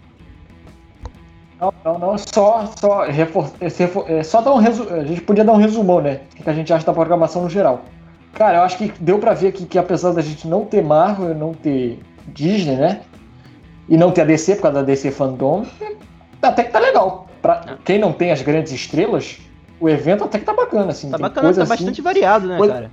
Não, 1.59 1.73
não, 1.83 1.99
não, 1.99 2.17
só, 2.17 2.71
só, 2.79 3.03
refor 3.03 3.51
é, 3.59 4.23
só 4.23 4.41
dar 4.41 4.53
um 4.53 4.57
resu 4.57 4.87
a 4.89 5.03
gente 5.03 5.19
podia 5.21 5.43
dar 5.43 5.51
um 5.51 5.57
resumão, 5.57 5.99
né? 5.99 6.21
O 6.39 6.43
que 6.43 6.49
a 6.49 6.53
gente 6.53 6.71
acha 6.71 6.85
da 6.85 6.93
programação 6.93 7.43
no 7.43 7.49
geral. 7.49 7.81
Cara, 8.33 8.59
eu 8.59 8.63
acho 8.63 8.77
que 8.77 8.93
deu 9.01 9.19
pra 9.19 9.33
ver 9.33 9.47
aqui 9.47 9.65
que 9.65 9.77
apesar 9.77 10.13
da 10.13 10.21
gente 10.21 10.47
não 10.47 10.63
ter 10.63 10.81
Marvel, 10.81 11.35
não 11.35 11.53
ter 11.53 11.99
Disney, 12.27 12.77
né? 12.77 13.01
E 13.89 13.97
não 13.97 14.11
ter 14.11 14.21
a 14.21 14.25
DC 14.25 14.55
por 14.55 14.61
causa 14.63 14.79
da 14.79 14.83
DC 14.83 15.11
Fandom, 15.11 15.65
até 16.41 16.63
que 16.63 16.71
tá 16.71 16.79
legal. 16.79 17.27
Pra 17.41 17.61
ah. 17.67 17.77
quem 17.83 17.99
não 17.99 18.13
tem 18.13 18.31
as 18.31 18.41
grandes 18.41 18.71
estrelas, 18.71 19.39
o 19.81 19.89
evento 19.89 20.23
até 20.23 20.39
que 20.39 20.45
tá 20.45 20.53
bacana, 20.53 20.91
assim. 20.91 21.09
Tá 21.09 21.17
bacana, 21.17 21.53
tá 21.53 21.61
assim, 21.63 21.69
bastante 21.69 22.01
variado, 22.01 22.47
né, 22.47 22.57
coisa... 22.57 22.73
cara? 22.73 22.91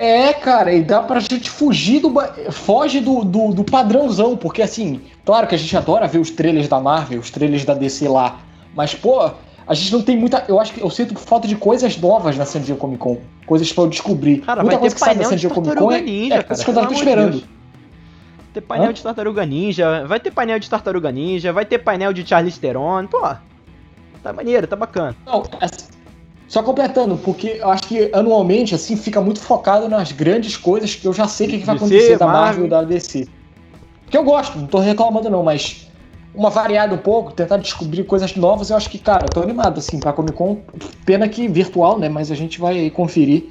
É, 0.00 0.32
cara, 0.32 0.72
e 0.72 0.82
dá 0.82 1.02
pra 1.02 1.20
gente 1.20 1.50
fugir 1.50 2.00
do. 2.00 2.10
Foge 2.50 3.00
do, 3.00 3.22
do, 3.22 3.52
do, 3.52 3.62
padrãozão, 3.62 4.34
porque 4.34 4.62
assim, 4.62 4.98
claro 5.26 5.46
que 5.46 5.54
a 5.54 5.58
gente 5.58 5.76
adora 5.76 6.08
ver 6.08 6.18
os 6.18 6.30
trailers 6.30 6.68
da 6.68 6.80
Marvel, 6.80 7.20
os 7.20 7.30
trailers 7.30 7.66
da 7.66 7.74
DC 7.74 8.08
lá. 8.08 8.40
Mas, 8.74 8.94
pô, 8.94 9.30
a 9.66 9.74
gente 9.74 9.92
não 9.92 10.00
tem 10.00 10.16
muita. 10.16 10.42
Eu 10.48 10.58
acho 10.58 10.72
que 10.72 10.80
eu 10.80 10.88
sinto 10.88 11.14
falta 11.18 11.46
de 11.46 11.54
coisas 11.54 11.98
novas 11.98 12.34
na 12.38 12.46
San 12.46 12.62
Diego 12.62 12.80
Comic 12.80 12.98
Con. 12.98 13.18
Coisas 13.44 13.70
pra 13.74 13.84
eu 13.84 13.88
descobrir. 13.88 14.38
Cara, 14.38 14.62
muita 14.62 14.78
coisa 14.78 14.94
que 14.94 15.00
sai 15.02 15.14
na 15.16 15.24
San 15.24 15.36
Diego 15.36 15.54
Comic 15.54 15.76
Con 15.76 15.92
é, 15.92 16.00
Ninja, 16.00 16.34
é 16.36 16.42
coisa 16.44 16.64
que 16.64 16.70
eu 16.70 16.74
tava 16.74 16.92
esperando. 16.94 17.30
Deus. 17.32 17.44
Ter 18.54 18.62
painel 18.62 18.88
Hã? 18.88 18.92
de 18.94 19.02
Tartaruga 19.02 19.44
Ninja, 19.44 20.06
vai 20.06 20.18
ter 20.18 20.30
painel 20.30 20.58
de 20.58 20.70
Tartaruga 20.70 21.12
Ninja, 21.12 21.52
vai 21.52 21.66
ter 21.66 21.78
painel 21.78 22.14
de 22.14 22.26
Charlize 22.26 22.58
Theron, 22.58 23.06
pô. 23.06 23.20
Tá 24.22 24.32
maneiro, 24.32 24.66
tá 24.66 24.76
bacana. 24.76 25.14
Não, 25.26 25.44
assim, 25.60 25.89
só 26.50 26.64
completando, 26.64 27.16
porque 27.16 27.58
eu 27.60 27.70
acho 27.70 27.84
que 27.84 28.10
anualmente, 28.12 28.74
assim, 28.74 28.96
fica 28.96 29.20
muito 29.20 29.40
focado 29.40 29.88
nas 29.88 30.10
grandes 30.10 30.56
coisas 30.56 30.96
que 30.96 31.06
eu 31.06 31.12
já 31.12 31.28
sei 31.28 31.46
o 31.46 31.50
que, 31.50 31.58
que 31.60 31.64
vai 31.64 31.76
acontecer 31.76 32.18
da 32.18 32.26
Marvel 32.26 32.66
e 32.66 32.68
da 32.68 32.82
DC. 32.82 33.28
Que 34.10 34.18
eu 34.18 34.24
gosto, 34.24 34.58
não 34.58 34.66
tô 34.66 34.80
reclamando 34.80 35.30
não, 35.30 35.44
mas 35.44 35.88
uma 36.34 36.50
variada 36.50 36.92
um 36.92 36.98
pouco, 36.98 37.30
tentar 37.30 37.56
descobrir 37.58 38.02
coisas 38.02 38.34
novas, 38.34 38.68
eu 38.70 38.76
acho 38.76 38.90
que, 38.90 38.98
cara, 38.98 39.26
eu 39.26 39.28
tô 39.30 39.40
animado, 39.40 39.78
assim, 39.78 40.00
pra 40.00 40.12
Comic 40.12 40.36
Con. 40.36 40.60
Pena 41.06 41.28
que 41.28 41.46
virtual, 41.46 42.00
né, 42.00 42.08
mas 42.08 42.32
a 42.32 42.34
gente 42.34 42.60
vai 42.60 42.90
conferir. 42.90 43.50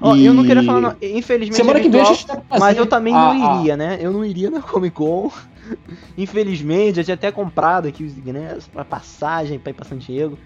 Oh, 0.00 0.16
e... 0.16 0.24
Eu 0.24 0.32
não 0.32 0.42
queria 0.42 0.62
falar, 0.62 0.80
não, 0.80 0.96
infelizmente 1.02 1.54
Semana 1.54 1.80
é 1.80 1.82
virtual, 1.82 2.06
que 2.06 2.26
vem 2.26 2.36
a 2.38 2.38
gente 2.38 2.58
mas 2.58 2.78
eu 2.78 2.86
também 2.86 3.14
a, 3.14 3.18
não 3.18 3.58
iria, 3.58 3.76
né? 3.76 3.98
Eu 4.00 4.10
não 4.10 4.24
iria 4.24 4.50
na 4.50 4.62
Comic 4.62 4.96
Con. 4.96 5.30
infelizmente, 6.16 6.96
eu 6.96 7.04
tinha 7.04 7.14
até 7.14 7.30
comprado 7.30 7.88
aqui 7.88 8.04
os 8.04 8.16
ingressos 8.16 8.66
pra 8.68 8.86
passagem 8.86 9.58
pra 9.58 9.68
ir 9.68 9.74
pra 9.74 9.84
San 9.84 9.98
Diego. 9.98 10.38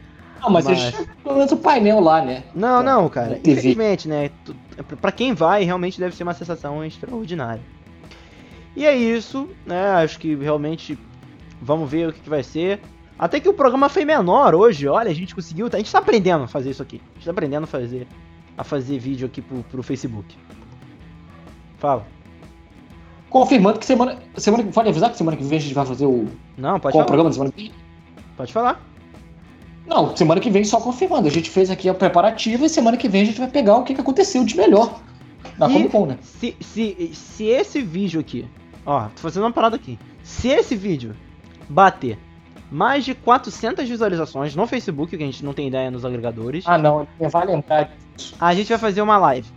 Não, 0.42 0.50
mas, 0.50 0.64
mas... 0.64 0.82
eles 0.82 1.08
pelo 1.22 1.36
menos 1.36 1.52
o 1.52 1.56
painel 1.56 2.00
lá, 2.00 2.20
né? 2.20 2.42
Não, 2.54 2.82
não, 2.82 3.08
cara. 3.08 3.38
Infelizmente, 3.38 4.08
né? 4.08 4.30
Pra 5.00 5.12
quem 5.12 5.34
vai, 5.34 5.62
realmente 5.62 6.00
deve 6.00 6.16
ser 6.16 6.24
uma 6.24 6.34
sensação 6.34 6.84
extraordinária. 6.84 7.62
E 8.74 8.84
é 8.84 8.94
isso, 8.96 9.48
né? 9.64 9.92
Acho 9.92 10.18
que 10.18 10.34
realmente 10.34 10.98
vamos 11.60 11.88
ver 11.88 12.08
o 12.08 12.12
que, 12.12 12.20
que 12.20 12.30
vai 12.30 12.42
ser. 12.42 12.80
Até 13.18 13.38
que 13.38 13.48
o 13.48 13.54
programa 13.54 13.88
foi 13.88 14.04
menor 14.04 14.54
hoje, 14.54 14.88
olha, 14.88 15.10
a 15.10 15.14
gente 15.14 15.34
conseguiu. 15.34 15.68
A 15.72 15.76
gente 15.76 15.92
tá 15.92 15.98
aprendendo 15.98 16.44
a 16.44 16.48
fazer 16.48 16.70
isso 16.70 16.82
aqui. 16.82 17.00
A 17.12 17.14
gente 17.14 17.24
tá 17.24 17.30
aprendendo 17.30 17.64
a 17.64 17.66
fazer, 17.68 18.08
a 18.58 18.64
fazer 18.64 18.98
vídeo 18.98 19.26
aqui 19.26 19.40
pro, 19.40 19.62
pro 19.62 19.82
Facebook. 19.82 20.36
Fala. 21.78 22.04
Confirmando 23.30 23.78
que 23.78 23.86
semana. 23.86 24.18
Semana 24.36 24.64
pode 24.64 24.88
avisar 24.88 25.10
que 25.10 25.16
semana 25.16 25.36
que 25.36 25.44
vem 25.44 25.58
a 25.58 25.60
gente 25.60 25.74
vai 25.74 25.86
fazer 25.86 26.06
o. 26.06 26.26
Não, 26.56 26.80
pode 26.80 26.92
Qual 26.92 26.92
falar. 26.92 27.04
o 27.04 27.06
programa 27.06 27.30
da 27.30 27.34
semana 27.34 27.52
que 27.52 27.62
vem? 27.62 27.72
Pode 28.36 28.52
falar. 28.52 28.91
Não, 29.86 30.16
semana 30.16 30.40
que 30.40 30.50
vem 30.50 30.64
só 30.64 30.80
confirmando. 30.80 31.28
A 31.28 31.30
gente 31.30 31.50
fez 31.50 31.70
aqui 31.70 31.88
a 31.88 31.94
preparativa 31.94 32.64
e 32.64 32.68
semana 32.68 32.96
que 32.96 33.08
vem 33.08 33.22
a 33.22 33.24
gente 33.24 33.38
vai 33.38 33.48
pegar 33.48 33.76
o 33.76 33.84
que, 33.84 33.94
que 33.94 34.00
aconteceu 34.00 34.44
de 34.44 34.56
melhor 34.56 35.00
na 35.58 35.68
Comic 35.68 35.90
Con, 35.90 36.06
né? 36.06 36.18
Se, 36.22 36.56
se, 36.60 37.10
se 37.12 37.44
esse 37.44 37.82
vídeo 37.82 38.20
aqui, 38.20 38.46
ó, 38.86 39.04
tô 39.08 39.22
fazendo 39.22 39.44
uma 39.44 39.52
parada 39.52 39.76
aqui. 39.76 39.98
Se 40.22 40.48
esse 40.48 40.76
vídeo 40.76 41.14
bater 41.68 42.18
mais 42.70 43.04
de 43.04 43.14
400 43.14 43.86
visualizações 43.86 44.56
no 44.56 44.66
Facebook, 44.66 45.16
que 45.16 45.22
a 45.22 45.26
gente 45.26 45.44
não 45.44 45.52
tem 45.52 45.68
ideia 45.68 45.90
nos 45.90 46.04
agregadores. 46.04 46.64
Ah, 46.66 46.78
não, 46.78 47.06
vai 47.30 47.46
lembrar 47.46 47.90
disso. 48.16 48.34
A 48.40 48.54
gente 48.54 48.68
vai 48.68 48.78
fazer 48.78 49.02
uma 49.02 49.18
live. 49.18 49.48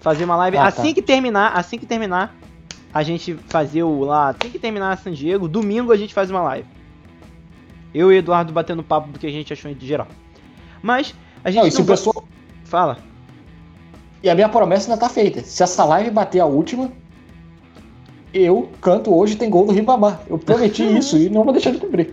Fazer 0.00 0.24
uma 0.24 0.34
live 0.34 0.56
ah, 0.56 0.66
assim 0.66 0.88
tá. 0.88 0.94
que 0.94 1.02
terminar, 1.02 1.52
assim 1.54 1.78
que 1.78 1.86
terminar, 1.86 2.34
a 2.92 3.02
gente 3.04 3.34
fazer 3.48 3.84
o 3.84 4.00
lá, 4.00 4.30
assim 4.30 4.50
que 4.50 4.58
terminar 4.58 4.98
San 4.98 5.12
Diego, 5.12 5.46
domingo 5.46 5.92
a 5.92 5.96
gente 5.96 6.12
faz 6.12 6.28
uma 6.28 6.42
live. 6.42 6.66
Eu 7.94 8.12
e 8.12 8.16
Eduardo 8.16 8.52
batendo 8.52 8.82
papo 8.82 9.12
do 9.12 9.18
que 9.18 9.26
a 9.26 9.30
gente 9.30 9.52
achou 9.52 9.70
em 9.70 9.78
geral. 9.78 10.08
Mas 10.82 11.14
a 11.44 11.50
gente. 11.50 11.60
Não, 11.60 11.68
e 11.68 11.70
se 11.70 11.80
o 11.80 11.84
pessoal. 11.84 12.24
Fala. 12.64 12.98
E 14.22 14.30
a 14.30 14.34
minha 14.34 14.48
promessa 14.48 14.90
ainda 14.90 15.00
tá 15.00 15.08
feita. 15.08 15.42
Se 15.42 15.62
essa 15.62 15.84
live 15.84 16.10
bater 16.10 16.40
a 16.40 16.46
última, 16.46 16.90
eu 18.32 18.70
canto 18.80 19.14
Hoje 19.14 19.36
Tem 19.36 19.50
Gol 19.50 19.66
do 19.66 19.72
Ribamar. 19.72 20.22
Eu 20.28 20.38
prometi 20.38 20.82
isso 20.96 21.18
e 21.18 21.28
não 21.28 21.44
vou 21.44 21.52
deixar 21.52 21.72
de 21.72 21.78
cumprir. 21.78 22.12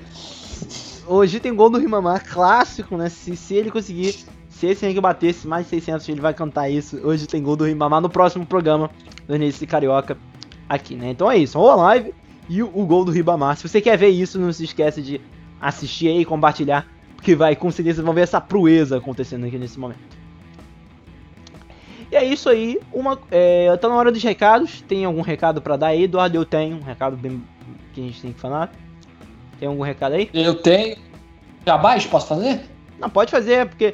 Hoje 1.07 1.39
tem 1.39 1.55
gol 1.55 1.71
do 1.71 1.79
Ribamar, 1.79 2.23
clássico, 2.23 2.95
né? 2.95 3.09
Se, 3.09 3.35
se 3.35 3.55
ele 3.55 3.71
conseguir, 3.71 4.15
se 4.47 4.67
esse 4.67 4.85
ranking 4.85 5.01
batesse 5.01 5.47
mais 5.47 5.65
de 5.65 5.71
600, 5.71 6.07
ele 6.07 6.21
vai 6.21 6.35
cantar 6.35 6.69
isso. 6.69 6.99
Hoje 7.03 7.25
tem 7.25 7.41
gol 7.41 7.55
do 7.55 7.65
Ribamar 7.65 7.99
no 7.99 8.09
próximo 8.09 8.45
programa 8.45 8.91
do 9.27 9.35
Início 9.35 9.67
Carioca 9.67 10.15
aqui, 10.67 10.93
né? 10.93 11.09
Então 11.09 11.31
é 11.31 11.35
isso, 11.35 11.57
ou 11.57 11.71
a 11.71 11.75
live 11.75 12.13
e 12.47 12.61
o, 12.61 12.69
o 12.75 12.85
gol 12.85 13.03
do 13.03 13.11
Ribamar. 13.11 13.57
Se 13.57 13.67
você 13.67 13.81
quer 13.81 13.97
ver 13.97 14.09
isso, 14.09 14.39
não 14.39 14.53
se 14.53 14.63
esquece 14.63 15.01
de 15.01 15.19
assistir 15.59 16.07
aí 16.07 16.21
e 16.21 16.25
compartilhar, 16.25 16.87
porque 17.15 17.35
vai 17.35 17.55
com 17.55 17.69
certeza 17.71 18.01
vão 18.01 18.13
ver 18.13 18.21
essa 18.21 18.39
proeza 18.39 18.97
acontecendo 18.97 19.45
aqui 19.45 19.57
nesse 19.57 19.79
momento. 19.79 20.19
E 22.11 22.15
é 22.15 22.23
isso 22.23 22.49
aí, 22.49 22.79
uma, 22.91 23.19
é, 23.29 23.75
tá 23.77 23.87
na 23.87 23.95
hora 23.95 24.11
dos 24.11 24.23
recados, 24.23 24.81
tem 24.81 25.05
algum 25.05 25.21
recado 25.21 25.61
para 25.61 25.77
dar 25.77 25.87
aí, 25.87 26.03
Eduardo? 26.03 26.35
Eu 26.35 26.45
tenho 26.45 26.77
um 26.77 26.81
recado 26.81 27.15
bem 27.15 27.43
que 27.93 28.01
a 28.01 28.03
gente 28.03 28.21
tem 28.21 28.33
que 28.33 28.39
falar. 28.39 28.71
Tem 29.59 29.67
algum 29.67 29.83
recado 29.83 30.13
aí? 30.13 30.29
Eu 30.33 30.55
tenho. 30.55 30.97
Jabás, 31.65 32.05
posso 32.07 32.27
fazer? 32.27 32.61
Não, 32.97 33.09
pode 33.09 33.29
fazer, 33.29 33.67
porque 33.67 33.93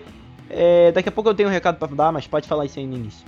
é, 0.50 0.92
daqui 0.92 1.10
a 1.10 1.12
pouco 1.12 1.30
eu 1.30 1.34
tenho 1.34 1.50
um 1.50 1.52
recado 1.52 1.78
para 1.78 1.94
dar, 1.94 2.12
mas 2.12 2.26
pode 2.26 2.48
falar 2.48 2.66
isso 2.66 2.80
aí 2.80 2.88
no 2.88 2.96
início. 2.96 3.26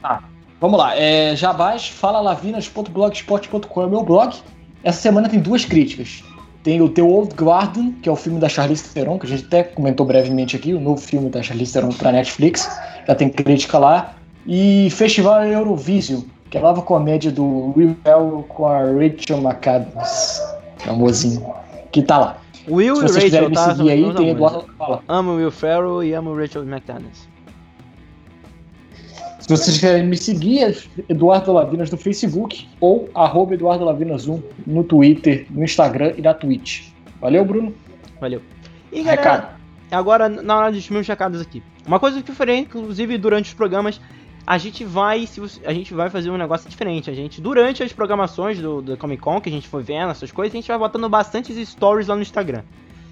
Tá, 0.00 0.22
vamos 0.60 0.78
lá. 0.78 0.96
É, 0.96 1.34
Jabás, 1.34 1.88
falalavinas.blogspot.com 1.88 3.82
é 3.82 3.86
meu 3.86 4.02
blog. 4.02 4.36
Essa 4.84 5.00
semana 5.00 5.28
tem 5.28 5.40
duas 5.40 5.64
críticas. 5.64 6.22
Tem 6.62 6.82
o 6.82 6.88
The 6.88 7.02
Old 7.02 7.34
Guardian, 7.34 7.92
que 8.02 8.08
é 8.08 8.12
o 8.12 8.16
filme 8.16 8.38
da 8.38 8.48
Charlize 8.48 8.92
Theron, 8.92 9.18
que 9.18 9.26
a 9.26 9.28
gente 9.28 9.46
até 9.46 9.62
comentou 9.62 10.04
brevemente 10.04 10.56
aqui, 10.56 10.74
o 10.74 10.80
novo 10.80 11.00
filme 11.00 11.30
da 11.30 11.42
Charlize 11.42 11.72
Theron 11.72 11.90
para 11.90 12.12
Netflix. 12.12 12.68
Já 13.06 13.14
tem 13.14 13.30
crítica 13.30 13.78
lá. 13.78 14.14
E 14.46 14.88
Festival 14.90 15.44
Eurovision, 15.44 16.22
que 16.50 16.58
é 16.58 16.60
a 16.60 16.62
nova 16.62 16.82
comédia 16.82 17.30
do 17.30 17.72
Will 17.76 17.96
Ferrell 18.02 18.44
com 18.48 18.66
a 18.66 18.80
Rachel 18.80 19.38
McAdams, 19.40 20.40
famosinho, 20.78 21.46
que 21.92 22.02
tá 22.02 22.18
lá. 22.18 22.38
Will 22.68 22.96
Se 22.96 23.02
vocês 23.02 23.24
quiserem 23.24 23.48
me 23.48 23.54
tá, 23.54 23.74
seguir 23.74 23.90
aí, 23.90 24.14
tem 24.14 24.30
Eduardo... 24.30 24.66
Fala. 24.76 25.02
Amo 25.08 25.36
Will 25.36 25.50
Ferrell 25.50 26.04
e 26.04 26.14
amo 26.14 26.36
Rachel 26.36 26.64
McAdams. 26.64 27.28
Se 29.50 29.56
vocês 29.56 29.78
querem 29.78 30.06
me 30.06 30.16
seguir, 30.16 30.62
é 30.62 30.72
Eduardo 31.08 31.52
Lavinas 31.52 31.90
no 31.90 31.98
Facebook 31.98 32.68
ou 32.80 33.10
arroba 33.12 33.54
Eduardo 33.54 33.84
Lavinas 33.84 34.28
1 34.28 34.40
no 34.64 34.84
Twitter, 34.84 35.44
no 35.50 35.64
Instagram 35.64 36.14
e 36.16 36.22
na 36.22 36.32
Twitch. 36.32 36.90
Valeu, 37.20 37.44
Bruno? 37.44 37.74
Valeu. 38.20 38.40
E 38.92 39.02
galera, 39.02 39.20
Recado. 39.20 39.60
agora 39.90 40.28
na 40.28 40.56
hora 40.56 40.70
dos 40.70 40.88
meus 40.88 41.04
recados 41.08 41.40
aqui. 41.40 41.64
Uma 41.84 41.98
coisa 41.98 42.22
que 42.22 42.30
eu 42.30 42.34
farei, 42.36 42.58
inclusive, 42.58 43.18
durante 43.18 43.46
os 43.46 43.54
programas, 43.54 44.00
a 44.46 44.56
gente 44.56 44.84
vai 44.84 45.28
a 45.64 45.72
gente 45.72 45.94
vai 45.94 46.08
fazer 46.08 46.30
um 46.30 46.36
negócio 46.36 46.70
diferente. 46.70 47.10
A 47.10 47.14
gente, 47.14 47.40
durante 47.40 47.82
as 47.82 47.92
programações 47.92 48.60
do, 48.60 48.80
do 48.80 48.96
Comic 48.96 49.20
Con, 49.20 49.40
que 49.40 49.48
a 49.48 49.52
gente 49.52 49.66
for 49.66 49.82
vendo 49.82 50.12
essas 50.12 50.30
coisas, 50.30 50.54
a 50.54 50.58
gente 50.58 50.68
vai 50.68 50.78
botando 50.78 51.08
bastantes 51.08 51.68
stories 51.70 52.06
lá 52.06 52.14
no 52.14 52.22
Instagram. 52.22 52.62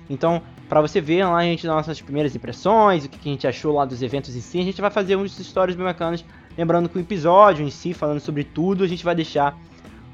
Então, 0.09 0.40
para 0.69 0.81
você 0.81 1.01
ver 1.01 1.24
lá 1.24 1.39
a 1.39 1.43
gente 1.45 1.66
nossas 1.66 2.01
primeiras 2.01 2.36
impressões, 2.36 3.05
o 3.05 3.09
que 3.09 3.28
a 3.28 3.32
gente 3.32 3.47
achou 3.47 3.74
lá 3.74 3.85
dos 3.85 4.03
eventos 4.03 4.36
em 4.36 4.40
si, 4.40 4.61
a 4.61 4.65
gente 4.65 4.81
vai 4.81 4.90
fazer 4.90 5.16
uns 5.16 5.36
stories 5.36 5.74
bem 5.74 5.85
bacanas. 5.85 6.24
Lembrando 6.57 6.89
que 6.89 6.99
o 6.99 7.01
episódio 7.01 7.65
em 7.65 7.70
si, 7.70 7.95
falando 7.95 8.20
sobre 8.20 8.45
tudo, 8.45 8.85
a 8.85 8.86
gente 8.86 9.05
vai 9.05 9.15
deixar 9.15 9.57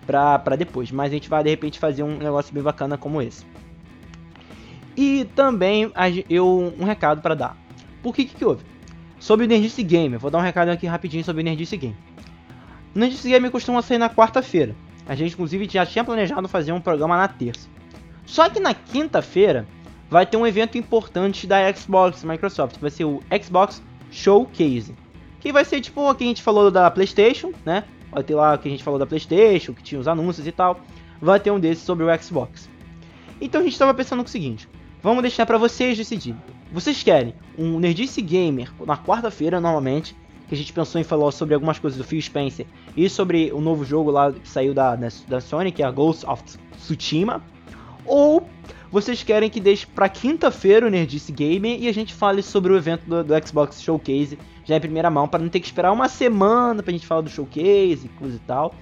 pra, 0.06 0.39
pra 0.39 0.55
depois. 0.55 0.93
Mas 0.93 1.10
a 1.10 1.14
gente 1.14 1.28
vai 1.28 1.43
de 1.43 1.51
repente 1.51 1.78
fazer 1.78 2.02
um 2.02 2.18
negócio 2.18 2.55
bem 2.55 2.62
bacana 2.62 2.97
como 2.97 3.20
esse. 3.20 3.44
E 4.97 5.24
também 5.35 5.90
eu 6.31 6.72
um 6.78 6.85
recado 6.85 7.20
para 7.20 7.35
dar. 7.35 7.56
Por 8.02 8.14
que, 8.14 8.24
que 8.24 8.36
que 8.36 8.44
houve? 8.44 8.62
Sobre 9.18 9.47
o 9.47 9.48
Nerdice 9.48 9.82
Game, 9.82 10.16
vou 10.18 10.31
dar 10.31 10.39
um 10.39 10.43
recado 10.43 10.68
aqui 10.68 10.86
rapidinho 10.86 11.24
sobre 11.24 11.43
o 11.43 11.44
Nerdice 11.44 11.76
Game. 11.76 11.97
O 12.94 12.98
Nerdice 12.98 13.28
Game 13.28 13.51
costuma 13.51 13.82
sair 13.82 13.98
na 13.98 14.09
quarta-feira. 14.09 14.76
A 15.09 15.14
gente 15.14 15.32
inclusive 15.32 15.68
já 15.68 15.85
tinha 15.85 16.05
planejado 16.05 16.47
fazer 16.47 16.72
um 16.72 16.81
programa 16.81 17.16
na 17.16 17.26
terça. 17.26 17.68
Só 18.24 18.48
que 18.48 18.60
na 18.60 18.72
quinta-feira 18.72 19.66
vai 20.10 20.26
ter 20.26 20.36
um 20.36 20.47
evento 20.47 20.78
importante 20.78 21.47
da 21.47 21.72
Xbox 21.72 22.24
Microsoft, 22.24 22.76
que 22.76 22.81
vai 22.81 22.90
ser 22.90 23.05
o 23.05 23.22
Xbox 23.43 23.82
Showcase. 24.10 24.94
Que 25.40 25.52
vai 25.52 25.64
ser 25.64 25.81
tipo 25.81 26.09
o 26.09 26.14
que 26.14 26.24
a 26.24 26.26
gente 26.26 26.43
falou 26.43 26.70
da 26.70 26.90
PlayStation, 26.90 27.52
né? 27.64 27.85
Vai 28.10 28.22
ter 28.22 28.35
lá 28.35 28.55
o 28.55 28.59
que 28.59 28.68
a 28.68 28.70
gente 28.70 28.85
falou 28.85 28.98
da 28.98 29.06
PlayStation, 29.06 29.74
que 29.74 29.82
tinha 29.82 30.01
os 30.01 30.09
anúncios 30.09 30.47
e 30.47 30.52
tal. 30.52 30.81
vai 31.20 31.40
ter 31.40 31.51
um 31.51 31.60
desses 31.60 31.85
sobre 31.85 32.05
o 32.05 32.22
Xbox. 32.22 32.68
Então 33.40 33.60
a 33.60 33.64
gente 33.64 33.72
estava 33.72 33.93
pensando 33.93 34.22
no 34.22 34.28
seguinte: 34.28 34.68
vamos 35.02 35.22
deixar 35.22 35.44
para 35.44 35.59
vocês 35.59 35.98
decidirem. 35.98 36.40
Vocês 36.72 37.02
querem 37.02 37.35
um 37.59 37.78
Nerdice 37.78 38.20
Gamer 38.22 38.70
na 38.86 38.97
quarta-feira, 38.97 39.60
normalmente, 39.60 40.16
que 40.48 40.55
a 40.55 40.59
gente 40.59 40.72
pensou 40.72 41.01
em 41.01 41.05
falar 41.05 41.31
sobre 41.32 41.55
algumas 41.55 41.78
coisas 41.78 41.98
do 41.98 42.05
Phil 42.05 42.20
Spencer 42.20 42.66
e 42.97 43.09
sobre 43.09 43.52
o 43.52 43.60
novo 43.60 43.85
jogo 43.85 44.10
lá 44.10 44.32
que 44.32 44.48
saiu 44.48 44.74
da, 44.74 44.97
da 44.97 45.40
Sony, 45.40 45.72
que 45.72 45.82
é 45.82 45.86
a 45.86 45.90
Ghost 45.90 46.26
of 46.26 46.43
Tsushima. 46.76 47.43
Ou 48.05 48.47
vocês 48.94 49.24
querem 49.24 49.50
que 49.50 49.58
deixe 49.58 49.84
para 49.84 50.08
quinta-feira 50.08 50.86
o 50.86 50.88
Nerdice 50.88 51.32
Gamer 51.32 51.82
e 51.82 51.88
a 51.88 51.92
gente 51.92 52.14
fale 52.14 52.40
sobre 52.42 52.72
o 52.72 52.76
evento 52.76 53.02
do, 53.04 53.24
do 53.24 53.34
Xbox 53.44 53.82
Showcase 53.82 54.38
já 54.64 54.76
em 54.76 54.80
primeira 54.80 55.10
mão, 55.10 55.26
para 55.26 55.42
não 55.42 55.48
ter 55.48 55.58
que 55.58 55.66
esperar 55.66 55.90
uma 55.90 56.08
semana 56.08 56.80
pra 56.80 56.92
gente 56.92 57.04
falar 57.04 57.22
do 57.22 57.28
Showcase 57.28 58.06
e 58.06 58.08
coisa 58.16 58.36
e 58.36 58.38
tal. 58.46 58.72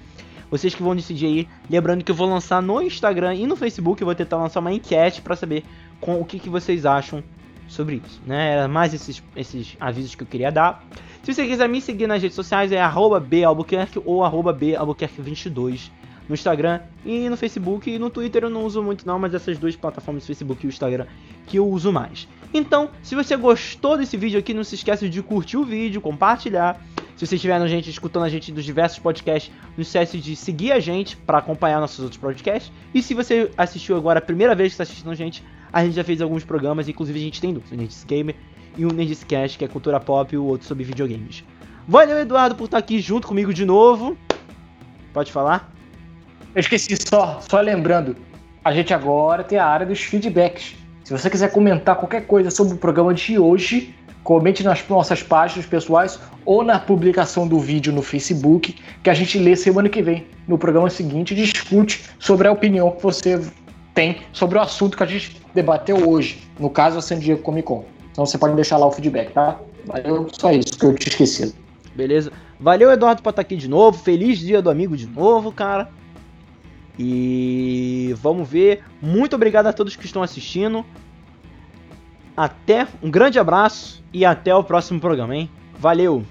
Vocês 0.50 0.74
que 0.74 0.82
vão 0.82 0.94
decidir 0.94 1.24
aí, 1.24 1.48
lembrando 1.70 2.04
que 2.04 2.10
eu 2.10 2.14
vou 2.14 2.28
lançar 2.28 2.60
no 2.60 2.82
Instagram 2.82 3.34
e 3.36 3.46
no 3.46 3.56
Facebook, 3.56 4.02
eu 4.02 4.04
vou 4.04 4.14
tentar 4.14 4.36
lançar 4.36 4.60
uma 4.60 4.70
enquete 4.70 5.22
para 5.22 5.34
saber 5.34 5.64
com 5.98 6.20
o 6.20 6.26
que, 6.26 6.38
que 6.38 6.50
vocês 6.50 6.84
acham 6.84 7.24
sobre 7.66 8.02
isso, 8.04 8.20
né? 8.26 8.52
Era 8.52 8.68
mais 8.68 8.92
esses, 8.92 9.22
esses 9.34 9.78
avisos 9.80 10.14
que 10.14 10.24
eu 10.24 10.26
queria 10.26 10.52
dar. 10.52 10.84
Se 11.22 11.32
você 11.32 11.46
quiser 11.46 11.70
me 11.70 11.80
seguir 11.80 12.06
nas 12.06 12.20
redes 12.20 12.36
sociais, 12.36 12.70
é 12.70 12.82
@balbuquerque 12.86 13.98
ou 14.04 14.20
@balbuquerque22 14.20 15.90
no 16.32 16.34
Instagram 16.34 16.80
e 17.04 17.28
no 17.28 17.36
Facebook 17.36 17.90
e 17.90 17.98
no 17.98 18.08
Twitter 18.08 18.44
eu 18.44 18.48
não 18.48 18.64
uso 18.64 18.82
muito 18.82 19.06
não, 19.06 19.18
mas 19.18 19.34
essas 19.34 19.58
duas 19.58 19.76
plataformas, 19.76 20.26
Facebook 20.26 20.64
e 20.64 20.66
o 20.66 20.70
Instagram, 20.70 21.04
que 21.46 21.58
eu 21.58 21.68
uso 21.68 21.92
mais. 21.92 22.26
Então, 22.54 22.88
se 23.02 23.14
você 23.14 23.36
gostou 23.36 23.98
desse 23.98 24.16
vídeo 24.16 24.38
aqui, 24.38 24.54
não 24.54 24.64
se 24.64 24.74
esqueça 24.74 25.06
de 25.06 25.22
curtir 25.22 25.58
o 25.58 25.64
vídeo, 25.64 26.00
compartilhar. 26.00 26.80
Se 27.16 27.26
você 27.26 27.36
estiver 27.36 27.68
gente, 27.68 27.90
escutando 27.90 28.24
a 28.24 28.30
gente 28.30 28.50
dos 28.50 28.64
diversos 28.64 28.98
podcasts, 28.98 29.52
não 29.76 29.82
esquece 29.82 30.18
de 30.18 30.34
seguir 30.34 30.72
a 30.72 30.80
gente 30.80 31.18
para 31.18 31.36
acompanhar 31.36 31.80
nossos 31.80 32.00
outros 32.00 32.18
podcasts. 32.18 32.72
E 32.94 33.02
se 33.02 33.12
você 33.12 33.50
assistiu 33.54 33.94
agora 33.94 34.18
a 34.18 34.22
primeira 34.22 34.54
vez 34.54 34.70
que 34.70 34.74
está 34.74 34.84
assistindo 34.84 35.10
a 35.10 35.14
gente, 35.14 35.44
a 35.70 35.84
gente 35.84 35.94
já 35.94 36.02
fez 36.02 36.22
alguns 36.22 36.44
programas, 36.44 36.88
inclusive 36.88 37.18
a 37.18 37.22
gente 37.22 37.42
tem 37.42 37.52
dois, 37.52 37.70
o 37.70 37.74
Nerdice 37.74 38.06
Gamer 38.06 38.34
e 38.74 38.86
o 38.86 38.92
Nerdice 38.92 39.26
Cast, 39.26 39.58
que 39.58 39.66
é 39.66 39.68
cultura 39.68 40.00
pop, 40.00 40.34
e 40.34 40.38
o 40.38 40.44
outro 40.44 40.66
sobre 40.66 40.82
videogames. 40.82 41.44
Valeu, 41.86 42.18
Eduardo, 42.18 42.54
por 42.54 42.64
estar 42.64 42.78
aqui 42.78 43.00
junto 43.00 43.28
comigo 43.28 43.52
de 43.52 43.66
novo. 43.66 44.16
Pode 45.12 45.30
falar? 45.30 45.70
Eu 46.54 46.60
esqueci, 46.60 46.94
só, 47.08 47.40
só 47.40 47.60
lembrando, 47.60 48.14
a 48.62 48.72
gente 48.72 48.92
agora 48.92 49.42
tem 49.42 49.58
a 49.58 49.66
área 49.66 49.86
dos 49.86 50.00
feedbacks. 50.00 50.74
Se 51.02 51.12
você 51.12 51.30
quiser 51.30 51.50
comentar 51.50 51.96
qualquer 51.96 52.26
coisa 52.26 52.50
sobre 52.50 52.74
o 52.74 52.76
programa 52.76 53.14
de 53.14 53.38
hoje, 53.38 53.94
comente 54.22 54.62
nas 54.62 54.86
nossas 54.86 55.22
páginas 55.22 55.64
pessoais 55.64 56.20
ou 56.44 56.62
na 56.62 56.78
publicação 56.78 57.48
do 57.48 57.58
vídeo 57.58 57.90
no 57.90 58.02
Facebook, 58.02 58.76
que 59.02 59.08
a 59.08 59.14
gente 59.14 59.38
lê 59.38 59.56
semana 59.56 59.88
que 59.88 60.02
vem. 60.02 60.26
No 60.46 60.58
programa 60.58 60.90
seguinte, 60.90 61.34
discute 61.34 62.04
sobre 62.18 62.46
a 62.46 62.52
opinião 62.52 62.90
que 62.90 63.02
você 63.02 63.40
tem 63.94 64.18
sobre 64.32 64.58
o 64.58 64.60
assunto 64.60 64.96
que 64.96 65.02
a 65.02 65.06
gente 65.06 65.40
debateu 65.54 66.08
hoje, 66.08 66.42
no 66.58 66.68
caso 66.68 66.98
a 66.98 67.02
San 67.02 67.18
Diego 67.18 67.42
Comic 67.42 67.66
Con. 67.66 67.84
Então 68.10 68.26
você 68.26 68.36
pode 68.36 68.54
deixar 68.54 68.76
lá 68.76 68.86
o 68.86 68.92
feedback, 68.92 69.32
tá? 69.32 69.58
Valeu, 69.86 70.28
só 70.32 70.52
isso 70.52 70.78
que 70.78 70.84
eu 70.84 70.94
te 70.94 71.08
esqueci. 71.08 71.54
Beleza. 71.94 72.30
Valeu, 72.60 72.92
Eduardo, 72.92 73.22
por 73.22 73.30
estar 73.30 73.42
aqui 73.42 73.56
de 73.56 73.68
novo. 73.68 73.98
Feliz 73.98 74.38
dia 74.38 74.60
do 74.62 74.70
amigo 74.70 74.96
de 74.96 75.06
novo, 75.06 75.50
cara. 75.50 75.88
E 77.04 78.14
vamos 78.22 78.48
ver. 78.48 78.84
Muito 79.00 79.34
obrigado 79.34 79.66
a 79.66 79.72
todos 79.72 79.96
que 79.96 80.06
estão 80.06 80.22
assistindo. 80.22 80.86
Até 82.36 82.86
um 83.02 83.10
grande 83.10 83.40
abraço 83.40 84.04
e 84.12 84.24
até 84.24 84.54
o 84.54 84.62
próximo 84.62 85.00
programa, 85.00 85.34
hein? 85.34 85.50
Valeu! 85.78 86.24